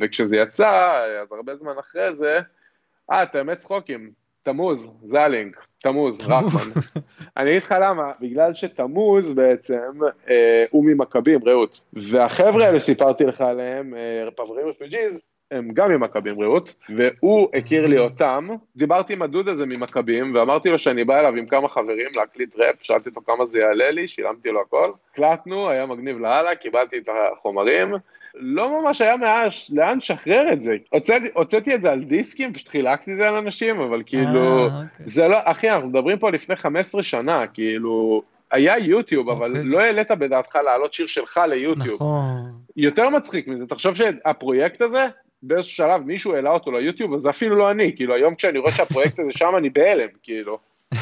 וכשזה 0.00 0.36
יצא, 0.36 1.02
אז 1.22 1.32
הרבה 1.32 1.56
זמן 1.56 1.72
אחרי 1.80 2.12
זה, 2.14 2.40
אה, 3.10 3.22
את 3.22 3.34
האמת 3.34 3.58
צחוקים, 3.58 4.10
תמוז, 4.42 4.92
זה 5.04 5.22
הלינק. 5.22 5.56
תמוז, 5.82 6.20
רחמן. 6.20 6.70
אני 7.36 7.50
אגיד 7.50 7.62
לך 7.62 7.74
למה, 7.80 8.12
בגלל 8.20 8.54
שתמוז 8.54 9.34
בעצם 9.34 9.90
אה, 10.30 10.64
הוא 10.70 10.84
ממכבים, 10.84 11.40
רעות. 11.46 11.80
והחבר'ה 11.92 12.66
האלה 12.66 12.80
סיפרתי 12.80 13.24
לך 13.24 13.40
עליהם, 13.40 13.94
אה, 13.94 14.30
פברים 14.36 14.68
רפיוג'יז, 14.68 15.20
הם 15.50 15.70
גם 15.74 15.90
ממכבים 15.90 16.42
רעות, 16.42 16.74
והוא 16.96 17.48
הכיר 17.54 17.86
לי 17.86 17.98
אותם, 17.98 18.48
דיברתי 18.76 19.12
עם 19.12 19.22
הדוד 19.22 19.48
הזה 19.48 19.66
ממכבים, 19.66 20.34
ואמרתי 20.34 20.70
לו 20.70 20.78
שאני 20.78 21.04
בא 21.04 21.18
אליו 21.18 21.36
עם 21.36 21.46
כמה 21.46 21.68
חברים 21.68 22.08
להקליט 22.16 22.56
ראפ, 22.56 22.76
שאלתי 22.82 23.08
אותו 23.08 23.20
כמה 23.26 23.44
זה 23.44 23.58
יעלה 23.58 23.90
לי, 23.90 24.08
שילמתי 24.08 24.48
לו 24.48 24.60
הכל, 24.60 24.92
הקלטנו, 25.12 25.70
היה 25.70 25.86
מגניב 25.86 26.18
לאללה, 26.18 26.54
קיבלתי 26.54 26.98
את 26.98 27.08
החומרים, 27.08 27.94
לא 28.34 28.82
ממש 28.82 29.00
היה 29.00 29.16
מאש 29.16 29.70
לאן 29.74 29.98
לשחרר 29.98 30.52
את 30.52 30.62
זה. 30.62 30.76
הוצאתי, 30.90 31.28
הוצאתי 31.34 31.74
את 31.74 31.82
זה 31.82 31.90
על 31.90 32.04
דיסקים, 32.04 32.52
פשוט 32.52 32.68
חילקתי 32.68 33.12
את 33.12 33.16
זה 33.16 33.28
על 33.28 33.34
אנשים, 33.34 33.80
אבל 33.80 34.02
כאילו, 34.06 34.58
אה, 34.58 34.64
אוקיי. 34.64 34.86
זה 35.04 35.28
לא, 35.28 35.38
אחי, 35.44 35.70
אנחנו 35.70 35.88
מדברים 35.88 36.18
פה 36.18 36.30
לפני 36.30 36.56
15 36.56 37.02
שנה, 37.02 37.46
כאילו, 37.46 38.22
היה 38.50 38.78
יוטיוב. 38.78 39.30
אבל 39.30 39.50
אוקיי. 39.50 39.64
לא 39.64 39.80
העלית 39.80 40.10
בדעתך 40.10 40.56
להעלות 40.56 40.94
שיר 40.94 41.06
שלך 41.06 41.40
ליוטיוב. 41.48 41.94
נכון. 41.94 42.52
יותר 42.76 43.08
מצחיק 43.08 43.48
מזה, 43.48 43.66
תחשוב 43.66 43.94
שהפרויקט 43.94 44.82
הזה, 44.82 45.06
באיזשהו 45.42 45.76
שלב 45.76 46.02
מישהו 46.02 46.34
העלה 46.34 46.50
אותו 46.50 46.72
ליוטיוב, 46.72 47.14
אז 47.14 47.20
זה 47.20 47.30
אפילו 47.30 47.56
לא 47.56 47.70
אני, 47.70 47.96
כאילו 47.96 48.14
היום 48.14 48.34
כשאני 48.34 48.58
רואה 48.58 48.72
שהפרויקט 48.72 49.18
הזה 49.18 49.30
שם 49.30 49.56
אני 49.58 49.70
בהלם, 49.70 50.08
כאילו. 50.22 50.58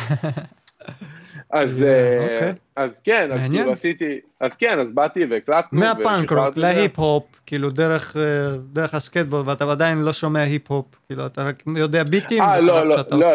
אז, 1.50 1.82
אה, 1.82 2.22
אוקיי. 2.22 2.54
אז 2.76 3.00
כן, 3.00 3.32
אז 3.32 3.50
כאילו 3.50 3.72
עשיתי, 3.72 4.20
אז 4.40 4.56
כן, 4.56 4.80
אז 4.80 4.92
באתי 4.92 5.24
והקלטנו. 5.24 5.80
מהפאנק 5.80 6.32
רוק 6.32 6.56
להיפ-הופ, 6.56 7.24
כאילו 7.46 7.70
דרך, 7.70 8.16
אה, 8.16 8.56
דרך 8.72 8.94
הסקטבורד, 8.94 9.48
ואתה 9.48 9.70
עדיין 9.70 10.02
לא 10.02 10.12
שומע 10.12 10.40
היפ-הופ, 10.40 10.86
כאילו 11.06 11.26
אתה 11.26 11.42
רק 11.42 11.62
יודע 11.76 12.02
beats. 12.04 12.42
אה, 12.42 12.60
לא, 12.60 12.88
לא, 12.88 12.96
לא, 13.10 13.32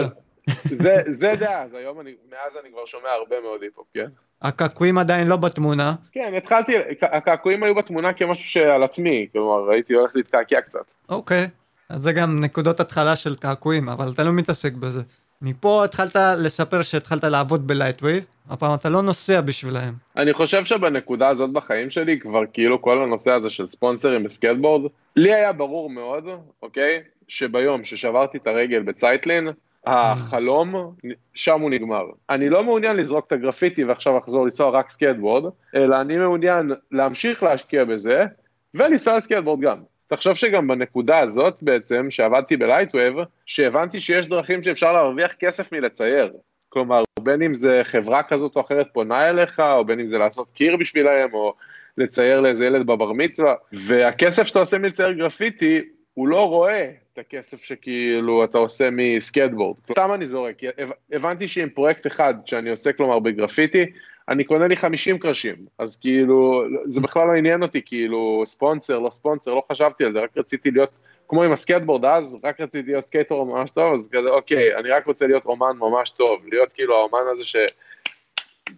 זה, 0.72 0.96
זה 1.08 1.34
דאז, 1.40 1.74
היום 1.74 2.00
אני, 2.00 2.12
מאז 2.32 2.58
אני 2.62 2.72
כבר 2.72 2.86
שומע 2.86 3.10
הרבה 3.10 3.36
מאוד 3.42 3.62
היפ-הופ, 3.62 3.88
כן? 3.94 4.08
הקעקועים 4.42 4.98
עדיין 4.98 5.28
לא 5.28 5.36
בתמונה. 5.36 5.96
כן, 6.12 6.34
התחלתי, 6.38 6.74
הקעקועים 7.02 7.64
היו 7.64 7.76
בתמונה 7.76 8.14
כמשהו 8.14 8.50
שעל 8.50 8.84
עצמי, 8.84 9.28
כלומר 9.32 9.72
הייתי 9.72 9.94
הולך 9.94 10.16
להתקעקע 10.16 10.62
קצת. 10.62 10.86
אוקיי, 11.10 11.48
אז 11.90 12.02
זה 12.02 12.12
גם 12.12 12.44
נקודות 12.44 12.80
התחלה 12.80 13.16
של 13.16 13.36
קעקועים, 13.36 13.90
אבל 13.90 14.12
אתה 14.14 14.24
לא 14.24 14.34
מתעסק 14.34 14.74
בזה. 14.74 15.02
מפה 15.44 15.84
התחלת 15.84 16.16
לספר 16.16 16.82
שהתחלת 16.82 17.24
לעבוד 17.24 17.68
ב 17.68 17.73
Lightwave, 17.73 18.24
הפעם 18.50 18.74
אתה 18.74 18.90
לא 18.90 19.02
נוסע 19.02 19.42
בשבילהם. 19.42 19.94
אני 20.18 20.34
חושב 20.34 20.66
שבנקודה 20.66 21.28
הזאת 21.28 21.54
בחיים 21.54 21.90
שלי, 21.90 22.20
כבר 22.20 22.42
כאילו 22.54 22.82
כל 22.82 23.04
הנושא 23.04 23.32
הזה 23.32 23.50
של 23.50 23.68
ספונסרים 23.68 24.24
בסקייטבורד, 24.24 24.92
לי 25.16 25.34
היה 25.34 25.54
ברור 25.54 25.90
מאוד, 25.90 26.24
אוקיי, 26.62 27.02
שביום 27.28 27.84
ששברתי 27.84 28.38
את 28.38 28.48
הרגל 28.48 28.82
בצייטלין, 28.82 29.48
החלום, 29.86 30.94
שם 31.36 31.62
הוא 31.62 31.70
נגמר. 31.70 32.04
אני 32.30 32.50
לא 32.50 32.64
מעוניין 32.64 32.98
לזרוק 32.98 33.28
את 33.28 33.32
הגרפיטי 33.32 33.84
ועכשיו 33.84 34.18
לחזור 34.18 34.44
לנסוע 34.44 34.70
רק 34.70 34.90
סקייטבורד, 34.90 35.54
אלא 35.76 36.02
אני 36.02 36.18
מעוניין 36.18 36.72
להמשיך 36.92 37.44
להשקיע 37.44 37.86
בזה, 37.86 38.26
ולנסוע 38.74 39.20
סקייטבורד 39.20 39.62
גם. 39.62 39.78
תחשוב 40.16 40.36
שגם 40.36 40.68
בנקודה 40.68 41.20
הזאת 41.20 41.58
בעצם, 41.62 42.08
שעבדתי 42.10 42.58
ב 42.58 42.63
Lightwave, 42.63 43.20
שהבנתי 43.46 44.00
שיש 44.00 44.28
דרכים 44.28 44.64
שאפשר 44.64 44.94
להרוויח 44.94 45.34
כסף 45.34 45.72
מלצייר. 45.72 46.34
כלומר, 46.70 47.04
בין 47.20 47.42
אם 47.42 47.56
זה 47.56 47.82
חברה 47.84 48.24
כזאת 48.24 48.56
או 48.56 48.62
אחרת 48.62 48.88
פונה 48.94 49.30
אליך, 49.30 49.60
או 49.60 49.86
בין 49.86 50.00
אם 50.00 50.08
זה 50.08 50.18
לעשות 50.18 50.48
קיר 50.54 50.78
בשבילהם, 50.78 51.34
או 51.34 51.54
לצייר 51.98 52.40
לאיזה 52.40 52.66
ילד 52.66 52.86
בבר 52.86 53.12
מצווה, 53.12 53.56
והכסף 53.74 54.48
שאתה 54.48 54.60
עושה 54.60 54.78
מלצייר 54.78 55.12
גרפיטי, 55.12 55.82
הוא 56.14 56.28
לא 56.28 56.50
רואה 56.50 56.92
את 57.14 57.18
הכסף 57.18 57.64
שכאילו 57.64 58.44
אתה 58.44 58.58
עושה 58.58 58.90
מסקייטבורד. 58.92 59.78
סתם 59.92 60.14
אני 60.14 60.26
זורק, 60.28 60.56
הבנתי 61.12 61.48
שעם 61.48 61.70
פרויקט 61.70 62.08
אחד 62.08 62.34
שאני 62.46 62.70
עושה 62.70 62.94
כלומר 62.94 63.20
בגרפיטי, 63.20 63.86
אני 64.30 64.44
קונה 64.44 64.68
לי 64.68 64.76
50 64.76 65.18
קרשים, 65.18 65.56
אז 65.78 66.00
כאילו, 66.00 66.64
זה 66.86 67.02
בכלל 67.02 67.28
לא 67.28 67.34
עניין 67.34 67.64
אותי, 67.64 67.82
כאילו, 67.86 68.44
ספונסר, 68.46 69.00
לא 69.00 69.10
ספונסר, 69.10 69.54
לא 69.54 69.64
חשבתי 69.72 70.04
על 70.04 70.14
זה, 70.14 70.20
רק 70.20 70.38
רציתי 70.38 70.72
להיות, 70.72 70.90
כמו 71.28 71.44
עם 71.44 71.52
הסקייטבורד 71.52 72.06
אז, 72.06 72.38
רק 72.44 72.62
רציתי 72.62 72.92
להיות 72.92 73.06
skater 73.06 73.44
ממש 73.44 73.72
טוב, 73.72 73.94
אז 73.94 74.10
כזה, 74.12 74.30
אוקיי, 74.30 74.76
אני 74.76 74.90
רק 74.90 75.08
רוצה 75.08 75.28
להיות 75.28 75.46
אומן 75.46 75.78
ממש 75.80 76.10
טוב, 76.10 76.46
להיות 76.52 76.74
כאילו 76.74 76.96
האומן 76.96 77.32
הזה 77.34 77.46
ש... 77.46 77.56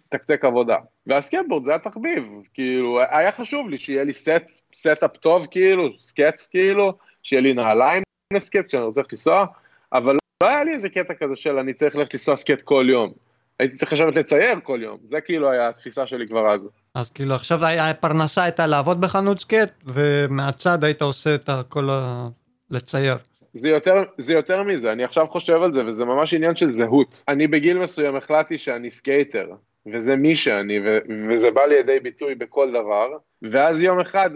תקתק 0.08 0.44
עבודה. 0.44 0.76
והסקייטבורד 1.06 1.64
זה 1.64 1.74
התחביב, 1.74 2.24
כאילו, 2.54 3.00
היה 3.10 3.32
חשוב 3.32 3.68
לי 3.68 3.76
שיהיה 3.76 4.04
לי 4.04 4.12
סט, 4.12 4.60
setup 4.74 5.16
טוב, 5.16 5.46
כאילו, 5.50 5.98
skate, 5.98 6.42
כאילו, 6.50 6.92
שיהיה 7.22 7.42
לי 7.42 7.52
נעליים 7.52 8.02
ל 8.32 8.38
skate 8.38 8.70
שאני 8.70 8.82
רוצה 8.82 9.02
לנסוע, 9.12 9.46
אבל 9.92 10.16
לא 10.42 10.48
היה 10.48 10.64
לי 10.64 10.74
איזה 10.74 10.88
קטע 10.88 11.14
כזה 11.14 11.34
של 11.34 11.58
אני 11.58 11.74
צריך 11.74 11.96
ללכת 11.96 12.14
לנסוע 12.14 12.36
skate 12.36 12.62
כל 12.62 12.86
יום. 12.90 13.25
הייתי 13.58 13.76
צריך 13.76 13.92
לשבת 13.92 14.16
לצייר 14.16 14.60
כל 14.62 14.78
יום, 14.82 14.98
זה 15.04 15.20
כאילו 15.20 15.50
היה 15.50 15.68
התפיסה 15.68 16.06
שלי 16.06 16.26
כבר 16.26 16.54
אז. 16.54 16.68
אז 16.94 17.10
כאילו 17.10 17.34
עכשיו 17.34 17.64
הפרנסה 17.64 18.42
הייתה 18.42 18.66
לעבוד 18.66 19.00
בחנות 19.00 19.40
skate, 19.40 19.70
ומהצד 19.84 20.84
היית 20.84 21.02
עושה 21.02 21.34
את 21.34 21.48
הכל 21.48 21.90
ה... 21.90 22.28
לצייר. 22.70 23.16
זה 23.52 23.68
יותר, 23.68 24.04
זה 24.18 24.32
יותר 24.32 24.62
מזה, 24.62 24.92
אני 24.92 25.04
עכשיו 25.04 25.26
חושב 25.26 25.62
על 25.62 25.72
זה, 25.72 25.86
וזה 25.86 26.04
ממש 26.04 26.34
עניין 26.34 26.56
של 26.56 26.72
זהות. 26.72 27.22
אני 27.28 27.46
בגיל 27.46 27.78
מסוים 27.78 28.16
החלטתי 28.16 28.58
שאני 28.58 28.90
skater, 28.90 29.48
וזה 29.94 30.16
מי 30.16 30.36
שאני, 30.36 30.80
ו- 30.80 30.98
וזה 31.30 31.50
בא 31.50 31.64
לידי 31.64 32.00
ביטוי 32.00 32.34
בכל 32.34 32.70
דבר, 32.70 33.08
ואז 33.52 33.82
יום 33.82 34.00
אחד 34.00 34.30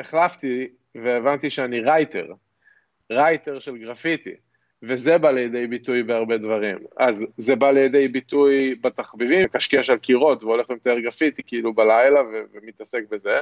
החלפתי 0.00 0.68
והבנתי 0.94 1.50
שאני 1.50 1.80
writer, 1.80 2.26
writer 3.12 3.58
של 3.58 3.76
גרפיטי. 3.76 4.34
וזה 4.88 5.18
בא 5.18 5.30
לידי 5.30 5.66
ביטוי 5.66 6.02
בהרבה 6.02 6.36
דברים. 6.36 6.78
אז 6.96 7.26
זה 7.36 7.56
בא 7.56 7.70
לידי 7.70 8.08
ביטוי 8.08 8.74
בתחביבים, 8.74 9.44
מקשקש 9.44 9.90
על 9.90 9.98
קירות 9.98 10.44
והולך 10.44 10.70
ומתאר 10.70 10.98
גרפיטי 10.98 11.42
כאילו 11.46 11.72
בלילה 11.72 12.22
ו- 12.22 12.44
ומתעסק 12.54 13.02
בזה, 13.10 13.38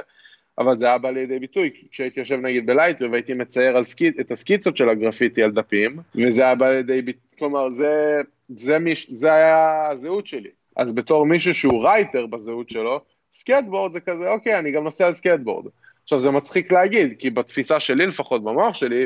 אבל 0.57 0.75
זה 0.75 0.85
היה 0.85 0.97
בא 0.97 1.09
לידי 1.09 1.39
ביטוי 1.39 1.69
כשהייתי 1.91 2.19
יושב 2.19 2.39
נגיד 2.39 2.65
בלייטר 2.65 3.07
והייתי 3.11 3.33
מצייר 3.33 3.83
sketch... 3.83 4.19
את 4.19 4.31
הסקיצות 4.31 4.77
של 4.77 4.89
הגרפיטי 4.89 5.43
על 5.43 5.51
דפים, 5.51 5.97
וזה 6.15 6.43
היה 6.43 6.55
בא 6.55 6.69
לידי 6.69 7.01
ביטוי, 7.01 7.37
כלומר 7.39 7.69
זה, 7.69 8.21
זה, 8.55 8.79
מיש... 8.79 9.11
זה 9.11 9.33
היה 9.33 9.87
הזהות 9.91 10.27
שלי. 10.27 10.49
אז 10.75 10.93
בתור 10.95 11.25
מישהו 11.25 11.53
שהוא 11.53 11.83
writer 11.83 12.25
בזהות 12.25 12.69
שלו, 12.69 12.99
סקייטבורד 13.33 13.93
זה 13.93 13.99
כזה, 13.99 14.29
אוקיי, 14.29 14.59
אני 14.59 14.71
גם 14.71 14.83
נוסע 14.83 15.05
על 15.05 15.13
סקייטבורד. 15.13 15.65
עכשיו 16.03 16.19
זה 16.19 16.31
מצחיק 16.31 16.71
להגיד, 16.71 17.13
כי 17.19 17.29
בתפיסה 17.29 17.79
שלי 17.79 18.05
לפחות, 18.05 18.43
במוח 18.43 18.75
שלי, 18.75 19.05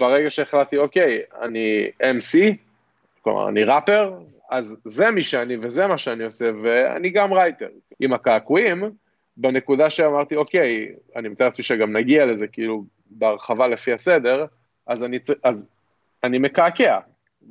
ברגע 0.00 0.30
שהחלטתי, 0.30 0.76
אוקיי, 0.76 1.18
אני 1.42 1.90
MC, 2.02 2.54
כלומר, 3.22 3.48
אני 3.48 3.64
ראפר, 3.64 4.12
אז 4.50 4.76
זה 4.84 5.10
מי 5.10 5.22
שאני 5.22 5.56
וזה 5.62 5.86
מה 5.86 5.98
שאני 5.98 6.24
עושה, 6.24 6.50
ואני 6.62 7.10
גם 7.10 7.32
writer. 7.32 7.68
עם 8.00 8.12
הקעקועים, 8.12 8.90
בנקודה 9.36 9.90
שאמרתי, 9.90 10.36
אוקיי, 10.36 10.88
אני 11.16 11.28
מתאר 11.28 11.46
לעצמי 11.46 11.64
שגם 11.64 11.96
נגיע 11.96 12.26
לזה, 12.26 12.46
כאילו, 12.46 12.84
בהרחבה 13.10 13.66
לפי 13.66 13.92
הסדר, 13.92 14.44
אז 14.86 15.04
אני, 15.04 15.18
אז 15.44 15.68
אני 16.24 16.38
מקעקע, 16.38 16.98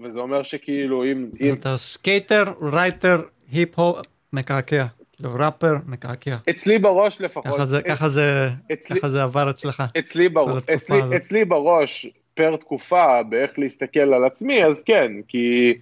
וזה 0.02 0.20
אומר 0.20 0.44
שכאילו, 0.44 1.04
אם... 1.04 1.30
אתה 1.54 1.78
סקייטר, 1.78 2.44
writer, 2.62 3.22
היפ-הופ, 3.52 4.06
מקעקע. 4.34 4.86
כאילו 5.20 5.34
ראפר 5.34 5.74
מקעקע. 5.86 6.38
אצלי 6.50 6.80
בראש 6.80 7.22
לפחות. 7.22 7.56
ככה 7.56 7.66
זה, 7.66 7.82
ככה 7.82 8.10
זה, 8.10 8.50
אצלי, 8.74 9.00
ככה 9.00 9.10
זה 9.10 9.24
עבר 9.24 9.50
אצלך. 9.50 9.84
אצלי, 10.00 10.30
בר, 10.30 10.58
אצלי, 10.76 10.98
אצלי 11.16 11.46
בראש, 11.46 12.08
פר 12.40 12.56
תקופה, 12.56 13.24
באיך 13.24 13.60
להסתכל 13.60 14.14
על 14.14 14.26
עצמי, 14.26 14.66
אז 14.66 14.84
כן, 14.84 15.12
כי... 15.28 15.74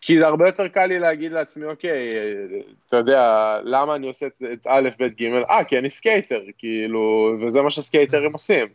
כי 0.00 0.18
זה 0.18 0.26
הרבה 0.26 0.46
יותר 0.46 0.68
קל 0.68 0.86
לי 0.86 0.98
להגיד 0.98 1.32
לעצמי, 1.32 1.64
אוקיי, 1.64 2.10
אתה 2.88 2.96
יודע, 2.96 3.56
למה 3.64 3.94
אני 3.94 4.06
עושה 4.06 4.26
את, 4.26 4.42
את 4.52 4.66
א', 4.66 4.88
ב', 4.98 5.04
ג', 5.04 5.24
אה, 5.50 5.64
כי 5.64 5.78
אני 5.78 5.90
סקייטר, 5.90 6.40
כאילו, 6.58 7.34
וזה 7.40 7.62
מה 7.62 7.70
שסקייטרים. 7.70 8.32
עושים. 8.32 8.66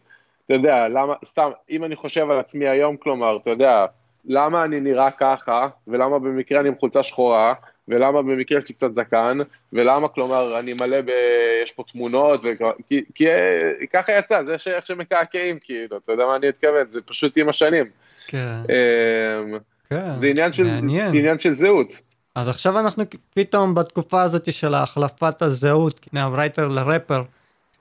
אתה 0.45 0.53
יודע, 0.53 0.87
למה, 0.87 1.13
סתם, 1.25 1.49
אם 1.69 1.83
אני 1.83 1.95
חושב 1.95 2.31
על 2.31 2.39
עצמי 2.39 2.67
היום, 2.67 2.97
כלומר, 2.97 3.37
אתה 3.37 3.49
יודע, 3.49 3.85
למה 4.25 4.63
אני 4.63 4.79
נראה 4.79 5.11
ככה, 5.11 5.67
ולמה 5.87 6.19
במקרה 6.19 6.59
אני 6.59 6.69
עם 6.69 6.75
חולצה 6.79 7.03
שחורה, 7.03 7.53
ולמה 7.87 8.21
במקרה 8.21 8.57
יש 8.57 8.69
לי 8.69 8.75
קצת 8.75 8.93
זקן, 8.93 9.37
ולמה, 9.73 10.07
כלומר, 10.07 10.59
אני 10.59 10.73
מלא 10.73 11.01
ב... 11.01 11.09
יש 11.63 11.71
פה 11.71 11.83
תמונות, 11.91 12.39
ו... 12.43 12.47
כי, 12.89 13.03
כי 13.15 13.25
ככה 13.93 14.11
יצא, 14.11 14.43
זה 14.43 14.55
איך 14.75 14.85
שמקעקעים, 14.85 15.57
כאילו, 15.61 15.97
אתה 15.97 16.11
יודע 16.11 16.25
מה 16.25 16.35
אני 16.35 16.47
מתכוון, 16.47 16.85
זה 16.89 17.01
פשוט 17.01 17.37
עם 17.37 17.49
השנים. 17.49 17.85
כן. 18.27 18.55
אמ, 18.69 19.57
כן, 19.89 20.17
זה 20.17 20.27
עניין 20.27 20.53
של, 20.53 20.63
מעניין. 20.63 21.15
עניין 21.15 21.39
של 21.39 21.53
זהות. 21.53 22.01
אז 22.35 22.49
עכשיו 22.49 22.79
אנחנו 22.79 23.03
פתאום 23.33 23.75
בתקופה 23.75 24.21
הזאת 24.21 24.53
של 24.53 24.73
החלפת 24.73 25.41
הזהות 25.41 25.99
מהרייטר 26.13 26.67
לראפר, 26.67 27.23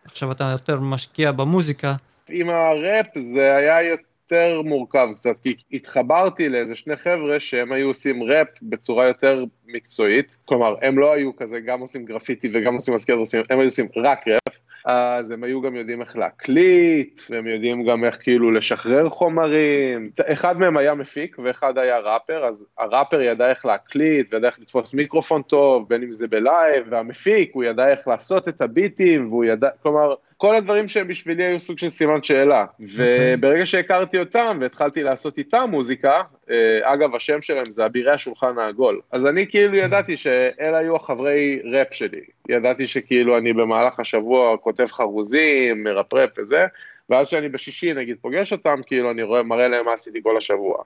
עכשיו 0.05 0.33
אתה 0.33 0.45
יותר 0.53 0.81
משקיע 0.81 1.33
במוזיקה. 1.33 1.95
עם 2.29 2.51
הראפ 2.51 3.07
זה 3.19 3.57
היה 3.57 3.97
יותר 4.31 4.62
מורכב 4.62 5.09
קצת, 5.14 5.37
כי 5.43 5.53
התחברתי 5.72 6.49
לאיזה 6.49 6.77
שני 6.77 6.97
חבר'ה 6.97 7.41
שהם 7.41 7.72
היו 7.72 7.87
עושים 7.87 8.22
ראפ 8.22 8.49
בצורה 8.62 9.07
יותר 9.07 9.45
מקצועית, 9.66 10.37
כלומר 10.45 10.74
הם 10.83 10.99
לא 10.99 11.12
היו 11.12 11.37
כזה 11.37 11.61
גם 11.61 11.81
עושים 11.81 12.05
גרפיטי 12.05 12.49
וגם 12.55 12.74
עושים 12.74 12.95
הסקייט, 12.95 13.18
הם 13.51 13.59
היו 13.59 13.66
עושים 13.66 13.87
רק 13.97 14.29
ראפ, 14.29 14.57
אז 14.85 15.31
הם 15.31 15.45
היו 15.45 15.61
גם 15.61 15.77
יודעים 15.77 16.01
איך 16.01 16.16
להקליט, 16.16 17.20
והם 17.31 17.47
יודעים 17.47 17.87
גם 17.87 18.05
איך 18.05 18.18
כאילו 18.22 18.51
לשחרר 18.51 19.09
חומרים. 19.09 20.11
אחד 20.27 20.59
מהם 20.59 20.77
היה 20.77 20.95
מפיק 20.95 21.37
ואחד 21.45 21.79
היה 21.79 21.99
ראפר, 21.99 22.45
אז 22.45 22.64
הראפר 22.79 23.20
ידע 23.20 23.51
איך 23.51 23.66
להקליט 23.66 24.35
וידע 24.35 24.47
איך 24.47 24.59
לתפוס 24.61 24.95
מיקרופון 24.95 25.43
טוב, 25.43 25.89
בין 25.89 26.03
אם 26.03 26.12
זה 26.12 26.29
בלייב, 26.29 26.87
והמפיק 26.91 27.51
הוא 27.55 27.64
ידע 27.64 27.89
איך 27.89 28.09
לעשות 28.09 28.49
את 28.49 28.61
הביטים, 28.61 29.29
והוא 29.29 29.45
ידע, 29.45 29.68
כלומר, 29.83 30.14
כל 30.37 30.57
הדברים 30.57 30.89
שהם 30.89 31.09
בשבילי 31.09 31.45
היו 31.45 31.61
סוג 31.61 31.78
של 31.78 31.89
סימן 31.89 32.22
שאלה. 32.22 32.64
וברגע 32.80 33.66
שהכרתי 33.66 34.18
אותם 34.18 34.59
והתחלתי 34.61 35.03
לעשות 35.03 35.39
איתם 35.39 35.68
מוזיקה, 35.70 36.22
אה, 36.51 36.95
אגב, 36.95 37.14
השם 37.14 37.43
שלהם 37.43 37.64
זה 37.64 37.87
אבירי 37.87 38.11
השולחן 38.11 38.59
העגול. 38.59 39.01
אז 39.12 39.26
אני 39.26 39.47
כאילו 39.47 39.76
ידעתי 39.76 40.16
שאלה 40.16 40.78
היו 40.78 40.97
החברי 40.97 41.61
ראפ 41.72 41.95
שלי. 41.95 42.20
ידעתי 42.49 42.87
שכאילו 42.87 43.39
אני 43.39 43.53
במהלך 43.53 44.01
השבוע 44.01 44.57
כותב 44.57 44.87
חרוזים, 44.87 45.84
מרפרפ 45.84 46.30
וזה, 46.39 46.64
ואז 47.11 47.28
כשאני 47.28 47.49
בשישי 47.49 47.93
נגיד 47.93 48.16
פוגש 48.20 48.53
אותם, 48.53 48.80
כאילו 48.87 49.11
אני 49.11 49.22
רואה, 49.22 49.43
מראה 49.43 49.68
להם 49.68 49.82
מה 49.87 49.93
עשיתי 49.93 50.18
כל 50.22 50.37
השבוע. 50.37 50.82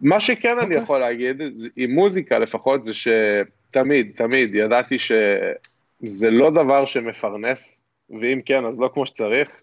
מה 0.00 0.20
שכן 0.20 0.58
אני 0.58 0.60
אוקיי. 0.60 0.76
יכול 0.76 0.98
להגיד, 0.98 1.42
עם 1.76 1.90
מוזיקה 1.90 2.38
לפחות, 2.38 2.84
זה 2.84 2.92
שתמיד, 2.94 4.12
תמיד 4.16 4.54
ידעתי 4.54 4.96
שזה 4.98 6.30
לא 6.30 6.50
דבר 6.50 6.84
שמפרנס, 6.84 7.81
ואם 8.20 8.40
כן, 8.44 8.64
אז 8.64 8.80
לא 8.80 8.90
כמו 8.94 9.06
שצריך. 9.06 9.62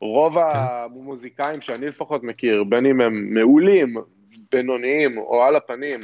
רוב 0.00 0.34
כן. 0.34 0.40
המוזיקאים 0.44 1.60
שאני 1.60 1.86
לפחות 1.86 2.22
מכיר, 2.22 2.64
בין 2.64 2.86
אם 2.86 3.00
הם 3.00 3.34
מעולים, 3.34 3.94
בינוניים 4.52 5.18
או 5.18 5.44
על 5.44 5.56
הפנים, 5.56 6.00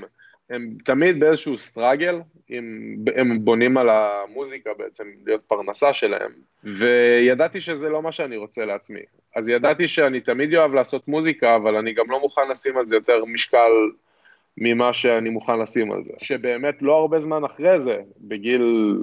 הם 0.50 0.74
תמיד 0.84 1.20
באיזשהו 1.20 1.56
סטראגל, 1.56 2.20
הם, 2.50 2.96
הם 3.16 3.44
בונים 3.44 3.76
על 3.76 3.88
המוזיקה 3.90 4.70
בעצם, 4.78 5.04
להיות 5.26 5.42
פרנסה 5.46 5.92
שלהם, 5.92 6.32
וידעתי 6.64 7.60
שזה 7.60 7.88
לא 7.88 8.02
מה 8.02 8.12
שאני 8.12 8.36
רוצה 8.36 8.64
לעצמי. 8.64 9.00
אז 9.36 9.48
ידעתי 9.48 9.88
שאני 9.88 10.20
תמיד 10.20 10.54
אוהב 10.54 10.74
לעשות 10.74 11.08
מוזיקה, 11.08 11.56
אבל 11.56 11.76
אני 11.76 11.92
גם 11.92 12.10
לא 12.10 12.20
מוכן 12.20 12.48
לשים 12.50 12.76
על 12.76 12.84
זה 12.84 12.96
יותר 12.96 13.24
משקל 13.24 13.70
ממה 14.56 14.92
שאני 14.92 15.30
מוכן 15.30 15.58
לשים 15.58 15.92
על 15.92 16.02
זה. 16.02 16.12
שבאמת 16.18 16.82
לא 16.82 16.96
הרבה 16.96 17.18
זמן 17.18 17.44
אחרי 17.44 17.80
זה, 17.80 17.98
בגיל, 18.20 18.96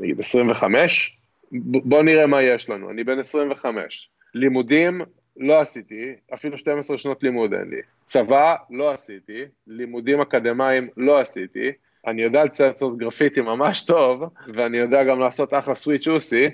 נגיד 0.00 0.18
25, 0.20 1.17
בוא 1.52 2.02
נראה 2.02 2.26
מה 2.26 2.42
יש 2.42 2.70
לנו, 2.70 2.90
אני 2.90 3.04
בן 3.04 3.18
25. 3.18 4.10
לימודים 4.34 5.00
לא 5.36 5.60
עשיתי, 5.60 6.14
אפילו 6.34 6.58
12 6.58 6.98
שנות 6.98 7.22
לימוד 7.22 7.54
אין 7.54 7.70
לי. 7.70 7.80
צבא, 8.04 8.54
לא 8.70 8.90
עשיתי. 8.92 9.44
לימודים 9.66 10.20
אקדמיים, 10.20 10.88
לא 10.96 11.20
עשיתי. 11.20 11.72
אני 12.06 12.22
יודע 12.22 12.44
לצייר 12.44 12.98
גרפיטי 12.98 13.40
ממש 13.40 13.86
טוב, 13.86 14.24
ואני 14.54 14.78
יודע 14.78 15.04
גם 15.04 15.20
לעשות 15.20 15.54
אחלה 15.54 15.74
switch 15.74 16.08
אוסי, 16.08 16.50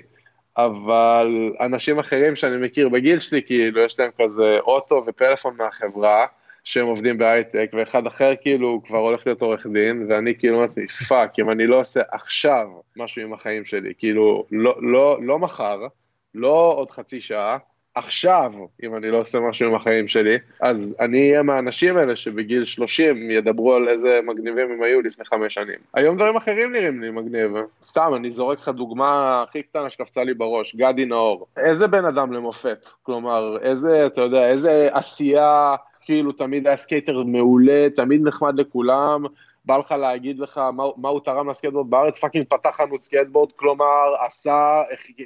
אבל 0.57 1.53
אנשים 1.61 1.99
אחרים 1.99 2.35
שאני 2.35 2.65
מכיר 2.65 2.89
בגיל 2.89 3.19
שלי, 3.19 3.41
כאילו, 3.43 3.81
יש 3.81 3.99
להם 3.99 4.11
כזה 4.21 4.57
אוטו 4.59 5.03
ופלאפון 5.07 5.55
מהחברה, 5.57 6.25
שהם 6.65 6.87
עובדים 6.87 7.17
בהייטק, 7.17 7.71
ואחד 7.73 8.07
אחר 8.07 8.33
כאילו 8.41 8.81
כבר 8.87 8.97
הולך 8.97 9.21
להיות 9.25 9.41
עורך 9.41 9.67
דין, 9.67 10.05
ואני 10.09 10.37
כאילו 10.37 10.53
אומר 10.53 10.63
לעצמי, 10.63 10.87
fuck, 10.87 11.39
אם 11.39 11.49
אני 11.51 11.67
לא 11.67 11.79
עושה 11.79 12.01
עכשיו 12.11 12.67
משהו 12.97 13.21
עם 13.21 13.33
החיים 13.33 13.65
שלי, 13.65 13.93
כאילו, 13.97 14.45
לא, 14.51 14.75
לא, 14.81 15.17
לא 15.21 15.39
מחר, 15.39 15.87
לא 16.35 16.73
עוד 16.77 16.91
חצי 16.91 17.21
שעה, 17.21 17.57
עכשיו, 17.95 18.53
אם 18.83 18.95
אני 18.95 19.11
לא 19.11 19.17
עושה 19.17 19.39
משהו 19.39 19.69
עם 19.69 19.75
החיים 19.75 20.07
שלי, 20.07 20.37
אז 20.61 20.95
אני 20.99 21.29
אהיה 21.29 21.43
מהאנשים 21.43 21.97
האלה 21.97 22.15
שבגיל 22.15 22.65
30 22.65 23.31
ידברו 23.31 23.73
על 23.73 23.89
איזה 23.89 24.19
מגניבים 24.23 24.71
הם 24.71 24.83
היו 24.83 25.01
לפני 25.01 25.25
חמש 25.25 25.53
שנים. 25.53 25.79
היום 25.93 26.15
דברים 26.15 26.35
אחרים 26.35 26.71
נראים 26.71 27.01
לי 27.01 27.11
מגניב. 27.11 27.51
סתם, 27.83 28.11
אני 28.15 28.29
זורק 28.29 28.59
לך 28.59 28.69
דוגמה 28.69 29.43
הכי 29.47 29.61
קטנה 29.61 29.89
שקפצה 29.89 30.23
לי 30.23 30.33
בראש, 30.33 30.75
גדי 30.75 31.05
נאור. 31.05 31.47
איזה 31.57 31.87
בן 31.87 32.05
אדם 32.05 32.33
למופת. 32.33 32.89
כלומר, 33.03 33.57
איזה, 33.61 34.05
אתה 34.05 34.21
יודע, 34.21 34.49
איזה 34.49 34.87
עשייה, 34.91 35.75
כאילו 36.05 36.31
תמיד 36.31 36.67
היה 36.67 36.75
סקייטר 36.75 37.23
מעולה, 37.23 37.87
תמיד 37.95 38.21
נחמד 38.27 38.59
לכולם. 38.59 39.25
בא 39.65 39.77
לך 39.77 39.91
להגיד 39.91 40.39
לך 40.39 40.57
מה, 40.57 40.83
מה 40.97 41.09
הוא 41.09 41.19
תרם 41.19 41.49
לסקייטבורד 41.49 41.89
בארץ, 41.89 42.19
fucking 42.19 42.45
פתח 42.49 42.69
חנות 42.73 43.03
סקייטבורד, 43.03 43.51
כלומר, 43.51 44.15
עשה, 44.25 44.81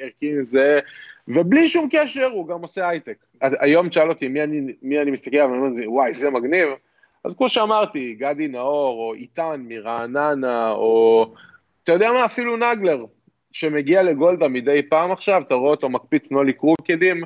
הקים 0.08 0.44
זה, 0.44 0.80
ובלי 1.28 1.68
שום 1.68 1.88
קשר 1.92 2.26
הוא 2.26 2.48
גם 2.48 2.62
עושה 2.62 2.90
הייטק. 2.90 3.18
היום 3.42 3.90
תשאל 3.90 4.10
אותי 4.10 4.28
מי 4.28 4.44
אני, 4.44 4.74
מי 4.82 5.00
אני 5.00 5.12
מסתכל 5.12 5.38
ואני 5.38 5.58
אומר, 5.58 5.92
וואי, 5.92 6.14
זה 6.14 6.30
מגניב. 6.30 6.68
אז 7.24 7.36
כמו 7.36 7.50
שאמרתי, 7.50 8.16
גדי 8.20 8.48
נאור, 8.48 9.00
או 9.00 9.14
איתן 9.14 9.66
מרעננה, 9.68 10.72
או 10.72 11.26
אתה 11.84 11.92
יודע 11.92 12.12
מה, 12.12 12.26
אפילו 12.26 12.58
נגלר, 12.58 13.06
שמגיע 13.52 14.04
לגולדה 14.04 14.48
מדי 14.48 14.82
פעם 14.90 15.12
עכשיו, 15.12 15.42
אתה 15.42 15.56
רואה 15.56 15.72
אותו 15.72 15.90
מקפיץ 15.90 16.32
nollie 16.32 16.54
crooked 16.54 17.03
ים, 17.03 17.24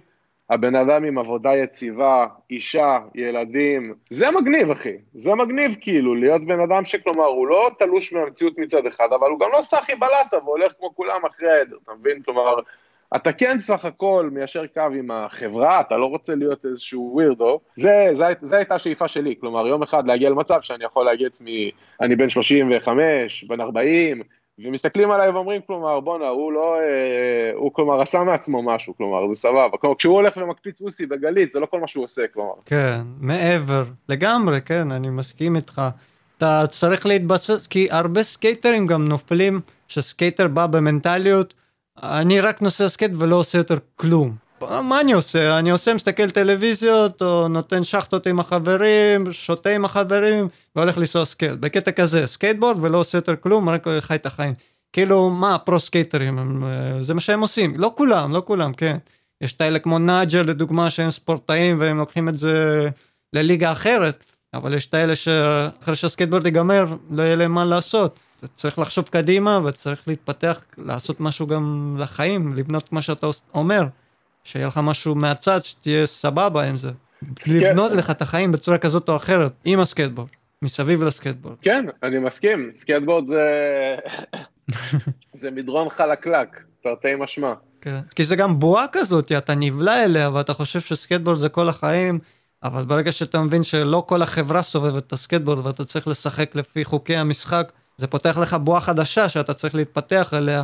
הבן 0.54 0.76
אדם 0.76 1.04
עם 1.04 1.18
עבודה 1.18 1.56
יציבה, 1.56 2.26
אישה, 2.50 3.00
ילדים, 3.16 3.94
זה 4.10 4.32
מגניב 4.32 4.72
אחי, 4.72 4.98
זה 5.14 5.36
מגניב 5.36 5.76
כאילו 5.82 6.16
להיות 6.16 6.46
בן 6.46 6.60
אדם 6.60 6.86
שכלומר 6.86 7.26
הוא 7.26 7.48
לא 7.48 7.72
תלוש 7.80 8.14
מהמציאות 8.14 8.58
מצד 8.58 8.86
אחד, 8.86 9.08
אבל 9.20 9.30
הוא 9.30 9.40
גם 9.40 9.50
לא 9.54 9.62
סחי 9.62 9.96
בלטה 9.96 10.38
והולך 10.46 10.74
כמו 10.80 10.96
כולם 10.96 11.26
אחרי 11.26 11.52
העדר, 11.52 11.76
אתה 11.84 11.92
מבין? 12.00 12.22
כלומר, 12.22 12.56
אתה 13.16 13.32
כן 13.32 13.62
סך 13.62 13.86
הכל 13.86 14.30
מיישר 14.32 14.68
קו 14.68 14.82
עם 14.82 15.12
החברה, 15.12 15.82
אתה 15.82 15.98
לא 15.98 16.06
רוצה 16.06 16.36
להיות 16.36 16.66
איזשהו 16.66 17.12
weirdo, 17.14 17.60
זה, 17.76 18.10
זה, 18.14 18.26
זה 18.42 18.58
הייתה 18.58 18.76
השאיפה 18.76 19.08
שלי, 19.08 19.36
כלומר 19.40 19.68
יום 19.68 19.84
אחד 19.84 20.08
להגיע 20.08 20.30
למצב 20.30 20.62
שאני 20.62 20.86
יכול 20.86 21.06
להגיד 21.06 21.28
עצמי, 21.28 21.72
אני 22.02 22.16
בן 22.16 22.30
35, 22.30 23.44
בן 23.44 23.62
40, 23.62 24.22
ומסתכלים 24.60 25.12
עליי 25.12 25.30
ואומרים, 25.30 25.62
כלומר, 25.68 26.00
בואנה, 26.00 26.28
הוא 26.28 26.54
לא, 26.54 26.76
אה, 26.76 27.52
הוא 27.56 27.74
כלומר 27.74 28.02
עשה 28.02 28.24
מעצמו 28.24 28.64
משהו, 28.64 28.98
כלומר, 28.98 29.30
זה 29.30 29.36
סבבה. 29.36 29.78
כלומר, 29.78 29.96
כשהוא 29.96 30.14
הולך 30.14 30.38
ומקפיץ 30.38 30.82
אולי 30.82 31.06
בגלית, 31.06 31.52
זה 31.52 31.60
לא 31.60 31.66
כל 31.66 31.80
מה 31.80 31.88
שהוא 31.88 32.04
עושה, 32.04 32.22
כלומר. 32.34 32.54
כן, 32.66 33.02
מעבר, 33.20 33.84
לגמרי, 34.10 34.62
כן, 34.62 34.92
אני 34.92 35.10
מסכים 35.10 35.56
איתך. 35.56 35.82
אתה 36.38 36.64
צריך 36.70 37.06
להתבסס, 37.06 37.68
כי 37.68 37.88
הרבה 37.92 38.24
סקייטרים 38.24 38.88
גם 38.88 39.06
נופלים, 39.06 39.60
שסקייטר 39.88 40.48
בא 40.48 40.68
במנטליות, 40.68 41.54
אני 42.04 42.42
רק 42.42 42.62
נוסע 42.62 42.90
סקייט 42.90 43.12
ולא 43.18 43.36
עושה 43.36 43.58
יותר 43.58 43.78
כלום. 43.96 44.36
מה 44.84 45.02
אני 45.02 45.14
עושה? 45.14 45.60
אני 45.60 45.70
עושה, 45.70 45.94
מסתכל 45.94 46.30
טלוויזיות, 46.30 47.22
או 47.22 47.48
נותן 47.48 47.84
שחטות 47.84 48.28
עם 48.28 48.40
החברים, 48.40 49.32
שותה 49.32 49.70
עם 49.70 49.86
החברים, 49.86 50.48
והולך 50.76 50.98
לנסוע 50.98 51.26
סקייט. 51.26 51.54
בקטע 51.54 51.92
כזה, 51.92 52.28
סקייטבורד 52.28 52.78
ולא 52.82 52.98
עושה 52.98 53.18
יותר 53.18 53.36
כלום, 53.36 53.70
רק 53.70 53.88
חי 54.00 54.16
את 54.16 54.26
החיים. 54.26 54.54
כאילו, 54.94 55.30
מה, 55.30 55.58
pro 55.58 55.80
סקייטרים, 55.80 56.64
אה, 56.64 57.04
זה 57.04 57.14
מה 57.14 57.20
שהם 57.20 57.42
עושים. 57.42 57.74
לא 57.78 57.92
כולם, 57.96 58.32
לא 58.32 58.44
כולם, 58.46 58.74
כן. 58.74 58.98
יש 59.42 59.54
את 59.54 59.62
האלה 59.62 59.80
כמו 59.80 60.00
נייג'ה 60.00 60.42
לדוגמה, 60.42 60.90
שהם 60.90 61.12
ספורטאים 61.12 61.80
והם 61.80 61.98
לוקחים 61.98 62.30
את 62.30 62.38
זה 62.38 62.90
לליגה 63.34 63.72
אחרת, 63.72 64.24
אבל 64.54 64.74
יש 64.74 64.86
את 64.86 64.94
האלה 64.94 65.16
שאחרי 65.16 65.96
שהסקייטבורד 65.96 66.46
ייגמר, 66.46 66.86
לא 67.12 67.24
יהיה 67.24 67.36
להם 67.36 67.52
מה 67.52 67.66
לעשות. 67.66 68.20
צריך 68.56 68.80
לחשוב 68.80 69.06
קדימה 69.06 69.60
וצריך 69.66 70.08
להתפתח, 70.08 70.62
לעשות 70.78 71.20
משהו 71.20 71.48
גם 71.48 71.96
לחיים, 72.00 72.54
לבנות 72.54 72.94
מה 72.94 73.02
שאתה 73.02 73.28
אומר. 73.54 73.84
שיהיה 74.44 74.68
לך 74.68 74.80
משהו 74.84 75.16
מהצד, 75.16 75.64
שתהיה 75.64 76.06
סבבה 76.06 76.64
עם 76.64 76.78
זה. 76.78 76.92
לבנות 77.60 77.92
לך 77.92 78.10
את 78.10 78.22
החיים 78.22 78.52
בצורה 78.52 78.78
כזאת 78.78 79.10
או 79.10 79.16
אחרת, 79.16 79.52
עם 79.66 79.80
הסקייטבורד, 79.80 80.28
מסביב 80.62 81.04
לסקייטבורד. 81.04 81.56
כן, 81.62 81.86
אני 82.04 82.20
מסכים, 82.20 82.70
סקייטבורד 82.74 83.28
זה... 83.28 83.96
זה 85.34 85.52
מדרון 85.52 85.90
חלקלק, 85.90 86.64
תרתי 86.84 87.16
משמע. 87.20 87.54
כן, 87.82 88.00
כי 88.16 88.26
זה 88.26 88.36
גם 88.36 88.60
בועה 88.60 88.86
כזאת, 88.92 89.32
אתה 89.32 89.56
נבלע 89.56 90.04
אליה 90.04 90.30
ואתה 90.34 90.54
חושב 90.54 90.80
שסקייטבורד 90.80 91.38
זה 91.38 91.50
כל 91.50 91.70
החיים, 91.70 92.20
אבל 92.64 92.86
ברגע 92.86 93.12
שאתה 93.12 93.42
מבין 93.42 93.64
שלא 93.64 94.04
כל 94.08 94.22
החברה 94.22 94.62
סובבת 94.62 95.08
את 95.08 95.14
הסקייטבורד 95.14 95.66
ואתה 95.66 95.86
צריך 95.86 96.08
לשחק 96.08 96.56
לפי 96.56 96.86
חוקי 96.86 97.16
המשחק, 97.16 97.72
זה 97.98 98.08
פותח 98.08 98.38
לך 98.38 98.54
בועה 98.54 98.82
חדשה 98.82 99.30
שאתה 99.30 99.54
צריך 99.54 99.76
להתפתח 99.76 100.34
אליה. 100.34 100.64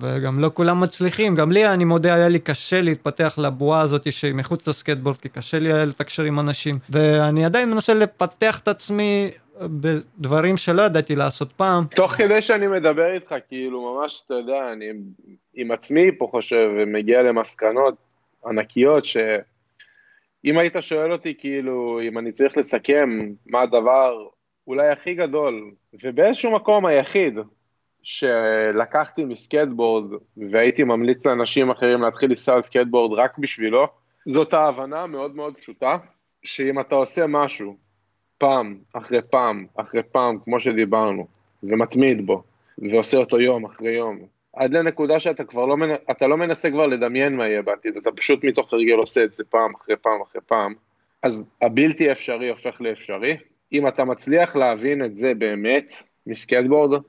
וגם 0.00 0.40
לא 0.40 0.50
כולם 0.54 0.80
מצליחים, 0.80 1.34
גם 1.34 1.52
לי, 1.52 1.68
אני 1.68 1.84
מודה, 1.84 2.14
היה 2.14 2.28
לי 2.28 2.38
קשה 2.38 2.80
להתפתח 2.80 3.34
לבועה 3.38 3.80
הזאת 3.80 4.12
שהיא 4.12 4.34
מחוץ 4.34 4.68
לסקייטבורד, 4.68 5.16
כי 5.16 5.28
קשה 5.28 5.58
לי 5.58 5.72
היה 5.72 5.84
לתקשר 5.84 6.22
עם 6.22 6.40
אנשים, 6.40 6.78
ואני 6.90 7.44
עדיין 7.44 7.70
מנסה 7.70 7.94
לפתח 7.94 8.58
את 8.58 8.68
עצמי 8.68 9.30
בדברים 9.60 10.56
שלא 10.56 10.82
ידעתי 10.82 11.16
לעשות 11.16 11.52
פעם. 11.52 11.84
תוך 11.96 12.12
כדי 12.12 12.42
שאני 12.42 12.66
מדבר 12.66 13.12
איתך, 13.14 13.34
כאילו, 13.48 13.94
ממש, 13.94 14.22
אתה 14.26 14.34
יודע, 14.34 14.72
אני 14.72 14.86
עם 15.54 15.70
עצמי 15.70 16.10
פה 16.18 16.26
חושב, 16.30 16.70
ומגיע 16.78 17.22
למסקנות 17.22 17.94
ענקיות, 18.46 19.06
שאם 19.06 20.58
היית 20.58 20.76
שואל 20.80 21.12
אותי, 21.12 21.34
כאילו, 21.38 22.00
אם 22.08 22.18
אני 22.18 22.32
צריך 22.32 22.56
לסכם 22.56 23.32
מה 23.46 23.60
הדבר 23.60 24.12
אולי 24.66 24.88
הכי 24.88 25.14
גדול, 25.14 25.70
ובאיזשהו 26.04 26.54
מקום 26.54 26.86
היחיד, 26.86 27.38
שלקחתי 28.02 29.24
מסקייטבורד 29.24 30.12
והייתי 30.36 30.84
ממליץ 30.84 31.26
לאנשים 31.26 31.70
אחרים 31.70 32.02
להתחיל 32.02 32.30
לנסוע 32.30 32.54
על 32.54 32.60
סקייטבורד 32.60 33.18
רק 33.18 33.38
בשבילו, 33.38 33.86
זאת 34.26 34.54
ההבנה 34.54 35.06
מאוד 35.06 35.36
מאוד 35.36 35.54
פשוטה, 35.56 35.96
שאם 36.42 36.80
אתה 36.80 36.94
עושה 36.94 37.26
משהו 37.26 37.76
פעם 38.38 38.78
אחרי 38.92 39.22
פעם 39.30 39.66
אחרי 39.76 40.02
פעם, 40.02 40.38
כמו 40.44 40.60
שדיברנו, 40.60 41.26
ומתמיד 41.62 42.26
בו, 42.26 42.42
ועושה 42.78 43.18
אותו 43.18 43.40
יום 43.40 43.64
אחרי 43.64 43.92
יום, 43.92 44.18
עד 44.52 44.72
לנקודה 44.72 45.20
שאתה 45.20 45.44
כבר 45.44 45.66
לא, 45.66 45.76
אתה 46.10 46.26
לא 46.26 46.36
מנסה 46.36 46.70
כבר 46.70 46.86
לדמיין 46.86 47.36
מה 47.36 47.48
יהיה 47.48 47.62
בעתיד, 47.62 47.96
אתה 47.96 48.10
פשוט 48.12 48.44
מתוך 48.44 48.72
הרגל 48.72 48.94
עושה 48.94 49.24
את 49.24 49.34
זה 49.34 49.44
פעם 49.44 49.74
אחרי 49.74 49.96
פעם 49.96 50.22
אחרי 50.22 50.40
פעם, 50.46 50.74
אז 51.22 51.50
הבלתי 51.62 52.12
אפשרי 52.12 52.48
הופך 52.48 52.80
לאפשרי. 52.80 53.36
אם 53.72 53.88
אתה 53.88 54.04
מצליח 54.04 54.56
להבין 54.56 55.04
את 55.04 55.16
זה 55.16 55.34
באמת 55.34 55.92
מסקטבורד, 56.26 57.02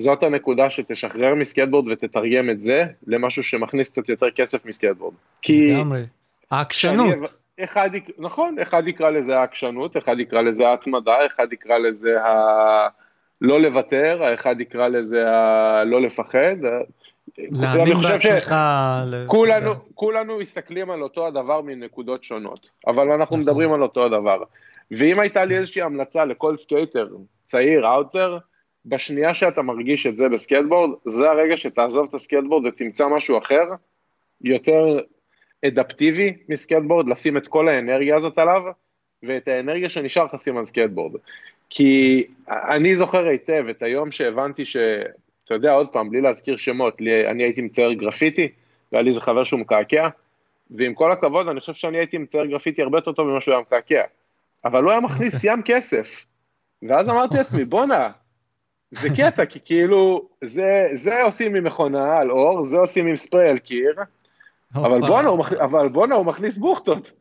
זאת 0.00 0.22
הנקודה 0.22 0.70
שתשחרר 0.70 1.34
מסקטבורד 1.34 1.88
ותתרגם 1.88 2.50
את 2.50 2.60
זה 2.60 2.80
למשהו 3.06 3.42
שמכניס 3.42 3.90
קצת 3.90 4.08
יותר 4.08 4.30
כסף 4.30 4.66
מסקטבורד. 4.66 5.14
כי... 5.42 5.72
לגמרי. 5.72 6.02
העקשנות. 6.50 7.14
אחד, 7.64 7.90
נכון, 8.18 8.58
אחד 8.58 8.88
יקרא 8.88 9.10
לזה 9.10 9.38
העקשנות, 9.38 9.96
אחד 9.96 10.20
יקרא 10.20 10.42
לזה 10.42 10.68
ההתמדה, 10.68 11.26
אחד 11.26 11.52
יקרא 11.52 11.78
לזה 11.78 12.22
ה... 12.22 12.88
לא 13.40 13.60
לוותר, 13.60 14.22
האחד 14.22 14.60
יקרא 14.60 14.88
לזה 14.88 15.30
ה... 15.30 15.84
לא 15.84 16.00
לפחד. 16.00 16.56
להאמין 17.38 17.94
בעצמך. 17.94 18.54
כולנו, 19.26 19.72
כולנו 19.94 20.38
מסתכלים 20.38 20.90
על 20.90 21.02
אותו 21.02 21.26
הדבר 21.26 21.60
מנקודות 21.60 22.24
שונות, 22.24 22.70
אבל 22.86 23.02
אנחנו 23.02 23.22
נכון. 23.22 23.40
מדברים 23.40 23.72
על 23.72 23.82
אותו 23.82 24.04
הדבר. 24.04 24.42
ואם 24.90 25.20
הייתה 25.20 25.44
לי 25.44 25.58
איזושהי 25.58 25.82
המלצה 25.82 26.24
לכל 26.24 26.56
סקייטר 26.56 27.08
צעיר, 27.44 27.86
אאוטר, 27.86 28.38
בשנייה 28.86 29.34
שאתה 29.34 29.62
מרגיש 29.62 30.06
את 30.06 30.18
זה 30.18 30.28
בסקייטבורד, 30.28 30.90
זה 31.04 31.30
הרגע 31.30 31.56
שתעזוב 31.56 32.06
את 32.08 32.14
הסקייטבורד 32.14 32.66
ותמצא 32.66 33.08
משהו 33.08 33.38
אחר, 33.38 33.64
יותר 34.40 35.00
אדפטיבי 35.66 36.36
מסקייטבורד, 36.48 37.08
לשים 37.08 37.36
את 37.36 37.48
כל 37.48 37.68
האנרגיה 37.68 38.16
הזאת 38.16 38.38
עליו, 38.38 38.62
ואת 39.22 39.48
האנרגיה 39.48 39.88
שנשאר 39.88 40.24
לך 40.24 40.38
שים 40.38 40.56
על 40.56 40.64
סקייטבורד. 40.64 41.20
כי 41.70 42.24
אני 42.48 42.96
זוכר 42.96 43.26
היטב 43.26 43.64
את 43.70 43.82
היום 43.82 44.10
שהבנתי 44.10 44.64
ש... 44.64 44.76
אתה 45.44 45.54
יודע, 45.54 45.72
עוד 45.72 45.88
פעם, 45.88 46.10
בלי 46.10 46.20
להזכיר 46.20 46.56
שמות, 46.56 47.00
לי, 47.00 47.26
אני 47.26 47.42
הייתי 47.42 47.62
מצייר 47.62 47.92
גרפיטי, 47.92 48.48
והיה 48.92 49.02
לי 49.02 49.08
איזה 49.08 49.20
חבר 49.20 49.44
שהוא 49.44 49.60
מקעקע, 49.60 50.08
ועם 50.70 50.94
כל 50.94 51.12
הכבוד, 51.12 51.48
אני 51.48 51.60
חושב 51.60 51.74
שאני 51.74 51.98
הייתי 51.98 52.18
מצייר 52.18 52.44
גרפיטי 52.44 52.82
הרבה 52.82 52.98
יותר 52.98 53.12
טוב 53.12 53.28
ממה 53.28 53.40
שהוא 53.40 53.54
היה 53.54 53.60
מקעקע. 53.60 54.02
אבל 54.64 54.82
הוא 54.82 54.90
היה 54.90 55.00
מכניס 55.00 55.44
ים 55.44 55.62
כסף. 55.64 56.24
ואז 56.88 57.10
אמרתי 57.10 57.36
לעצמי, 57.36 57.64
בואנה, 57.64 58.10
זה 58.90 59.08
קטע, 59.16 59.46
כי 59.46 59.58
כאילו, 59.64 60.28
זה, 60.44 60.88
זה 60.92 61.22
עושים 61.22 61.54
עם 61.54 61.64
מכונה 61.64 62.18
על 62.18 62.30
עור, 62.30 62.62
זה 62.62 62.78
עושים 62.78 63.06
עם 63.06 63.16
ספריי 63.16 63.50
על 63.50 63.58
קיר, 63.58 63.94
אבל 64.74 65.00
בואנה, 65.00 65.28
הוא, 65.28 65.44
אבל 65.60 65.88
בואנה, 65.88 66.14
הוא 66.14 66.26
מכניס 66.26 66.56
בוכטות. 66.56 67.12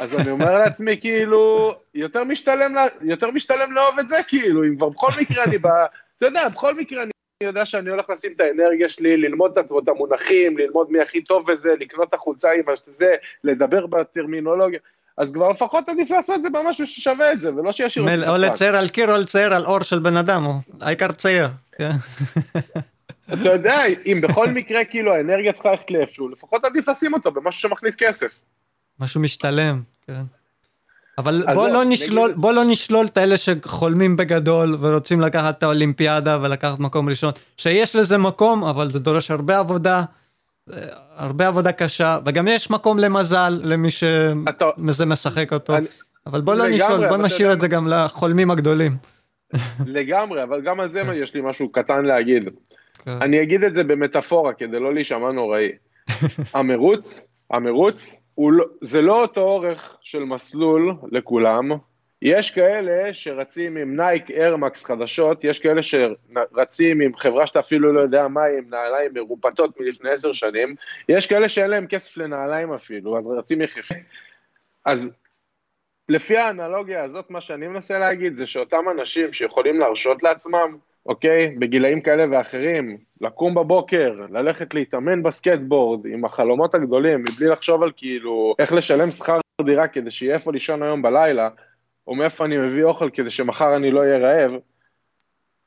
אז 0.00 0.14
אני 0.14 0.30
אומר 0.30 0.58
לעצמי, 0.58 1.00
כאילו, 1.00 1.74
יותר 1.94 2.24
משתלם, 2.24 2.74
יותר 3.02 3.30
משתלם 3.30 3.72
לאהוב 3.72 3.98
את 3.98 4.08
זה, 4.08 4.16
כאילו, 4.28 4.64
אם 4.64 4.76
כבר 4.76 4.88
בכל 4.88 5.10
מקרה 5.20 5.44
אני 5.44 5.58
ב... 5.58 5.66
אתה 6.18 6.26
יודע, 6.26 6.48
בכל 6.48 6.74
מקרה 6.74 7.02
אני 7.02 7.10
יודע 7.42 7.66
שאני 7.66 7.90
הולך 7.90 8.10
לשים 8.10 8.32
את 8.36 8.40
האנרגיה 8.40 8.88
שלי, 8.88 9.16
ללמוד 9.16 9.58
את 9.58 9.88
המונחים, 9.88 10.58
ללמוד 10.58 10.90
מי 10.90 11.00
הכי 11.00 11.24
טוב 11.24 11.50
בזה, 11.50 11.74
לקנות 11.80 12.08
את 12.08 12.14
החולצה 12.14 12.50
עם 12.52 12.62
זה, 12.86 13.14
לדבר 13.44 13.86
בטרמינולוגיה. 13.86 14.80
אז 15.18 15.32
כבר 15.32 15.48
לפחות 15.48 15.88
עדיף 15.88 16.10
לעשות 16.10 16.36
את 16.36 16.42
זה 16.42 16.50
במשהו 16.50 16.86
ששווה 16.86 17.32
את 17.32 17.40
זה, 17.40 17.54
ולא 17.54 17.72
שישאיר 17.72 18.18
אותי 18.18 18.28
או 18.28 18.36
לצייר 18.36 18.76
על 18.76 18.88
קיר 18.88 19.12
או 19.12 19.16
לצייר 19.16 19.54
על 19.54 19.64
אור 19.64 19.80
של 19.82 19.98
בן 19.98 20.16
אדם, 20.16 20.46
העיקר 20.80 21.12
צייר. 21.12 21.48
כן. 21.72 21.96
אתה 23.32 23.48
יודע, 23.52 23.76
אם 24.06 24.20
בכל 24.22 24.48
מקרה 24.48 24.84
כאילו 24.84 25.14
האנרגיה 25.14 25.52
צריכה 25.52 25.70
ללכת 25.70 25.90
לאיפשהו, 25.90 26.28
לפחות 26.28 26.64
עדיף 26.64 26.88
לשים 26.88 27.14
אותו 27.14 27.30
במשהו 27.32 27.60
שמכניס 27.60 27.96
כסף. 27.96 28.40
משהו 29.00 29.20
משתלם, 29.20 29.82
כן. 30.06 30.22
אבל 31.18 31.44
בוא 31.54 31.68
לא, 31.68 31.84
נשלול, 31.84 32.32
בוא 32.32 32.52
לא 32.52 32.64
נשלול 32.64 33.06
את 33.06 33.18
אלה 33.18 33.36
שחולמים 33.36 34.16
בגדול 34.16 34.76
ורוצים 34.80 35.20
לקחת 35.20 35.58
את 35.58 35.62
האולימפיאדה 35.62 36.38
ולקחת 36.42 36.78
מקום 36.78 37.08
ראשון, 37.08 37.32
שיש 37.56 37.96
לזה 37.96 38.18
מקום, 38.18 38.64
אבל 38.64 38.90
זה 38.90 38.98
דורש 38.98 39.30
הרבה 39.30 39.58
עבודה. 39.58 40.04
הרבה 41.16 41.48
עבודה 41.48 41.72
קשה, 41.72 42.18
וגם 42.26 42.48
יש 42.48 42.70
מקום 42.70 42.98
למזל 42.98 43.60
למי 43.64 43.90
שזה 43.90 45.06
משחק 45.06 45.52
אותו. 45.52 45.76
אני, 45.76 45.86
אבל 46.26 46.40
בוא 46.40 46.54
לא 46.54 46.68
נשאול, 46.68 47.08
בוא 47.08 47.16
נשאיר 47.16 47.52
את 47.52 47.60
זה 47.60 47.68
גם 47.68 47.88
לחולמים 47.88 48.50
הגדולים. 48.50 48.96
לגמרי, 49.86 50.42
אבל 50.42 50.60
גם 50.60 50.80
על 50.80 50.88
זה 50.88 51.02
כן. 51.02 51.12
יש 51.14 51.34
לי 51.34 51.40
משהו 51.44 51.72
קטן 51.72 52.04
להגיד. 52.04 52.48
כן. 52.98 53.10
אני 53.22 53.42
אגיד 53.42 53.64
את 53.64 53.74
זה 53.74 53.84
במטאפורה 53.84 54.52
כדי 54.52 54.80
לא 54.80 54.94
להישמע 54.94 55.32
נוראי. 55.32 55.68
המרוץ, 56.54 57.30
המרוץ, 57.50 58.22
לא, 58.38 58.64
זה 58.80 59.02
לא 59.02 59.22
אותו 59.22 59.40
אורך 59.40 59.98
של 60.02 60.24
מסלול 60.24 60.94
לכולם, 61.12 61.70
יש 62.22 62.50
כאלה 62.50 63.14
שרצים 63.14 63.76
עם 63.76 63.96
נייק 63.96 64.30
איירמקס 64.30 64.84
חדשות, 64.84 65.44
יש 65.44 65.58
כאלה 65.58 65.80
שרצים 65.82 67.00
עם 67.00 67.16
חברה 67.16 67.46
שאתה 67.46 67.60
אפילו 67.60 67.92
לא 67.92 68.00
יודע 68.00 68.28
מה 68.28 68.42
היא, 68.42 68.58
עם 68.58 68.64
נעליים 68.70 69.14
מרופטות 69.14 69.80
מלפני 69.80 70.10
עשר 70.10 70.32
שנים, 70.32 70.74
יש 71.08 71.26
כאלה 71.26 71.48
שאין 71.48 71.70
להם 71.70 71.86
כסף 71.86 72.16
לנעליים 72.16 72.72
אפילו, 72.72 73.18
אז 73.18 73.28
רצים 73.28 73.60
יחפים. 73.60 74.02
אז 74.84 75.14
לפי 76.08 76.36
האנלוגיה 76.36 77.04
הזאת, 77.04 77.30
מה 77.30 77.40
שאני 77.40 77.68
מנסה 77.68 77.98
להגיד 77.98 78.36
זה 78.36 78.46
שאותם 78.46 78.84
אנשים 78.90 79.32
שיכולים 79.32 79.80
להרשות 79.80 80.22
לעצמם, 80.22 80.76
אוקיי, 81.06 81.48
בגילאים 81.58 82.00
כאלה 82.00 82.24
ואחרים, 82.30 82.98
לקום 83.20 83.54
בבוקר, 83.54 84.14
ללכת 84.30 84.74
להתאמן 84.74 85.22
בסקטבורד 85.22 86.06
עם 86.06 86.24
החלומות 86.24 86.74
הגדולים, 86.74 87.20
מבלי 87.20 87.46
לחשוב 87.46 87.82
על 87.82 87.92
כאילו 87.96 88.54
איך 88.58 88.72
לשלם 88.72 89.10
שכר 89.10 89.40
דירה 89.64 89.88
כדי 89.88 90.10
שיהיה 90.10 90.34
איפה 90.34 90.52
לישון 90.52 90.82
היום 90.82 91.02
בלילה, 91.02 91.48
או 92.06 92.14
מאיפה 92.14 92.44
אני 92.44 92.58
מביא 92.58 92.84
אוכל 92.84 93.10
כדי 93.10 93.30
שמחר 93.30 93.76
אני 93.76 93.90
לא 93.90 94.00
אהיה 94.00 94.18
רעב, 94.18 94.52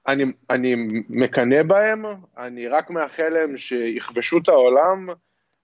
אני, 0.07 0.23
אני 0.49 0.75
מקנא 1.09 1.63
בהם, 1.63 2.05
אני 2.37 2.67
רק 2.67 2.89
מאחל 2.89 3.29
להם 3.29 3.57
שיכבשו 3.57 4.37
את 4.37 4.49
העולם, 4.49 5.09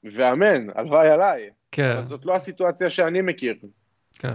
ואמן, 0.03 0.68
הלוואי 0.76 1.10
עליי. 1.10 1.49
כן. 1.72 1.91
אבל 1.91 2.06
זאת 2.06 2.26
לא 2.26 2.35
הסיטואציה 2.35 2.89
שאני 2.89 3.22
מכיר. 3.22 3.56
כן, 4.14 4.30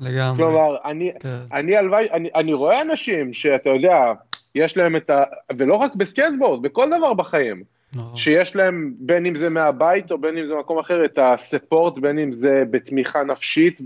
לגמרי. 0.00 0.36
כלומר, 0.36 0.76
אני, 0.84 1.12
כן. 1.20 1.38
אני 1.52 1.76
הלוואי, 1.76 2.10
אני, 2.10 2.30
אני 2.34 2.52
רואה 2.52 2.82
אנשים 2.82 3.32
שאתה 3.32 3.70
יודע, 3.70 4.12
יש 4.54 4.76
להם 4.76 4.96
את 4.96 5.10
ה... 5.10 5.24
ולא 5.56 5.74
רק 5.74 5.94
בסקייטבורד, 5.94 6.62
בכל 6.62 6.90
דבר 6.98 7.14
בחיים. 7.14 7.64
נכון. 7.94 8.16
שיש 8.16 8.56
להם, 8.56 8.94
בין 8.98 9.26
אם 9.26 9.36
זה 9.36 9.48
מהבית 9.48 10.10
או 10.10 10.18
בין 10.18 10.38
אם 10.38 10.46
זה 10.46 10.54
מקום 10.54 10.78
אחר, 10.78 11.04
את 11.04 11.18
ה 11.22 11.30
support, 11.30 11.98
בין 11.98 12.18
אם 12.18 12.32
זה 12.32 12.64
בתמיכה 12.70 13.22
נפשית 13.22 13.80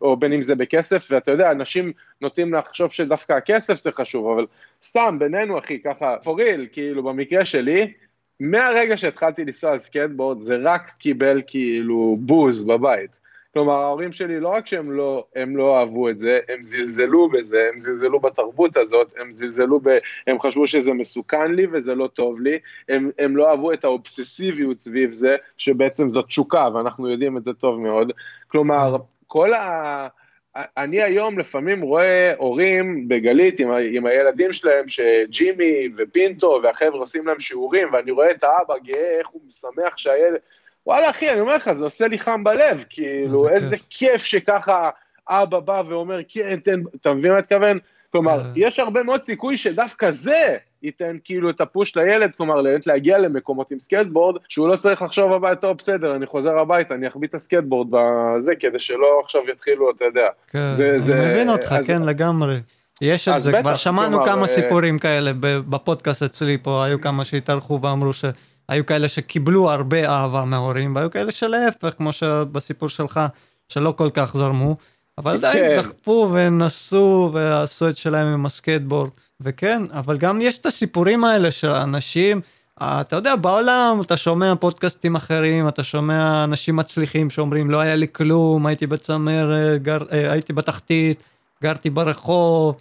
או 0.00 0.16
בין 0.16 0.32
אם 0.32 0.42
זה 0.42 0.54
בכסף, 0.54 1.08
ואתה 1.10 1.30
יודע, 1.30 1.50
אנשים 1.50 1.92
נוטים 2.20 2.54
לחשוב 2.54 2.90
שדווקא 2.90 3.32
הכסף 3.32 3.80
זה 3.80 3.92
חשוב, 3.92 4.32
אבל 4.32 4.46
סתם, 4.82 5.16
בינינו 5.18 5.58
אחי, 5.58 5.78
ככה, 5.82 6.16
real, 6.24 6.66
כאילו 6.72 7.02
במקרה 7.02 7.44
שלי, 7.44 7.92
מהרגע 8.40 8.96
שהתחלתי 8.96 9.44
לנסוע 9.44 9.72
על 9.72 9.78
סקייטבורד, 9.78 10.40
זה 10.40 10.56
רק 10.62 10.90
קיבל 10.98 11.42
כאילו 11.46 12.16
בוז 12.20 12.66
בבית. 12.66 13.19
כלומר, 13.52 13.72
ההורים 13.72 14.12
שלי, 14.12 14.40
לא 14.40 14.48
רק 14.48 14.66
שהם 14.66 14.92
לא, 14.92 15.26
הם 15.36 15.56
לא 15.56 15.78
אהבו 15.78 16.08
את 16.08 16.18
זה, 16.18 16.38
הם 16.48 16.62
זלזלו 16.62 17.28
בזה, 17.28 17.68
הם 17.72 17.78
זלזלו 17.78 18.20
בתרבות 18.20 18.76
הזאת, 18.76 19.12
הם 19.16 19.32
זלזלו 19.32 19.80
ב... 19.82 19.98
הם 20.26 20.40
חשבו 20.40 20.66
שזה 20.66 20.92
מסוכן 20.92 21.52
לי 21.52 21.66
וזה 21.72 21.94
לא 21.94 22.06
טוב 22.06 22.40
לי, 22.40 22.58
הם, 22.88 23.10
הם 23.18 23.36
לא 23.36 23.50
אהבו 23.50 23.72
את 23.72 23.84
האובססיביות 23.84 24.78
סביב 24.78 25.10
זה, 25.10 25.36
שבעצם 25.56 26.10
זאת 26.10 26.26
תשוקה, 26.26 26.68
ואנחנו 26.74 27.10
יודעים 27.10 27.36
את 27.36 27.44
זה 27.44 27.52
טוב 27.52 27.80
מאוד. 27.80 28.12
כלומר, 28.48 28.96
כל 29.26 29.54
ה... 29.54 30.08
אני 30.56 31.02
היום 31.02 31.38
לפעמים 31.38 31.80
רואה 31.80 32.34
הורים 32.36 33.08
בגלית 33.08 33.60
עם, 33.60 33.70
עם 33.92 34.06
הילדים 34.06 34.52
שלהם, 34.52 34.88
שג'ימי 34.88 35.88
ופינטו 35.96 36.60
והחבר'ה 36.62 36.98
עושים 36.98 37.26
להם 37.26 37.40
שיעורים, 37.40 37.92
ואני 37.92 38.10
רואה 38.10 38.30
את 38.30 38.44
האבא 38.44 38.78
גאה, 38.78 39.18
איך 39.18 39.28
הוא 39.28 39.42
שמח 39.50 39.96
שהילד... 39.96 40.38
וואלה 40.86 41.10
אחי, 41.10 41.30
אני 41.30 41.40
אומר 41.40 41.56
לך, 41.56 41.72
זה 41.72 41.84
עושה 41.84 42.08
לי 42.08 42.18
חם 42.18 42.44
בלב, 42.44 42.84
כאילו, 42.90 43.48
איזה 43.48 43.76
כיף 43.90 44.24
שככה 44.24 44.90
אבא 45.28 45.60
בא 45.60 45.82
ואומר, 45.88 46.18
כן, 46.28 46.56
תן, 46.56 46.80
אתה 47.00 47.12
מבין 47.12 47.30
מה 47.30 47.36
אני 47.36 47.42
מתכוון? 47.42 47.78
כלומר, 48.12 48.44
כן. 48.44 48.50
יש 48.56 48.78
הרבה 48.78 49.02
מאוד 49.02 49.22
סיכוי 49.22 49.56
שדווקא 49.56 50.10
זה 50.10 50.56
ייתן 50.82 51.16
כאילו 51.24 51.50
את 51.50 51.60
הפוש 51.60 51.96
לילד, 51.96 52.34
כלומר, 52.34 52.60
לילד 52.60 52.82
להגיע 52.86 53.18
למקומות 53.18 53.70
עם 53.70 53.78
סקייטבורד, 53.78 54.36
שהוא 54.48 54.68
לא 54.68 54.76
צריך 54.76 55.02
לחשוב 55.02 55.32
הביתה, 55.32 55.60
טוב, 55.60 55.76
בסדר, 55.76 56.16
אני 56.16 56.26
חוזר 56.26 56.58
הביתה, 56.58 56.94
אני 56.94 57.08
אחביא 57.08 57.28
את 57.28 57.34
הסקייטבורד 57.34 57.88
בזה, 57.90 58.54
כדי 58.60 58.78
שלא 58.78 59.20
עכשיו 59.24 59.40
יתחילו, 59.52 59.90
אתה 59.90 60.04
יודע. 60.04 60.28
כן, 60.50 60.74
זה, 60.74 60.90
אני 60.90 61.00
זה, 61.00 61.14
מבין 61.14 61.50
אותך, 61.50 61.72
אז, 61.72 61.86
כן, 61.86 62.02
לגמרי. 62.02 62.60
יש 63.02 63.28
את 63.28 63.40
זה, 63.40 63.50
בטח, 63.50 63.60
כבר 63.60 63.76
שמענו 63.76 64.16
כלומר, 64.16 64.32
כמה 64.32 64.42
אה, 64.42 64.46
סיפורים 64.46 64.98
כאלה 64.98 65.32
בפודקאסט 65.40 66.22
אצלי 66.22 66.58
פה, 66.62 66.84
היו 66.84 67.00
כמה 67.00 67.24
שהתארחו 67.24 67.80
ואמרו 67.82 68.12
ש... 68.12 68.24
היו 68.70 68.86
כאלה 68.86 69.08
שקיבלו 69.08 69.70
הרבה 69.70 70.08
אהבה 70.08 70.44
מההורים, 70.44 70.94
והיו 70.94 71.10
כאלה 71.10 71.32
שלהפך, 71.32 71.90
כמו 71.96 72.12
שבסיפור 72.12 72.88
שלך, 72.88 73.20
שלא 73.68 73.94
כל 73.96 74.10
כך 74.14 74.36
זרמו, 74.36 74.76
אבל 75.18 75.34
עדיין 75.34 75.58
כן. 75.58 75.76
דחפו 75.76 76.30
ונסו 76.32 77.30
ועשו 77.32 77.88
את 77.88 77.96
שלהם 77.96 78.26
עם 78.26 78.46
הסקייטבורד, 78.46 79.10
וכן, 79.40 79.82
אבל 79.92 80.16
גם 80.18 80.40
יש 80.40 80.58
את 80.58 80.66
הסיפורים 80.66 81.24
האלה 81.24 81.50
של 81.50 81.70
אנשים, 81.70 82.40
אתה 82.82 83.16
יודע, 83.16 83.36
בעולם 83.36 84.00
אתה 84.00 84.16
שומע 84.16 84.54
פודקאסטים 84.60 85.16
אחרים, 85.16 85.68
אתה 85.68 85.82
שומע 85.82 86.44
אנשים 86.44 86.76
מצליחים 86.76 87.30
שאומרים, 87.30 87.70
לא 87.70 87.80
היה 87.80 87.96
לי 87.96 88.06
כלום, 88.12 88.66
הייתי 88.66 88.86
בצמרת, 88.86 89.82
גר, 89.82 89.98
אה, 90.12 90.32
הייתי 90.32 90.52
בתחתית, 90.52 91.22
גרתי 91.62 91.90
ברחוב, 91.90 92.74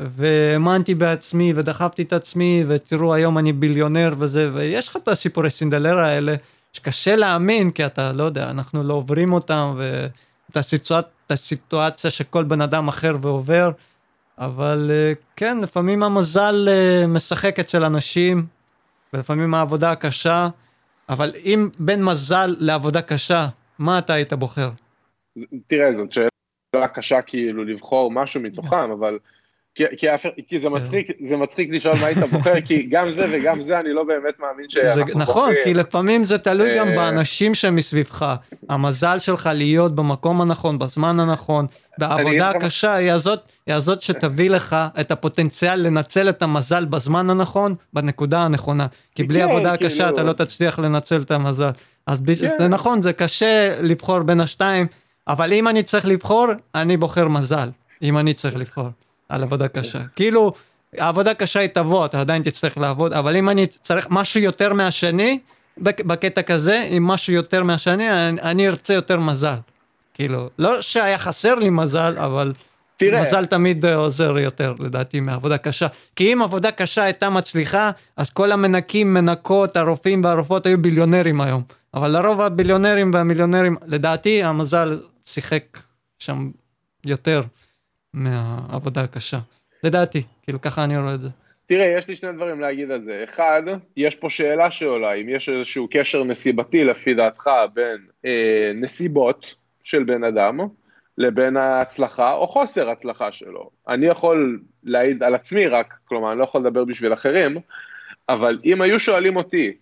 והאמנתי 0.00 0.94
בעצמי 0.94 1.52
ודחפתי 1.56 2.02
את 2.02 2.12
עצמי 2.12 2.64
ותראו 2.68 3.14
היום 3.14 3.38
אני 3.38 3.52
ביליונר 3.52 4.12
וזה 4.18 4.50
ויש 4.54 4.88
לך 4.88 4.96
את 4.96 5.08
הסיפורי 5.08 5.50
סינדרלה 5.50 6.08
האלה 6.08 6.34
שקשה 6.72 7.16
להאמין 7.16 7.70
כי 7.70 7.86
אתה 7.86 8.12
לא 8.12 8.22
יודע 8.22 8.50
אנחנו 8.50 8.82
לא 8.82 8.94
עוברים 8.94 9.32
אותם 9.32 9.74
ואת 9.76 10.56
הסיטואצ... 10.56 11.04
הסיטואציה 11.30 12.10
שכל 12.10 12.44
בן 12.44 12.60
אדם 12.60 12.88
אחר 12.88 13.16
ועובר 13.20 13.70
אבל 14.38 14.90
אה, 14.90 15.12
כן 15.36 15.58
לפעמים 15.58 16.02
המזל 16.02 16.68
אה, 16.68 17.06
משחק 17.06 17.58
אצל 17.58 17.84
אנשים 17.84 18.46
ולפעמים 19.12 19.54
העבודה 19.54 19.90
הקשה 19.90 20.48
אבל 21.08 21.32
אם 21.44 21.68
בין 21.78 22.04
מזל 22.04 22.56
לעבודה 22.58 23.02
קשה 23.02 23.48
מה 23.78 23.98
אתה 23.98 24.12
היית 24.12 24.32
בוחר? 24.32 24.70
תראה 25.66 25.94
זאת 25.94 26.12
שאלה 26.12 26.88
קשה 26.94 27.22
כאילו 27.22 27.64
לבחור 27.64 28.10
משהו 28.10 28.40
מתוכם 28.40 28.90
אבל 28.90 29.18
כי, 29.74 29.84
כי, 29.98 30.06
כי 30.48 30.58
זה, 30.58 30.68
כן. 30.68 30.74
מצחיק, 30.74 31.08
זה 31.20 31.36
מצחיק 31.36 31.70
לשאול 31.72 31.94
מה 32.00 32.06
היית 32.06 32.18
בוחר, 32.18 32.60
כי 32.60 32.82
גם 32.82 33.10
זה 33.10 33.26
וגם 33.32 33.62
זה 33.62 33.80
אני 33.80 33.92
לא 33.92 34.04
באמת 34.04 34.34
מאמין 34.40 34.68
שאנחנו 34.68 35.00
בוחרים. 35.00 35.18
נכון, 35.18 35.50
כי 35.64 35.74
לפעמים 35.74 36.24
זה 36.24 36.38
תלוי 36.38 36.78
גם 36.78 36.88
אה, 36.88 36.96
באנשים 36.96 37.54
שמסביבך. 37.54 38.34
המזל 38.68 39.18
שלך 39.18 39.50
להיות 39.54 39.94
במקום 39.94 40.40
הנכון, 40.40 40.78
בזמן 40.78 41.20
הנכון, 41.20 41.66
והעבודה 41.98 42.50
הקשה 42.50 42.94
היא 42.94 43.12
הזאת, 43.12 43.40
היא 43.66 43.74
הזאת 43.74 44.00
שתביא 44.02 44.50
לך 44.50 44.76
את 45.00 45.10
הפוטנציאל 45.10 45.80
לנצל 45.80 46.28
את 46.28 46.42
המזל 46.42 46.84
בזמן 46.84 47.30
הנכון, 47.30 47.74
בנקודה 47.92 48.40
הנכונה. 48.40 48.86
כי 49.14 49.22
בלי 49.22 49.40
כן, 49.40 49.50
עבודה 49.50 49.76
כאילו... 49.76 49.90
קשה 49.90 50.08
אתה 50.08 50.22
לא 50.22 50.32
תצליח 50.32 50.78
לנצל 50.78 51.20
את 51.20 51.30
המזל. 51.30 51.70
אז 52.06 52.22
כן. 52.26 52.58
זה 52.58 52.68
נכון, 52.68 53.02
זה 53.02 53.12
קשה 53.12 53.80
לבחור 53.82 54.18
בין 54.18 54.40
השתיים, 54.40 54.86
אבל 55.28 55.52
אם 55.52 55.68
אני 55.68 55.82
צריך 55.82 56.06
לבחור, 56.06 56.46
אני 56.74 56.96
בוחר 56.96 57.28
מזל. 57.28 57.68
אם 58.02 58.18
אני 58.18 58.34
צריך 58.34 58.56
לבחור. 58.56 58.88
על 59.30 59.42
עבודה 59.42 59.68
קשה. 59.68 59.98
כאילו, 60.16 60.52
העבודה 60.98 61.34
קשה 61.34 61.60
היא 61.60 61.68
תבוא, 61.68 62.06
אתה 62.06 62.20
עדיין 62.20 62.42
תצטרך 62.42 62.78
לעבוד, 62.78 63.12
אבל 63.12 63.36
אם 63.36 63.48
אני 63.48 63.66
צריך 63.66 64.06
משהו 64.10 64.40
יותר 64.40 64.72
מהשני, 64.72 65.38
בקטע 65.78 66.42
כזה, 66.42 66.86
עם 66.90 67.06
משהו 67.06 67.32
יותר 67.32 67.62
מהשני, 67.62 68.10
אני, 68.10 68.40
אני 68.40 68.68
ארצה 68.68 68.94
יותר 68.94 69.20
מזל. 69.20 69.56
כאילו, 70.14 70.50
לא 70.58 70.82
שהיה 70.82 71.18
חסר 71.18 71.54
לי 71.54 71.70
מזל, 71.70 72.18
אבל 72.18 72.52
תראה. 72.96 73.22
מזל 73.22 73.44
תמיד 73.44 73.86
עוזר 73.86 74.38
יותר, 74.38 74.74
לדעתי, 74.78 75.20
מעבודה 75.20 75.58
קשה. 75.58 75.86
כי 76.16 76.32
אם 76.32 76.42
עבודה 76.42 76.70
קשה 76.70 77.02
הייתה 77.02 77.30
מצליחה, 77.30 77.90
אז 78.16 78.30
כל 78.30 78.52
המנקים, 78.52 79.14
מנקות, 79.14 79.76
הרופאים 79.76 80.24
והרופאות 80.24 80.66
היו 80.66 80.82
ביליונרים 80.82 81.40
היום. 81.40 81.62
אבל 81.94 82.10
לרוב 82.10 82.40
הביליונרים 82.40 83.10
והמיליונרים, 83.14 83.76
לדעתי, 83.86 84.42
המזל 84.42 85.00
שיחק 85.24 85.78
שם 86.18 86.50
יותר. 87.04 87.42
מהעבודה 88.14 89.00
הקשה. 89.00 89.38
לדעתי, 89.84 90.22
כאילו 90.42 90.60
ככה 90.60 90.84
אני 90.84 90.98
רואה 90.98 91.14
את 91.14 91.20
זה. 91.20 91.28
תראה, 91.66 91.94
יש 91.98 92.08
לי 92.08 92.16
שני 92.16 92.32
דברים 92.32 92.60
להגיד 92.60 92.90
על 92.90 93.02
זה. 93.02 93.24
אחד, 93.24 93.62
יש 93.96 94.16
פה 94.16 94.30
שאלה 94.30 94.70
שעולה, 94.70 95.12
אם 95.12 95.28
יש 95.28 95.48
איזשהו 95.48 95.88
קשר 95.90 96.24
נסיבתי 96.24 96.84
לפי 96.84 97.14
דעתך 97.14 97.50
בין 97.74 98.06
אה, 98.24 98.72
נסיבות 98.74 99.54
של 99.82 100.04
בן 100.04 100.24
אדם 100.24 100.58
לבין 101.18 101.56
ההצלחה 101.56 102.32
או 102.32 102.46
חוסר 102.46 102.90
הצלחה 102.90 103.32
שלו. 103.32 103.70
אני 103.88 104.06
יכול 104.06 104.60
להעיד 104.84 105.22
על 105.22 105.34
עצמי 105.34 105.66
רק, 105.66 105.94
כלומר, 106.04 106.32
אני 106.32 106.38
לא 106.38 106.44
יכול 106.44 106.60
לדבר 106.60 106.84
בשביל 106.84 107.12
אחרים, 107.12 107.58
אבל 108.28 108.58
אם 108.64 108.82
היו 108.82 109.00
שואלים 109.00 109.36
אותי 109.36 109.72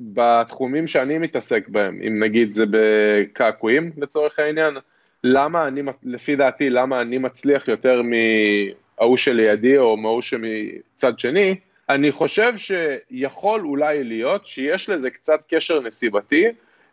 בתחומים 0.00 0.86
שאני 0.86 1.18
מתעסק 1.18 1.68
בהם, 1.68 2.00
אם 2.06 2.22
נגיד 2.22 2.50
זה 2.50 2.64
בקעקועים 2.70 3.92
לצורך 3.96 4.38
העניין, 4.38 4.74
למה 5.24 5.68
אני, 5.68 5.82
לפי 6.02 6.36
דעתי, 6.36 6.70
למה 6.70 7.00
אני 7.00 7.18
מצליח 7.18 7.68
יותר 7.68 8.02
מההוא 8.02 9.16
שלידי 9.16 9.78
או 9.78 9.96
מההוא 9.96 10.22
שמצד 10.22 11.18
שני, 11.18 11.56
אני 11.88 12.12
חושב 12.12 12.52
שיכול 12.56 13.60
אולי 13.60 14.04
להיות 14.04 14.46
שיש 14.46 14.88
לזה 14.88 15.10
קצת 15.10 15.40
קשר 15.48 15.80
נסיבתי 15.80 16.44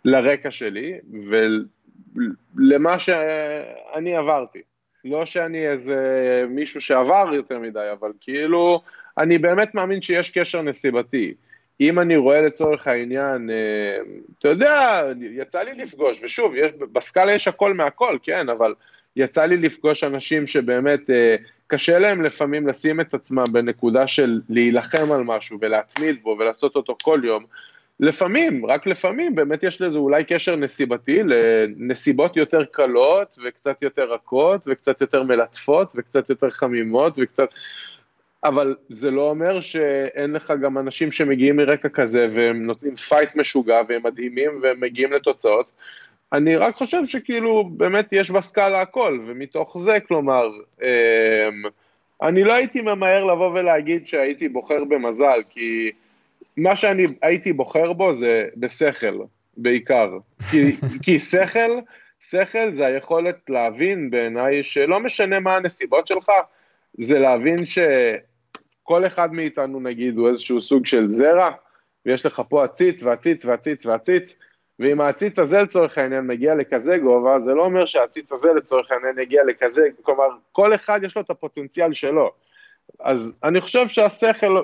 לרקע 0.05 0.51
שלי 0.51 0.93
ולמה 2.55 2.99
שאני 2.99 4.15
עברתי. 4.15 4.59
לא 5.05 5.25
שאני 5.25 5.67
איזה 5.67 6.45
מישהו 6.49 6.81
שעבר 6.81 7.29
יותר 7.33 7.59
מדי, 7.59 7.89
אבל 7.99 8.11
כאילו, 8.21 8.81
אני 9.17 9.37
באמת 9.37 9.75
מאמין 9.75 10.01
שיש 10.01 10.29
קשר 10.29 10.61
נסיבתי. 10.61 11.33
אם 11.81 11.99
אני 11.99 12.17
רואה 12.17 12.41
לצורך 12.41 12.87
העניין, 12.87 13.49
אה, 13.49 13.97
אתה 14.39 14.49
יודע, 14.49 15.03
יצא 15.21 15.61
לי 15.61 15.73
לפגוש, 15.73 16.19
ושוב, 16.23 16.55
יש, 16.55 16.71
בסקאלה 16.91 17.33
יש 17.33 17.47
הכל 17.47 17.73
מהכל, 17.73 18.17
כן, 18.23 18.49
אבל 18.49 18.73
יצא 19.15 19.45
לי 19.45 19.57
לפגוש 19.57 20.03
אנשים 20.03 20.47
שבאמת 20.47 21.09
אה, 21.09 21.35
קשה 21.67 21.99
להם 21.99 22.21
לפעמים 22.21 22.67
לשים 22.67 23.01
את 23.01 23.13
עצמם 23.13 23.43
בנקודה 23.51 24.07
של 24.07 24.41
להילחם 24.49 25.11
על 25.11 25.23
משהו 25.23 25.57
ולהתמיד 25.61 26.23
בו 26.23 26.35
ולעשות 26.39 26.75
אותו 26.75 26.97
כל 27.03 27.21
יום. 27.23 27.45
לפעמים, 27.99 28.65
רק 28.65 28.87
לפעמים, 28.87 29.35
באמת 29.35 29.63
יש 29.63 29.81
לזה 29.81 29.97
אולי 29.97 30.23
קשר 30.23 30.55
נסיבתי 30.55 31.21
לנסיבות 31.23 32.37
יותר 32.37 32.63
קלות 32.65 33.37
וקצת 33.45 33.81
יותר 33.81 34.13
רכות 34.13 34.61
וקצת 34.67 35.01
יותר 35.01 35.23
מלטפות 35.23 35.91
וקצת 35.95 36.29
יותר 36.29 36.49
חמימות 36.49 37.13
וקצת... 37.17 37.49
אבל 38.43 38.75
זה 38.89 39.11
לא 39.11 39.21
אומר 39.21 39.61
שאין 39.61 40.31
לך 40.31 40.53
גם 40.61 40.77
אנשים 40.77 41.11
שמגיעים 41.11 41.55
מרקע 41.55 41.89
כזה 41.89 42.27
והם 42.33 42.65
נותנים 42.65 42.95
fight 42.95 43.35
משוגע 43.35 43.81
והם 43.87 44.03
מדהימים 44.03 44.59
והם 44.61 44.79
מגיעים 44.79 45.13
לתוצאות. 45.13 45.65
אני 46.33 46.55
רק 46.55 46.75
חושב 46.75 47.05
שכאילו 47.05 47.63
באמת 47.63 48.13
יש 48.13 48.31
בסקאלה 48.31 48.81
הכל, 48.81 49.19
ומתוך 49.27 49.77
זה, 49.77 49.99
כלומר, 49.99 50.49
אמ, 50.81 50.87
אני 52.21 52.43
לא 52.43 52.53
הייתי 52.53 52.81
ממהר 52.81 53.23
לבוא 53.25 53.49
ולהגיד 53.49 54.07
שהייתי 54.07 54.49
בוחר 54.49 54.83
במזל, 54.83 55.41
כי 55.49 55.91
מה 56.57 56.75
שאני 56.75 57.05
הייתי 57.21 57.53
בוחר 57.53 57.93
בו 57.93 58.13
זה 58.13 58.47
בשכל, 58.57 59.19
בעיקר. 59.57 60.17
כי, 60.51 60.75
כי 61.03 61.19
שכל, 61.19 61.79
שכל 62.19 62.71
זה 62.71 62.85
היכולת 62.85 63.49
להבין 63.49 64.09
בעיניי 64.09 64.63
שלא 64.63 64.99
משנה 64.99 65.39
מה 65.39 65.55
הנסיבות 65.55 66.07
שלך, 66.07 66.31
זה 66.97 67.19
להבין 67.19 67.65
שכל 68.89 69.05
אחד 69.05 69.33
מאיתנו 69.33 69.79
נגיד 69.79 70.17
הוא 70.17 70.29
איזשהו 70.29 70.61
סוג 70.61 70.85
של 70.85 71.11
זרע, 71.11 71.51
ויש 72.05 72.25
לך 72.25 72.41
פה 72.49 72.63
עציץ 72.63 73.03
ועציץ 73.03 73.45
ועציץ 73.45 73.85
ועציץ, 73.85 74.37
ואם 74.79 75.01
העציץ 75.01 75.39
הזה 75.39 75.57
לצורך 75.57 75.97
העניין 75.97 76.27
מגיע 76.27 76.55
לכזה 76.55 76.97
גובה, 76.97 77.39
זה 77.39 77.53
לא 77.53 77.65
אומר 77.65 77.85
שהעציץ 77.85 78.31
הזה 78.31 78.53
לצורך 78.53 78.91
העניין 78.91 79.19
יגיע 79.19 79.43
לכזה, 79.43 79.87
כלומר, 80.01 80.27
כל 80.51 80.75
אחד 80.75 80.99
יש 81.03 81.15
לו 81.15 81.21
את 81.21 81.29
הפוטנציאל 81.29 81.93
שלו. 81.93 82.31
אז 82.99 83.33
אני 83.43 83.61
חושב 83.61 83.87
שהשכל, 83.87 84.61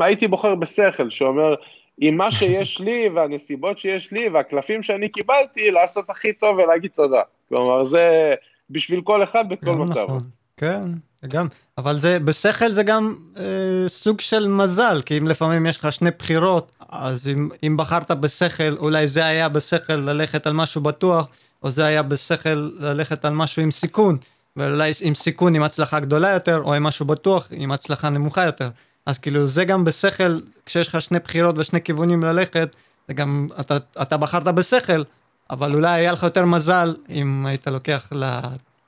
הייתי 0.00 0.28
בוחר 0.28 0.54
בשכל 0.54 1.10
שאומר, 1.10 1.54
עם 1.98 2.16
מה 2.16 2.32
שיש 2.32 2.80
לי 2.80 3.08
והנסיבות 3.14 3.78
שיש 3.78 4.12
לי 4.12 4.28
והקלפים 4.28 4.82
שאני 4.82 5.08
קיבלתי, 5.08 5.70
לעשות 5.70 6.10
הכי 6.10 6.32
טוב 6.32 6.58
ולהגיד 6.58 6.90
תודה. 6.90 7.22
כלומר, 7.48 7.84
זה 7.84 8.34
בשביל 8.70 9.00
כל 9.00 9.22
אחד 9.22 9.48
בכל 9.48 9.70
מצב. 9.70 10.04
נכון, 10.04 10.39
כן. 10.60 10.82
גם, 11.28 11.46
אבל 11.78 11.98
זה, 11.98 12.18
בשכל 12.18 12.72
זה 12.72 12.82
גם 12.82 13.14
אה, 13.36 13.42
סוג 13.88 14.20
של 14.20 14.48
מזל, 14.48 15.02
כי 15.06 15.18
אם 15.18 15.28
לפעמים 15.28 15.66
יש 15.66 15.78
לך 15.78 15.92
שני 15.92 16.10
בחירות, 16.18 16.72
אז 16.88 17.28
אם, 17.28 17.48
אם 17.66 17.76
בחרת 17.76 18.10
בשכל, 18.10 18.76
אולי 18.76 19.08
זה 19.08 19.24
היה 19.24 19.48
בשכל 19.48 19.92
ללכת 19.94 20.46
על 20.46 20.52
משהו 20.52 20.80
בטוח, 20.80 21.28
או 21.62 21.70
זה 21.70 21.84
היה 21.84 22.02
בשכל 22.02 22.70
ללכת 22.78 23.24
על 23.24 23.32
משהו 23.32 23.62
עם 23.62 23.70
סיכון, 23.70 24.16
ואולי 24.56 24.92
עם 25.00 25.14
סיכון 25.14 25.54
עם 25.54 25.62
הצלחה 25.62 26.00
גדולה 26.00 26.30
יותר, 26.30 26.62
או 26.64 26.74
עם 26.74 26.82
משהו 26.82 27.06
בטוח 27.06 27.48
עם 27.50 27.72
הצלחה 27.72 28.10
נמוכה 28.10 28.44
יותר. 28.44 28.68
אז 29.06 29.18
כאילו 29.18 29.46
זה 29.46 29.64
גם 29.64 29.84
בשכל, 29.84 30.38
כשיש 30.66 30.88
לך 30.88 31.02
שני 31.02 31.18
בחירות 31.18 31.58
ושני 31.58 31.82
כיוונים 31.82 32.22
ללכת, 32.22 32.76
זה 33.08 33.14
גם, 33.14 33.46
אתה, 33.60 33.76
אתה 34.02 34.16
בחרת 34.16 34.44
בשכל, 34.44 35.02
אבל 35.50 35.74
אולי 35.74 35.88
היה 35.88 36.12
לך 36.12 36.22
יותר 36.22 36.44
מזל 36.44 36.96
אם 37.08 37.46
היית 37.46 37.66
לוקח 37.66 38.06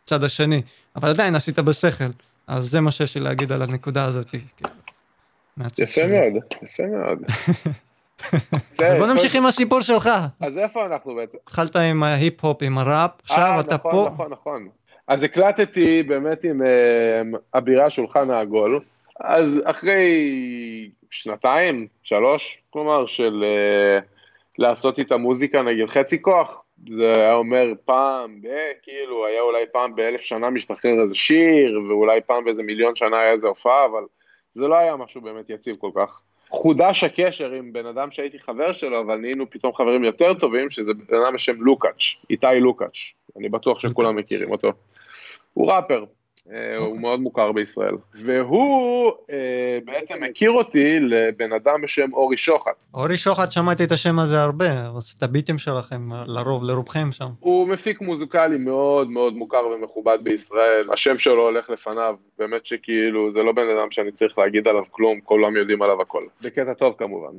לצד 0.02 0.24
השני. 0.24 0.62
אבל 0.96 1.08
עדיין 1.08 1.34
עשית 1.34 1.58
בשכל. 1.58 2.04
אז 2.46 2.64
זה 2.70 2.80
מה 2.80 2.90
שיש 2.90 3.14
לי 3.14 3.20
להגיד 3.20 3.52
על 3.52 3.62
הנקודה 3.62 4.04
הזאת. 4.04 4.34
יפה 5.78 6.06
מאוד, 6.06 6.42
יפה 6.62 6.82
מאוד. 6.86 7.18
בוא 8.98 9.06
נמשיך 9.06 9.34
עם 9.34 9.46
הסיפור 9.46 9.80
שלך. 9.80 10.10
אז 10.40 10.58
איפה 10.58 10.86
אנחנו 10.86 11.14
בעצם? 11.14 11.38
התחלת 11.42 11.76
עם 11.76 12.02
ההיפ-הופ, 12.02 12.62
עם 12.62 12.78
הראפ, 12.78 13.10
עכשיו 13.22 13.44
אה, 13.44 13.60
אתה 13.60 13.74
נכון, 13.74 13.92
פה. 13.92 14.10
נכון, 14.14 14.30
נכון. 14.30 14.68
אז 15.08 15.22
הקלטתי 15.22 16.02
באמת 16.02 16.44
עם 16.44 16.62
אה, 16.62 17.22
אבירה 17.58 17.90
שולחן 17.90 18.30
העגול, 18.30 18.80
אז 19.20 19.62
אחרי 19.64 20.90
שנתיים, 21.10 21.86
שלוש, 22.02 22.62
כלומר, 22.70 23.06
של 23.06 23.44
אה, 23.44 23.98
לעשות 24.58 24.98
איתה 24.98 25.16
מוזיקה 25.16 25.62
נגיד 25.62 25.88
חצי 25.88 26.22
כוח, 26.22 26.62
זה 26.88 27.12
היה 27.16 27.34
אומר 27.34 27.72
פעם 27.84 28.42
ב... 28.42 28.48
כאילו, 28.82 29.26
היה 29.26 29.40
אולי 29.40 29.64
פעם 29.72 29.94
באלף 29.94 30.20
שנה 30.20 30.50
משתחרר 30.50 31.02
איזה 31.02 31.14
שיר, 31.14 31.80
ואולי 31.88 32.20
פעם 32.26 32.44
באיזה 32.44 32.62
מיליון 32.62 32.96
שנה 32.96 33.20
היה 33.20 33.32
איזה 33.32 33.48
הופעה, 33.48 33.86
אבל 33.86 34.04
זה 34.52 34.68
לא 34.68 34.74
היה 34.74 34.96
משהו 34.96 35.20
באמת 35.20 35.50
יציב 35.50 35.76
כל 35.76 35.90
כך. 35.94 36.20
חודש 36.50 37.04
הקשר 37.04 37.52
עם 37.52 37.72
בן 37.72 37.86
אדם 37.86 38.10
שהייתי 38.10 38.38
חבר 38.38 38.72
שלו, 38.72 39.00
אבל 39.00 39.16
נהיינו 39.16 39.50
פתאום 39.50 39.74
חברים 39.74 40.04
יותר 40.04 40.34
טובים, 40.34 40.70
שזה 40.70 40.90
בן 40.94 41.22
אדם 41.22 41.34
בשם 41.34 41.62
לוקאץ', 41.62 42.02
איתי 42.30 42.60
לוקאץ', 42.60 42.98
אני 43.36 43.48
בטוח 43.48 43.80
שכולם 43.80 44.16
מכירים 44.16 44.50
אותו. 44.50 44.72
הוא 45.54 45.72
ראפר, 45.72 45.98
אה, 46.00 46.21
הוא 46.78 47.00
מאוד 47.00 47.20
מוכר 47.20 47.52
בישראל. 47.52 47.94
והוא 48.14 49.12
אה, 49.30 49.78
בעצם 49.84 50.22
הכיר 50.22 50.50
אותי 50.50 51.00
לבן 51.00 51.52
אדם 51.52 51.80
בשם 51.82 52.12
אורי 52.12 52.36
שוחט. 52.36 52.86
אורי 52.94 53.16
שוחט, 53.16 53.50
שמעתי 53.50 53.84
את 53.84 53.92
השם 53.92 54.18
הזה 54.18 54.40
הרבה, 54.40 54.66
את 55.18 55.22
הביטים 55.22 55.58
שלכם, 55.58 56.08
לרוב, 56.26 56.64
לרובכם 56.64 57.12
שם. 57.12 57.28
הוא 57.40 57.68
מפיק 57.68 58.00
מוזיקלי 58.00 58.58
מאוד 58.58 59.10
מאוד 59.10 59.36
מוכר 59.36 59.66
ומכובד 59.66 60.18
בישראל, 60.22 60.88
השם 60.92 61.18
שלו 61.18 61.42
הולך 61.42 61.70
לפניו, 61.70 62.14
באמת 62.38 62.66
שכאילו, 62.66 63.30
זה 63.30 63.42
לא 63.42 63.52
בן 63.52 63.68
אדם 63.78 63.90
שאני 63.90 64.12
צריך 64.12 64.38
להגיד 64.38 64.68
עליו 64.68 64.84
כלום, 64.90 65.20
כולם 65.20 65.56
יודעים 65.56 65.82
עליו 65.82 66.02
הכל. 66.02 66.22
בקטע 66.42 66.74
טוב 66.74 66.94
כמובן. 66.98 67.32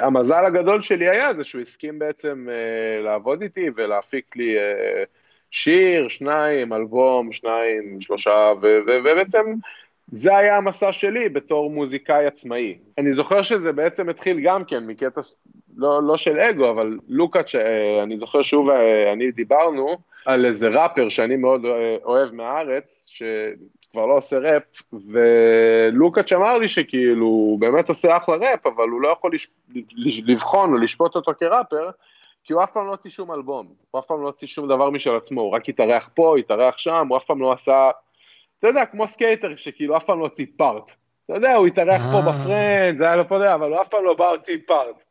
והמזל 0.00 0.44
הגדול 0.44 0.80
שלי 0.80 1.08
היה 1.08 1.34
זה 1.34 1.44
שהוא 1.44 1.60
הסכים 1.60 1.98
בעצם 1.98 2.46
אה, 2.50 3.02
לעבוד 3.02 3.42
איתי 3.42 3.70
ולהפיק 3.76 4.36
לי... 4.36 4.56
שיר, 5.50 6.08
שניים, 6.08 6.72
אלבום, 6.72 7.32
שניים, 7.32 8.00
שלושה, 8.00 8.52
ובעצם 8.86 9.44
זה 10.12 10.36
היה 10.36 10.56
המסע 10.56 10.92
שלי 10.92 11.28
בתור 11.28 11.70
מוזיקאי 11.70 12.26
עצמאי. 12.26 12.78
אני 12.98 13.12
זוכר 13.12 13.42
שזה 13.42 13.72
בעצם 13.72 14.08
התחיל 14.08 14.40
גם 14.40 14.64
כן 14.64 14.86
מקטע, 14.86 15.20
לא, 15.76 16.02
לא 16.02 16.16
של 16.16 16.40
אגו, 16.40 16.70
אבל 16.70 16.98
לוקאץ', 17.08 17.54
אה, 17.54 18.02
אני 18.02 18.16
זוכר 18.16 18.42
שהוא 18.42 18.72
ואני 18.72 19.30
דיברנו 19.30 19.96
על 20.26 20.46
איזה 20.46 20.68
ראפר 20.68 21.08
שאני 21.08 21.36
מאוד 21.36 21.64
אה, 21.64 21.96
אוהב 22.04 22.34
מהארץ, 22.34 23.06
שכבר 23.10 24.06
לא 24.06 24.16
עושה 24.16 24.38
ראפ, 24.38 24.62
ולוקאץ' 25.10 26.32
אמר 26.32 26.58
לי 26.58 26.68
שכאילו, 26.68 27.26
הוא 27.26 27.60
באמת 27.60 27.88
עושה 27.88 28.16
אחלה 28.16 28.36
ראפ, 28.36 28.66
אבל 28.66 28.88
הוא 28.88 29.00
לא 29.00 29.08
יכול 29.08 29.30
לבחון 30.26 30.72
או 30.72 30.78
לשפוט 30.78 31.14
אותו 31.14 31.32
כראפר, 31.40 31.90
כי 32.50 32.54
הוא 32.54 32.62
אף 32.62 32.70
פעם 32.70 32.86
לא 32.86 32.90
הוציא 32.90 33.10
שום 33.10 33.32
אלבום, 33.32 33.66
הוא 33.90 34.00
אף 34.00 34.06
פעם 34.06 34.22
לא 34.22 34.26
הוציא 34.26 34.48
שום 34.48 34.68
דבר 34.68 34.90
משל 34.90 35.16
עצמו, 35.16 35.40
הוא 35.40 35.54
רק 35.54 35.68
התארח 35.68 36.08
פה, 36.14 36.38
התארח 36.38 36.78
שם, 36.78 37.06
הוא 37.08 37.16
אף 37.16 37.24
פעם 37.24 37.40
לא 37.40 37.52
עשה, 37.52 37.90
אתה 38.58 38.68
יודע, 38.68 38.86
כמו 38.86 39.06
סקייטר 39.06 39.56
שכאילו 39.56 39.96
אף 39.96 40.04
פעם 40.04 40.18
לא 40.18 40.24
הוציא 40.24 40.46
part. 40.56 40.96
אתה 41.26 41.34
יודע, 41.34 41.54
הוא 41.54 41.66
התארח 41.66 42.02
פה 42.02 42.16
אה. 42.16 42.22
בפרנד, 42.22 42.98
זה 42.98 43.04
היה 43.04 43.16
לו 43.16 43.28
פה, 43.28 43.54
אבל 43.54 43.72
הוא 43.72 43.80
אף 43.80 43.88
פעם 43.88 44.04
לא 44.04 44.14
בא 44.14 44.30
להוציא 44.30 44.58
part. 44.66 45.02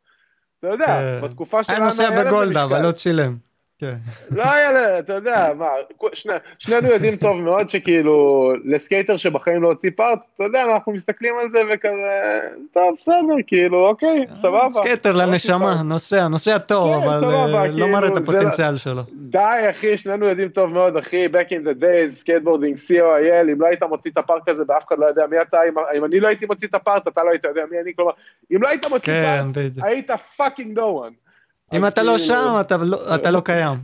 אתה 0.58 0.68
יודע, 0.68 0.86
כן. 0.86 1.26
בתקופה 1.26 1.64
שלנו. 1.64 1.78
היה 1.78 1.86
נוסע 1.86 2.24
בגולדה, 2.24 2.64
אבל 2.64 2.82
לא 2.86 2.92
צילם. 2.92 3.36
כן. 3.80 3.94
לא 4.30 4.42
היה, 4.52 4.98
אתה 4.98 5.14
יודע, 5.14 5.52
מה, 5.58 5.66
שני, 6.12 6.32
שנינו 6.58 6.88
יודעים 6.88 7.16
טוב 7.16 7.40
מאוד 7.40 7.70
שכאילו, 7.70 8.52
לסקייטר 8.64 9.16
שבחיים 9.16 9.62
לא 9.62 9.68
הוציא 9.68 9.90
part, 9.96 10.18
אתה 10.34 10.44
יודע, 10.44 10.62
אנחנו 10.62 10.92
מסתכלים 10.92 11.34
על 11.42 11.50
זה 11.50 11.58
וכזה, 11.72 12.40
טוב, 12.72 12.94
בסדר, 12.98 13.34
כאילו, 13.46 13.88
אוקיי, 13.88 14.24
אה, 14.28 14.34
סבבה. 14.34 14.70
סקייטר 14.70 15.12
לא 15.12 15.24
לנשמה, 15.24 15.82
נוסע, 15.82 16.28
נוסע 16.28 16.58
טוב, 16.58 17.02
אבל 17.02 17.18
סבבה, 17.18 17.66
לא 17.66 17.72
כאילו, 17.72 17.88
מראה 17.88 18.08
את 18.08 18.16
הפוטנציאל 18.16 18.76
שלו. 18.76 19.02
די, 19.12 19.38
אחי, 19.70 19.98
שנינו 19.98 20.26
יודעים 20.26 20.48
טוב 20.48 20.70
מאוד, 20.70 20.96
אחי, 20.96 21.26
back 21.26 21.48
in 21.48 21.66
the 21.66 21.82
days, 21.82 22.06
skateboarding, 22.06 22.76
co.il, 22.76 23.52
אם 23.52 23.60
לא 23.60 23.66
היית 23.66 23.82
מוציא 23.82 24.10
את 24.10 24.18
ה 24.18 24.24
part 24.24 24.48
הזה, 24.48 24.62
ואף 24.68 24.86
אחד 24.88 24.98
לא 24.98 25.06
יודע 25.06 25.26
מי 25.30 25.40
אתה, 25.40 25.58
אם, 25.96 26.04
אני 26.04 26.20
לא 26.20 26.28
הייתי 26.28 26.46
מוציא 26.46 26.68
את 26.68 26.74
ה 26.74 26.80
part, 26.80 27.08
אתה 27.08 27.24
לא 27.24 27.30
היית 27.30 27.44
יודע 27.44 27.62
מי 27.70 27.80
אני, 27.80 27.92
כלומר, 27.96 28.12
אם 28.56 28.62
לא 28.62 28.68
היית 28.68 28.86
מוציא 28.86 29.12
כן, 29.12 29.46
part, 29.54 29.72
היית 29.82 30.10
fucking 30.10 30.78
no 30.78 30.82
one. 30.82 31.29
אם 31.72 31.86
אתה 31.86 32.02
לא 32.02 32.16
כאילו- 32.16 32.18
שם, 32.18 32.62
לא- 32.80 33.14
אתה 33.14 33.30
לא 33.30 33.40
קיים. 33.40 33.76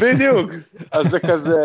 בדיוק. 0.00 0.50
אז 0.92 1.06
זה 1.06 1.20
כזה, 1.20 1.58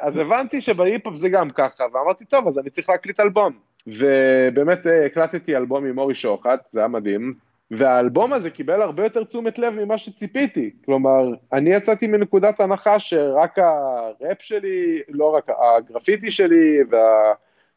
אז 0.00 0.16
הבנתי 0.16 0.60
שבהיפ-הופ 0.60 1.16
זה 1.16 1.28
גם 1.28 1.50
ככה, 1.50 1.84
ואמרתי, 1.94 2.24
טוב, 2.24 2.46
אז 2.46 2.58
אני 2.58 2.70
צריך 2.70 2.88
להקליט 2.90 3.20
אלבום. 3.20 3.52
ובאמת 3.86 4.86
אה, 4.86 5.06
הקלטתי 5.06 5.56
אלבום 5.56 5.86
עם 5.86 5.98
אורי 5.98 6.14
שוחט, 6.14 6.60
זה 6.70 6.80
היה 6.80 6.88
מדהים. 6.88 7.34
והאלבום 7.70 8.32
הזה 8.32 8.50
קיבל 8.50 8.82
הרבה 8.82 9.04
יותר 9.04 9.24
תשומת 9.24 9.58
לב 9.58 9.74
ממה 9.74 9.98
שציפיתי. 9.98 10.70
כלומר, 10.84 11.28
אני 11.52 11.70
יצאתי 11.70 12.06
מנקודת 12.06 12.60
הנחה 12.60 12.98
שרק 12.98 13.58
הראפ 13.58 14.42
שלי, 14.42 15.00
לא 15.08 15.34
רק 15.34 15.46
הגרפיטי 15.76 16.30
שלי 16.30 16.78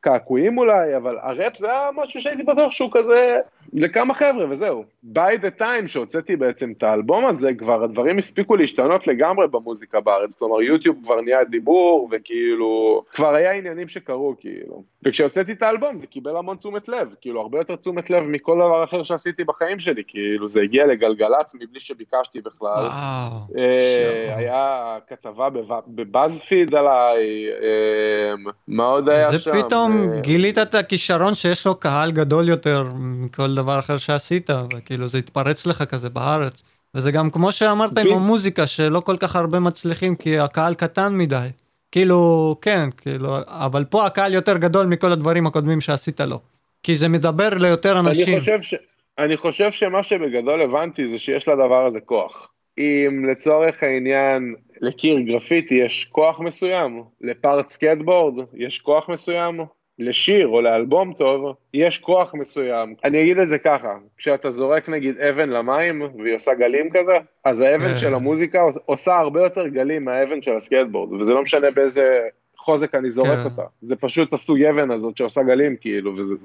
והקעקועים 0.05 0.57
אולי, 0.57 0.97
אבל 0.97 1.17
הראפ 1.21 1.57
זה 1.57 1.71
היה 1.71 1.89
משהו 1.95 2.21
שהייתי 2.21 2.43
בטוח 2.43 2.71
שהוא 2.71 2.89
כזה 2.93 3.37
לכמה 3.73 4.13
חבר'ה 4.13 4.45
וזהו. 4.49 4.83
by 5.13 5.37
the 5.43 5.59
time 5.59 5.87
שהוצאתי 5.87 6.35
בעצם 6.35 6.71
את 6.77 6.83
האלבום 6.83 7.25
הזה, 7.25 7.53
כבר 7.53 7.83
הדברים 7.83 8.17
הספיקו 8.17 8.55
להשתנות 8.55 9.07
לגמרי 9.07 9.47
במוזיקה 9.47 9.99
בארץ, 9.99 10.39
כלומר 10.39 10.61
יוטיוב 10.61 10.95
כבר 11.03 11.21
נהיה 11.21 11.43
דיבור, 11.43 12.09
וכאילו, 12.11 13.03
כבר 13.13 13.35
היה 13.35 13.51
עניינים 13.51 13.87
שקרו, 13.87 14.35
כאילו. 14.39 14.83
וכשהוצאתי 15.03 15.51
את 15.51 15.61
האלבום 15.61 15.97
זה 15.97 16.07
קיבל 16.07 16.37
המון 16.37 16.57
תשומת 16.57 16.89
לב, 16.89 17.07
כאילו 17.21 17.41
הרבה 17.41 17.57
יותר 17.57 17.75
תשומת 17.75 18.09
לב 18.09 18.23
מכל 18.23 18.55
דבר 18.55 18.83
אחר 18.83 19.03
שעשיתי 19.03 19.43
בחיים 19.43 19.79
שלי, 19.79 20.03
כאילו 20.07 20.47
זה 20.47 20.61
הגיע 20.61 20.85
לגלגלצ 20.85 21.55
מבלי 21.55 21.79
שביקשתי 21.79 22.41
בכלל. 22.41 22.67
וואו. 22.67 23.57
אה, 23.57 24.37
היה 24.37 24.97
כתבה 25.07 25.49
בבאזפיד 25.87 26.75
עליי, 26.75 27.47
אה, 27.61 28.33
מה 28.67 28.85
עוד 28.85 29.09
היה 29.09 29.37
שם? 29.37 29.51
זה 29.57 29.63
פתאום 29.63 29.90
אה, 29.91 30.21
גילית 30.21 30.57
את 30.57 30.75
הכישרון 30.75 31.35
שיש 31.35 31.65
לו 31.65 31.75
קהל 31.75 32.11
גדול 32.11 32.49
יותר 32.49 32.89
מכל 32.95 33.55
דבר 33.55 33.79
אחר 33.79 33.97
שעשית, 33.97 34.49
וכאילו 34.73 35.07
זה 35.07 35.17
התפרץ 35.17 35.65
לך 35.65 35.83
כזה 35.83 36.09
בארץ. 36.09 36.61
וזה 36.95 37.11
גם 37.11 37.29
כמו 37.29 37.51
שאמרת 37.51 37.97
עם 37.97 38.13
המוזיקה, 38.13 38.67
שלא 38.67 38.99
כל 38.99 39.17
כך 39.19 39.35
הרבה 39.35 39.59
מצליחים 39.59 40.15
כי 40.15 40.39
הקהל 40.39 40.73
קטן 40.73 41.17
מדי. 41.17 41.47
כאילו, 41.91 42.55
כן, 42.61 42.89
כאילו, 42.97 43.37
אבל 43.47 43.85
פה 43.85 44.05
הקהל 44.05 44.33
יותר 44.33 44.57
גדול 44.57 44.85
מכל 44.85 45.11
הדברים 45.11 45.47
הקודמים 45.47 45.81
שעשית 45.81 46.21
לו. 46.21 46.39
כי 46.83 46.95
זה 46.95 47.07
מדבר 47.07 47.49
ליותר 47.49 47.99
אנשים. 47.99 48.27
אני 48.27 48.39
חושב, 48.39 48.61
ש... 48.61 48.75
אני 49.19 49.37
חושב 49.37 49.71
שמה 49.71 50.03
שבגדול 50.03 50.61
הבנתי 50.61 51.07
זה 51.07 51.19
שיש 51.19 51.47
לדבר 51.47 51.85
הזה 51.85 51.99
כוח. 51.99 52.51
אם 52.77 53.25
לצורך 53.31 53.83
העניין 53.83 54.55
לקיר 54.81 55.19
גרפיטי 55.19 55.75
יש 55.75 56.09
כוח 56.11 56.39
מסוים, 56.39 57.03
ל 57.21 57.30
part 57.30 57.67
סקייטבורד 57.67 58.45
יש 58.53 58.79
כוח 58.79 59.09
מסוים, 59.09 59.59
לשיר 60.01 60.47
או 60.47 60.61
לאלבום 60.61 61.13
טוב, 61.13 61.55
יש 61.73 61.97
כוח 61.97 62.35
מסוים. 62.35 62.95
אני 63.03 63.21
אגיד 63.21 63.37
את 63.37 63.47
זה 63.47 63.57
ככה, 63.57 63.95
כשאתה 64.17 64.51
זורק 64.51 64.89
נגיד 64.89 65.17
אבן 65.19 65.49
למים 65.49 66.01
והיא 66.01 66.35
עושה 66.35 66.53
גלים 66.53 66.89
כזה, 66.93 67.13
אז 67.45 67.61
האבן 67.61 67.89
כן. 67.89 67.97
של 67.97 68.13
המוזיקה 68.13 68.61
עושה 68.85 69.17
הרבה 69.17 69.43
יותר 69.43 69.67
גלים 69.67 70.05
מהאבן 70.05 70.41
של 70.41 70.55
הסקייטבורד, 70.55 71.13
וזה 71.13 71.33
לא 71.33 71.41
משנה 71.41 71.71
באיזה 71.71 72.19
חוזק 72.63 72.95
אני 72.95 73.11
זורק 73.11 73.29
כן. 73.29 73.45
אותה. 73.45 73.61
זה 73.81 73.95
פשוט 73.95 74.33
הסוג 74.33 74.61
אבן 74.61 74.91
הזאת 74.91 75.17
שעושה 75.17 75.43
גלים 75.43 75.75
כאילו, 75.81 76.17
וזה 76.17 76.35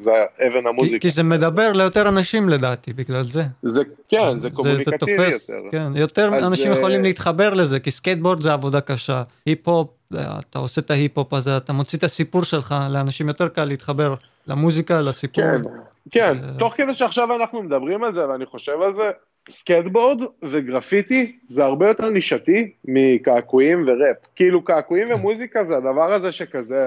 אבן 0.46 0.66
המוזיקה. 0.66 0.98
כי, 0.98 1.08
כי 1.08 1.14
זה 1.14 1.22
מדבר 1.22 1.72
ליותר 1.72 2.08
אנשים 2.08 2.48
לדעתי, 2.48 2.92
בגלל 2.92 3.24
זה. 3.24 3.42
זה, 3.62 3.82
כן, 4.08 4.38
זה 4.38 4.50
קומוניקטיבי 4.50 5.30
יותר. 5.30 5.60
כן, 5.70 5.92
יותר 5.96 6.34
אז, 6.34 6.44
אנשים 6.44 6.72
uh... 6.72 6.76
יכולים 6.76 7.02
להתחבר 7.02 7.54
לזה, 7.54 7.80
כי 7.80 7.90
סקייטבורד 7.90 8.40
זה 8.40 8.52
עבודה 8.52 8.80
קשה. 8.80 9.22
היפ-הופ, 9.46 9.90
אתה 10.14 10.58
עושה 10.58 10.80
את 10.80 10.90
ההיפ-הופ 10.90 11.34
הזה, 11.34 11.56
אתה 11.56 11.72
מוציא 11.72 11.98
את 11.98 12.04
הסיפור 12.04 12.42
שלך, 12.42 12.74
לאנשים 12.90 13.28
יותר 13.28 13.48
קל 13.48 13.64
להתחבר 13.64 14.14
למוזיקה, 14.46 15.00
לסיפור. 15.00 15.44
כן, 15.44 15.62
כן, 16.10 16.38
ו... 16.42 16.58
תוך 16.58 16.74
כדי 16.74 16.94
שעכשיו 16.94 17.36
אנחנו 17.36 17.62
מדברים 17.62 18.04
על 18.04 18.12
זה 18.12 18.28
ואני 18.28 18.46
חושב 18.46 18.82
על 18.86 18.94
זה, 18.94 19.10
סקייטבורד 19.48 20.22
וגרפיטי 20.42 21.38
זה 21.46 21.64
הרבה 21.64 21.88
יותר 21.88 22.10
נישתי 22.10 22.72
מקעקועים 22.84 23.84
וראפ. 23.86 24.16
כאילו 24.36 24.64
קעקועים 24.64 25.08
ומוזיקה 25.14 25.64
זה 25.64 25.76
הדבר 25.76 26.12
הזה 26.12 26.32
שכזה, 26.32 26.82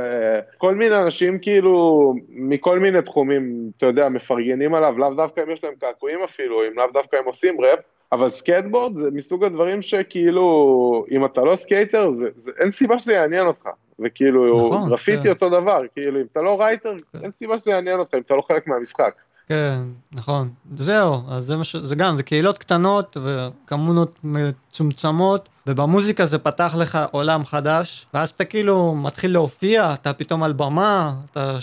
כל 0.57 0.75
מיני 0.75 0.95
אנשים 0.95 1.39
כאילו 1.39 2.13
מכל 2.29 2.79
מיני 2.79 3.01
תחומים, 3.01 3.71
אתה 3.77 3.85
יודע, 3.85 4.09
מפרגנים 4.09 4.75
עליו, 4.75 4.97
לאו 4.97 5.13
דווקא 5.13 5.41
אם 5.41 5.51
יש 5.51 5.63
להם 5.63 5.73
קעקועים 5.79 6.19
אפילו, 6.23 6.61
אם 6.67 6.71
לאו 6.75 6.85
דווקא 6.93 7.15
הם 7.15 7.25
עושים 7.25 7.61
ראפ, 7.61 7.79
אבל 8.11 8.29
סקייטבורד 8.29 8.95
זה 8.95 9.11
מסוג 9.11 9.43
הדברים 9.43 9.81
שכאילו, 9.81 11.05
אם 11.11 11.25
אתה 11.25 11.41
לא 11.41 11.55
סקייטר, 11.55 12.09
זה, 12.09 12.29
זה, 12.35 12.51
אין 12.59 12.71
סיבה 12.71 12.99
שזה 12.99 13.13
יעניין 13.13 13.45
אותך. 13.45 13.69
וכאילו, 13.99 14.67
נכון, 14.67 14.89
גרפיטי 14.89 15.23
כן. 15.23 15.29
אותו 15.29 15.49
דבר, 15.49 15.81
כאילו, 15.95 16.19
אם 16.19 16.25
אתה 16.31 16.41
לא 16.41 16.61
writer, 16.61 16.93
כן. 17.13 17.19
אין 17.23 17.31
סיבה 17.31 17.57
שזה 17.57 17.71
יעניין 17.71 17.99
אותך, 17.99 18.13
אם 18.13 18.19
אתה 18.19 18.35
לא 18.35 18.41
חלק 18.41 18.67
מהמשחק. 18.67 19.13
כן, 19.49 19.79
נכון. 20.11 20.49
זהו, 20.77 21.21
אז 21.29 21.45
זה, 21.45 21.57
מש... 21.57 21.75
זה 21.75 21.95
גם, 21.95 22.15
זה 22.15 22.23
קהילות 22.23 22.57
קטנות 22.57 23.17
וקומונות 23.23 24.19
מצומצמות, 24.23 25.49
ובמוזיקה 25.67 26.25
זה 26.25 26.37
פתח 26.37 26.75
לך 26.77 26.99
עולם 27.11 27.45
חדש, 27.45 28.05
ואז 28.13 28.29
אתה 28.29 28.45
כאילו 28.45 28.95
מתחיל 28.95 29.31
להופיע, 29.31 29.93
אתה 29.93 30.13
פתאום 30.13 30.43
על 30.43 30.53
במה, 30.53 31.13
אתה 31.31 31.57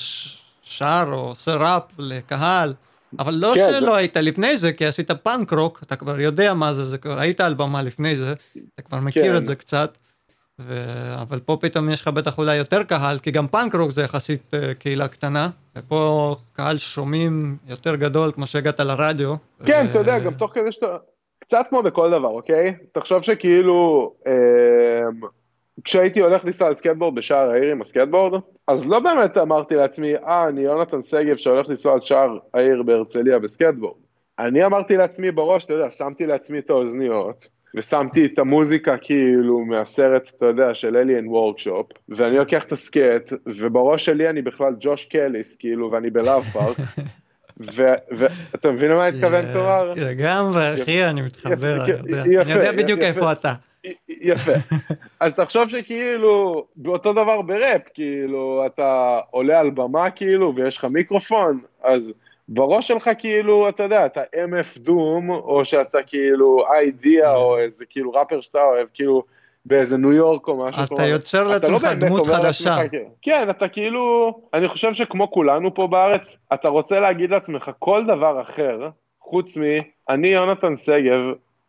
שר 0.62 1.04
או 1.12 1.18
עושה 1.18 1.54
ראפ 1.54 1.82
לקהל. 1.98 2.74
אבל 3.18 3.34
לא 3.34 3.52
כן, 3.54 3.68
שלא 3.70 3.90
זה... 3.90 3.96
היית 3.96 4.16
לפני 4.16 4.56
זה, 4.56 4.72
כי 4.72 4.86
עשית 4.86 5.10
פאנק 5.10 5.52
רוק, 5.52 5.80
אתה 5.82 5.96
כבר 5.96 6.20
יודע 6.20 6.54
מה 6.54 6.74
זה, 6.74 6.84
זה 6.84 6.98
כבר 6.98 7.18
היית 7.18 7.40
על 7.40 7.54
במה 7.54 7.82
לפני 7.82 8.16
זה, 8.16 8.34
אתה 8.74 8.82
כבר 8.82 9.00
מכיר 9.00 9.32
כן. 9.32 9.36
את 9.36 9.44
זה 9.44 9.54
קצת. 9.54 9.98
ו... 10.60 10.74
אבל 11.22 11.40
פה 11.40 11.56
פתאום 11.60 11.90
יש 11.90 12.02
לך 12.02 12.08
בטח 12.08 12.38
אולי 12.38 12.56
יותר 12.56 12.82
קהל, 12.82 13.18
כי 13.18 13.30
גם 13.30 13.46
פאנק 13.46 13.74
רוק 13.74 13.90
זה 13.90 14.02
יחסית 14.02 14.54
אה, 14.54 14.74
קהילה 14.74 15.08
קטנה, 15.08 15.50
ופה 15.76 16.36
קהל 16.52 16.78
שומעים 16.78 17.56
יותר 17.68 17.96
גדול 17.96 18.32
כמו 18.32 18.46
שהגעת 18.46 18.80
לרדיו. 18.80 19.34
כן, 19.66 19.84
ו... 19.86 19.90
אתה 19.90 19.98
יודע, 19.98 20.18
גם 20.18 20.34
תוך 20.34 20.50
כדי 20.54 20.72
שאתה... 20.72 20.96
קצת 21.38 21.66
כמו 21.70 21.82
בכל 21.82 22.10
דבר, 22.10 22.28
אוקיי? 22.28 22.74
תחשוב 22.92 23.22
שכאילו, 23.22 24.12
אה, 24.26 24.32
כשהייתי 25.84 26.20
הולך 26.20 26.44
לנסוע 26.44 26.68
על 26.68 26.74
סקטבורד 26.74 27.14
בשער 27.14 27.50
העיר 27.50 27.72
עם 27.72 27.80
הסקטבורד, 27.80 28.40
אז 28.68 28.88
לא 28.88 29.00
באמת 29.00 29.36
אמרתי 29.36 29.74
לעצמי, 29.74 30.16
אה, 30.16 30.48
אני 30.48 30.60
יונתן 30.60 31.02
שגב 31.02 31.36
שהולך 31.36 31.68
לנסוע 31.68 31.92
על 31.92 32.00
שער 32.02 32.38
העיר 32.54 32.82
בהרצליה 32.82 33.38
בסקטבורד. 33.38 33.96
אני 34.38 34.64
אמרתי 34.64 34.96
לעצמי 34.96 35.30
בראש, 35.30 35.64
אתה 35.64 35.72
יודע, 35.72 35.90
שמתי 35.90 36.26
לעצמי 36.26 36.58
את 36.58 36.70
האוזניות, 36.70 37.48
ושמתי 37.76 38.24
את 38.24 38.38
המוזיקה 38.38 38.96
כאילו 38.96 39.60
מהסרט, 39.64 40.30
אתה 40.36 40.46
יודע, 40.46 40.74
של 40.74 40.96
Alien 40.96 41.28
Workshop, 41.28 41.86
ואני 42.08 42.36
לוקח 42.36 42.64
את 42.64 42.72
הסקט, 42.72 43.32
ובראש 43.46 44.04
שלי 44.04 44.30
אני 44.30 44.42
בכלל 44.42 44.74
Josh 44.80 45.04
Kalis, 45.04 45.56
כאילו, 45.56 45.92
ואני 45.92 46.10
ב 46.10 46.17
Love 46.17 46.42
Park. 46.42 46.76
ואתה 47.60 48.70
מבין 48.70 48.90
למה 48.90 49.06
התכוון 49.06 49.52
תומר? 49.52 49.92
לגמרי, 49.96 50.82
אחי, 50.82 51.04
אני 51.04 51.22
מתחבר, 51.22 51.84
אני 52.22 52.34
יודע 52.34 52.72
בדיוק 52.72 53.00
איפה 53.00 53.32
אתה. 53.32 53.54
יפה. 54.08 54.52
אז 55.20 55.34
תחשוב 55.34 55.68
שכאילו, 55.68 56.66
באותו 56.76 57.12
דבר 57.12 57.42
בראפ, 57.42 57.82
כאילו, 57.94 58.62
אתה 58.66 59.18
עולה 59.30 59.60
על 59.60 59.70
במה 59.70 60.10
כאילו, 60.10 60.54
ויש 60.56 60.78
לך 60.78 60.84
מיקרופון, 60.84 61.60
אז 61.84 62.14
בראש 62.48 62.88
שלך 62.88 63.10
כאילו, 63.18 63.68
אתה 63.68 63.82
יודע, 63.82 64.06
אתה 64.06 64.20
MF 64.34 64.78
דום, 64.78 65.30
או 65.30 65.64
שאתה 65.64 65.98
כאילו 66.06 66.64
איי-דיה, 66.72 67.34
או 67.34 67.58
איזה 67.58 67.84
כאילו 67.86 68.12
ראפר 68.12 68.40
שאתה 68.40 68.62
אוהב, 68.62 68.86
כאילו, 68.94 69.22
באיזה 69.66 69.98
ניו 69.98 70.12
יורק 70.12 70.48
או 70.48 70.66
משהו. 70.66 70.84
אתה 70.84 71.06
יוצר 71.06 71.44
לא 71.44 71.50
לעצמך 71.50 71.84
לא 71.84 71.94
דמות 71.94 72.26
חדשה. 72.26 72.76
כן. 72.90 73.02
כן, 73.22 73.50
אתה 73.50 73.68
כאילו, 73.68 74.34
אני 74.54 74.68
חושב 74.68 74.94
שכמו 74.94 75.30
כולנו 75.30 75.74
פה 75.74 75.86
בארץ, 75.86 76.38
אתה 76.54 76.68
רוצה 76.68 77.00
להגיד 77.00 77.30
לעצמך 77.30 77.70
כל 77.78 78.04
דבר 78.04 78.40
אחר, 78.40 78.88
חוץ 79.20 79.56
מ, 79.56 79.60
אני 80.08 80.28
יונתן 80.28 80.76
שגב, 80.76 81.20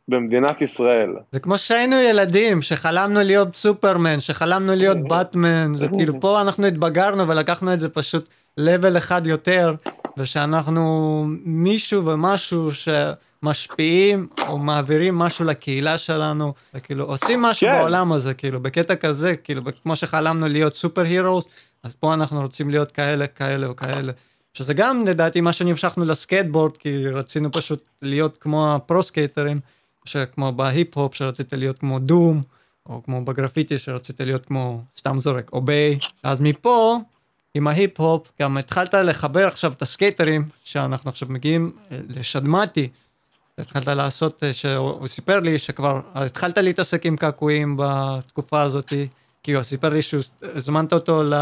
במדינת 0.07 0.61
ישראל. 0.61 1.13
זה 1.31 1.39
כמו 1.39 1.57
שהיינו 1.57 1.95
ילדים, 1.95 2.61
שחלמנו 2.61 3.19
להיות 3.23 3.55
סופרמן, 3.55 4.19
שחלמנו 4.19 4.75
להיות 4.75 4.97
באטמן, 4.97 5.75
זה 5.75 5.87
כאילו 5.87 6.19
פה 6.19 6.41
אנחנו 6.41 6.65
התבגרנו 6.65 7.27
ולקחנו 7.27 7.73
את 7.73 7.79
זה 7.79 7.89
פשוט 7.89 8.29
לבל 8.57 8.97
אחד 8.97 9.27
יותר, 9.27 9.73
ושאנחנו 10.18 11.26
מישהו 11.45 12.06
ומשהו 12.06 12.69
שמשפיעים 12.73 14.27
או 14.48 14.57
מעבירים 14.57 15.18
משהו 15.18 15.45
לקהילה 15.45 15.98
שלנו, 15.98 16.53
וכאילו 16.73 17.06
עושים 17.06 17.41
משהו 17.41 17.68
כן. 17.68 17.77
בעולם 17.77 18.11
הזה, 18.11 18.34
כאילו 18.34 18.60
בקטע 18.60 18.95
כזה, 18.95 19.35
כאילו 19.35 19.61
כמו 19.84 19.95
שחלמנו 19.95 20.48
להיות 20.48 20.73
סופר 20.73 21.02
הירוס, 21.02 21.45
אז 21.84 21.94
פה 21.99 22.14
אנחנו 22.14 22.41
רוצים 22.41 22.69
להיות 22.69 22.91
כאלה, 22.91 23.27
כאלה 23.27 23.68
או 23.68 23.76
כאלה. 23.76 24.11
שזה 24.53 24.73
גם 24.73 25.07
לדעתי 25.07 25.41
מה 25.41 25.53
שנמשכנו 25.53 26.06
לסקייטבורד, 26.06 26.77
כי 26.77 27.07
רצינו 27.07 27.52
פשוט 27.52 27.84
להיות 28.02 28.35
כמו 28.35 28.76
ה 28.75 28.82
pro 28.82 29.03
סקייטרים. 29.03 29.60
שכמו 30.07 30.52
בהיפ-הופ 30.52 31.15
שרצית 31.15 31.53
להיות 31.53 31.80
כמו 31.80 31.99
DOOM, 31.99 32.41
או 32.85 33.03
כמו 33.03 33.26
בגרפיטי 33.26 33.77
שרצית 33.77 34.22
להיות 34.22 34.45
כמו, 34.45 34.81
סתם 34.98 35.19
זורק, 35.19 35.53
OBEY. 35.53 35.97
אז 36.23 36.41
מפה, 36.41 36.99
עם 37.57 37.67
ההיפ-הופ, 37.67 38.27
גם 38.41 38.57
התחלת 38.57 38.93
לחבר 38.93 39.47
עכשיו 39.47 39.71
את 39.71 39.81
הסקייטרים, 39.81 40.47
שאנחנו 40.63 41.09
עכשיו 41.09 41.27
מגיעים 41.31 41.69
אה, 41.91 41.97
לשדמתי. 42.09 42.89
התחלת 43.57 43.88
לעשות, 43.88 44.43
אה, 44.43 44.53
שהוא 44.53 45.07
סיפר 45.07 45.39
לי 45.39 45.57
שכבר 45.57 46.01
התחלת 46.13 46.57
להתעסק 46.57 47.05
עם 47.05 47.17
קעקועים 47.17 47.75
בתקופה 47.79 48.61
הזאת, 48.61 48.93
כי 49.43 49.53
הוא 49.53 49.63
סיפר 49.63 49.89
לי 49.89 50.01
שהזמנת 50.01 50.93
אותו 50.93 51.23
ל... 51.23 51.34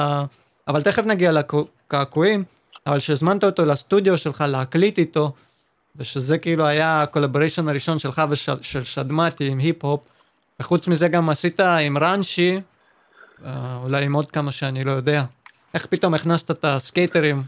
אבל 0.68 0.82
תכף 0.82 1.04
נגיע 1.06 1.32
לקעקועים, 1.32 2.44
אבל 2.88 3.00
שהזמנת 3.00 3.44
אותו 3.44 3.66
לסטודיו 3.66 4.18
שלך 4.18 4.44
להקליט 4.48 5.00
איתו, 5.00 5.34
ושזה 5.96 6.38
כאילו 6.38 6.66
היה 6.66 7.02
ה 7.02 7.06
collaboration 7.06 7.70
הראשון 7.70 8.00
שלך 8.00 8.22
ושל 8.30 8.84
שדמתי 8.84 9.48
עם 9.48 9.58
היפ-הופ, 9.58 10.06
וחוץ 10.60 10.88
מזה 10.88 11.08
גם 11.08 11.30
עשית 11.30 11.60
עם 11.60 11.98
ראנשי, 11.98 12.58
אה, 13.46 13.80
אולי 13.84 14.06
עם 14.06 14.14
עוד 14.14 14.32
כמה 14.32 14.52
שאני 14.52 14.84
לא 14.84 14.92
יודע. 14.92 15.24
איך 15.76 15.86
פתאום 15.86 16.14
הכנסת 16.14 16.52
את 16.52 16.66
הסקייטרים 16.66 17.42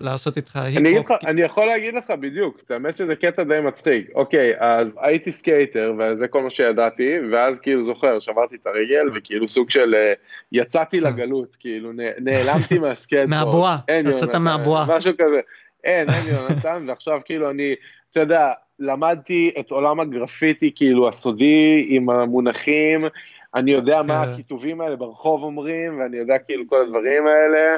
לעשות 0.00 0.36
איתך 0.36 0.56
היפ-הופ? 0.56 0.86
אני, 0.86 0.98
לך, 0.98 1.12
אני 1.26 1.42
יכול 1.42 1.66
להגיד 1.66 1.94
לך 1.94 2.10
בדיוק, 2.10 2.60
האמת 2.70 2.96
שזה 2.96 3.16
קטע 3.16 3.44
די 3.44 3.60
מצחיק. 3.60 4.10
אוקיי, 4.14 4.52
אז 4.58 4.98
הייתי 5.02 5.32
סקייטר, 5.32 5.94
וזה 5.98 6.28
כל 6.28 6.42
מה 6.42 6.50
שידעתי, 6.50 7.12
ואז 7.32 7.60
כאילו 7.60 7.84
זוכר, 7.84 8.18
שברתי 8.18 8.56
את 8.56 8.66
הרגל, 8.66 9.06
וכאילו 9.14 9.48
סוג 9.48 9.70
של 9.70 9.94
אה, 9.94 10.12
יצאתי 10.52 11.00
כן. 11.00 11.06
לגלות, 11.06 11.56
כאילו 11.60 11.92
נעלמתי 12.18 12.78
מהסקייטבורד. 12.78 13.44
מהבועה, 13.44 13.78
יצאת 14.14 14.34
מהבועה. 14.34 14.96
משהו 14.96 15.12
כזה. 15.18 15.40
אין, 15.84 16.10
אין 16.10 16.34
יונתן, 16.34 16.84
ועכשיו 16.88 17.20
כאילו 17.24 17.50
אני, 17.50 17.74
אתה 18.12 18.20
יודע, 18.20 18.52
למדתי 18.78 19.50
את 19.60 19.70
עולם 19.70 20.00
הגרפיטי 20.00 20.72
כאילו 20.74 21.08
הסודי 21.08 21.86
עם 21.88 22.10
המונחים, 22.10 23.04
אני 23.54 23.70
יודע 23.70 24.02
מה 24.02 24.24
כן. 24.24 24.30
הכיתובים 24.30 24.80
האלה 24.80 24.96
ברחוב 24.96 25.42
אומרים, 25.42 26.00
ואני 26.00 26.16
יודע 26.16 26.38
כאילו 26.38 26.64
כל 26.68 26.82
הדברים 26.82 27.26
האלה. 27.26 27.76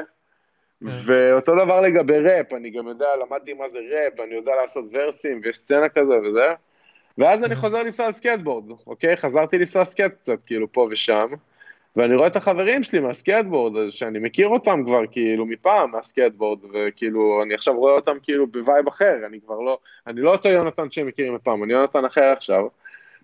כן. 0.81 0.87
ואותו 1.05 1.55
דבר 1.55 1.81
לגבי 1.81 2.19
ראפ, 2.19 2.53
אני 2.53 2.69
גם 2.69 2.87
יודע, 2.87 3.07
למדתי 3.21 3.53
מה 3.53 3.67
זה 3.67 3.79
ראפ, 3.79 4.19
ואני 4.19 4.35
יודע 4.35 4.51
לעשות 4.61 4.85
ורסים, 4.91 5.41
ויש 5.43 5.57
סצנה 5.57 5.89
כזה 5.89 6.13
וזה. 6.19 6.53
ואז 7.17 7.43
אני 7.43 7.55
כן. 7.55 7.61
חוזר 7.61 7.83
לנסוע 7.83 8.11
סקייטבורד, 8.11 8.69
אוקיי? 8.87 9.17
חזרתי 9.17 9.57
לנסוע 9.57 9.85
סקייט 9.85 10.13
קצת, 10.13 10.39
כאילו, 10.45 10.71
פה 10.71 10.87
ושם. 10.91 11.27
ואני 11.95 12.15
רואה 12.15 12.27
את 12.27 12.35
החברים 12.35 12.83
שלי 12.83 12.99
מהסקייטבורד, 12.99 13.89
שאני 13.89 14.19
מכיר 14.19 14.47
אותם 14.47 14.83
כבר 14.85 15.01
כאילו 15.11 15.45
מפעם 15.45 15.91
מהסקייטבורד, 15.91 16.59
וכאילו 16.73 17.43
אני 17.43 17.53
עכשיו 17.53 17.77
רואה 17.77 17.93
אותם 17.93 18.17
כאילו 18.23 18.47
בווייב 18.47 18.87
אחר, 18.87 19.15
אני 19.25 19.39
כבר 19.45 19.59
לא, 19.59 19.77
אני 20.07 20.21
לא 20.21 20.31
אותו 20.31 20.49
יונתן 20.49 20.91
שהם 20.91 21.07
מכירים 21.07 21.35
מפעם, 21.35 21.63
אני 21.63 21.73
יונתן 21.73 22.05
אחר 22.05 22.23
עכשיו. 22.23 22.67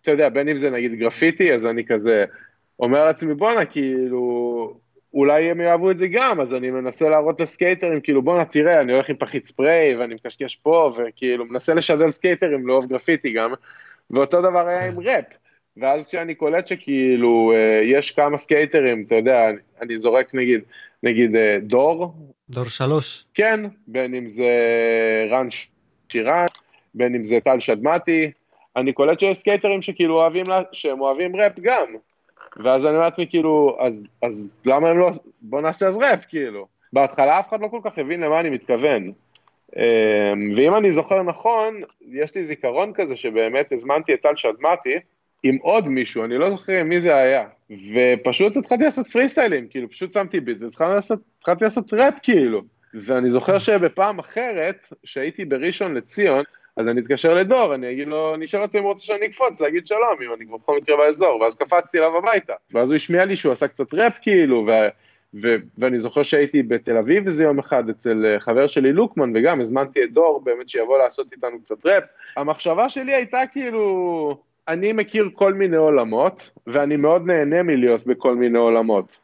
אתה 0.01 0.11
יודע, 0.11 0.29
בין 0.29 0.49
אם 0.49 0.57
זה 0.57 0.69
נגיד 0.69 0.93
גרפיטי, 0.93 1.53
אז 1.53 1.65
אני 1.65 1.85
כזה 1.85 2.25
אומר 2.79 3.05
לעצמי 3.05 3.33
בואנה, 3.33 3.65
כאילו, 3.65 4.73
אולי 5.13 5.51
הם 5.51 5.61
יאהבו 5.61 5.91
את 5.91 5.99
זה 5.99 6.07
גם, 6.07 6.41
אז 6.41 6.55
אני 6.55 6.71
מנסה 6.71 7.09
להראות 7.09 7.41
לסקייטרים, 7.41 8.01
כאילו 8.01 8.21
בואנה 8.21 8.45
תראה, 8.45 8.81
אני 8.81 8.93
הולך 8.93 9.09
עם 9.09 9.15
פחית 9.15 9.45
ספריי 9.45 9.95
ואני 9.95 10.15
מקשקש 10.15 10.55
פה, 10.55 10.91
וכאילו 10.97 11.45
מנסה 11.45 11.73
לשדל 11.73 12.09
סקייטרים 12.09 12.67
לאהוב 12.67 12.87
גרפיטי 12.87 13.33
גם, 13.33 13.53
ואותו 14.11 14.41
דבר 14.41 14.67
היה 14.67 14.87
עם 14.87 14.99
ראפ. 14.99 15.25
ואז 15.77 16.07
כשאני 16.07 16.35
קולט 16.35 16.67
שכאילו 16.67 17.51
אה, 17.55 17.81
יש 17.83 18.11
כמה 18.11 18.37
סקייטרים, 18.37 19.03
אתה 19.07 19.15
יודע, 19.15 19.39
אני 19.81 19.97
זורק 19.97 20.35
נגיד, 20.35 20.61
נגיד 21.03 21.35
אה, 21.35 21.57
דור. 21.61 22.13
דור 22.49 22.65
שלוש. 22.65 23.25
כן, 23.33 23.59
בין 23.87 24.15
אם 24.15 24.27
זה 24.27 24.49
רן 25.31 25.47
שירן, 26.11 26.45
בין 26.93 27.15
אם 27.15 27.25
זה 27.25 27.39
טל 27.43 27.59
שדמתי, 27.59 28.31
אני 28.77 28.93
קולט 28.93 29.19
שיש 29.19 29.37
סקייטרים 29.37 29.81
שכאילו 29.81 30.15
אוהבים, 30.15 30.45
שהם 30.71 31.01
אוהבים 31.01 31.35
ראפ 31.35 31.59
גם. 31.61 31.95
ואז 32.63 32.85
אני 32.85 32.93
אומר 32.93 33.05
לעצמי 33.05 33.27
כאילו, 33.29 33.77
אז, 33.79 34.07
אז 34.23 34.57
למה 34.65 34.89
הם 34.89 34.99
לא, 34.99 35.09
בוא 35.41 35.61
נעשה 35.61 35.87
אז 35.87 35.97
ראפ 35.97 36.25
כאילו. 36.25 36.67
בהתחלה 36.93 37.39
אף 37.39 37.49
אחד 37.49 37.61
לא 37.61 37.67
כל 37.67 37.79
כך 37.83 37.97
הבין 37.97 38.19
למה 38.19 38.39
אני 38.39 38.49
מתכוון. 38.49 39.11
אה, 39.77 40.33
ואם 40.55 40.75
אני 40.75 40.91
זוכר 40.91 41.23
נכון, 41.23 41.81
יש 42.11 42.35
לי 42.35 42.45
זיכרון 42.45 42.93
כזה 42.93 43.15
שבאמת 43.15 43.71
הזמנתי 43.71 44.13
את 44.13 44.21
טל 44.21 44.35
שדמתי, 44.35 44.95
עם 45.43 45.57
עוד 45.61 45.89
מישהו, 45.89 46.23
אני 46.23 46.37
לא 46.37 46.49
זוכר 46.49 46.83
מי 46.83 46.99
זה 46.99 47.15
היה, 47.15 47.45
ופשוט 47.69 48.57
התחלתי 48.57 48.83
לעשות 48.83 49.07
פרי 49.07 49.29
סטיילים, 49.29 49.67
כאילו 49.67 49.89
פשוט 49.89 50.11
שמתי 50.11 50.39
ביט 50.39 50.61
והתחלתי 50.61 50.93
לעשות, 50.93 51.19
לעשות 51.61 51.93
ראפ 51.93 52.13
כאילו, 52.23 52.61
ואני 52.93 53.29
זוכר 53.29 53.59
שבפעם 53.59 54.19
אחרת, 54.19 54.87
שהייתי 55.03 55.45
בראשון 55.45 55.93
לציון, 55.93 56.43
אז 56.77 56.87
אני 56.87 57.01
אתקשר 57.01 57.33
לדור, 57.33 57.75
אני 57.75 57.91
אגיד 57.91 58.07
לו, 58.07 58.35
אני 58.35 58.45
אשאל 58.45 58.61
אותו 58.61 58.77
אם 58.77 58.83
הוא 58.83 58.89
רוצה 58.89 59.05
שאני 59.05 59.25
אקפוץ, 59.25 59.61
להגיד 59.61 59.87
שלום, 59.87 60.17
אם 60.25 60.33
אני 60.33 60.45
כבר 60.45 60.57
בכל 60.57 60.77
מקרה 60.77 60.97
באזור, 60.97 61.41
ואז 61.41 61.55
קפצתי 61.55 61.97
אליו 61.97 62.17
הביתה. 62.17 62.53
ואז 62.73 62.91
הוא 62.91 62.95
השמיע 62.95 63.25
לי 63.25 63.35
שהוא 63.35 63.51
עשה 63.51 63.67
קצת 63.67 63.93
ראפ 63.93 64.13
כאילו, 64.21 64.67
ו... 64.67 64.71
ו- 65.41 65.55
ואני 65.77 65.99
זוכר 65.99 66.23
שהייתי 66.23 66.63
בתל 66.63 66.97
אביב 66.97 67.25
איזה 67.25 67.43
יום 67.43 67.59
אחד 67.59 67.89
אצל 67.89 68.25
אה, 68.25 68.39
חבר 68.39 68.67
שלי 68.67 68.93
לוקמן, 68.93 69.31
וגם 69.35 69.61
הזמנתי 69.61 70.03
את 70.03 70.11
דור 70.11 70.41
באמת 70.43 70.69
שיבוא 70.69 70.97
לעשות 70.97 71.33
איתנו 71.33 71.59
קצת 71.59 71.85
ראפ. 71.85 72.03
המחשבה 72.37 72.89
שלי 72.89 73.13
הייתה 73.13 73.39
כאילו, 73.51 74.37
אני 74.67 74.93
מכיר 74.93 75.29
כל 75.33 75.53
מיני 75.53 75.77
עולמות, 75.77 76.51
ואני 76.67 76.95
מאוד 76.95 77.25
נהנה 77.25 77.63
מלהיות 77.63 78.07
בכל 78.07 78.35
מיני 78.35 78.57
עולמות. 78.57 79.19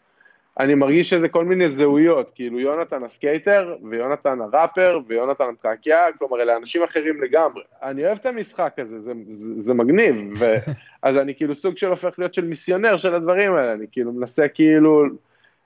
אני 0.60 0.76
מרגיש 0.76 1.10
שזה 1.10 1.30
כל 1.30 1.46
מיני 1.46 1.70
זהויות, 1.70 2.32
כאילו 2.36 2.60
יונתן 2.60 3.04
הסקייטר, 3.06 3.76
ויונתן 3.90 4.42
הראפר, 4.42 5.00
ויונתן 5.08 5.44
המקעקע, 5.44 6.08
כלומר 6.20 6.42
אלה 6.42 6.58
אנשים 6.58 6.84
אחרים 6.84 7.24
לגמרי. 7.24 7.64
אני 7.84 8.06
אוהב 8.06 8.18
את 8.18 8.26
המשחק 8.26 8.74
הזה, 8.78 9.00
זה, 9.00 9.14
זה, 9.32 9.54
זה 9.56 9.74
מגניב, 9.74 10.16
ו... 10.40 10.56
אז 11.04 11.18
אני 11.18 11.36
כאילו 11.36 11.56
סוג 11.56 11.78
של 11.78 11.88
הופך 11.88 12.14
להיות 12.18 12.34
של 12.34 12.46
מיסיונר 12.46 12.98
של 12.98 13.16
הדברים 13.16 13.56
האלה, 13.56 13.74
אני 13.74 13.86
כאילו 13.92 14.14
מנסה 14.14 14.48
כאילו 14.48 15.06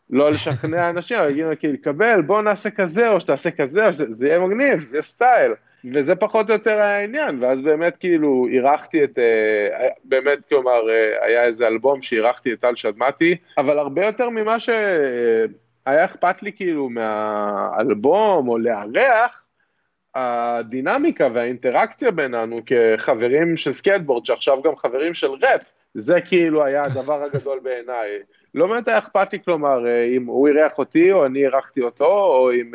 לא 0.10 0.32
לשכנע 0.32 0.90
אנשים, 0.90 1.18
אבל 1.18 1.56
כאילו, 1.56 1.78
קבל, 1.82 2.22
בוא 2.22 2.42
נעשה 2.42 2.72
כזה, 2.72 3.10
או 3.12 3.22
שתעשה 3.22 3.52
כזה, 3.52 3.88
או 3.88 3.94
שזה 3.94 4.28
יהיה 4.28 4.40
מגניב, 4.40 4.80
זה 4.80 4.96
יהיה 4.96 5.02
סטייל. 5.02 5.52
וזה 5.94 6.16
פחות 6.16 6.50
או 6.50 6.54
יותר 6.54 6.80
העניין, 6.80 7.38
ואז 7.42 7.62
באמת 7.62 7.98
כאילו 7.98 8.48
אירחתי 8.52 9.04
את, 9.04 9.20
אה, 9.20 9.88
באמת 10.04 10.40
כלומר 10.50 10.90
אה, 10.90 11.26
היה 11.26 11.44
איזה 11.44 11.68
אלבום 11.68 12.02
שאירחתי 12.02 12.54
את 12.54 12.60
טל 12.60 12.76
שדמתי, 12.76 13.36
אבל 13.58 13.80
הרבה 13.80 14.06
יותר 14.06 14.30
ממה 14.30 14.60
שהיה 14.60 16.06
אכפת 16.06 16.44
לי 16.44 16.52
כאילו 16.52 16.90
מהאלבום 16.90 18.50
או 18.50 18.58
לארח, 18.58 19.44
הדינמיקה 20.16 21.28
והאינטראקציה 21.34 22.12
בינינו 22.12 22.58
כחברים 22.66 23.58
של 23.58 23.72
סקייטבורד, 23.72 24.26
שעכשיו 24.26 24.62
גם 24.62 24.76
חברים 24.76 25.14
של 25.14 25.28
ראפ, 25.32 25.62
זה 25.94 26.22
כאילו 26.22 26.66
היה 26.66 26.84
הדבר 26.84 27.24
הגדול 27.24 27.60
בעיניי. 27.64 28.10
לא 28.56 28.68
באמת 28.68 28.88
היה 28.88 28.98
אכפת 28.98 29.34
לי, 29.34 29.40
כלומר, 29.46 29.88
אה, 29.88 30.04
אם 30.04 30.26
הוא 30.26 30.48
אירח 30.48 30.78
אותי 30.78 31.12
או 31.12 31.26
אני 31.26 31.44
אירחתי 31.44 31.82
אותו, 31.82 32.06
או 32.06 32.52
אם... 32.52 32.72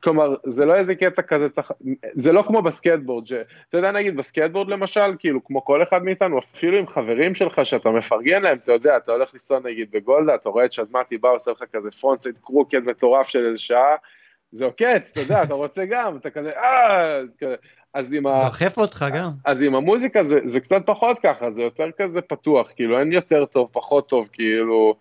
כלומר, 0.00 0.34
זה 0.44 0.64
לא 0.64 0.74
איזה 0.74 0.94
קטע 0.94 1.22
כזה, 1.22 1.46
זה 2.14 2.32
לא 2.32 2.42
כמו 2.46 2.62
בסקטבורד, 2.62 3.26
שאתה 3.26 3.76
יודע, 3.76 3.92
נגיד 3.92 4.16
בסקטבורד 4.16 4.68
למשל, 4.68 5.16
כאילו, 5.18 5.44
כמו 5.44 5.64
כל 5.64 5.82
אחד 5.82 6.04
מאיתנו, 6.04 6.38
אפילו 6.38 6.78
עם 6.78 6.86
חברים 6.86 7.34
שלך 7.34 7.66
שאתה 7.66 7.90
מפרגן 7.90 8.42
להם, 8.42 8.58
אתה 8.64 8.72
יודע, 8.72 8.96
אתה 8.96 9.12
הולך 9.12 9.30
לנסוע 9.32 9.60
נגיד 9.64 9.88
בגולדה, 9.92 10.34
אתה 10.34 10.48
רואה 10.48 10.64
את 10.64 10.72
שדמתי 10.72 11.18
בא, 11.18 11.28
עושה 11.28 11.50
לך 11.50 11.64
כזה 11.72 11.90
frontside 11.90 12.34
crooked 12.44 12.84
מטורף 12.84 13.28
של 13.28 13.46
איזה 13.46 13.60
שעה, 13.60 13.96
זה 14.52 14.64
עוקץ, 14.64 15.10
אתה 15.12 15.20
יודע, 15.20 15.42
אתה 15.42 15.54
רוצה 15.54 15.84
גם, 15.84 16.16
אתה 16.16 16.30
כזה, 16.30 16.50
אה, 16.50 17.20
אז 17.94 18.14
עם 18.14 18.26
ה... 18.26 18.44
דוחף 18.44 18.78
אותך 18.78 19.06
גם. 19.14 19.30
אז 19.44 19.62
עם 19.62 19.74
המוזיקה 19.74 20.24
זה, 20.24 20.40
זה 20.44 20.60
קצת 20.60 20.82
פחות 20.86 21.18
ככה, 21.22 21.50
זה 21.50 21.62
יותר 21.62 21.90
כזה 21.98 22.20
פתוח, 22.20 22.72
כאילו, 22.76 22.98
אין 22.98 23.12
יותר 23.12 23.44
טוב, 23.44 23.68
פחות 23.72 24.08
טוב, 24.08 24.28
כאילו... 24.32 24.94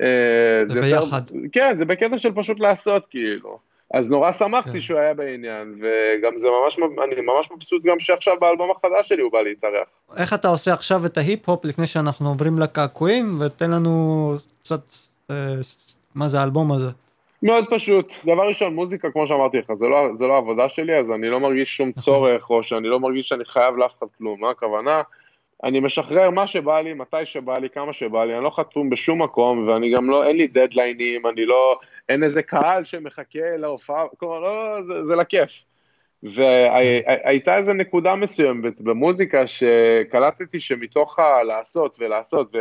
אה, 0.00 0.62
זה, 0.66 0.74
זה 0.74 0.80
ביחד. 0.80 1.22
יותר, 1.30 1.48
כן, 1.52 1.76
זה 1.76 1.84
בקטע 1.84 2.18
של 2.18 2.32
פשוט 2.34 2.60
לעשות, 2.60 3.06
כאילו. 3.06 3.69
אז 3.94 4.10
נורא 4.10 4.32
שמחתי 4.32 4.72
כן. 4.72 4.80
שהוא 4.80 4.98
היה 4.98 5.14
בעניין, 5.14 5.74
וגם 5.80 6.38
זה 6.38 6.48
ממש, 6.62 6.78
אני 7.04 7.20
ממש 7.20 7.50
מבסוט 7.50 7.82
גם 7.84 8.00
שעכשיו 8.00 8.36
באלבום 8.40 8.70
החדש 8.70 9.08
שלי 9.08 9.22
הוא 9.22 9.32
בא 9.32 9.40
להתארח. 9.40 9.88
איך 10.16 10.32
אתה 10.34 10.48
עושה 10.48 10.72
עכשיו 10.72 11.06
את 11.06 11.18
ההיפ-הופ 11.18 11.64
לפני 11.64 11.86
שאנחנו 11.86 12.28
עוברים 12.28 12.58
לקעקועים, 12.58 13.38
ותן 13.40 13.70
לנו 13.70 14.34
קצת, 14.62 14.80
אה, 15.30 15.36
מה 16.14 16.28
זה 16.28 16.40
האלבום 16.40 16.72
הזה? 16.72 16.90
מאוד 17.42 17.64
פשוט, 17.70 18.12
דבר 18.24 18.48
ראשון, 18.48 18.74
מוזיקה, 18.74 19.10
כמו 19.10 19.26
שאמרתי 19.26 19.58
לך, 19.58 19.74
זה 19.74 19.86
לא, 19.86 20.08
זה 20.14 20.26
לא 20.26 20.36
עבודה 20.36 20.68
שלי, 20.68 20.98
אז 20.98 21.10
אני 21.10 21.28
לא 21.28 21.40
מרגיש 21.40 21.76
שום 21.76 21.88
נכון. 21.88 22.02
צורך, 22.02 22.50
או 22.50 22.62
שאני 22.62 22.88
לא 22.88 23.00
מרגיש 23.00 23.28
שאני 23.28 23.44
חייב 23.44 23.76
לאף 23.76 23.98
אחד 23.98 24.06
כלום, 24.18 24.40
מה 24.40 24.50
הכוונה? 24.50 25.02
אני 25.64 25.80
משחרר 25.80 26.30
מה 26.30 26.46
שבא 26.46 26.80
לי, 26.80 26.94
מתי 26.94 27.26
שבא 27.26 27.58
לי, 27.58 27.70
כמה 27.70 27.92
שבא 27.92 28.24
לי, 28.24 28.36
אני 28.36 28.44
לא 28.44 28.50
חתום 28.50 28.90
בשום 28.90 29.22
מקום, 29.22 29.68
ואני 29.68 29.94
גם 29.94 30.10
לא, 30.10 30.24
אין 30.26 30.36
לי 30.36 30.46
דדליינים, 30.46 31.26
אני 31.26 31.46
לא, 31.46 31.78
אין 32.08 32.24
איזה 32.24 32.42
קהל 32.42 32.84
שמחכה 32.84 33.56
להופעה, 33.56 34.04
כלומר, 34.16 34.40
לא, 34.40 34.82
זה, 34.82 35.04
זה 35.04 35.16
לכיף. 35.16 35.64
והייתה 36.22 37.56
איזו 37.56 37.72
נקודה 37.72 38.16
מסוימת 38.16 38.80
במוזיקה 38.80 39.46
שקלטתי 39.46 40.60
שמתוך 40.60 41.18
הלעשות 41.18 41.96
ולעשות, 42.00 42.54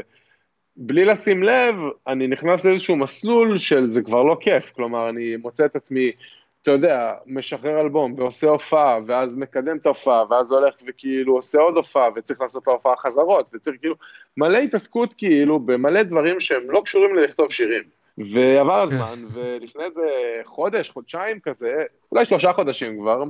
ובלי 0.77 1.05
לשים 1.05 1.43
לב, 1.43 1.75
אני 2.07 2.27
נכנס 2.27 2.65
לאיזשהו 2.65 2.95
מסלול 2.95 3.57
של 3.57 3.87
זה 3.87 4.01
כבר 4.01 4.23
לא 4.23 4.37
כיף, 4.39 4.71
כלומר, 4.71 5.09
אני 5.09 5.35
מוצא 5.35 5.65
את 5.65 5.75
עצמי 5.75 6.11
אתה 6.61 6.71
יודע, 6.71 7.13
משחרר 7.25 7.81
אלבום 7.81 8.13
ועושה 8.17 8.47
הופעה, 8.47 8.99
ואז 9.05 9.35
מקדם 9.35 9.77
את 9.77 9.85
ההופעה, 9.85 10.23
ואז 10.29 10.51
הולך 10.51 10.75
וכאילו 10.87 11.35
עושה 11.35 11.59
עוד 11.59 11.75
הופעה, 11.75 12.09
וצריך 12.15 12.41
לעשות 12.41 12.67
להופעה 12.67 12.95
חזרות, 12.97 13.49
וצריך 13.53 13.75
כאילו, 13.79 13.95
מלא 14.37 14.57
התעסקות 14.57 15.13
כאילו 15.17 15.59
במלא 15.59 16.03
דברים 16.03 16.39
שהם 16.39 16.71
לא 16.71 16.81
קשורים 16.85 17.15
ללכתוב 17.15 17.51
שירים. 17.51 17.83
ועבר 18.17 18.73
כן. 18.75 18.81
הזמן, 18.81 19.25
ולפני 19.33 19.83
איזה 19.83 20.07
חודש, 20.45 20.89
חודשיים 20.89 21.39
כזה, 21.39 21.83
אולי 22.11 22.25
שלושה 22.25 22.53
חודשים 22.53 22.99
כבר, 22.99 23.23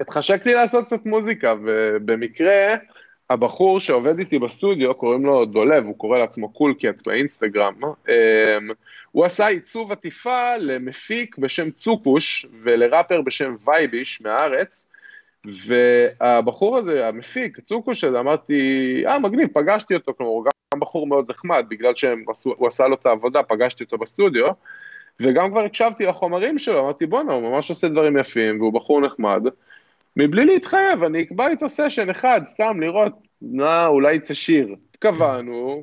התחשק 0.00 0.46
לי 0.46 0.54
לעשות 0.54 0.84
קצת 0.84 1.06
מוזיקה, 1.06 1.54
ובמקרה, 1.64 2.74
הבחור 3.30 3.80
שעובד 3.80 4.18
איתי 4.18 4.38
בסטודיו, 4.38 4.94
קוראים 4.94 5.26
לו 5.26 5.44
דולב, 5.44 5.84
הוא 5.84 5.98
קורא 5.98 6.18
לעצמו 6.18 6.48
Cool 6.52 6.74
Cat 6.74 7.06
באינסטגרם, 7.06 7.74
אמ, 7.84 8.70
הוא 9.16 9.24
עשה 9.24 9.46
עיצוב 9.46 9.92
עטיפה 9.92 10.56
למפיק 10.56 11.38
בשם 11.38 11.70
צוקוש 11.70 12.46
ולראפר 12.62 13.22
בשם 13.22 13.54
וייביש 13.66 14.22
מהארץ, 14.22 14.88
והבחור 15.44 16.76
הזה, 16.76 17.08
המפיק, 17.08 17.60
צוקוש 17.60 18.04
הזה, 18.04 18.20
אמרתי, 18.20 19.02
אה, 19.06 19.18
מגניב, 19.18 19.48
פגשתי 19.52 19.94
אותו, 19.94 20.14
כלומר, 20.16 20.32
הוא 20.32 20.44
גם 20.44 20.80
בחור 20.80 21.06
מאוד 21.06 21.30
נחמד, 21.30 21.66
בגלל 21.68 21.92
שהוא 21.94 22.66
עשה 22.66 22.86
לו 22.86 22.94
את 22.94 23.06
העבודה, 23.06 23.42
פגשתי 23.42 23.84
אותו 23.84 23.98
בסטודיו, 23.98 24.46
וגם 25.20 25.50
כבר 25.50 25.60
הקשבתי 25.64 26.06
לחומרים 26.06 26.58
שלו, 26.58 26.80
אמרתי, 26.80 27.06
בואנה, 27.06 27.32
הוא 27.32 27.42
ממש 27.42 27.68
עושה 27.68 27.88
דברים 27.88 28.18
יפים, 28.18 28.60
והוא 28.60 28.72
בחור 28.72 29.00
נחמד. 29.00 29.42
מבלי 30.16 30.46
להתחייב, 30.46 31.02
אני 31.02 31.22
אקבע 31.22 31.48
איתו 31.48 31.68
סשן 31.68 32.10
אחד, 32.10 32.40
סתם 32.46 32.80
לראות, 32.80 33.12
נא, 33.42 33.86
אולי 33.86 34.14
יצא 34.14 34.34
שיר. 34.34 34.74
קבענו, 34.98 35.82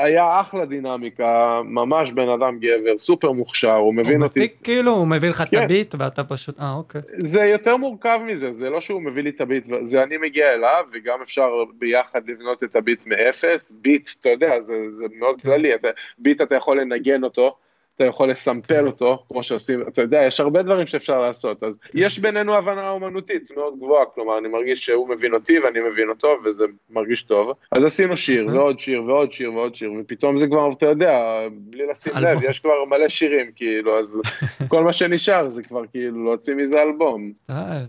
היה 0.00 0.40
אחלה 0.40 0.64
דינמיקה, 0.64 1.60
ממש 1.64 2.12
בן 2.12 2.28
אדם 2.28 2.58
גבר, 2.58 2.98
סופר 2.98 3.32
מוכשר, 3.32 3.74
הוא 3.74 3.94
מבין 3.94 4.16
הוא 4.16 4.26
אותי. 4.26 4.40
הוא 4.40 4.48
כאילו, 4.62 4.92
הוא 4.92 5.06
מביא 5.06 5.28
לך 5.28 5.42
כן. 5.50 5.56
את 5.56 5.62
הביט 5.62 5.94
ואתה 5.98 6.24
פשוט, 6.24 6.60
אה 6.60 6.74
אוקיי. 6.76 7.00
זה 7.18 7.40
יותר 7.40 7.76
מורכב 7.76 8.20
מזה, 8.26 8.52
זה 8.52 8.70
לא 8.70 8.80
שהוא 8.80 9.02
מביא 9.02 9.22
לי 9.22 9.30
את 9.30 9.40
הביט, 9.40 9.66
זה 9.82 10.02
אני 10.02 10.16
מגיע 10.16 10.52
אליו, 10.52 10.84
וגם 10.92 11.22
אפשר 11.22 11.48
ביחד 11.78 12.20
לבנות 12.30 12.64
את 12.64 12.76
הביט 12.76 13.06
מאפס, 13.06 13.72
ביט, 13.72 14.08
אתה 14.20 14.28
יודע, 14.28 14.60
זה, 14.60 14.74
זה 14.90 15.06
מאוד 15.18 15.40
כן. 15.40 15.48
כללי, 15.48 15.74
אתה, 15.74 15.88
ביט 16.18 16.42
אתה 16.42 16.54
יכול 16.54 16.80
לנגן 16.80 17.24
אותו. 17.24 17.56
אתה 18.00 18.08
יכול 18.08 18.30
לסמפל 18.30 18.86
אותו, 18.86 19.24
כמו 19.28 19.42
שעושים, 19.42 19.82
אתה 19.88 20.02
יודע, 20.02 20.22
יש 20.26 20.40
הרבה 20.40 20.62
דברים 20.62 20.86
שאפשר 20.86 21.20
לעשות, 21.20 21.62
אז 21.62 21.78
יש 21.94 22.18
בינינו 22.18 22.54
הבנה 22.54 22.90
אומנותית 22.90 23.50
מאוד 23.56 23.74
גבוהה, 23.76 24.04
כלומר, 24.14 24.38
אני 24.38 24.48
מרגיש 24.48 24.86
שהוא 24.86 25.08
מבין 25.08 25.34
אותי 25.34 25.58
ואני 25.58 25.80
מבין 25.90 26.08
אותו, 26.08 26.28
וזה 26.44 26.64
מרגיש 26.90 27.22
טוב. 27.22 27.52
אז 27.72 27.84
עשינו 27.84 28.16
שיר, 28.16 28.46
ועוד 28.46 28.78
שיר, 28.78 29.04
ועוד 29.04 29.32
שיר, 29.32 29.54
ועוד 29.54 29.74
שיר, 29.74 29.92
ופתאום 30.00 30.38
זה 30.38 30.46
כבר, 30.46 30.70
אתה 30.76 30.86
יודע, 30.86 31.12
בלי 31.50 31.86
לשים 31.90 32.12
לב, 32.16 32.38
יש 32.42 32.58
כבר 32.58 32.84
מלא 32.90 33.08
שירים, 33.08 33.50
כאילו, 33.56 33.98
אז 33.98 34.20
כל 34.68 34.84
מה 34.84 34.92
שנשאר 34.92 35.48
זה 35.48 35.62
כבר 35.62 35.82
כאילו 35.90 36.24
להוציא 36.24 36.54
מזה 36.54 36.82
אלבום. 36.82 37.32
אה, 37.50 37.80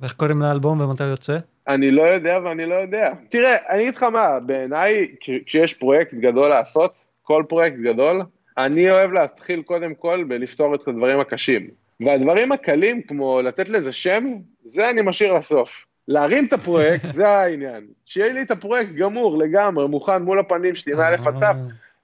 ואיך 0.00 0.12
קוראים 0.12 0.42
לאלבום 0.42 0.80
ומתי 0.80 1.04
יוצא? 1.04 1.38
אני 1.68 1.90
לא 1.90 2.02
יודע 2.02 2.38
ואני 2.44 2.66
לא 2.66 2.74
יודע. 2.74 3.12
תראה, 3.28 3.56
אני 3.68 3.82
אגיד 3.82 3.94
לך 3.94 4.02
מה, 4.02 4.40
בעיניי, 4.40 5.08
כשיש 5.46 5.78
פרויקט 5.78 6.14
גדול 6.14 6.48
לעשות, 6.48 7.04
כל 7.22 7.44
פרויקט 7.48 7.76
גדול, 7.76 8.22
אני 8.58 8.90
אוהב 8.90 9.12
להתחיל 9.12 9.62
קודם 9.62 9.94
כל 9.94 10.24
בלפתור 10.28 10.74
את 10.74 10.88
הדברים 10.88 11.20
הקשים. 11.20 11.68
והדברים 12.00 12.52
הקלים, 12.52 13.02
כמו 13.02 13.42
לתת 13.42 13.68
לזה 13.68 13.92
שם, 13.92 14.24
זה 14.64 14.90
אני 14.90 15.02
משאיר 15.02 15.32
לסוף. 15.32 15.86
להרים 16.08 16.46
את 16.46 16.52
הפרויקט, 16.52 17.12
זה 17.18 17.28
העניין. 17.28 17.86
שיהיה 18.06 18.32
לי 18.32 18.42
את 18.42 18.50
הפרויקט 18.50 18.92
גמור 18.92 19.38
לגמרי, 19.38 19.88
מוכן 19.88 20.22
מול 20.22 20.40
הפנים 20.40 20.74
שלי, 20.74 20.92
מאלף 20.92 21.26
עד 21.26 21.34
תף. 21.40 21.56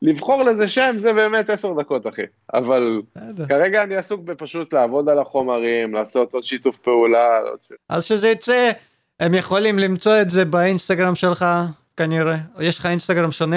לבחור 0.03 0.43
לזה 0.43 0.69
שם 0.69 0.95
זה 0.99 1.13
באמת 1.13 1.51
עשר 1.51 1.81
דקות, 1.81 2.07
אחי. 2.07 2.23
אבל 2.55 3.03
כרגע 3.49 3.83
אני 3.83 3.97
עסוק 3.97 4.21
בפשוט 4.21 4.73
לעבוד 4.73 5.09
על 5.09 5.19
החומרים, 5.19 5.95
לעשות 5.95 6.35
עוד 6.35 6.45
שיתוף 6.45 6.79
פעולה. 6.79 7.41
אז 7.89 8.05
שזה 8.05 8.29
יצא, 8.29 8.71
הם 9.21 9.35
יכולים 9.35 9.79
למצוא 9.79 10.21
את 10.21 10.31
זה 10.31 10.45
באינסטגרם 10.45 11.15
שלך, 11.15 11.45
כנראה. 11.97 12.37
יש 12.61 12.79
לך 12.79 12.87
אינסטגרם 12.87 13.31
שונה 13.31 13.57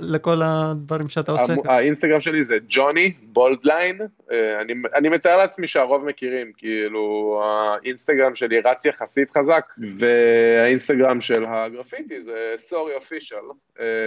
לכל 0.00 0.40
הדברים 0.44 1.08
שאתה 1.08 1.32
עושה? 1.32 1.54
האינסטגרם 1.64 2.20
שלי 2.20 2.42
זה 2.42 2.56
Johnny 2.68 3.12
Boldline, 3.22 4.00
אה, 4.32 4.60
אני, 4.60 4.72
אני 4.94 5.08
מתאר 5.08 5.36
לעצמי 5.36 5.66
שהרוב 5.66 6.04
מכירים, 6.04 6.52
כאילו 6.56 7.42
האינסטגרם 7.44 8.34
שלי 8.34 8.60
רץ 8.60 8.86
יחסית 8.86 9.30
חזק, 9.30 9.72
והאינסטגרם 9.98 11.20
של 11.20 11.44
הגרפיטי 11.44 12.20
זה 12.20 12.52
Sorie 12.56 12.94
Official, 12.94 13.36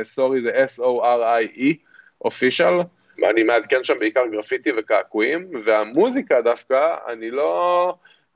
Sorie 0.04 0.42
זה 0.42 0.50
S-O-R-I-E 0.50 1.76
Official. 2.26 2.74
אני 3.30 3.44
מעדכן 3.44 3.84
שם 3.84 4.00
בעיקר 4.00 4.24
גרפיטי 4.32 4.70
וקעקועים, 4.78 5.50
והמוזיקה 5.66 6.42
דווקא, 6.42 6.96
אני 7.08 7.32
לא... 7.32 7.96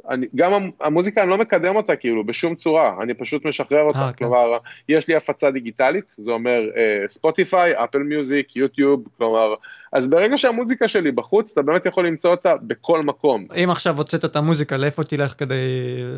אני, 0.10 0.26
גם 0.36 0.70
המוזיקה 0.82 1.22
אני 1.22 1.30
לא 1.30 1.38
מקדם 1.38 1.76
אותה 1.76 1.96
כאילו 1.96 2.24
בשום 2.24 2.56
צורה, 2.56 2.96
אני 3.02 3.14
פשוט 3.14 3.46
משחרר 3.46 3.82
אותה, 3.82 4.00
아, 4.00 4.02
אה, 4.02 4.14
כן. 4.14 4.26
כלומר, 4.26 4.58
יש 4.90 5.08
לי 5.08 5.16
הפצה 5.16 5.52
דיגיטלית, 5.52 6.16
זה 6.18 6.32
אומר 6.32 6.62
ספוטיפיי, 7.08 7.74
אפל 7.84 7.98
מיוזיק, 7.98 8.56
יוטיוב, 8.56 9.08
כלומר, 9.18 9.54
אז 9.94 10.10
ברגע 10.10 10.38
שהמוזיקה 10.38 10.88
שלי 10.88 11.12
בחוץ, 11.12 11.52
אתה 11.52 11.62
באמת 11.62 11.86
יכול 11.86 12.08
למצוא 12.08 12.32
אותה 12.32 12.56
בכל 12.62 13.02
מקום. 13.02 13.46
אם 13.64 13.70
עכשיו 13.70 13.98
הוצאת 13.98 14.26
את 14.26 14.36
המוזיקה, 14.36 14.78
לאיפה 14.78 15.04
תלך 15.04 15.34
כדי 15.38 15.56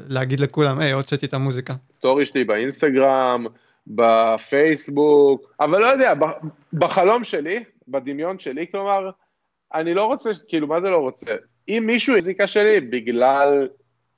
להגיד 0.07 0.39
לכולם, 0.39 0.79
היי, 0.79 0.91
הוצאתי 0.91 1.25
את 1.25 1.33
המוזיקה? 1.33 1.73
story 1.95 2.25
שלי 2.25 2.43
באינסטגרם, 2.43 3.45
בפייסבוק, 3.87 5.53
אבל 5.59 5.79
לא 5.79 5.85
יודע, 5.85 6.13
בחלום 6.73 7.23
שלי, 7.23 7.63
בדמיון 7.87 8.39
שלי, 8.39 8.65
כלומר, 8.71 9.09
אני 9.73 9.93
לא 9.93 10.05
רוצה, 10.05 10.29
כאילו, 10.47 10.67
מה 10.67 10.81
זה 10.81 10.89
לא 10.89 10.97
רוצה? 10.97 11.35
אם 11.69 11.83
מישהו 11.87 12.17
המוזיקה 12.17 12.47
שלי 12.47 12.79
בגלל 12.81 13.67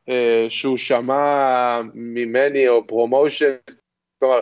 אה, 0.09 0.47
שהוא 0.49 0.77
שמע 0.77 1.81
ממני 1.93 2.67
או 2.67 2.87
promotion, 2.87 3.53
כלומר, 4.19 4.39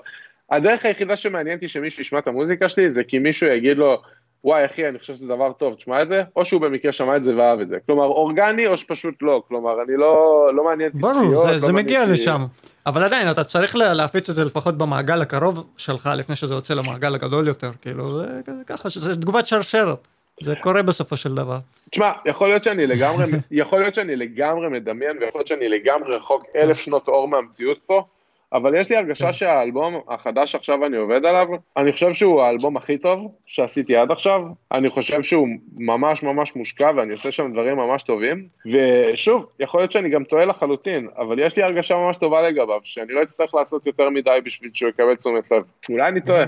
הדרך 0.51 0.85
היחידה 0.85 1.15
שמעניין 1.15 1.55
אותי 1.55 1.67
שמישהו 1.67 2.01
ישמע 2.01 2.19
את 2.19 2.27
המוזיקה 2.27 2.69
שלי 2.69 2.91
זה 2.91 3.03
כי 3.03 3.19
מישהו 3.19 3.47
יגיד 3.47 3.77
לו, 3.77 4.01
וואי 4.43 4.65
אחי, 4.65 4.89
אני 4.89 4.99
חושב 4.99 5.13
שזה 5.13 5.27
דבר 5.27 5.53
טוב, 5.53 5.73
תשמע 5.73 6.01
את 6.01 6.07
זה, 6.07 6.23
או 6.35 6.45
שהוא 6.45 6.61
במקרה 6.61 6.91
שמע 6.91 7.17
את 7.17 7.23
זה 7.23 7.35
ואהב 7.37 7.59
את 7.59 7.69
זה. 7.69 7.77
כלומר, 7.85 8.03
אורגני 8.03 8.67
או 8.67 8.77
שפשוט 8.77 9.15
לא, 9.21 9.43
כלומר, 9.47 9.81
אני 9.81 9.97
לא, 9.97 10.49
לא 10.55 10.65
מעניין 10.65 10.89
אותי 10.89 10.99
צפיות. 10.99 11.33
ברור, 11.33 11.47
זה, 11.47 11.51
לא 11.51 11.59
זה 11.59 11.73
מגיע 11.73 12.05
לי... 12.05 12.13
לשם. 12.13 12.41
אבל 12.85 13.03
עדיין, 13.03 13.31
אתה 13.31 13.43
צריך 13.43 13.75
להפיץ 13.75 14.29
את 14.29 14.35
זה 14.35 14.45
לפחות 14.45 14.77
במעגל 14.77 15.21
הקרוב 15.21 15.67
שלך, 15.77 16.09
לפני 16.17 16.35
שזה 16.35 16.53
יוצא 16.53 16.73
למעגל 16.73 17.15
הגדול 17.15 17.47
יותר, 17.47 17.71
כאילו, 17.81 18.19
זה 18.19 18.41
ככה, 18.67 18.89
שזה 18.89 19.15
תגובת 19.15 19.47
שרשרת. 19.47 20.07
זה 20.41 20.55
קורה 20.55 20.83
בסופו 20.83 21.17
של 21.17 21.35
דבר. 21.35 21.57
תשמע, 21.89 22.11
יכול 22.25 22.47
להיות 22.49 22.63
שאני 22.63 22.87
לגמרי, 22.87 23.25
יכול 23.51 23.79
להיות 23.79 23.95
שאני 23.95 24.15
לגמרי 24.15 24.69
מדמיין, 24.69 25.17
ויכול 25.21 25.39
להיות 25.39 25.47
שאני 25.47 25.69
לגמרי 25.69 26.15
רחוק 26.15 26.45
אלף 26.55 26.79
שנות 26.79 27.07
אור 27.07 27.27
מהמציאות 27.27 27.77
פה, 27.85 28.03
אבל 28.53 28.75
יש 28.75 28.89
לי 28.89 28.97
הרגשה 28.97 29.25
כן. 29.25 29.33
שהאלבום 29.33 30.01
החדש 30.07 30.55
עכשיו 30.55 30.85
אני 30.85 30.97
עובד 30.97 31.25
עליו, 31.25 31.47
אני 31.77 31.91
חושב 31.91 32.13
שהוא 32.13 32.41
האלבום 32.41 32.77
הכי 32.77 32.97
טוב 32.97 33.31
שעשיתי 33.47 33.95
עד 33.95 34.11
עכשיו, 34.11 34.41
אני 34.71 34.89
חושב 34.89 35.23
שהוא 35.23 35.47
ממש 35.77 36.23
ממש 36.23 36.55
מושקע 36.55 36.91
ואני 36.95 37.11
עושה 37.11 37.31
שם 37.31 37.53
דברים 37.53 37.77
ממש 37.77 38.03
טובים, 38.03 38.47
ושוב, 38.65 39.45
יכול 39.59 39.79
להיות 39.79 39.91
שאני 39.91 40.09
גם 40.09 40.23
טועה 40.23 40.45
לחלוטין, 40.45 41.07
אבל 41.17 41.39
יש 41.39 41.57
לי 41.57 41.63
הרגשה 41.63 41.95
ממש 41.97 42.17
טובה 42.17 42.41
לגביו, 42.41 42.79
שאני 42.83 43.13
לא 43.13 43.23
אצטרך 43.23 43.55
לעשות 43.55 43.87
יותר 43.87 44.09
מדי 44.09 44.39
בשביל 44.45 44.69
שהוא 44.73 44.89
יקבל 44.89 45.15
תשומת 45.15 45.51
לב. 45.51 45.61
אולי 45.89 46.07
אני 46.07 46.21
טועה. 46.21 46.43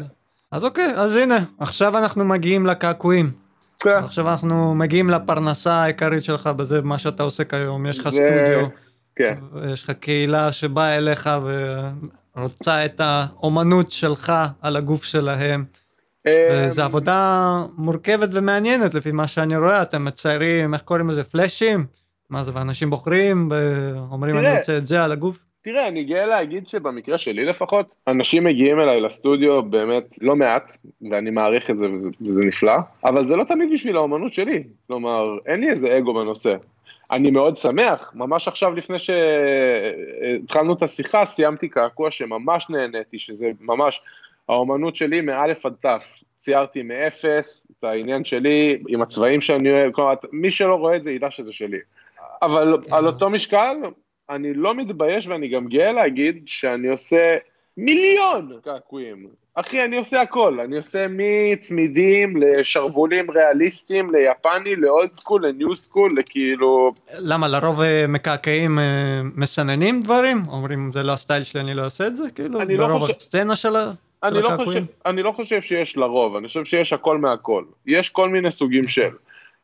אז 0.51 0.65
אוקיי, 0.65 0.93
אז 0.95 1.15
הנה, 1.15 1.39
עכשיו 1.59 1.97
אנחנו 1.97 2.25
מגיעים 2.25 2.65
לקעקועים. 2.65 3.48
כן. 3.79 4.03
עכשיו 4.03 4.29
אנחנו 4.29 4.75
מגיעים 4.75 5.09
לפרנסה 5.09 5.73
העיקרית 5.73 6.23
שלך 6.23 6.47
בזה, 6.47 6.81
מה 6.81 6.97
שאתה 6.97 7.23
עושה 7.23 7.43
כיום, 7.43 7.85
יש 7.85 7.99
לך 7.99 8.09
זה... 8.09 8.09
סטודיו, 8.09 8.67
כן. 9.15 9.35
יש 9.73 9.83
לך 9.83 9.91
קהילה 9.91 10.51
שבאה 10.51 10.95
אליך 10.95 11.29
ורוצה 12.35 12.85
את 12.85 13.01
האומנות 13.03 13.91
שלך 13.91 14.33
על 14.61 14.75
הגוף 14.75 15.03
שלהם. 15.03 15.65
אמ, 16.27 16.69
זו 16.69 16.81
עבודה 16.81 17.65
מורכבת 17.77 18.29
ומעניינת 18.33 18.93
לפי 18.93 19.11
מה 19.11 19.27
שאני 19.27 19.57
רואה, 19.57 19.81
אתם 19.81 20.05
מציירים, 20.05 20.73
איך 20.73 20.81
קוראים 20.81 21.09
לזה, 21.09 21.23
פלאשים? 21.23 21.85
מה 22.29 22.43
זה, 22.43 22.51
ואנשים 22.53 22.89
בוחרים 22.89 23.51
ואומרים 23.51 24.37
אני 24.37 24.57
רוצה 24.57 24.77
את 24.77 24.87
זה 24.87 25.03
על 25.03 25.11
הגוף? 25.11 25.48
תראה, 25.61 25.87
אני 25.87 26.03
גאה 26.03 26.25
להגיד 26.25 26.67
שבמקרה 26.67 27.17
שלי 27.17 27.45
לפחות, 27.45 27.95
אנשים 28.07 28.43
מגיעים 28.43 28.79
אליי 28.79 29.01
לסטודיו 29.01 29.63
באמת 29.63 30.15
לא 30.21 30.35
מעט, 30.35 30.77
ואני 31.11 31.29
מעריך 31.29 31.69
את 31.69 31.77
זה 31.77 31.91
וזה, 31.91 32.09
וזה 32.21 32.41
נפלא, 32.45 32.73
אבל 33.05 33.25
זה 33.25 33.35
לא 33.35 33.43
תמיד 33.43 33.69
בשביל 33.73 33.95
האומנות 33.95 34.33
שלי, 34.33 34.63
כלומר, 34.87 35.37
אין 35.45 35.59
לי 35.59 35.69
איזה 35.69 35.97
אגו 35.97 36.13
בנושא. 36.13 36.55
אני 37.11 37.31
מאוד 37.31 37.57
שמח, 37.57 38.11
ממש 38.15 38.47
עכשיו 38.47 38.75
לפני 38.75 38.97
שהתחלנו 38.99 40.73
את 40.73 40.83
השיחה, 40.83 41.25
סיימתי 41.25 41.69
קעקוע 41.69 42.11
שממש 42.11 42.69
נהניתי, 42.69 43.19
שזה 43.19 43.51
ממש 43.61 44.01
האומנות 44.49 44.95
שלי 44.95 45.21
מאלף 45.21 45.65
עד 45.65 45.73
תף. 45.79 46.23
ציירתי 46.37 46.83
מאפס, 46.83 47.67
את 47.79 47.83
העניין 47.83 48.25
שלי, 48.25 48.79
עם 48.87 49.01
הצבעים 49.01 49.41
שאני 49.41 49.71
אוהב, 49.71 49.91
כלומר, 49.91 50.13
מי 50.31 50.51
שלא 50.51 50.75
רואה 50.75 50.95
את 50.95 51.03
זה 51.03 51.11
ידע 51.11 51.31
שזה 51.31 51.53
שלי. 51.53 51.77
אבל 52.41 52.77
כן. 52.85 52.93
על 52.93 53.07
אותו 53.07 53.29
משקל, 53.29 53.75
אני 54.29 54.53
לא 54.53 54.75
מתבייש 54.75 55.27
ואני 55.27 55.47
גם 55.47 55.67
גאה 55.67 55.91
להגיד 55.91 56.43
שאני 56.45 56.87
עושה 56.87 57.35
מיליון 57.77 58.59
קעקועים. 58.63 59.27
אחי, 59.53 59.83
אני 59.83 59.97
עושה 59.97 60.21
הכל, 60.21 60.59
אני 60.59 60.77
עושה 60.77 61.05
מצמידים 61.09 62.37
לשרוולים 62.37 63.31
ריאליסטיים, 63.31 64.11
ליפני, 64.11 64.75
ל 64.75 64.84
old 64.84 65.11
school, 65.11 65.47
ל 65.47 65.54
new 65.54 65.75
school, 65.75 66.11
לכאילו... 66.17 66.93
למה, 67.13 67.47
לרוב 67.47 67.81
אה, 67.81 68.05
מקעקעים 68.07 68.79
אה, 68.79 69.21
מסננים 69.35 69.99
דברים? 69.99 70.43
אומרים, 70.47 70.91
זה 70.93 71.03
לא 71.03 71.11
הסטייל 71.11 71.43
שלי, 71.43 71.61
אני 71.61 71.73
לא 71.73 71.83
אעשה 71.83 72.07
את 72.07 72.17
זה? 72.17 72.23
כאילו, 72.35 72.59
לא 72.59 72.87
ברוב 72.87 73.01
חושב... 73.01 73.13
הסצנה 73.17 73.55
של 73.55 73.75
אני 74.23 74.41
לא, 74.41 74.49
חושב, 74.65 74.83
אני 75.05 75.23
לא 75.23 75.31
חושב 75.31 75.61
שיש 75.61 75.97
לרוב, 75.97 76.35
אני 76.35 76.47
חושב 76.47 76.63
שיש 76.65 76.93
הכל 76.93 77.17
מהכל. 77.17 77.63
יש 77.85 78.09
כל 78.09 78.29
מיני 78.29 78.51
סוגים 78.51 78.87
של. 78.87 79.09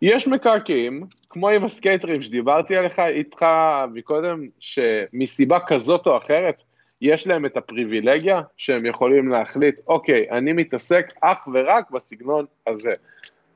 יש 0.02 0.28
מקעקעים, 0.28 1.04
כמו 1.30 1.50
עם 1.50 1.64
הסקייטרים 1.64 2.22
שדיברתי 2.22 2.76
עליך 2.76 3.00
איתך 3.00 3.46
מקודם, 3.94 4.48
שמסיבה 4.60 5.60
כזאת 5.68 6.08
או 6.08 6.18
אחרת, 6.18 6.62
יש 7.02 7.28
להם 7.28 7.46
את 7.46 7.58
הפריבילגיה 7.58 8.42
שהם 8.58 8.86
יכולים 8.86 9.30
להחליט, 9.30 9.80
אוקיי, 9.88 10.26
אני 10.32 10.54
מתעסק 10.54 11.14
אך 11.22 11.48
ורק 11.54 11.92
בסגנון 11.92 12.46
הזה. 12.68 12.94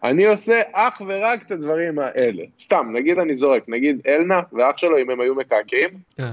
אני 0.04 0.26
עושה 0.26 0.62
אך 0.74 1.02
ורק 1.08 1.44
את 1.46 1.52
הדברים 1.52 2.00
האלה. 2.00 2.44
סתם, 2.60 2.90
נגיד 2.94 3.20
אני 3.20 3.36
זורק, 3.36 3.64
נגיד 3.68 4.02
אלנה 4.08 4.42
ואח 4.54 4.78
שלו, 4.78 4.98
אם 4.98 5.10
הם 5.10 5.22
היו 5.22 5.36
מקעקעים, 5.36 5.90
כן. 6.18 6.32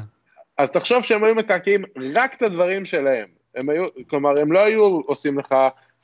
אז 0.59 0.70
תחשוב 0.73 1.03
שהם 1.03 1.24
היו 1.24 1.35
מקעקעים 1.35 1.85
רק 2.15 2.35
את 2.35 2.43
הדברים 2.43 2.85
שלהם. 2.85 3.27
הם 3.55 3.69
היו, 3.69 3.85
כלומר, 4.07 4.35
הם 4.41 4.53
לא 4.53 4.62
היו 4.62 4.85
עושים 4.85 5.39
לך 5.39 5.55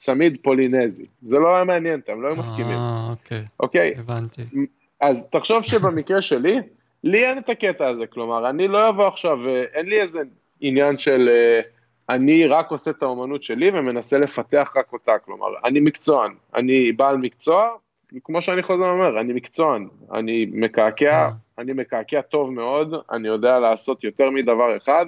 צמיד 0.03 0.39
פולינזי. 0.43 1.05
זה 1.23 1.39
לא 1.39 1.55
היה 1.55 1.65
מעניין 1.65 2.01
אותם, 2.01 2.23
לא 2.23 2.29
היו 2.29 2.37
מסכימים. 2.37 2.77
אה, 2.77 3.07
אוקיי. 3.11 3.45
אוקיי? 3.61 3.95
הבנתי. 3.99 4.43
אז 5.01 5.31
תחשוב 5.31 5.63
שבמקרה 5.63 6.23
שלי, 6.23 6.59
לי 7.05 7.27
אין 7.27 7.39
את 7.39 7.49
הקטע 7.49 7.87
הזה, 7.87 8.07
כלומר, 8.07 8.51
אני 8.51 8.69
לא 8.69 8.89
אבוא 8.89 9.07
עכשיו, 9.07 9.49
אין 9.49 9.87
לי 9.87 10.01
איזה 10.01 10.21
עניין 10.61 10.99
של... 10.99 11.29
אה, 11.33 11.61
אני 12.09 12.47
רק 12.47 12.71
עושה 12.71 12.91
את 12.91 13.03
האומנות 13.03 13.43
שלי 13.43 13.71
ומנסה 13.75 14.19
לפתח 14.19 14.73
רק 14.77 14.93
אותה, 14.93 15.19
כלומר, 15.25 15.47
אני 15.65 15.81
מקצוען, 15.81 16.33
אני 16.55 16.93
בעל 16.93 17.17
מקצוע, 17.17 17.69
כמו 18.25 18.43
שאני 18.43 18.63
חוזר 18.63 18.83
ואומר, 18.83 19.21
אני 19.21 19.33
מקצוען, 19.33 19.89
אני 20.13 20.47
מקעקע, 20.53 21.31
אני 21.59 21.73
מקעקע 21.73 22.21
טוב 22.21 22.53
מאוד, 22.53 22.95
אני 23.13 23.29
יודע 23.29 23.61
לעשות 23.61 24.05
יותר 24.05 24.31
מדבר 24.31 24.77
אחד, 24.77 25.07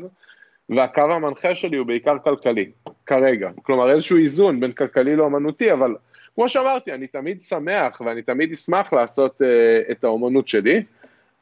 והקו 0.68 1.00
המנחה 1.00 1.54
שלי 1.54 1.76
הוא 1.76 1.86
בעיקר 1.86 2.16
כלכלי, 2.24 2.70
כרגע. 3.06 3.50
כלומר, 3.62 3.90
איזשהו 3.90 4.16
איזון 4.16 4.60
בין 4.60 4.72
כלכלי 4.72 5.16
לאומנותי, 5.16 5.72
אבל 5.72 5.94
כמו 6.34 6.48
שאמרתי, 6.48 6.92
אני 6.92 7.06
תמיד 7.06 7.40
שמח 7.40 8.00
ואני 8.00 8.22
תמיד 8.22 8.52
אשמח 8.52 8.92
לעשות 8.92 9.42
uh, 9.42 9.92
את 9.92 10.04
האומנות 10.04 10.48
שלי, 10.48 10.82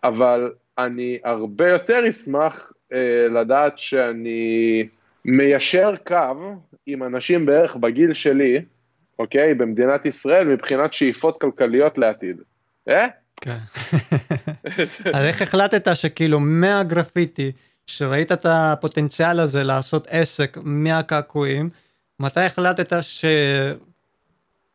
אבל 0.04 0.52
אני 0.78 1.18
הרבה 1.24 1.70
יותר 1.70 2.08
אשמח 2.08 2.72
uh, 2.92 2.96
לדעת 3.30 3.78
שאני 3.78 4.88
מיישר 5.24 5.94
קו 6.06 6.54
עם 6.86 7.02
אנשים 7.02 7.46
בערך 7.46 7.76
בגיל 7.76 8.12
שלי, 8.12 8.60
אוקיי? 9.18 9.54
במדינת 9.54 10.06
ישראל, 10.06 10.48
מבחינת 10.48 10.92
שאיפות 10.92 11.40
כלכליות 11.40 11.98
לעתיד. 11.98 12.36
אה? 12.88 13.06
כן. 13.40 13.58
אז 15.14 15.24
איך 15.24 15.42
החלטת 15.42 15.96
שכאילו 15.96 16.40
מהגרפיטי, 16.40 17.52
שראית 17.86 18.32
את 18.32 18.46
הפוטנציאל 18.48 19.40
הזה 19.40 19.62
לעשות 19.62 20.06
עסק 20.10 20.58
מהקעקועים, 20.62 21.70
מתי 22.20 22.40
החלטת 22.40 22.92
ש... 23.02 23.24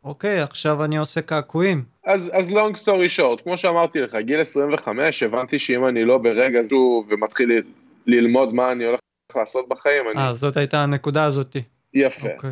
אוקיי, 0.04 0.40
עכשיו 0.42 0.84
אני 0.84 0.98
עושה 0.98 1.22
קעקועים. 1.22 1.84
אז, 2.06 2.32
אז 2.34 2.52
long 2.52 2.78
story 2.78 3.20
short, 3.20 3.44
כמו 3.44 3.58
שאמרתי 3.58 4.02
לך, 4.02 4.16
גיל 4.16 4.42
25, 4.42 5.24
הבנתי 5.24 5.60
שאם 5.60 5.88
אני 5.88 6.06
לא 6.06 6.18
ברגע 6.18 6.64
זו 6.64 7.06
ומתחיל 7.10 7.62
ללמוד 8.08 8.54
מה 8.54 8.72
אני 8.72 8.86
הולך 8.86 9.00
לעשות 9.36 9.70
בחיים, 9.70 10.04
אני... 10.12 10.22
אה, 10.22 10.34
זאת 10.34 10.58
הייתה 10.58 10.84
הנקודה 10.84 11.24
הזאתי. 11.24 11.62
יפה. 11.94 12.30
אוקיי. 12.36 12.52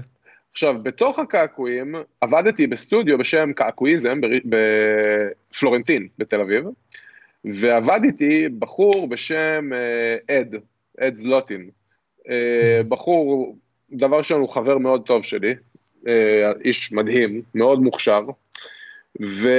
עכשיו, 0.52 0.76
בתוך 0.84 1.20
הקעקועים, 1.20 1.96
עבדתי 2.22 2.68
בסטודיו 2.68 3.18
בשם 3.18 3.54
קעקועיזם 3.54 4.20
בפלורנטין 4.46 6.08
בתל 6.18 6.42
אביב, 6.42 6.66
ועבד 7.54 8.00
איתי 8.04 8.50
בחור 8.50 9.08
בשם 9.08 9.70
אה, 9.74 10.18
אד, 10.32 10.56
אד 11.00 11.16
זלוטין. 11.16 11.70
אה, 12.30 12.82
בחור, 12.88 13.58
דבר 13.92 14.18
ראשון, 14.18 14.42
הוא 14.42 14.50
חבר 14.50 14.78
מאוד 14.78 15.06
טוב 15.06 15.24
שלי, 15.24 15.54
אה, 16.08 16.52
איש 16.64 16.94
מדהים, 16.94 17.42
מאוד 17.56 17.80
מוכשר, 17.80 18.22
וכמו 19.22 19.54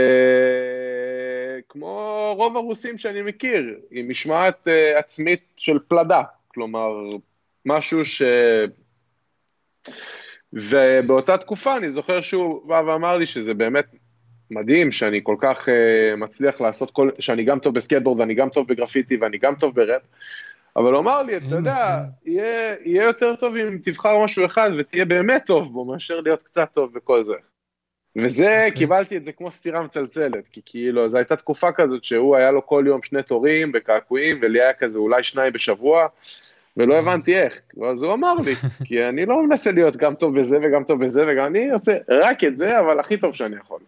רוב 2.37 2.57
הרוסים 2.57 2.99
שאני 2.99 3.23
מכיר, 3.23 3.79
עם 3.91 4.09
משמעת 4.09 4.69
עצמית 4.97 5.41
של 5.57 5.79
פלדה, 5.89 6.23
כלומר, 6.49 6.91
משהו 7.67 8.05
ש... 8.05 8.23
ובאותה 10.53 11.37
תקופה 11.37 11.77
אני 11.77 11.91
זוכר 11.91 12.21
שהוא 12.21 12.69
בא 12.69 12.83
ואמר 12.87 13.17
לי 13.17 13.27
שזה 13.27 13.55
באמת 13.55 13.87
מדהים 14.51 14.93
שאני 14.93 15.21
כל 15.23 15.37
כך 15.39 15.69
uh, 15.69 16.17
מצליח 16.17 16.61
לעשות 16.61 16.91
כל, 16.91 17.11
שאני 17.19 17.45
גם 17.45 17.59
טוב 17.59 17.75
בסקייטבורד 17.75 18.21
ואני 18.21 18.35
גם 18.35 18.49
טוב 18.49 18.69
בגרפיטי 18.69 19.17
ואני 19.17 19.39
גם 19.39 19.55
טוב 19.55 19.75
בראפ, 19.75 20.03
אבל 20.77 20.93
הוא 20.93 21.01
אמר 21.01 21.23
לי, 21.23 21.37
אתה 21.37 21.55
יודע, 21.55 21.99
יהיה, 22.25 22.75
יהיה 22.85 23.05
יותר 23.05 23.37
טוב 23.37 23.57
אם 23.57 23.79
תבחר 23.83 24.25
משהו 24.25 24.47
אחד 24.47 24.71
ותהיה 24.79 25.05
באמת 25.05 25.47
טוב 25.47 25.73
בו, 25.73 25.85
מאשר 25.85 26.21
להיות 26.21 26.43
קצת 26.43 26.69
טוב 26.75 26.95
בכל 26.95 27.25
זה. 27.25 27.33
וזה. 28.17 28.45
אוקיי. 28.45 28.71
קיבלתי 28.71 29.17
את 29.17 29.25
זה 29.25 29.33
כמו 29.33 29.51
סטירה 29.51 29.83
מצלצלת, 29.83 30.49
כי 30.53 30.61
כאילו, 30.65 31.09
זו 31.09 31.19
הייתה 31.19 31.37
תקופה 31.37 31.73
כזאת 31.73 32.05
שהוא 32.05 32.37
היה 32.37 32.51
לו 32.51 32.67
כל 32.67 32.85
יום 32.87 33.03
שני 33.03 33.23
תורים 33.23 33.73
בקעקועים, 33.73 34.39
ולי 34.43 34.61
היה 34.61 34.73
כזה 34.73 34.99
אולי 34.99 35.25
שניים 35.25 35.53
בשבוע, 35.53 36.07
ולא 36.77 36.99
הבנתי 36.99 37.39
איך, 37.39 37.61
אז 37.91 38.03
הוא 38.03 38.13
אמר 38.13 38.35
לי, 38.35 38.55
כי 38.85 39.05
אני 39.05 39.27
לא 39.27 39.43
מנסה 39.43 39.73
להיות 39.73 39.97
גם 39.97 40.15
טוב 40.15 40.39
בזה 40.39 40.59
וגם 40.63 40.85
טוב 40.85 41.05
בזה, 41.05 41.25
וגם 41.29 41.47
אני 41.47 41.71
עושה 41.71 41.97
רק 42.09 42.45
את 42.45 42.59
זה, 42.59 42.81
אבל 42.81 43.01
הכי 43.01 43.17
טוב 43.17 43.35
שאני 43.35 43.57
יכול. 43.57 43.81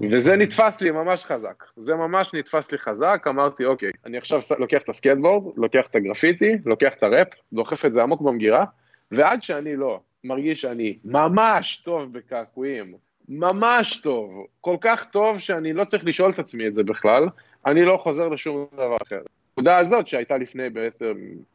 וזה 0.00 0.36
נתפס 0.36 0.80
לי 0.80 0.90
ממש 0.90 1.24
חזק, 1.24 1.64
זה 1.76 1.94
ממש 1.94 2.34
נתפס 2.34 2.72
לי 2.72 2.78
חזק, 2.78 3.24
אמרתי, 3.28 3.64
אוקיי, 3.64 3.90
אני 4.06 4.18
עכשיו 4.18 4.40
לוקח 4.58 4.82
את 4.82 4.88
הסקייטבורד, 4.88 5.54
לוקח 5.56 5.86
את 5.86 5.94
הגרפיטי, 5.94 6.56
לוקח 6.64 6.94
את 6.94 7.02
הראפ, 7.02 7.28
דוחף 7.52 7.84
את 7.84 7.94
זה 7.94 8.02
עמוק 8.02 8.20
במגירה, 8.20 8.64
ועד 9.10 9.42
שאני 9.42 9.76
לא 9.76 10.00
מרגיש 10.24 10.60
שאני 10.60 10.98
ממש 11.04 11.82
טוב 11.84 12.12
בקעקועים, 12.12 12.94
ממש 13.28 14.00
טוב, 14.00 14.46
כל 14.60 14.76
כך 14.80 15.04
טוב 15.04 15.38
שאני 15.38 15.72
לא 15.72 15.84
צריך 15.84 16.06
לשאול 16.06 16.30
את 16.30 16.38
עצמי 16.38 16.66
את 16.66 16.74
זה 16.74 16.82
בכלל, 16.82 17.28
אני 17.66 17.84
לא 17.84 17.96
חוזר 17.96 18.28
לשום 18.28 18.66
דבר 18.74 18.96
אחר. 19.06 19.20
הנקודה 19.56 19.78
הזאת 19.78 20.06
שהייתה 20.06 20.36
לפני 20.36 20.70
בעצם 20.70 21.14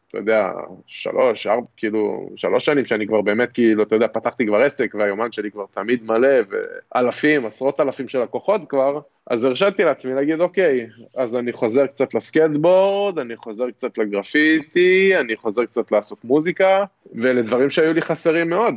אתה 0.09 0.17
יודע, 0.17 0.51
שלוש, 0.87 1.47
ארבע, 1.47 1.67
כאילו, 1.77 2.29
שלוש 2.35 2.65
שנים 2.65 2.85
שאני 2.85 3.07
כבר 3.07 3.21
באמת, 3.21 3.51
כאילו, 3.51 3.83
אתה 3.83 3.95
יודע, 3.95 4.07
פתחתי 4.07 4.45
כבר 4.45 4.61
עסק 4.61 4.95
והיומן 4.95 5.31
שלי 5.31 5.51
כבר 5.51 5.65
תמיד 5.71 6.03
מלא, 6.03 6.37
ואלפים, 6.95 7.45
עשרות 7.45 7.79
אלפים 7.79 8.07
של 8.07 8.23
לקוחות 8.23 8.61
כבר, 8.69 8.99
אז 9.29 9.43
הרשיתי 9.43 9.83
לעצמי 9.83 10.13
להגיד, 10.13 10.41
אוקיי, 10.41 10.87
אז 11.15 11.35
אני 11.35 11.53
חוזר 11.53 11.87
קצת 11.87 12.13
לסקטבורד, 12.13 13.19
אני 13.19 13.35
חוזר 13.35 13.71
קצת 13.71 13.97
לגרפיטי, 13.97 15.17
אני 15.17 15.35
חוזר 15.35 15.65
קצת 15.65 15.91
לעשות 15.91 16.25
מוזיקה, 16.25 16.85
ולדברים 17.15 17.69
שהיו 17.69 17.93
לי 17.93 18.01
חסרים 18.01 18.49
מאוד. 18.49 18.75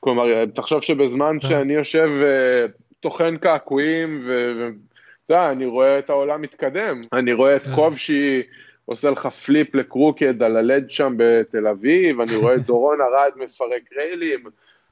כלומר, 0.00 0.46
תחשוב 0.46 0.82
שבזמן 0.82 1.36
כן. 1.40 1.48
שאני 1.48 1.74
יושב 1.74 2.08
וטוחן 2.20 3.34
אה, 3.34 3.38
קעקועים, 3.38 4.24
ואתה 4.26 5.34
יודע, 5.34 5.50
אני 5.50 5.66
רואה 5.66 5.98
את 5.98 6.10
העולם 6.10 6.42
מתקדם, 6.42 7.00
אני 7.12 7.32
רואה 7.32 7.56
את 7.56 7.68
כובשי, 7.74 8.42
כן. 8.42 8.67
עושה 8.88 9.10
לך 9.10 9.26
פליפ 9.26 9.74
לקרוקד 9.74 10.42
על 10.42 10.56
הלד 10.56 10.90
שם 10.90 11.14
בתל 11.16 11.66
אביב, 11.66 12.20
אני 12.20 12.36
רואה 12.36 12.54
את 12.54 12.66
דורון 12.66 12.98
ארד 13.00 13.32
מפרק 13.36 13.82
ריילים, 13.96 14.44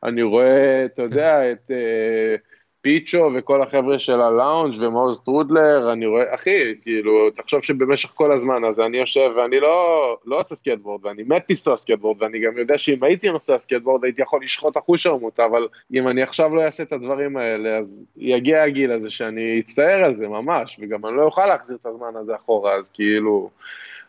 אני 0.05 0.23
רואה, 0.23 0.85
אתה 0.85 1.03
יודע, 1.03 1.53
את 1.53 1.71
uh, 1.71 2.41
פיצ'ו 2.87 3.31
וכל 3.35 3.63
החבר'ה 3.63 3.99
של 3.99 4.21
הלאונג' 4.21 4.83
ומעוז 4.83 5.21
טרודלר, 5.21 5.93
אני 5.93 6.07
רואה, 6.07 6.35
אחי, 6.35 6.75
כאילו, 6.83 7.31
תחשוב 7.31 7.63
שבמשך 7.63 8.09
כל 8.15 8.33
הזמן 8.33 8.65
הזה 8.65 8.87
אני 8.87 8.97
יושב 8.97 9.31
ואני 9.37 9.61
לא, 9.61 10.19
לא 10.25 10.41
עושה 10.41 10.55
סקייטבורד, 10.55 11.05
ואני 11.05 11.23
מת 11.23 11.45
לנסוע 11.51 11.77
סקייטבורד, 11.77 12.23
ואני 12.23 12.41
גם 12.41 12.59
יודע 12.59 12.79
שאם 12.79 13.05
הייתי 13.05 13.31
נוסע 13.31 13.59
סקייטבורד 13.59 14.05
הייתי 14.05 14.23
יכול 14.23 14.45
לשחוט 14.45 14.77
אחושרמוטה, 14.77 15.41
אבל 15.41 15.69
אם 15.95 16.09
אני 16.09 16.23
עכשיו 16.23 16.55
לא 16.55 16.63
אעשה 16.63 16.83
את 16.83 16.93
הדברים 16.93 17.37
האלה, 17.37 17.79
אז 17.79 18.05
יגיע 18.17 18.63
הגיל 18.63 18.93
הזה 18.93 19.11
שאני 19.11 19.61
אצטער 19.61 20.05
על 20.05 20.15
זה 20.15 20.29
ממש, 20.29 20.81
וגם 20.83 21.07
אני 21.07 21.17
לא 21.17 21.23
אוכל 21.23 21.47
להחזיר 21.47 21.77
את 21.81 21.87
הזמן 21.87 22.17
הזה 22.17 22.37
אחורה, 22.37 22.75
אז 22.75 22.91
כאילו... 22.91 23.51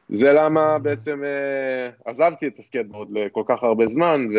זה 0.10 0.32
למה 0.32 0.78
בעצם 0.80 1.24
אה, 1.24 1.90
עזבתי 2.06 2.48
את 2.48 2.60
הסקייטבורד 2.60 3.08
לכל 3.12 3.44
כך 3.48 3.64
הרבה 3.64 3.86
זמן, 3.86 4.28
ו... 4.36 4.38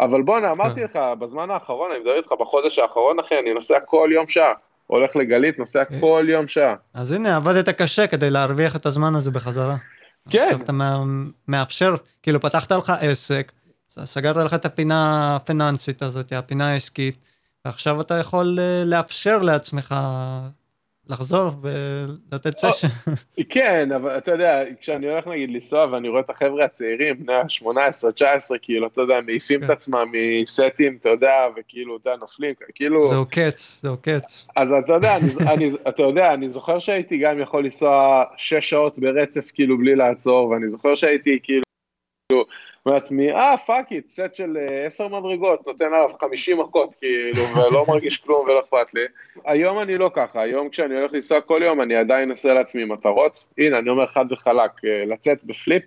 אבל 0.00 0.22
בואנה, 0.22 0.50
אמרתי 0.50 0.80
כן. 0.80 0.84
לך, 0.84 0.98
בזמן 1.18 1.50
האחרון, 1.50 1.90
אני 1.90 2.00
מדבר 2.00 2.16
איתך 2.16 2.32
בחודש 2.40 2.78
האחרון, 2.78 3.18
אחי, 3.18 3.38
אני 3.38 3.54
נוסע 3.54 3.80
כל 3.80 4.08
יום 4.12 4.28
שעה. 4.28 4.52
הולך 4.86 5.16
לגלית, 5.16 5.58
נוסע 5.58 5.78
אה. 5.78 6.00
כל 6.00 6.26
יום 6.28 6.48
שעה. 6.48 6.74
אז 6.94 7.12
הנה, 7.12 7.36
עבדת 7.36 7.68
קשה 7.68 8.06
כדי 8.06 8.30
להרוויח 8.30 8.76
את 8.76 8.86
הזמן 8.86 9.14
הזה 9.14 9.30
בחזרה. 9.30 9.76
כן. 10.30 10.48
עכשיו 10.52 10.60
אתה 10.62 10.72
מאפשר, 11.48 11.94
כאילו 12.22 12.40
פתחת 12.40 12.72
לך 12.72 12.92
עסק, 13.00 13.52
סגרת 14.04 14.36
לך 14.36 14.54
את 14.54 14.64
הפינה 14.64 15.36
הפיננסית 15.36 16.02
הזאת, 16.02 16.32
הפינה 16.32 16.72
העסקית, 16.72 17.18
ועכשיו 17.64 18.00
אתה 18.00 18.14
יכול 18.14 18.58
אה, 18.60 18.84
לאפשר 18.84 19.38
לעצמך 19.38 19.94
לחזור 21.08 21.50
ולתת 21.62 22.56
סשן. 22.56 22.88
כן, 23.50 23.92
אבל 23.92 24.18
אתה 24.18 24.30
יודע, 24.30 24.62
כשאני 24.80 25.08
הולך 25.08 25.26
נגיד 25.26 25.50
לנסוע 25.50 25.86
ואני 25.92 26.08
רואה 26.08 26.20
את 26.20 26.30
החבר'ה 26.30 26.64
הצעירים, 26.64 27.26
בני 27.26 27.34
ה-18-19, 27.34 28.58
כאילו, 28.62 28.86
אתה 28.86 29.00
יודע, 29.00 29.20
מעיפים 29.26 29.60
את 29.60 29.66
כן. 29.66 29.72
עצמם 29.72 30.12
מסטים, 30.12 30.98
אתה 31.00 31.08
יודע, 31.08 31.46
וכאילו, 31.56 31.96
אתה 31.96 32.10
נופלים, 32.20 32.54
כאילו... 32.74 33.08
זה 33.08 33.14
עוקץ, 33.14 33.80
זה 33.82 33.88
עוקץ. 33.88 34.46
אז 34.56 34.72
אתה 34.84 34.92
יודע, 34.92 35.16
אני, 35.40 35.68
אתה 35.88 36.02
יודע, 36.02 36.34
אני 36.34 36.48
זוכר 36.48 36.78
שהייתי 36.78 37.18
גם 37.18 37.40
יכול 37.40 37.64
לנסוע 37.64 38.24
שש 38.36 38.70
שעות 38.70 38.98
ברצף, 38.98 39.50
כאילו, 39.54 39.78
בלי 39.78 39.94
לעצור, 39.94 40.48
ואני 40.48 40.68
זוכר 40.68 40.94
שהייתי, 40.94 41.38
כאילו... 41.42 41.64
מעצמי, 42.86 43.32
אה, 43.32 43.56
fuck 43.56 43.92
it, 43.92 44.08
set 44.08 44.34
של 44.34 44.56
אה, 44.56 44.86
עשר 44.86 45.08
מדרגות, 45.08 45.66
נותן 45.66 45.84
עליו 45.84 46.08
חמישים 46.20 46.60
מכות, 46.60 46.94
כאילו, 46.94 47.42
ולא 47.54 47.84
מרגיש 47.88 48.18
כלום 48.18 48.46
ולא 48.46 48.60
אכפת 48.60 48.94
לי. 48.94 49.00
היום 49.44 49.78
אני 49.78 49.98
לא 49.98 50.10
ככה, 50.14 50.42
היום 50.42 50.68
כשאני 50.68 50.94
הולך 50.94 51.12
לנסוע 51.12 51.40
כל 51.40 51.60
יום, 51.64 51.80
אני 51.80 51.96
עדיין 51.96 52.30
אעשה 52.30 52.54
לעצמי 52.54 52.84
מטרות. 52.84 53.44
הנה, 53.58 53.78
אני 53.78 53.90
אומר 53.90 54.06
חד 54.06 54.32
וחלק, 54.32 54.70
אה, 54.84 55.04
לצאת 55.06 55.44
ב 55.44 55.50
flip, 55.50 55.82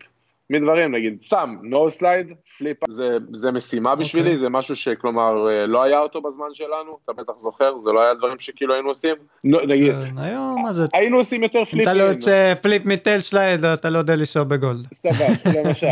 מדברים, 0.50 0.96
נגיד, 0.96 1.22
סתם, 1.22 1.56
nose 1.62 1.90
slide, 1.90 2.28
flip, 2.58 2.78
זה, 2.90 3.18
זה 3.34 3.52
משימה 3.52 3.94
okay. 3.94 3.96
בשבילי, 3.96 4.30
אוקיי. 4.30 4.38
זה 4.38 4.50
משהו 4.50 4.76
שכלומר 4.76 5.50
אה, 5.50 5.66
לא 5.66 5.84
היה 5.84 6.00
אותו 6.00 6.22
בזמן 6.22 6.48
שלנו, 6.54 6.98
אתה 7.04 7.14
בטח 7.14 7.34
זוכר, 7.38 7.80
זה 7.80 7.92
לא 7.92 8.02
היה 8.02 8.14
דברים 8.14 8.40
שכאילו 8.40 8.74
היינו 8.74 8.88
עושים. 8.88 9.16
נגיד, 9.44 9.92
כן, 9.92 10.18
היום, 10.18 10.62
מה 10.64 10.74
זה? 10.74 10.86
היינו 10.94 11.18
עושים 11.18 11.44
יותר 11.44 11.66
flipים. 11.66 11.90
אתה 11.90 11.94
לא 11.94 12.04
יוצא 12.04 12.54
flip 12.62 12.86
מ 12.86 12.93
tail 12.93 13.20
slide, 13.20 13.66
אתה 13.66 13.90
לא 13.90 13.98
יודע 13.98 14.16
לשאול 14.16 14.46
בגולד. 14.46 14.94
סבבה, 14.94 15.26
למשל. 15.64 15.88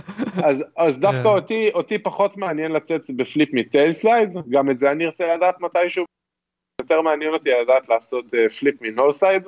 אז, 0.48 0.64
אז 0.76 1.00
דווקא 1.00 1.22
כן. 1.22 1.28
אותי, 1.28 1.70
אותי 1.74 1.98
פחות 1.98 2.36
מעניין 2.36 2.72
לצאת 2.72 3.10
ב 3.16 3.22
flip 3.22 3.48
מ 3.52 3.60
tail 3.60 3.90
slide, 3.90 4.30
גם 4.50 4.70
את 4.70 4.78
זה 4.78 4.90
אני 4.90 5.06
ארצה 5.06 5.34
לדעת 5.36 5.60
מתישהו. 5.60 6.04
יותר 6.82 7.00
מעניין 7.00 7.32
אותי 7.32 7.50
לדעת 7.62 7.88
לעשות 7.88 8.24
flip 8.58 8.82
מ 8.82 8.88
nose 8.88 9.12
slide. 9.12 9.42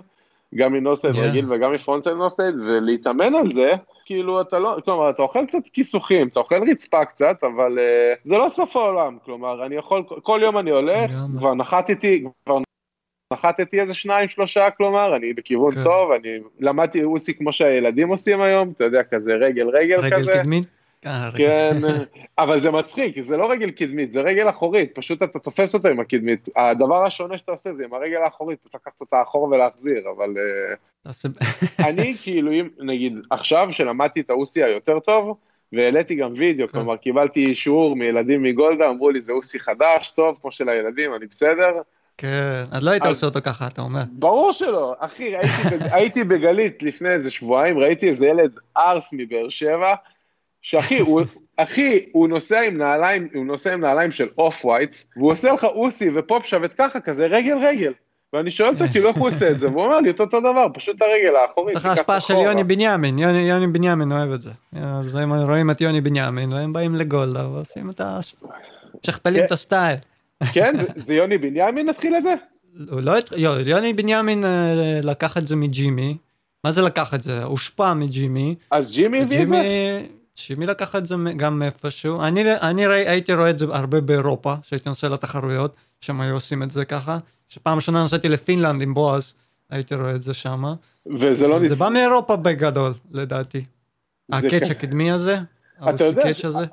גם 0.54 0.72
מ 0.72 0.76
nose 0.76 0.93
slide 0.93 1.14
yeah. 1.14 1.18
רגיל 1.18 1.52
וגם 1.52 1.72
מ 1.72 1.77
frontside 1.77 2.16
nose 2.16 2.31
slide, 2.31 2.54
ולהתאמן 2.54 3.34
על 3.34 3.52
זה, 3.52 3.72
כאילו 4.04 4.40
אתה 4.40 4.58
לא, 4.58 4.76
כלומר 4.84 5.10
אתה 5.10 5.22
אוכל 5.22 5.46
קצת 5.46 5.68
כיסוכים, 5.72 6.28
אתה 6.28 6.40
אוכל 6.40 6.70
רצפה 6.70 7.04
קצת, 7.04 7.36
אבל 7.42 7.78
uh, 7.78 8.18
זה 8.24 8.38
לא 8.38 8.48
סוף 8.48 8.76
העולם, 8.76 9.18
כלומר 9.24 9.66
אני 9.66 9.74
יכול, 9.76 10.02
כל 10.22 10.40
יום 10.42 10.58
אני 10.58 10.70
הולך, 10.70 11.10
yeah. 11.10 11.38
כבר 11.38 11.54
נחתתי, 11.54 12.24
כבר 12.44 12.58
נחתתי 13.32 13.80
איזה 13.80 13.94
שניים 13.94 14.28
שלושה, 14.28 14.70
כלומר, 14.70 15.16
אני 15.16 15.32
בכיוון 15.32 15.74
כן. 15.74 15.82
טוב, 15.82 16.10
אני 16.10 16.28
למדתי 16.60 17.04
אוסי 17.04 17.38
כמו 17.38 17.52
שהילדים 17.52 18.08
עושים 18.08 18.40
היום, 18.40 18.72
אתה 18.76 18.84
יודע, 18.84 19.02
כזה 19.02 19.32
רגל 19.32 19.68
רגל, 19.68 20.00
רגל 20.00 20.16
כזה. 20.16 20.30
רגל 20.30 20.42
קדמית? 20.42 20.81
כן, 21.36 21.76
אבל 22.38 22.60
זה 22.60 22.70
מצחיק, 22.70 23.20
זה 23.20 23.36
לא 23.36 23.50
רגל 23.50 23.70
קדמית, 23.70 24.12
זה 24.12 24.20
רגל 24.20 24.48
אחורית, 24.48 24.94
פשוט 24.94 25.22
אתה 25.22 25.38
תופס 25.38 25.74
אותו 25.74 25.88
עם 25.88 26.00
הקדמית. 26.00 26.48
הדבר 26.56 27.06
השונה 27.06 27.38
שאתה 27.38 27.52
עושה 27.52 27.72
זה 27.72 27.84
עם 27.84 27.94
הרגל 27.94 28.20
האחורית, 28.24 28.58
פשוט 28.60 28.74
לקחת 28.74 29.00
אותה 29.00 29.22
אחורה 29.22 29.48
ולהחזיר, 29.48 30.02
אבל 30.16 30.34
אה, 30.38 31.12
אני 31.88 32.16
כאילו, 32.22 32.52
אם 32.52 32.68
נגיד 32.78 33.18
עכשיו 33.30 33.68
שלמדתי 33.70 34.20
את 34.20 34.30
האוסי 34.30 34.62
היותר 34.62 34.98
טוב, 35.00 35.36
והעליתי 35.72 36.14
גם 36.14 36.32
וידאו, 36.36 36.68
כן. 36.68 36.72
כלומר 36.72 36.96
קיבלתי 36.96 37.46
אישור 37.46 37.96
מילדים 37.96 38.42
מגולדה, 38.42 38.90
אמרו 38.90 39.10
לי 39.10 39.20
זה 39.20 39.32
אוסי 39.32 39.58
חדש, 39.60 40.10
טוב, 40.10 40.38
כמו 40.40 40.52
של 40.52 40.68
הילדים, 40.68 41.14
אני 41.14 41.26
בסדר. 41.26 41.72
כן, 42.18 42.64
אז 42.70 42.82
לא 42.82 42.90
היית 42.90 43.06
עושה 43.06 43.26
אותו 43.26 43.40
ככה, 43.44 43.66
אתה 43.66 43.82
אומר. 43.82 44.02
ברור 44.12 44.52
שלא, 44.52 44.94
אחי, 44.98 45.34
הייתי 45.96 46.24
בגלית 46.24 46.82
לפני 46.82 47.08
איזה 47.08 47.30
שבועיים, 47.30 47.78
ראיתי 47.78 48.08
איזה 48.08 48.26
ילד 48.26 48.52
ארס 48.76 49.14
מבאר 49.16 49.48
שבע, 49.48 49.94
שאחי, 50.62 50.98
הוא, 50.98 51.22
אחי, 51.56 52.04
הוא 52.12 52.28
נוסע 52.28 52.60
עם 52.60 52.76
נעליים, 52.76 53.28
הוא 53.34 53.46
נוסע 53.46 53.74
עם 53.74 53.80
נעליים 53.80 54.10
של 54.10 54.28
אוף 54.38 54.64
ווייטס, 54.64 55.10
והוא 55.16 55.32
עושה 55.32 55.52
לך 55.52 55.64
אוסי 55.64 56.10
ופופ 56.14 56.46
שבת 56.46 56.72
ככה, 56.72 57.00
כזה 57.00 57.26
רגל 57.26 57.58
רגל. 57.58 57.92
ואני 58.32 58.50
שואל 58.50 58.68
אותו 58.68 58.84
כאילו 58.92 59.08
איך 59.08 59.16
הוא 59.16 59.26
עושה 59.26 59.50
את 59.50 59.60
זה, 59.60 59.68
והוא 59.68 59.84
אומר 59.84 60.00
לי 60.00 60.10
אותו 60.10 60.40
דבר, 60.40 60.66
פשוט 60.74 61.02
הרגל 61.02 61.36
האחורית. 61.36 61.76
צריך 61.76 61.86
השפעה 61.86 62.20
של 62.20 62.34
יוני 62.34 62.64
בנימין, 62.64 63.18
יוני, 63.18 63.38
יוני 63.38 63.66
בנימין 63.66 64.12
אוהב 64.12 64.32
את 64.32 64.42
זה. 64.42 64.50
אז 64.76 65.14
הם 65.14 65.32
רואים 65.32 65.70
את 65.70 65.80
יוני 65.80 66.00
בנימין, 66.00 66.52
והם 66.52 66.72
באים 66.72 66.94
לגולדה 66.94 67.48
ועושים 67.48 67.90
את 67.90 68.00
ה... 68.00 68.20
משכפלים 69.04 69.44
את 69.44 69.48
כן. 69.48 69.54
הסטייל. 69.54 69.96
כן, 70.52 70.74
זה 71.06 71.14
יוני 71.14 71.38
בנימין 71.38 71.88
התחיל 71.88 72.16
את 72.16 72.22
זה? 72.22 72.34
לא, 72.74 73.12
יוני 73.64 73.92
בנימין 73.92 74.44
אה, 74.44 75.00
לקח 75.02 75.38
את 75.38 75.46
זה 75.46 75.56
מג'ימי. 75.56 76.16
מה 76.64 76.72
זה 76.72 76.82
לקח 76.82 77.14
את 77.14 77.22
זה? 77.22 77.44
הושפע 77.44 77.94
מג'ימי. 77.94 78.54
אז 78.70 78.92
ג'ימי 78.92 79.22
הביא 79.22 79.42
את 79.42 79.48
זה? 79.48 80.02
שימי 80.34 80.66
לקח 80.66 80.96
את 80.96 81.06
זה 81.06 81.14
גם 81.36 81.62
איפשהו, 81.62 82.22
אני, 82.22 82.44
אני 82.62 82.86
ראי, 82.86 83.08
הייתי 83.08 83.34
רואה 83.34 83.50
את 83.50 83.58
זה 83.58 83.66
הרבה 83.70 84.00
באירופה, 84.00 84.54
שהייתי 84.62 84.88
נוסע 84.88 85.08
לתחרויות, 85.08 85.74
שהם 86.00 86.20
היו 86.20 86.34
עושים 86.34 86.62
את 86.62 86.70
זה 86.70 86.84
ככה, 86.84 87.18
שפעם 87.48 87.76
ראשונה 87.76 88.04
נסעתי 88.04 88.28
לפינלנד 88.28 88.82
עם 88.82 88.94
בועז, 88.94 89.34
הייתי 89.70 89.94
רואה 89.94 90.14
את 90.14 90.22
זה 90.22 90.34
שמה. 90.34 90.74
וזה 91.20 91.48
לא... 91.48 91.68
זה 91.68 91.76
בא 91.76 91.88
מאירופה 91.88 92.36
בגדול, 92.36 92.92
לדעתי. 93.10 93.64
הקאץ' 94.32 94.70
הקדמי 94.70 95.12
הזה, 95.12 95.38
אתה 95.88 96.04
יודע, 96.04 96.22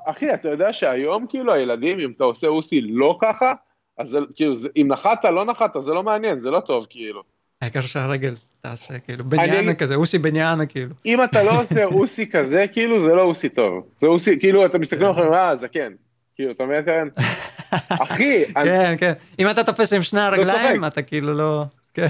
אחי, 0.04 0.34
אתה 0.34 0.48
יודע 0.48 0.72
שהיום 0.72 1.26
כאילו 1.28 1.52
הילדים, 1.52 2.00
אם 2.00 2.12
אתה 2.16 2.24
עושה 2.24 2.46
אוסי 2.46 2.80
לא 2.80 3.18
ככה, 3.22 3.52
אז 3.98 4.18
כאילו, 4.34 4.54
אם 4.76 4.86
נחת, 4.90 5.24
לא 5.24 5.44
נחת, 5.44 5.72
זה 5.78 5.92
לא 5.92 6.02
מעניין, 6.02 6.38
זה 6.38 6.50
לא 6.50 6.60
טוב 6.60 6.86
כאילו. 6.90 7.22
העיקר 7.60 7.80
שהרגל 7.80 8.34
תעשה 8.60 8.98
כאילו 8.98 9.24
בניאנה 9.24 9.74
כזה 9.74 9.94
אוסי 9.94 10.18
בניאנה 10.18 10.66
כאילו. 10.66 10.94
אם 11.06 11.24
אתה 11.24 11.42
לא 11.42 11.62
עושה 11.62 11.84
אוסי 11.96 12.30
כזה 12.30 12.64
כאילו 12.72 12.98
זה 12.98 13.14
לא 13.14 13.22
אוסי 13.22 13.48
טוב. 13.48 13.86
זה 13.96 14.08
אוסי 14.08 14.40
כאילו 14.40 14.66
אתה 14.66 14.78
מסתכל 14.78 15.04
עליך 15.04 15.18
אה 15.32 15.56
זה 15.56 15.68
כן. 15.68 15.92
כאילו 16.34 16.50
אתה 16.50 16.64
מבין? 16.64 17.08
אחי. 17.88 18.44
כן 18.54 18.94
כן 18.98 19.12
אם 19.38 19.50
אתה 19.50 19.64
תופס 19.64 19.92
עם 19.92 20.02
שני 20.02 20.20
הרגליים 20.20 20.84
אתה 20.84 21.02
כאילו 21.02 21.34
לא. 21.34 21.64
כן. 21.94 22.08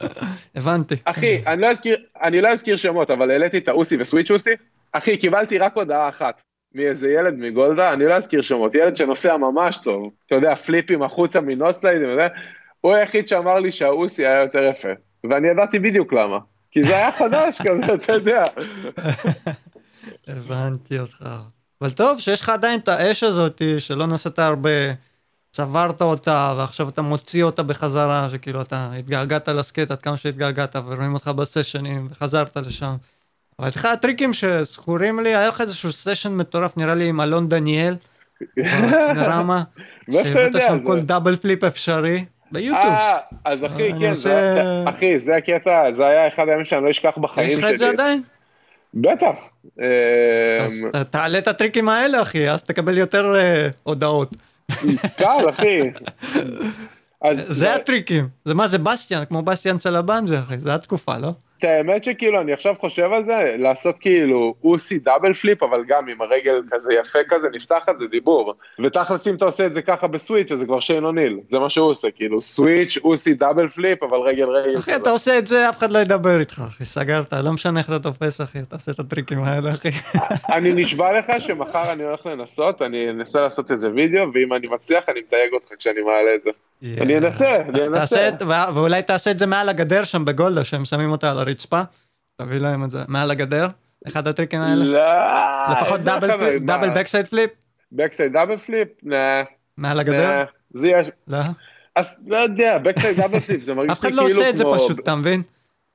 הבנתי. 0.56 0.94
אחי 1.04 1.42
אני 1.46 1.62
לא 1.62 1.66
אזכיר 1.70 1.96
אני 2.22 2.40
לא 2.40 2.48
אזכיר 2.48 2.76
שמות 2.76 3.10
אבל 3.10 3.30
העליתי 3.30 3.58
את 3.58 3.68
האוסי 3.68 3.96
וסוויץ' 4.00 4.30
אוסי. 4.30 4.50
אחי 4.92 5.16
קיבלתי 5.16 5.58
רק 5.58 5.76
הודעה 5.76 6.08
אחת. 6.08 6.42
מאיזה 6.74 7.12
ילד 7.12 7.34
מגולדה, 7.38 7.92
אני 7.92 8.04
לא 8.04 8.14
אזכיר 8.14 8.42
שמות, 8.42 8.74
ילד 8.74 8.96
שנוסע 8.96 9.36
ממש 9.36 9.78
טוב, 9.78 10.10
אתה 10.26 10.34
יודע, 10.34 10.54
פליפים 10.54 11.02
החוצה 11.02 11.40
מנוסליידים, 11.40 12.08
הוא 12.80 12.92
היחיד 12.92 13.28
שאמר 13.28 13.58
לי 13.58 13.72
שהאוסי 13.72 14.26
היה 14.26 14.42
יותר 14.42 14.62
יפה. 14.62 14.88
ואני 15.24 15.48
ידעתי 15.48 15.78
בדיוק 15.78 16.12
למה. 16.12 16.38
כי 16.70 16.82
זה 16.82 16.96
היה 16.96 17.12
חדש 17.12 17.60
כזה, 17.66 17.94
אתה 17.94 18.12
יודע. 18.12 18.44
הבנתי 20.28 20.98
אותך. 20.98 21.24
אבל 21.80 21.90
טוב 21.90 22.18
שיש 22.18 22.40
לך 22.40 22.48
עדיין 22.48 22.80
את 22.80 22.88
האש 22.88 23.22
הזאת 23.22 23.62
שלא 23.78 24.06
נסעת 24.06 24.38
הרבה, 24.38 24.70
צברת 25.52 26.02
אותה 26.02 26.54
ועכשיו 26.56 26.88
אתה 26.88 27.02
מוציא 27.02 27.44
אותה 27.44 27.62
בחזרה, 27.62 28.28
שכאילו 28.30 28.62
אתה 28.62 28.92
התגעגעת 28.98 29.48
לסקייט 29.48 29.90
עד 29.90 30.00
כמה 30.00 30.16
שהתגעגעת 30.16 30.76
ורואים 30.76 31.14
אותך 31.14 31.28
בסשנים 31.28 32.08
וחזרת 32.10 32.56
לשם. 32.56 32.96
אבל 33.58 33.68
יש 33.68 33.76
לך 33.76 33.88
טריקים 34.00 34.32
שזכורים 34.32 35.20
לי, 35.20 35.28
היה 35.28 35.48
לך 35.48 35.60
איזשהו 35.60 35.92
סשן 35.92 36.32
מטורף 36.32 36.76
נראה 36.76 36.94
לי 36.94 37.08
עם 37.08 37.20
אלון 37.20 37.48
דניאל. 37.48 37.96
רמה, 39.16 39.62
שהבאת 40.12 40.52
שם 40.68 40.78
כל 40.86 41.00
double 41.00 41.36
flip 41.36 41.64
אפשרי. 41.64 42.24
ביוטיוב. 42.52 42.84
אה, 42.84 43.18
אז 43.44 43.64
אחי, 43.64 43.90
כן, 44.00 44.12
אחי, 44.86 45.18
זה 45.18 45.36
הקטע, 45.36 45.92
זה 45.92 46.06
היה 46.06 46.28
אחד 46.28 46.48
הימים 46.48 46.64
שאני 46.64 46.84
לא 46.84 46.90
אשכח 46.90 47.18
בחיים 47.18 47.50
שלי. 47.50 47.58
יש 47.58 47.64
לך 47.64 47.70
את 47.70 47.78
זה 47.78 47.88
עדיין? 47.88 48.22
בטח. 48.94 49.48
אמ, 49.78 49.84
תעלה 51.10 51.38
את 51.38 51.48
הטריקים 51.48 51.88
האלה, 51.88 52.22
אחי, 52.22 52.50
אז 52.50 52.62
תקבל 52.62 52.98
יותר 52.98 53.34
אה, 53.36 53.68
הודעות. 53.82 54.30
קל, 55.16 55.50
אחי. 55.50 55.80
זה 57.48 57.74
הטריקים. 57.74 58.28
זה 58.44 58.54
מה, 58.54 58.68
זה 58.68 58.78
בסטיאן, 58.78 59.24
כמו 59.24 59.42
בסטיאן 59.42 59.78
סלבנזי, 59.78 60.40
אחי, 60.40 60.58
זה 60.58 60.74
התקופה, 60.74 61.18
לא? 61.18 61.32
את 61.60 61.64
האמת 61.64 62.04
שכאילו 62.04 62.40
אני 62.40 62.52
עכשיו 62.52 62.74
חושב 62.78 63.12
על 63.12 63.24
זה, 63.24 63.54
לעשות 63.58 63.98
כאילו 63.98 64.54
אוסי 64.64 64.98
double 64.98 65.32
flip, 65.32 65.62
אבל 65.62 65.84
גם 65.88 66.08
עם 66.08 66.20
הרגל 66.20 66.62
כזה 66.70 66.94
יפה 66.94 67.18
כזה 67.28 67.46
נפתחת, 67.52 67.98
זה 67.98 68.06
דיבור. 68.06 68.54
ותכלס 68.84 69.28
אם 69.28 69.34
אתה 69.34 69.44
עושה 69.44 69.66
את 69.66 69.74
זה 69.74 69.82
ככה 69.82 70.06
ב 70.06 70.12
switch, 70.12 70.52
אז 70.52 70.58
זה 70.58 70.66
כבר 70.66 70.80
שיין 70.80 71.04
אוניל, 71.04 71.40
זה 71.46 71.58
מה 71.58 71.70
שהוא 71.70 71.90
עושה, 71.90 72.10
כאילו 72.10 72.40
switch, 72.40 72.98
אוסי 73.04 73.34
double 73.34 73.68
flip, 73.68 74.02
אבל 74.02 74.18
רגל 74.18 74.48
רגל. 74.48 74.78
אחי, 74.78 74.96
אתה 74.96 75.10
עושה 75.10 75.38
את 75.38 75.46
זה, 75.46 75.68
אף 75.68 75.78
אחד 75.78 75.90
לא 75.90 75.98
ידבר 75.98 76.40
איתך, 76.40 76.62
אחי, 76.68 76.84
סגרת, 76.84 77.32
לא 77.32 77.52
משנה 77.52 77.80
איך 77.80 77.88
אתה 77.88 77.98
תופס, 77.98 78.40
אחי, 78.40 78.58
אתה 78.58 78.76
עושה 78.76 78.92
את 78.92 78.98
הטריקים 78.98 79.44
האלה, 79.44 79.72
אחי. 79.72 79.90
אני 80.56 80.72
נשבע 80.72 81.18
לך 81.18 81.32
שמחר 81.38 81.92
אני 81.92 82.04
הולך 82.04 82.26
לנסות, 82.26 82.82
אני 82.82 83.10
אנסה 83.10 83.40
לעשות 83.40 83.70
איזה 83.70 83.90
וידאו, 83.94 84.32
ואם 84.34 84.52
אני 84.52 84.66
מצליח 84.68 85.08
אני 85.08 85.20
מתייג 85.20 85.52
אותך 85.52 85.72
כשאני 85.78 86.00
מעלה 86.00 86.34
את 86.34 86.42
זה. 86.44 86.50
אני 86.82 87.18
אנסה, 87.18 87.60
אני 87.60 87.86
אנסה. 87.86 88.30
ואולי 88.74 89.02
תעשה 89.02 89.30
את 89.30 89.38
זה 89.38 89.46
מעל 89.46 89.68
הגדר 89.68 90.04
שם 90.04 90.24
בגולדה, 90.24 90.64
שהם 90.64 90.84
שמים 90.84 91.10
אותה 91.12 91.30
על 91.30 91.38
הרצפה, 91.38 91.80
תביא 92.36 92.58
להם 92.58 92.84
את 92.84 92.90
זה 92.90 92.98
מעל 93.08 93.30
הגדר, 93.30 93.68
אחד 94.08 94.28
הטריקים 94.28 94.60
האלה. 94.60 94.84
לא, 94.84 95.72
לפחות 95.72 96.00
double 96.60 97.00
backside 97.00 97.28
flip. 97.28 97.50
backside 97.92 98.32
double 98.32 98.56
flip? 98.56 98.88
nah. 99.02 99.42
מעל 99.76 100.00
הגדר? 100.00 100.44
זה 100.74 100.88
יש. 100.88 101.08
לא. 101.28 101.38
אז 101.96 102.20
לא 102.26 102.36
יודע, 102.36 102.78
backside 102.78 103.16
double 103.16 103.40
flip, 103.40 103.62
זה 103.62 103.74
מרגיש 103.74 104.04
לי 104.04 104.10
כאילו 104.10 104.16
כמו... 104.16 104.28
אף 104.28 104.30
אחד 104.30 104.36
לא 104.36 104.40
עושה 104.40 104.50
את 104.50 104.56
זה 104.56 104.64
פשוט, 104.74 105.00
אתה 105.00 105.16
מבין? 105.16 105.42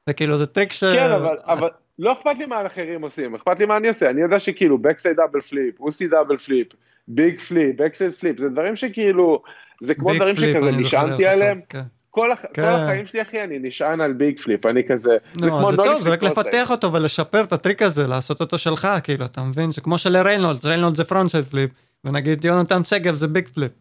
זה 0.07 0.13
כאילו, 0.13 0.37
זה 0.37 0.45
טריק 0.45 0.71
ש... 0.71 0.83
כן, 0.83 1.11
אבל 1.45 1.69
לא 1.99 2.13
אכפת 2.13 2.37
לי 2.37 2.45
מה 2.45 2.65
אחרים 2.65 3.01
עושים, 3.01 3.35
אכפת 3.35 3.59
לי 3.59 3.65
מה 3.65 3.77
אני 3.77 3.87
עושה, 3.87 4.09
אני 4.09 4.21
יודע 4.21 4.39
שכאילו 4.39 4.77
backside 4.77 5.17
double 5.17 5.41
flip, 5.41 5.79
אוסי 5.79 6.07
double 6.07 6.37
flip, 6.37 6.67
big 7.07 7.39
flip, 7.39 7.81
backside 7.81 8.11
flip, 8.11 8.39
זה 8.39 8.49
דברים 8.49 8.75
שכאילו, 8.75 9.43
זה 9.81 9.95
כמו 9.95 10.13
דברים 10.13 10.35
שכזה 10.35 10.71
נשענתי 10.71 11.27
עליהם. 11.27 11.61
כן. 11.69 11.81
כל, 12.09 12.31
הח... 12.31 12.45
כן. 12.53 12.61
כל 12.61 12.67
החיים 12.67 13.05
שלי 13.05 13.21
אחי 13.21 13.43
אני 13.43 13.59
נשען 13.59 14.01
על 14.01 14.13
big 14.13 14.39
flip 14.39 14.65
אני 14.65 14.83
כזה 14.87 15.17
no, 15.37 15.43
זה 15.43 15.49
כמו 15.49 15.71
זה 15.71 15.77
טוב 15.77 16.01
זה 16.01 16.09
רק 16.09 16.23
לפתח 16.23 16.71
אותו 16.71 16.93
ולשפר 16.93 17.43
את 17.43 17.53
הטריק 17.53 17.81
הזה 17.81 18.07
לעשות 18.07 18.41
אותו 18.41 18.57
שלך 18.57 18.87
כאילו 19.03 19.25
אתה 19.25 19.41
מבין 19.41 19.71
זה 19.71 19.81
כמו 19.81 19.97
של 19.97 20.17
ריינולדס 20.17 20.65
ריינולדס 20.65 20.97
זה 20.97 21.03
front 21.03 21.35
flip 21.35 21.69
ונגיד 22.05 22.45
יונתן 22.45 22.83
שגב 22.83 23.15
זה 23.15 23.27
big 23.27 23.47
flip. 23.47 23.71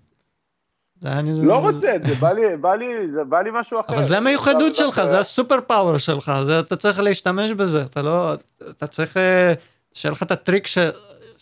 לא 1.42 1.58
רוצה 1.58 1.96
את 1.96 2.06
זה, 2.06 2.14
בא 2.14 2.32
לי, 2.32 2.56
בא 2.56 2.74
לי, 2.74 2.86
בא 3.28 3.40
לי 3.40 3.50
משהו 3.52 3.80
אחר. 3.80 3.94
אבל 3.94 4.04
זה 4.04 4.16
המיוחדות 4.16 4.74
שלך, 4.74 5.02
זה 5.08 5.18
ה 5.18 5.25
super 5.25 5.60
power 5.66 5.98
שלך, 5.98 6.32
זה 6.44 6.60
אתה 6.60 6.76
צריך 6.76 6.98
להשתמש 6.98 7.50
בזה, 7.50 7.82
אתה 7.82 8.02
לא, 8.02 8.34
אתה 8.70 8.86
צריך 8.86 9.16
אה, 9.16 9.54
שיהיה 9.92 10.12
לך 10.12 10.22
את 10.22 10.30
הטריק 10.30 10.66
ש, 10.66 10.78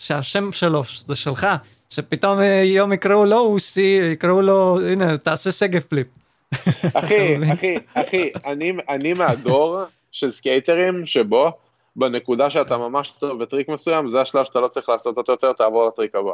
שהשם 0.02 0.52
שלו 0.52 0.82
זה 1.06 1.16
שלך, 1.16 1.46
שפתאום 1.90 2.40
אה, 2.40 2.62
יום 2.64 2.92
יקראו 2.92 3.24
לו 3.24 3.38
אוסי, 3.38 4.00
יקראו 4.12 4.42
לו, 4.42 4.78
הנה, 4.80 5.18
תעשה 5.18 5.52
שגב 5.52 5.80
flip. 5.80 6.06
אחי, 6.94 7.52
אחי, 7.52 7.76
אחי, 7.94 8.30
אני, 8.46 8.72
אני 8.88 9.12
מהדור 9.12 9.80
של 10.12 10.30
סקייטרים 10.30 11.06
שבו 11.06 11.50
בנקודה 11.96 12.50
שאתה 12.50 12.76
ממש 12.76 13.10
טוב 13.10 13.42
בטריק 13.42 13.68
מסוים, 13.68 14.08
זה 14.08 14.20
השלב 14.20 14.44
שאתה 14.44 14.60
לא 14.60 14.68
צריך 14.68 14.88
לעשות 14.88 15.16
אותו 15.16 15.32
יותר, 15.32 15.52
תעבור 15.52 15.86
לטריק 15.86 16.14
הבא. 16.14 16.32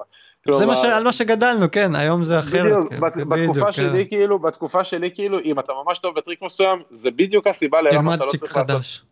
זה 0.59 0.67
מה 0.67 0.77
ש... 0.77 0.85
על 0.85 1.05
מה 1.05 1.13
שגדלנו, 1.13 1.71
כן, 1.73 1.95
היום 1.95 2.23
זה 2.23 2.39
אחרת. 2.39 2.65
בדיוק, 2.65 2.89
כן, 2.91 3.01
בת, 3.01 3.17
בדיוק 3.17 3.29
בתקופה 3.29 3.67
כן. 3.67 3.73
שלי 3.73 4.09
כאילו, 4.09 4.39
בתקופה 4.39 4.85
שלי 4.85 5.11
כאילו, 5.15 5.41
אם 5.41 5.59
אתה 5.59 5.73
ממש 5.85 5.99
טוב 5.99 6.15
בטריק 6.15 6.43
מסוים, 6.43 6.83
זה 6.91 7.11
בדיוק 7.11 7.47
הסיבה 7.47 7.83
למה 7.83 8.15
אתה 8.15 8.25
לא 8.25 8.31
צריך 8.31 8.53
חדש. 8.53 8.69
לעשות. 8.69 9.03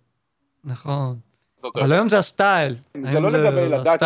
נכון. 0.65 1.26
אבל 1.75 1.93
היום 1.93 2.09
זה 2.09 2.19
ה 2.19 2.27
style. 2.27 2.77
זה 3.03 3.21
לא 3.21 3.31
לגבי 3.31 3.69
לדעת. 3.69 4.03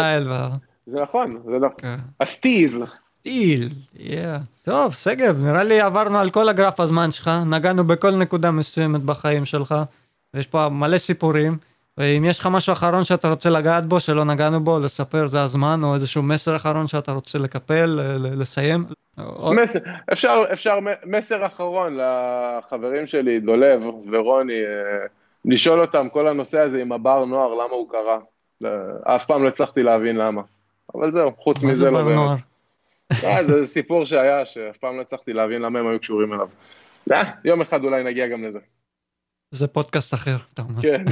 זה 0.87 1.01
נכון, 1.01 1.43
זה 1.45 1.59
לא. 1.59 1.69
כן. 1.78 1.97
ה 2.20 2.30
steez. 2.30 2.85
Still, 3.20 3.69
yeah. 3.99 4.39
טוב, 4.62 4.95
שגב, 4.95 5.41
נראה 5.41 5.62
לי 5.62 5.81
עברנו 5.81 6.19
על 6.19 6.31
כל 6.31 6.49
הגרף 6.49 6.81
הזמן 6.81 7.11
שלך, 7.11 7.31
נגענו 7.47 7.85
בכל 7.85 8.11
נקודה 8.11 8.51
מסוימת 8.51 9.03
בחיים 9.03 9.45
שלך. 9.45 9.74
ויש 10.35 10.47
פה 10.47 10.69
מלא 10.69 10.99
סיפורים. 10.99 11.59
ואם 11.99 12.24
יש 12.24 12.39
לך 12.39 12.47
משהו 12.47 12.73
אחרון 12.73 13.05
שאתה 13.05 13.28
רוצה 13.28 13.51
לגעת 13.51 13.85
בו, 13.85 14.01
שלא 14.01 14.24
נגענו 14.24 14.61
בו, 14.61 14.78
לספר 14.78 15.28
זה 15.28 15.43
הזמן, 15.43 15.81
או 15.85 15.95
איזשהו 15.95 16.23
מסר 16.23 16.57
אחרון 16.57 16.87
שאתה 16.87 17.12
רוצה 17.12 17.39
לקפל, 17.39 18.01
לסיים. 18.37 18.85
מסר, 19.53 19.78
אפשר, 20.12 20.43
אפשר 20.53 20.78
מסר 21.07 21.47
אחרון 21.47 21.99
לחברים 22.01 23.07
שלי, 23.07 23.41
דולב 23.41 23.82
ורוני, 24.12 24.61
אה, 24.61 25.07
לשאול 25.45 25.81
אותם 25.81 26.09
כל 26.12 26.29
הנושא 26.29 26.59
הזה 26.59 26.83
עם 26.83 26.93
הבר 26.93 27.25
נוער, 27.25 27.55
למה 27.55 27.75
הוא 27.75 27.89
קרה. 27.91 28.19
אף 29.05 29.25
פעם 29.25 29.43
לא 29.43 29.49
הצלחתי 29.49 29.83
להבין 29.83 30.17
למה. 30.17 30.43
אבל 30.95 31.11
זהו, 31.11 31.33
חוץ 31.37 31.62
מזה 31.62 31.91
לא 31.91 32.03
באמת. 32.03 32.41
אה, 33.25 33.45
זה 33.45 33.67
סיפור 33.67 34.05
שהיה, 34.05 34.47
שאף 34.47 34.77
פעם 34.77 34.97
לא 34.97 35.01
הצלחתי 35.01 35.33
להבין 35.33 35.62
למה 35.62 35.79
הם 35.79 35.89
היו 35.89 36.01
קשורים 36.01 36.33
אליו. 36.33 36.49
אה, 37.12 37.23
יום 37.45 37.61
אחד 37.61 37.85
אולי 37.85 38.05
נגיע 38.05 38.29
גם 38.29 38.45
לזה. 38.45 38.59
זה 39.51 39.67
פודקאסט 39.67 40.15
אחר, 40.15 40.37
אתה 40.55 40.62
אומר. 40.62 40.83
כן. 40.83 41.05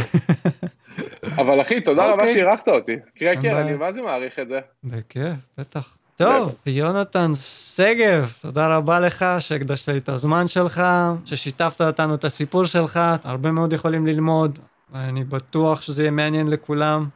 אבל 1.41 1.61
אחי, 1.61 1.81
תודה 1.81 2.05
רבה 2.05 2.23
אוקיי. 2.23 2.35
שאירחת 2.35 2.69
אותי. 2.69 2.97
קרקר, 3.15 3.61
אני 3.61 3.75
מה 3.75 3.93
זה 3.93 4.03
מעריך 4.03 4.39
את 4.39 4.49
זה. 4.49 4.61
בכיף, 4.85 5.37
בטח. 5.59 5.98
טוב, 6.19 6.63
יונתן 6.67 7.33
שגב, 7.75 8.33
תודה 8.43 8.77
רבה 8.77 9.01
לך 9.01 9.25
שהקדשת 9.39 9.89
לי 9.89 9.99
את 9.99 10.09
הזמן 10.09 10.47
שלך, 10.47 10.83
ששיתפת 11.25 11.81
אותנו 11.81 12.15
את 12.15 12.25
הסיפור 12.25 12.65
שלך, 12.65 13.01
הרבה 13.25 13.53
מאוד 13.53 13.73
יכולים 13.73 14.07
ללמוד, 14.07 14.59
ואני 14.93 15.25
בטוח 15.25 15.81
שזה 15.81 16.03
יהיה 16.03 16.11
מעניין 16.11 16.49
לכולם. 16.51 17.07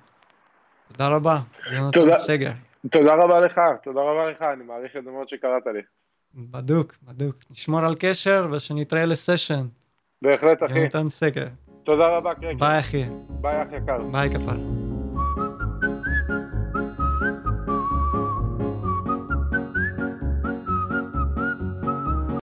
תודה 0.93 1.09
רבה, 1.09 1.39
יונתן 1.73 2.01
שגב. 2.27 2.53
תודה 2.91 3.15
רבה 3.15 3.41
לך, 3.41 3.61
תודה 3.85 4.01
רבה 4.01 4.31
לך, 4.31 4.43
אני 4.43 4.65
מעריך 4.65 4.97
את 4.97 5.05
זה 5.05 5.11
מאוד 5.11 5.29
שקראת 5.29 5.67
לי. 5.75 5.81
בדוק, 6.35 6.95
בדוק. 7.03 7.37
נשמור 7.51 7.81
על 7.81 7.95
קשר 7.99 8.49
ושנתראה 8.53 9.05
לסשן. 9.05 9.67
בהחלט, 10.23 10.63
אחי. 10.63 10.79
יונתן 10.79 11.09
שגב. 11.09 11.47
תודה 11.85 12.17
רבה, 12.17 12.35
יקר. 12.35 12.55
ביי, 12.59 12.81
אחי. 12.81 13.05
ביי, 13.29 13.63
אח 13.63 13.73
יקר. 13.73 13.99
ביי, 14.13 14.31
כפרה. 14.31 14.82